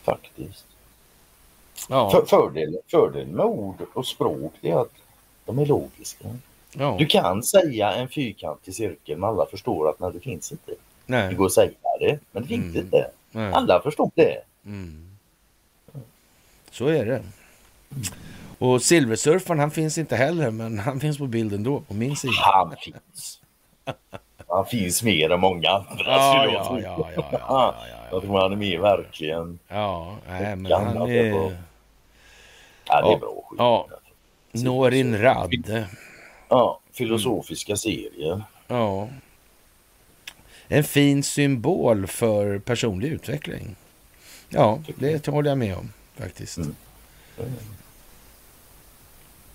faktiskt. 0.02 0.64
Ja, 1.88 2.10
För, 2.10 2.24
fördelen, 2.26 2.80
fördelen 2.88 3.36
med 3.36 3.46
ord 3.46 3.76
och 3.94 4.06
språk 4.06 4.52
det 4.60 4.70
är 4.70 4.80
att 4.80 4.92
de 5.46 5.58
är 5.58 5.66
logiska. 5.66 6.24
Ja. 6.78 6.96
Du 6.98 7.06
kan 7.06 7.42
säga 7.42 7.92
en 7.92 8.08
fyrkantig 8.08 8.74
cirkel 8.74 9.18
men 9.18 9.28
alla 9.28 9.46
förstår 9.46 9.90
att 9.90 10.00
när 10.00 10.10
det 10.10 10.20
finns 10.20 10.52
inte. 10.52 10.70
Det 10.70 10.76
nej, 11.06 11.34
går 11.34 11.46
att 11.46 11.52
säga 11.52 11.70
det, 12.00 12.18
men 12.32 12.42
det 12.42 12.48
finns 12.48 12.64
Mm. 12.64 12.76
inte. 12.84 13.10
nej. 13.32 13.52
Alla 13.52 13.80
förstår 13.82 14.10
det. 14.14 14.38
Mm. 14.66 15.08
Så 16.70 16.86
är 16.86 17.04
det. 17.06 17.22
Och 18.58 18.82
Silversurfaren 18.82 19.60
han 19.60 19.70
finns 19.70 19.98
inte 19.98 20.16
heller, 20.16 20.50
men 20.50 20.78
han 20.78 21.00
finns 21.00 21.18
på 21.18 21.26
bilden 21.26 21.62
då, 21.62 21.80
på 21.80 21.94
min 21.94 22.16
sida. 22.16 22.32
Han 22.38 22.74
finns. 22.80 23.40
Han 24.48 24.66
finns 24.66 25.02
mer 25.02 25.30
än 25.30 25.40
många 25.40 25.68
andra. 25.70 26.04
Ja, 26.06 26.46
ja, 26.52 26.64
tro. 26.66 26.80
ja, 26.80 26.82
ja, 26.98 27.10
ja, 27.16 27.24
ja, 27.32 27.38
ja, 27.48 27.74
Jag 28.10 28.22
tror 28.22 28.40
han 28.40 28.52
är 28.52 28.56
med 28.56 28.80
verkligen. 28.80 29.58
Ja, 29.68 30.16
nej, 30.28 30.56
men 30.56 30.72
han 30.72 30.96
är. 31.10 31.24
Ja, 32.86 33.00
det 33.00 33.08
är 33.08 33.10
Ja. 33.10 33.16
bra 33.20 33.44
skit. 33.48 33.58
Ja. 33.58 33.88
Norin 34.52 35.18
Rad. 35.22 35.50
Ja, 36.52 36.80
filosofiska 36.92 37.76
serier. 37.76 38.42
Ja. 38.66 39.08
En 40.68 40.84
fin 40.84 41.22
symbol 41.22 42.06
för 42.06 42.58
personlig 42.58 43.08
utveckling. 43.08 43.76
Ja, 44.48 44.82
det 44.98 45.26
håller 45.26 45.50
jag 45.50 45.58
med 45.58 45.76
om 45.76 45.92
faktiskt. 46.16 46.56
Mm. 46.58 46.74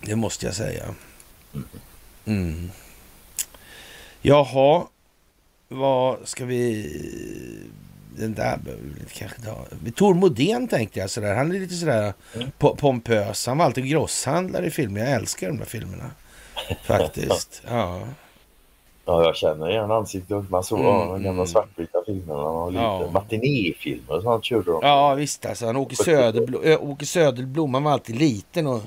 Det 0.00 0.16
måste 0.16 0.46
jag 0.46 0.54
säga. 0.54 0.94
Mm. 2.24 2.70
Jaha, 4.22 4.86
vad 5.68 6.28
ska 6.28 6.44
vi... 6.44 6.92
Den 8.16 8.34
där 8.34 8.56
behöver 8.56 8.82
vi 8.84 9.00
inte 9.00 9.14
kanske 9.14 9.40
ta. 9.42 9.66
Tor 9.94 10.14
Modén 10.14 10.68
tänkte 10.68 11.00
jag 11.00 11.10
sådär. 11.10 11.34
Han 11.34 11.52
är 11.52 11.60
lite 11.60 11.74
sådär 11.74 12.14
Mm. 12.34 12.50
po- 12.58 12.76
pompös. 12.76 13.46
Han 13.46 13.58
var 13.58 13.64
alltid 13.64 13.88
grosshandlare 13.88 14.66
i 14.66 14.70
filmer. 14.70 15.00
Jag 15.00 15.10
älskar 15.10 15.48
de 15.48 15.58
där 15.58 15.64
filmerna. 15.64 16.10
Faktiskt. 16.82 17.62
Ja. 17.68 17.98
Ja, 19.04 19.22
jag 19.24 19.36
känner 19.36 19.70
igen 19.70 19.90
ansiktet. 19.90 20.50
Man 20.50 20.64
såg 20.64 20.78
Mm, 20.78 20.90
ja, 20.90 20.98
de 21.04 21.08
gamla 21.22 21.30
mm. 21.30 21.46
svartvita 21.46 21.98
filmerna. 22.06 22.42
Och 22.42 22.72
lite 22.72 22.84
Ja. 22.84 23.10
matinéfilmer 23.12 24.16
och 24.16 24.22
sånt 24.22 24.44
körde 24.44 24.70
de. 24.72 24.80
Ja 24.82 25.14
visst 25.14 25.46
alltså. 25.46 25.66
Han 25.66 25.76
Åke, 25.76 25.96
Söderblo 25.96 26.62
äh, 26.62 26.82
Åke 26.82 27.06
Söderblom 27.06 27.74
han 27.74 27.84
var 27.84 27.92
alltid 27.92 28.16
liten 28.16 28.66
och 28.66 28.80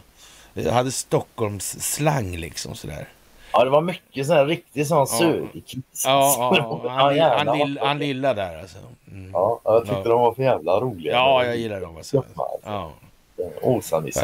eh, 0.55 0.73
hade 0.73 0.91
Stockholms 0.91 1.93
slang 1.95 2.35
liksom 2.37 2.75
sådär. 2.75 3.07
Ja, 3.53 3.63
det 3.63 3.69
var 3.69 3.81
mycket 3.81 4.27
sån 4.27 4.35
här 4.35 4.45
riktig 4.45 4.87
sån 4.87 4.97
Ja. 4.97 5.05
söderkiss. 5.05 6.03
Ja, 6.05 6.35
ja, 6.37 6.81
ja. 6.83 6.89
Han, 6.89 7.15
jävlar, 7.15 7.45
han, 7.45 7.57
lill, 7.57 7.79
han 7.81 7.99
lilla 7.99 8.33
där 8.33 8.59
alltså. 8.61 8.77
Mm. 9.11 9.31
Ja, 9.33 9.59
jag 9.63 9.81
tyckte 9.81 9.95
Ja. 9.97 10.09
de 10.09 10.21
var 10.21 10.33
för 10.33 10.43
jävla 10.43 10.79
roliga. 10.79 11.13
Ja, 11.13 11.45
jag 11.45 11.57
gillar 11.57 11.81
dem 11.81 11.97
alltså. 11.97 12.15
Ja, 12.15 12.23
Ja, 12.35 12.59
ja. 12.65 12.91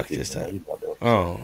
gillade 0.10 0.86
jag. 1.00 1.12
ja. 1.12 1.38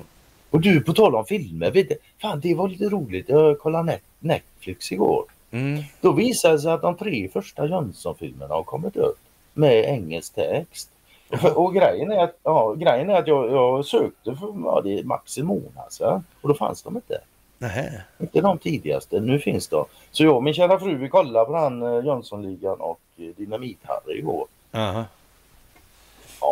Och 0.53 0.61
du, 0.61 0.81
på 0.81 0.93
tal 0.93 1.15
om 1.15 1.25
filmer. 1.25 1.71
Vet 1.71 1.89
du, 1.89 1.95
fan, 2.21 2.39
det 2.39 2.55
var 2.55 2.67
lite 2.67 2.89
roligt. 2.89 3.29
Jag 3.29 3.59
kollade 3.59 3.83
net, 3.83 4.01
Netflix 4.19 4.91
igår. 4.91 5.25
Mm. 5.51 5.83
Då 6.01 6.11
visade 6.11 6.53
det 6.53 6.59
sig 6.59 6.71
att 6.71 6.81
de 6.81 6.95
tre 6.95 7.29
första 7.29 7.67
Jönsson-filmerna 7.67 8.53
har 8.53 8.63
kommit 8.63 8.95
upp 8.95 9.17
med 9.53 9.85
engelsk 9.85 10.35
text. 10.35 10.89
Och, 11.29 11.65
och 11.65 11.73
grejen 11.73 12.11
är 12.11 12.23
att, 12.23 12.39
ja, 12.43 12.73
grejen 12.73 13.09
är 13.09 13.15
att 13.15 13.27
jag, 13.27 13.51
jag 13.51 13.85
sökte 13.85 14.35
för 14.35 14.53
ja, 14.63 14.81
det 14.83 14.99
är 14.99 15.03
max 15.03 15.37
en 15.37 15.45
månad 15.45 15.91
sedan 15.91 16.23
och 16.41 16.49
då 16.49 16.55
fanns 16.55 16.83
de 16.83 16.95
inte. 16.95 17.17
Nähä. 17.57 18.03
Inte 18.19 18.41
de 18.41 18.57
tidigaste, 18.57 19.19
nu 19.19 19.39
finns 19.39 19.67
de. 19.67 19.85
Så 20.11 20.23
jag 20.23 20.35
och 20.35 20.43
min 20.43 20.53
kära 20.53 20.79
fru 20.79 20.95
vi 20.95 21.09
kollade 21.09 21.45
på 21.45 21.53
den 21.53 21.81
eh, 21.81 22.05
Jönssonligan 22.05 22.79
och 22.79 22.99
eh, 23.17 23.23
Dynamit-Harry 23.23 24.17
igår. 24.17 24.47
Aha. 24.71 24.99
Ja, 24.99 25.05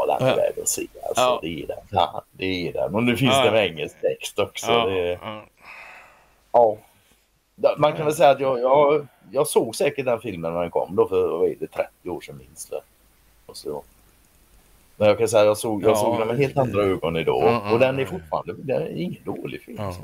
den 0.08 0.28
är 0.28 0.30
Ja. 0.32 0.36
värd 0.36 0.54
att 0.62 0.68
se. 0.70 0.88
Alltså, 1.08 1.22
Ja. 1.22 1.40
Det 1.42 1.64
är 1.64 1.68
den. 1.68 1.78
Ja, 1.92 2.22
det 2.32 2.68
är 2.68 2.74
den. 2.74 2.96
Och 2.96 3.04
nu 3.04 3.18
finns 3.18 3.34
Ja. 3.34 3.44
det 3.46 3.52
med 3.52 3.66
engelsk 3.66 4.02
text 4.02 4.40
också. 4.40 4.72
Ja, 4.72 4.86
Det, 4.86 5.20
ja. 6.52 6.78
Man 7.78 7.94
kan 7.94 8.06
väl 8.06 8.16
säga 8.16 8.30
att 8.30 8.40
jag, 8.40 8.60
jag, 8.60 9.08
jag 9.32 9.48
såg 9.48 9.76
säkert 9.76 10.06
den 10.06 10.20
filmen 10.22 10.54
när 10.54 10.62
den 10.62 10.72
kom 10.72 10.96
då 10.96 11.08
för 11.08 11.28
vad 11.28 11.50
är 11.50 11.56
det, 11.60 11.68
30 11.68 12.10
år 12.10 12.22
sedan 12.22 12.38
minst. 12.38 12.74
Och 13.46 13.58
så. 13.58 13.84
Men 14.98 15.08
jag 15.08 15.18
kan 15.18 15.28
säga 15.28 15.42
att 15.42 15.48
jag 15.48 15.58
såg, 15.58 15.84
jag 15.84 15.92
Ja, 15.92 15.96
såg 15.96 16.20
den 16.20 16.28
med 16.28 16.38
helt 16.38 16.58
andra 16.58 16.84
ögon 16.84 17.18
idag. 17.18 17.74
Och 17.74 17.80
den 17.80 18.00
är 18.00 18.06
fortfarande, 18.06 18.54
det 18.58 18.74
är 18.74 18.90
ingen 19.02 19.24
dålig 19.24 19.62
film. 19.62 19.78
Ja. 19.80 19.94
så. 19.94 20.02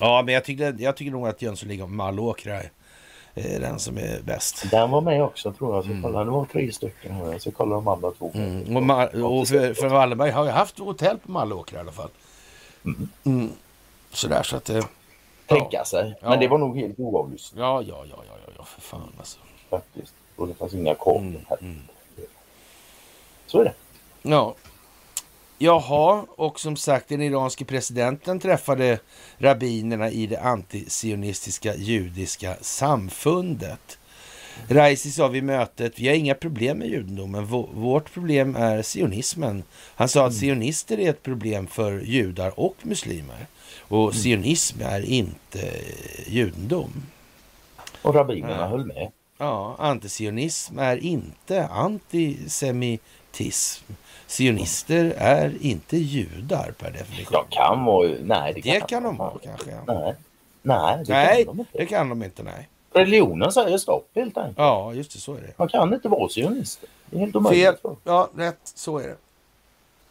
Ja, 0.00 0.22
men 0.24 0.34
jag 0.34 0.44
tyckte, 0.44 0.74
jag 0.78 0.96
tycker 0.96 1.12
nog 1.12 1.28
att 1.28 1.42
Jönssonligan 1.42 1.82
och 1.84 1.90
Mallåkra 1.90 2.54
är 2.54 2.70
den 3.60 3.78
som 3.78 3.98
är 3.98 4.20
bäst. 4.24 4.70
Den 4.70 4.90
var 4.90 5.00
med 5.00 5.22
också 5.22 5.52
tror 5.52 5.74
jag. 5.74 5.84
Så 5.84 5.90
kolla, 6.02 6.24
det 6.24 6.30
var 6.30 6.44
tre 6.44 6.72
stycken. 6.72 7.18
Jag 7.18 7.40
ska 7.40 7.50
kolla 7.50 7.74
de 7.74 7.88
andra 7.88 8.10
två. 8.10 8.30
Mm. 8.34 8.76
Och, 8.90 9.38
och 9.38 9.48
för, 9.48 9.74
för 9.74 9.88
Wallenberg 9.88 10.30
har 10.30 10.44
ju 10.44 10.50
haft 10.50 10.78
hotell 10.78 11.18
på 11.18 11.30
Mallåkra 11.30 11.78
i 11.78 11.80
alla 11.80 11.92
fall. 11.92 12.08
Mm. 13.24 13.50
Sådär 14.10 14.42
så 14.42 14.56
att 14.56 14.64
det... 14.64 14.82
Tänka 15.46 15.84
sig. 15.84 16.14
Ja. 16.22 16.28
Men 16.30 16.40
det 16.40 16.48
var 16.48 16.58
nog 16.58 16.76
helt 16.78 16.98
oavlyssnat 16.98 17.58
Ja, 17.60 17.82
ja, 17.82 18.04
ja, 18.10 18.16
ja, 18.28 18.34
ja, 18.46 18.52
ja, 18.58 18.64
för 18.64 18.80
fan 18.80 19.12
alltså. 19.18 19.38
faktiskt. 19.70 20.14
Och 20.36 20.48
det 20.48 20.54
fanns 20.54 20.74
inga 20.74 20.94
kablar 20.94 21.20
Mm, 21.20 21.40
här. 21.48 21.58
mm. 21.60 21.78
Så 23.46 23.60
är 23.60 23.64
det. 23.64 23.74
Ja. 24.22 24.54
Jaha, 25.58 26.24
och 26.36 26.60
som 26.60 26.76
sagt 26.76 27.08
den 27.08 27.22
iranske 27.22 27.64
presidenten 27.64 28.40
träffade 28.40 28.98
rabbinerna 29.38 30.10
i 30.10 30.26
det 30.26 30.40
antisionistiska 30.40 31.74
judiska 31.76 32.56
samfundet. 32.60 33.98
Raisi 34.68 35.10
sa 35.10 35.28
vid 35.28 35.44
mötet, 35.44 35.98
vi 35.98 36.08
har 36.08 36.14
inga 36.14 36.34
problem 36.34 36.78
med 36.78 36.88
judendomen, 36.88 37.46
Vå- 37.46 37.74
vårt 37.74 38.12
problem 38.12 38.56
är 38.56 38.82
sionismen. 38.82 39.62
Han 39.94 40.08
sa 40.08 40.26
att 40.26 40.34
sionister 40.34 41.00
är 41.00 41.10
ett 41.10 41.22
problem 41.22 41.66
för 41.66 42.00
judar 42.00 42.60
och 42.60 42.74
muslimer. 42.82 43.46
Och 43.80 44.14
sionism 44.14 44.80
är 44.82 45.00
inte 45.04 45.70
judendom. 46.26 46.92
Och 48.02 48.14
rabbinerna 48.14 48.56
Ja. 48.56 48.66
höll 48.66 48.86
med. 48.86 49.10
Ja, 49.38 49.76
antisionism 49.78 50.78
är 50.78 50.96
inte 50.96 51.66
antisemitism. 51.66 53.84
Sionister 54.28 55.14
är 55.18 55.54
inte 55.60 55.96
judar 55.96 56.74
per 56.78 56.90
definition. 56.90 57.32
De 57.50 57.56
kan 57.56 57.84
vara... 57.84 58.08
Nej, 58.22 58.52
det 58.54 58.62
kan, 58.62 58.72
Det 58.74 58.80
kan 58.80 59.02
de 59.02 59.16
vara 59.16 59.32
kanske. 59.44 59.70
Nej, 59.86 60.14
nej 60.62 61.04
det 61.06 61.12
Nej, 61.12 61.44
kan 61.44 61.56
de 61.56 61.60
inte. 61.60 61.78
det 61.78 61.86
kan 61.86 62.08
de 62.08 62.22
inte. 62.22 62.42
Nej. 62.42 62.68
Religionen 62.92 63.52
säger 63.52 63.78
stopp 63.78 64.08
helt 64.14 64.38
enkelt. 64.38 64.58
Ja, 64.58 64.94
just 64.94 65.12
det. 65.12 65.18
Så 65.18 65.34
är 65.34 65.40
det. 65.40 65.52
Man 65.58 65.68
kan 65.68 65.94
inte 65.94 66.08
vara 66.08 66.28
sionister. 66.28 66.88
Det 67.06 67.16
är 67.16 67.20
helt 67.20 67.36
omöjligt. 67.36 67.82
Fel. 67.82 67.94
Ja, 68.04 68.28
rätt. 68.36 68.58
Så 68.62 68.98
är 68.98 69.08
det. 69.08 69.16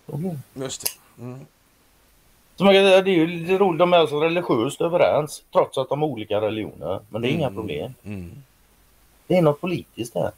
Okej. 0.06 0.38
Just 0.54 0.82
det. 0.82 1.22
Mm. 1.24 1.40
Så 2.56 2.64
man 2.64 2.74
kan, 2.74 2.84
säga, 2.84 3.02
det 3.02 3.12
är 3.12 3.16
ju 3.16 3.28
lite 3.28 3.58
roligt, 3.58 3.80
de 3.80 3.94
är 3.94 3.98
alltså 3.98 4.20
religiöst 4.20 4.82
överens 4.82 5.44
trots 5.54 5.78
att 5.78 5.90
de 5.90 6.02
har 6.02 6.08
olika 6.10 6.42
religioner. 6.42 7.00
Men 7.10 7.22
det 7.22 7.28
är 7.28 7.32
inga 7.32 7.48
Mm. 7.48 7.56
problem. 7.56 7.94
Mm. 8.06 8.32
Det 9.28 9.38
är 9.38 9.42
något 9.42 9.62
politiskt 9.62 10.14
där. 10.14 10.32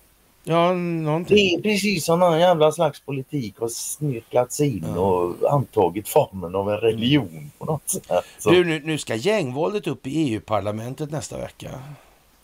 Ja, 0.50 0.68
Det 0.70 0.76
någonting. 0.76 1.56
är 1.56 1.62
precis 1.62 2.06
som 2.06 2.20
någon 2.20 2.40
jävla 2.40 2.72
slags 2.72 3.00
politik 3.00 3.56
har 3.60 3.68
snirklats 3.68 4.60
in 4.60 4.86
Ja. 4.96 5.02
och 5.02 5.52
antagit 5.54 6.10
formen 6.10 6.56
av 6.56 6.70
en 6.72 6.78
religion 6.78 7.52
på 7.58 7.66
något 7.66 7.90
sätt. 7.90 8.08
Så, 8.40 8.50
Du, 8.50 8.66
nu, 8.66 8.82
nu 8.86 8.98
ska 8.98 9.16
gängvåldet 9.16 9.88
upp 9.88 10.08
i 10.08 10.10
EU-parlamentet 10.34 11.12
nästa 11.12 11.38
vecka. 11.38 11.70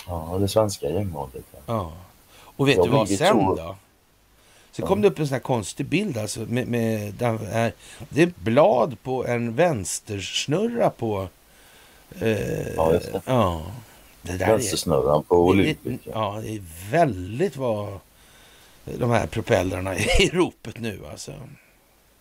ja, 0.08 0.38
det 0.40 0.48
svenska 0.48 0.90
gängvåldet. 0.90 1.44
Ja. 1.54 1.60
Ja. 1.68 1.92
Och 2.58 2.68
vet 2.68 2.76
Det 2.76 2.82
har 2.82 2.88
du 2.88 2.94
vad 2.94 3.08
sen 3.10 3.18
så. 3.40 3.56
då? 3.56 3.76
Så 4.72 4.82
kom 4.86 5.02
det 5.02 5.08
upp 5.08 5.20
en 5.20 5.28
sån 5.28 5.34
här 5.34 5.40
konstig 5.40 5.86
bild 5.86 6.18
alltså. 6.18 6.40
Med, 6.40 6.68
med 6.68 7.14
den 7.14 7.38
här, 7.48 7.74
det 8.10 8.22
är 8.22 8.32
blad 8.40 8.98
på 9.04 9.26
en 9.26 9.56
vänstersnurra 9.56 10.90
på... 10.90 11.28
Eh, 12.22 12.76
Ja, 12.76 12.94
just 12.94 13.14
det. 13.14 13.22
Ja. 13.26 13.62
Det 14.26 14.38
där 14.38 14.46
är, 14.46 14.52
Vänstersnurran 14.52 15.24
på 15.24 15.36
är, 15.36 15.40
Olympic. 15.40 16.02
Ja. 16.04 16.40
det 16.44 16.56
är 16.56 16.62
väldigt 16.92 17.58
vad 17.58 18.00
de 18.84 19.12
här 19.12 19.28
propellrarna 19.28 19.96
är 19.96 20.22
i 20.26 20.30
ropet 20.30 20.80
nu 20.80 21.00
alltså. 21.12 21.34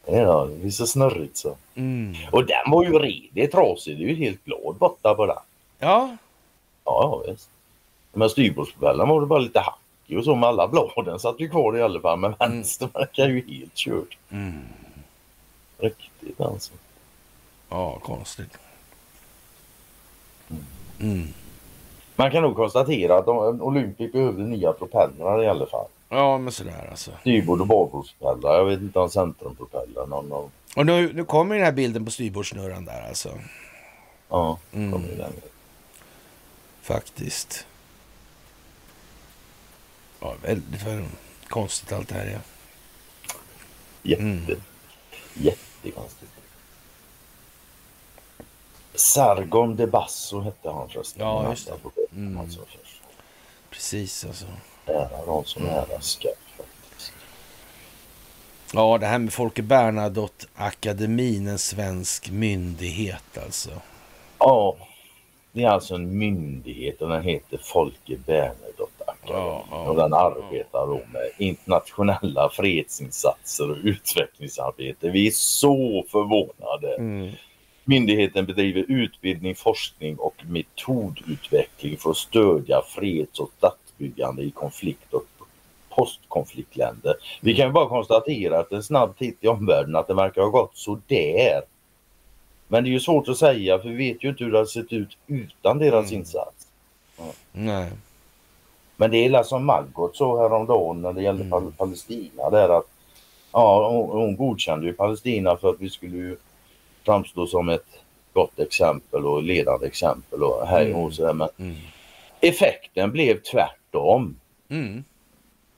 Ja, 0.07 0.49
det 0.61 0.67
är 0.67 0.71
så 0.71 0.87
snurrigt 0.87 1.37
så. 1.37 1.57
Mm. 1.75 2.15
Och 2.33 2.47
den 2.47 2.71
var 2.71 2.85
ju 2.85 2.99
redig 2.99 3.53
trasig. 3.53 3.99
Det 3.99 4.05
är 4.05 4.09
ju 4.09 4.15
helt 4.15 4.45
blad 4.45 4.77
borta 4.79 5.15
på 5.15 5.27
den. 5.27 5.37
Ja, 5.79 6.17
Ja, 6.85 7.23
ja 7.25 7.33
visst. 7.33 7.49
Men 8.13 8.31
styrbordspropellern 8.31 9.09
var 9.09 9.21
det 9.21 9.27
bara 9.27 9.39
lite 9.39 9.61
hackig 9.61 10.19
och 10.19 10.25
så 10.25 10.35
med 10.35 10.49
alla 10.49 10.69
bladen 10.69 11.19
satt 11.19 11.41
ju 11.41 11.49
kvar 11.49 11.77
i 11.77 11.83
alla 11.83 12.01
fall. 12.01 12.19
Men 12.19 12.35
vänster 12.39 12.89
verkar 12.95 13.29
ju 13.29 13.59
helt 13.59 13.75
kört. 13.75 14.19
mm. 14.31 14.63
Riktigt 15.79 16.41
alltså. 16.41 16.73
ja 17.69 17.99
konstigt. 17.99 18.59
Mm. 21.01 21.29
Man 22.17 22.31
kan 22.31 22.43
nog 22.43 22.57
konstatera 22.57 23.19
att 23.19 23.27
de, 23.27 23.63
Olympic 23.63 24.13
behövde 24.13 24.43
nya 24.43 24.73
propellrar 24.73 25.43
i 25.43 25.49
alla 25.49 25.67
fall. 25.67 25.87
Ja, 26.09 26.39
men 26.39 26.53
sådär 26.53 26.89
alltså. 26.91 27.11
Styrbord 27.21 27.61
och 27.61 27.67
bakbordspropellrar. 27.67 28.59
Jag 28.59 28.65
vet 28.65 28.81
inte 28.81 28.99
om 28.99 29.11
centrumpropellrar. 29.11 30.07
Någon 30.07 30.33
av, 30.33 30.51
Och 30.77 30.87
nu, 30.87 31.13
nu 31.13 31.25
kommer 31.25 31.55
den 31.55 31.65
här 31.65 31.73
bilden 31.73 32.05
på 32.05 32.11
styrbordssnurran 32.11 32.85
där 32.85 33.09
alltså. 33.09 33.29
ja, 34.29 34.59
Mm. 34.73 34.93
kommer 34.93 35.09
den. 35.17 35.33
Faktiskt. 36.83 37.67
Ja, 40.21 40.35
väldigt 40.43 41.09
konstigt 41.49 41.93
allt 41.93 42.09
det 42.09 42.15
här 42.15 42.27
är. 42.27 42.41
Jätte, 44.03 44.23
Mm. 44.23 44.45
jättekonstigt. 45.35 46.31
Sargon 48.95 49.77
de 49.77 49.87
Basso 49.87 50.41
hette 50.41 50.71
han 50.71 50.89
förresten. 50.89 51.27
Ja, 51.27 51.51
just 51.51 51.67
det. 51.67 52.17
Mm. 52.17 52.39
Alltså. 52.39 52.61
Precis 53.71 54.25
alltså. 54.25 54.47
Ära 54.87 55.27
de 55.27 55.45
som 55.45 55.67
ära 55.67 56.01
ska. 56.01 56.29
Ja, 58.73 58.99
det 58.99 59.07
här 59.07 59.19
med 59.19 59.33
Folke 59.33 59.63
Bernadotte-akademin, 59.63 61.49
en 61.49 61.59
svensk 61.59 62.31
myndighet 62.31 63.39
alltså. 63.45 63.71
Ja, 64.39 64.77
det 65.53 65.63
är 65.63 65.69
alltså 65.69 65.95
en 65.95 66.19
myndighet 66.19 67.03
och 67.03 67.09
den 67.09 67.23
heter 67.23 67.59
Folke 67.63 68.17
Bernadotte 68.27 69.05
Akademin. 69.07 69.43
Ja, 69.43 69.65
ja. 69.71 69.89
Och 69.89 69.97
den 69.97 70.15
arbetar 70.15 70.87
då 70.87 71.01
med 71.13 71.31
internationella 71.39 72.49
fredsinsatser 72.49 73.71
och 73.71 73.77
utvecklingsarbete. 73.83 75.11
Vi 75.11 75.27
är 75.27 75.31
så 75.31 76.05
förvånade. 76.11 76.95
Mm. 76.95 77.33
Myndigheten 77.85 78.47
bedriver 78.47 78.85
utbildning, 78.89 79.55
forskning 79.55 80.17
och 80.17 80.35
metodutveckling 80.47 81.97
för 81.97 82.11
att 82.11 82.17
stödja 82.17 82.83
freds 82.89 83.41
och 83.41 83.51
statsbyggande 83.59 84.43
i 84.43 84.51
konflikt 84.51 85.15
och 85.15 85.25
postkonfliktländer. 85.89 87.15
Vi 87.41 87.55
kan 87.55 87.67
ju 87.67 87.73
bara 87.73 87.89
konstatera 87.89 88.59
att 88.61 88.73
en 88.73 88.83
snabb 88.83 89.19
titt 89.19 89.37
i 89.41 89.49
omvärlden 89.49 89.97
att 89.97 90.07
det 90.09 90.15
verkar 90.15 90.43
ha 90.43 90.49
gått 90.49 90.77
så 90.77 91.01
där. 91.07 91.63
Men 92.69 92.85
det 92.85 92.91
är 92.91 92.93
ju 92.93 93.01
svårt 93.01 93.29
att 93.29 93.39
säga 93.39 93.79
för 93.79 93.89
vi 93.89 93.95
vet 93.97 94.25
ju 94.25 94.29
inte 94.29 94.45
hur 94.45 94.53
det 94.53 94.59
har 94.59 94.65
sett 94.65 94.93
ut 94.93 95.17
utan 95.27 95.79
deras 95.79 96.11
Mm. 96.11 96.21
insats. 96.21 96.67
Nej. 97.53 97.91
Men 98.97 99.11
det 99.11 99.25
är 99.27 99.43
som 99.43 99.65
Margot 99.65 100.17
sa 100.17 100.43
häromdagen 100.43 101.03
när 101.03 101.13
det 101.13 101.23
gällde 101.23 101.45
Mm. 101.45 101.53
Pal- 101.53 101.73
Palestina 101.77 102.51
där 102.51 102.69
att 102.79 102.87
ja, 103.53 103.89
hon, 103.91 104.11
hon 104.21 104.37
godkände 104.37 104.87
ju 104.87 104.93
Palestina 104.93 105.57
för 105.57 105.71
att 105.71 105.81
vi 105.81 105.91
skulle 105.91 106.17
ju 106.17 106.37
framstå 107.05 107.47
som 107.47 107.69
ett 107.69 107.87
gott 108.33 108.59
exempel 108.59 109.27
och 109.27 109.43
ledande 109.43 109.87
exempel 109.87 110.43
och 110.43 110.67
hej 110.67 110.87
Mm. 110.87 111.01
och 111.03 111.13
sådär. 111.15 111.33
Men 111.33 111.49
Mm. 111.59 111.77
effekten 112.41 113.11
blev 113.13 113.41
tvärtom. 113.43 114.37
Mm. 114.69 115.05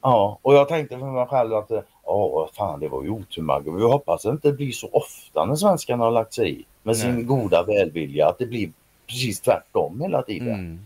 Ja, 0.02 0.38
och 0.42 0.54
jag 0.54 0.68
tänkte 0.68 0.98
för 0.98 1.06
mig 1.06 1.26
själv 1.26 1.54
att 1.54 1.70
ja, 2.04 2.50
fan 2.54 2.80
det 2.80 2.88
var 2.88 3.02
ju 3.02 3.10
otur. 3.10 3.76
Vi 3.78 3.82
hoppas 3.84 4.26
att 4.26 4.30
det 4.42 4.48
inte 4.48 4.52
blir 4.56 4.72
så 4.72 4.88
ofta 4.92 5.44
när 5.44 5.56
svenskarna 5.56 6.04
har 6.04 6.10
lagt 6.10 6.34
sig 6.34 6.60
i 6.60 6.64
med 6.82 6.96
sin 6.96 7.14
Nej. 7.14 7.22
goda 7.24 7.62
välvilja 7.62 8.28
att 8.28 8.38
det 8.38 8.46
blir 8.46 8.70
precis 9.06 9.40
tvärtom 9.40 10.00
hela 10.00 10.22
tiden. 10.22 10.48
Mm. 10.54 10.80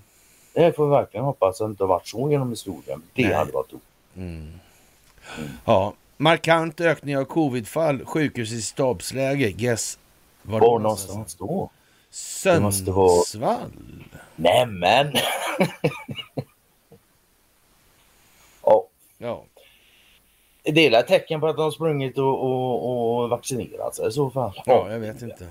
Det 0.53 0.77
får 0.77 0.85
vi 0.85 0.91
verkligen 0.91 1.25
hoppas 1.27 1.61
att 1.61 1.67
det 1.67 1.71
inte 1.71 1.83
har 1.83 1.89
varit 1.89 2.09
så 2.09 2.31
genom 2.31 2.51
historien. 2.51 3.03
Det 3.15 3.23
Nej. 3.23 3.35
hade 3.35 3.53
varit 3.53 3.73
Mm. 4.17 4.49
Ja, 5.65 5.93
markant 6.17 6.81
ökning 6.81 7.19
av 7.19 7.25
covidfall, 7.25 8.05
sjukhus 8.05 8.53
i 8.53 8.63
stabsläge. 8.63 9.51
Guess 9.51 9.99
var 10.43 10.61
Var 10.61 10.79
någonstans 10.79 11.35
då? 11.35 11.47
Vara- 11.47 11.69
Sundsvall. 12.11 13.25
Nämen! 14.37 15.13
ja, 18.65 18.87
Ja. 19.19 19.43
det 20.63 20.87
är 20.87 21.01
ett 21.01 21.07
tecken 21.07 21.41
på 21.41 21.47
att 21.49 21.57
de 21.57 21.63
har 21.63 21.71
sprungit 21.71 22.19
och, 22.19 22.43
och, 22.45 23.23
och 23.23 23.29
vaccinerat 23.31 23.95
sig 23.95 24.09
i 24.09 24.13
så 24.13 24.31
fall. 24.31 24.63
ja, 24.67 24.93
jag 24.93 24.99
vet 25.01 25.23
inte. 25.23 25.49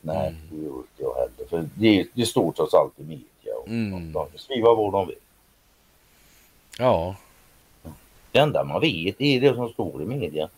Nej, 0.00 0.34
det 0.50 0.56
gör 0.56 0.66
inte 0.76 0.86
jag 1.02 1.14
heller. 1.14 1.48
För 1.50 1.68
det, 1.74 2.06
det 2.14 2.26
står 2.26 2.52
trots 2.52 2.74
allt 2.74 3.00
i 3.00 3.02
media. 3.02 3.56
Och 3.62 3.68
Mm. 3.68 4.12
De 4.12 4.26
skriva 4.36 4.74
vad 4.74 4.92
de 4.92 5.06
vill. 5.06 5.16
Ja, 6.78 7.16
Det 8.32 8.38
enda 8.38 8.64
man 8.64 8.80
vet 8.80 9.20
är 9.20 9.40
det 9.40 9.54
som 9.54 9.68
står 9.68 10.02
i 10.02 10.06
media. 10.06 10.48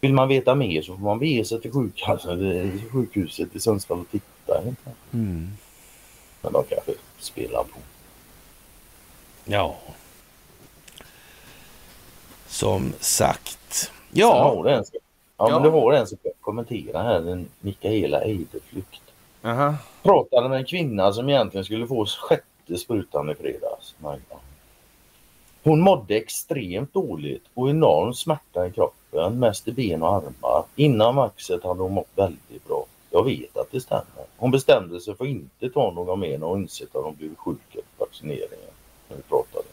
Vill 0.00 0.12
man 0.14 0.28
veta 0.28 0.54
mer 0.54 0.82
så 0.82 0.92
får 0.96 1.02
man 1.04 1.18
bege 1.18 1.44
sig 1.44 1.60
till 1.60 1.70
eller 2.24 2.90
sjukhuset 2.92 3.56
i 3.56 3.60
Sundsvall 3.60 4.00
och 4.00 4.10
titta. 4.10 4.60
mm. 5.12 5.50
Men 6.42 6.52
de 6.52 6.64
kanske 6.68 6.92
spelar 7.18 7.62
på. 7.62 7.78
Ja. 9.44 9.76
Som 12.46 12.92
sagt. 13.00 13.92
Ja. 14.10 14.42
har 14.42 14.64
det 14.64 14.74
en, 14.74 14.84
ja, 14.92 15.00
Ja. 15.36 15.48
men 15.54 15.62
det 15.62 15.70
var 15.70 15.92
en 15.92 16.06
som 16.06 16.18
kommenterade 16.40 17.04
här, 17.08 17.20
den 17.20 17.48
Mikaela 17.60 18.20
Eideflykt. 18.22 19.02
Aha. 19.42 19.74
Pratade 20.02 20.48
med 20.48 20.58
en 20.58 20.64
kvinna 20.64 21.12
som 21.12 21.28
egentligen 21.28 21.64
skulle 21.64 21.86
få 21.86 22.06
sjätte 22.06 22.78
sprutan 22.78 23.30
i 23.30 23.34
fredags. 23.34 23.94
Magda. 23.98 24.36
Hon 25.62 25.80
mådde 25.80 26.16
extremt 26.16 26.92
dåligt 26.94 27.44
och 27.54 27.70
enorm 27.70 28.14
smärta 28.14 28.66
i 28.66 28.70
kroppen, 28.70 29.38
mest 29.38 29.68
i 29.68 29.72
ben 29.72 30.02
och 30.02 30.08
armar. 30.08 30.64
Innan 30.76 31.16
vaxet 31.16 31.64
hade 31.64 31.82
hon 31.82 31.92
mått 31.92 32.10
väldigt 32.14 32.68
bra. 32.68 32.84
Jag 33.10 33.24
vet 33.24 33.56
att 33.56 33.70
det 33.70 33.80
stämmer. 33.80 34.24
Hon 34.36 34.50
bestämde 34.50 35.00
sig 35.00 35.14
för 35.14 35.24
att 35.24 35.30
inte 35.30 35.70
ta 35.70 35.90
någon 35.90 36.20
mer 36.20 36.38
när 36.38 36.46
hon 36.46 36.62
insett 36.62 36.96
att 36.96 37.04
hon 37.04 37.14
blivit 37.14 37.38
sjuk 37.38 37.58
efter 37.68 37.84
vaccineringen. 37.98 38.74
När 39.08 39.16
vi 39.16 39.22
pratade. 39.22 39.64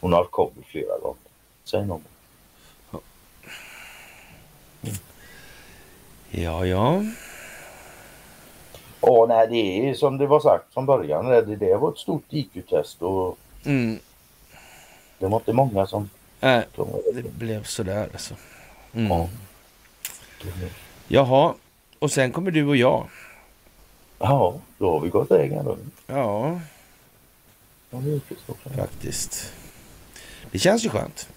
Hon 0.00 0.12
har 0.12 0.18
haft 0.20 0.30
covid 0.30 0.64
flera 0.66 0.98
gånger. 0.98 1.16
Säg 1.64 1.86
någon. 1.86 2.02
Ja, 6.30 6.66
ja. 6.66 7.02
Ja, 9.00 9.26
nej, 9.28 9.46
det 9.48 9.88
är 9.88 9.94
som 9.94 10.18
det 10.18 10.26
var 10.26 10.40
sagt 10.40 10.74
från 10.74 10.86
början. 10.86 11.26
Det, 11.26 11.56
det 11.56 11.76
var 11.76 11.90
ett 11.92 11.98
stort 11.98 12.24
IQ-test 12.30 13.02
och 13.02 13.38
Mm. 13.64 13.98
Det 15.18 15.26
var 15.26 15.38
inte 15.38 15.52
många 15.52 15.86
som 15.86 16.10
tog 16.76 17.02
det 17.14 17.22
blev 17.38 17.64
sådär 17.64 18.08
alltså. 18.12 18.34
Mm. 18.92 19.08
Ja. 19.12 19.28
Jaha. 21.08 21.54
Och 21.98 22.10
sen 22.10 22.32
kommer 22.32 22.50
du 22.50 22.64
och 22.66 22.76
jag. 22.76 23.06
Ja, 24.18 24.54
då 24.78 24.90
har 24.92 25.00
vi 25.00 25.08
gått 25.08 25.30
vägen 25.30 25.64
runt. 25.66 25.94
Ja, 26.06 26.60
faktiskt. 28.76 29.52
Det 30.50 30.58
känns 30.58 30.84
ju 30.84 30.88
skönt. 30.88 31.28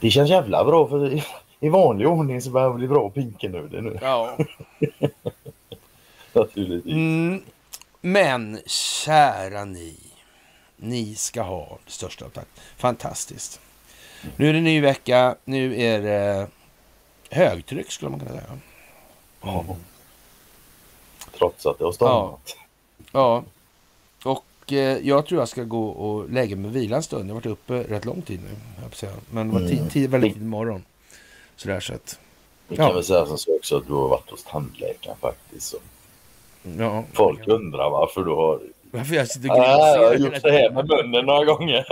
Det 0.00 0.10
känns 0.10 0.30
jävla 0.30 0.64
bra 0.64 0.88
för 0.88 1.12
i- 1.60 1.68
vanlig 1.68 2.08
ordning 2.08 2.42
så 2.42 2.50
börjar 2.50 2.68
det 2.68 2.74
bli 2.74 2.88
bra 2.88 3.10
pinkenödig 3.10 3.82
nu. 3.82 3.98
Ja. 4.02 4.38
Naturligtvis. 6.32 6.92
Mm. 6.94 7.42
Men 8.00 8.60
kära 8.66 9.64
ni. 9.64 9.96
Ni 10.80 11.14
ska 11.14 11.42
ha 11.42 11.78
det 11.84 11.90
största 11.92 12.24
av 12.24 12.28
tack. 12.28 12.46
Fantastiskt. 12.76 13.60
Nu 14.36 14.48
är 14.48 14.52
det 14.52 14.60
ny 14.60 14.80
vecka. 14.80 15.36
Nu 15.44 15.80
är 15.82 16.02
det 16.02 16.46
högtryck 17.30 17.90
skulle 17.92 18.10
man 18.10 18.20
kunna 18.20 18.30
säga. 18.32 18.58
Ja. 19.42 19.64
Trots 21.38 21.66
att 21.66 21.78
det 21.78 21.84
har 21.84 21.92
stormat. 21.92 22.56
Ja. 23.12 23.44
Och 24.24 24.72
eh, 24.72 24.98
jag 24.98 25.26
tror 25.26 25.40
jag 25.40 25.48
ska 25.48 25.62
gå 25.64 25.88
och 25.88 26.30
lägga 26.30 26.56
mig 26.56 26.68
och 26.68 26.76
vila 26.76 26.96
en 26.96 27.02
stund. 27.02 27.24
Jag 27.30 27.34
har 27.34 27.40
varit 27.40 27.46
uppe 27.46 27.74
rätt 27.82 28.04
lång 28.04 28.22
tid 28.22 28.40
nu. 28.40 28.56
Men 29.30 29.48
det 29.48 29.54
var 29.60 29.68
tid, 29.68 29.78
Mm. 29.78 29.90
tid, 29.90 30.10
väldigt 30.10 30.32
tidig 30.34 30.46
morgon. 30.46 30.84
Sådär 31.56 31.80
så 31.80 31.94
att. 31.94 32.18
Vi 32.68 32.76
kan 32.76 32.86
Ja. 32.86 32.92
väl 32.92 33.04
säga 33.04 33.26
som 33.26 33.38
så 33.38 33.56
också 33.56 33.76
att 33.76 33.86
du 33.86 33.92
har 33.92 34.08
varit 34.08 34.30
hos 34.30 34.44
tandläkaren 34.44 35.16
faktiskt. 35.20 35.66
Så 35.66 35.76
Ja. 36.78 37.04
folk 37.12 37.48
undrar 37.48 37.90
varför 37.90 38.24
du 38.24 38.30
har... 38.30 38.60
Varför 38.92 39.14
jag 39.14 39.28
sitter 39.28 39.50
och 39.50 39.56
Ja, 39.56 39.96
jag 39.96 40.06
har 40.08 40.14
gjort 40.14 40.36
så 40.36 40.48
här 40.48 40.70
med 40.70 40.88
munnen 40.88 41.24
några 41.26 41.44
gånger. 41.44 41.84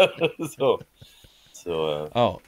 så, 0.59 0.81
så 1.52 2.02
eh, 2.05 2.09
Ja. 2.14 2.40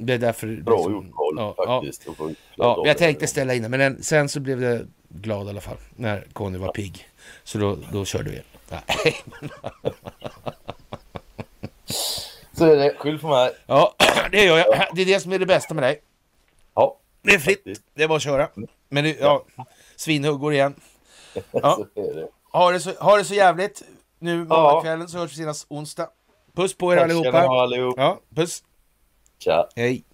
Det 0.00 0.12
är 0.14 0.18
därför. 0.18 0.46
bra 0.46 0.76
liksom- 0.76 0.92
gjort 0.94 1.06
ja, 1.36 1.54
ja. 1.56 1.66
faktiskt. 1.66 2.06
Ja, 2.54 2.64
av 2.64 2.86
jag 2.86 2.98
tänkte 2.98 3.26
ställa 3.26 3.54
in 3.54 3.70
men 3.70 3.80
den, 3.80 4.02
sen 4.02 4.28
så 4.28 4.40
blev 4.40 4.60
det 4.60 4.86
glad 5.08 5.46
i 5.46 5.50
alla 5.50 5.60
fall. 5.60 5.76
När 5.96 6.26
Conny 6.32 6.58
var 6.58 6.72
pigg. 6.72 7.08
Så 7.44 7.58
då, 7.58 7.78
då 7.92 8.04
körde 8.04 8.30
vi. 8.30 8.40
Så 12.52 12.64
är 12.64 12.76
det. 12.76 12.94
Skyll 12.98 13.18
på 13.18 13.28
mig. 13.28 13.50
Ja, 13.66 13.94
det 14.32 14.44
gör 14.44 14.58
jag. 14.58 14.86
Det 14.94 15.02
är 15.02 15.06
det 15.06 15.20
som 15.20 15.32
är 15.32 15.38
det 15.38 15.46
bästa 15.46 15.74
med 15.74 15.84
dig. 15.84 16.00
Ja, 16.74 16.98
Det 17.22 17.30
är 17.34 17.38
fritt. 17.38 17.56
faktiskt. 17.58 17.82
Det 17.94 18.02
är 18.02 18.08
bara 18.08 18.16
att 18.16 18.22
köra. 18.22 18.48
Men 18.88 19.04
det, 19.04 19.16
ja, 19.20 19.44
svinhuggor 19.96 20.52
igen. 20.52 20.74
Ja. 21.50 21.78
Så 21.94 22.00
är 22.00 22.14
det. 22.14 22.28
Ha 22.58 22.70
det 22.72 22.80
så, 22.80 22.92
ha 23.00 23.16
det 23.16 23.24
så 23.24 23.34
jävligt. 23.34 23.82
Nu 24.18 24.30
Ja. 24.38 24.44
måndagskvällen 24.44 25.08
så 25.08 25.18
hörs 25.18 25.30
vi 25.32 25.36
senast 25.36 25.66
onsdag. 25.68 26.08
Puss 26.56 26.74
på 26.76 26.92
er 26.92 26.96
Tack 26.96 27.10
ska 27.10 27.14
ni 27.20 27.26
allihopa. 27.28 27.46
ha 27.46 27.62
allihop. 27.62 27.94
Ja, 27.96 28.18
puss. 28.36 28.62
Tja. 29.38 29.68
Hej. 29.76 30.04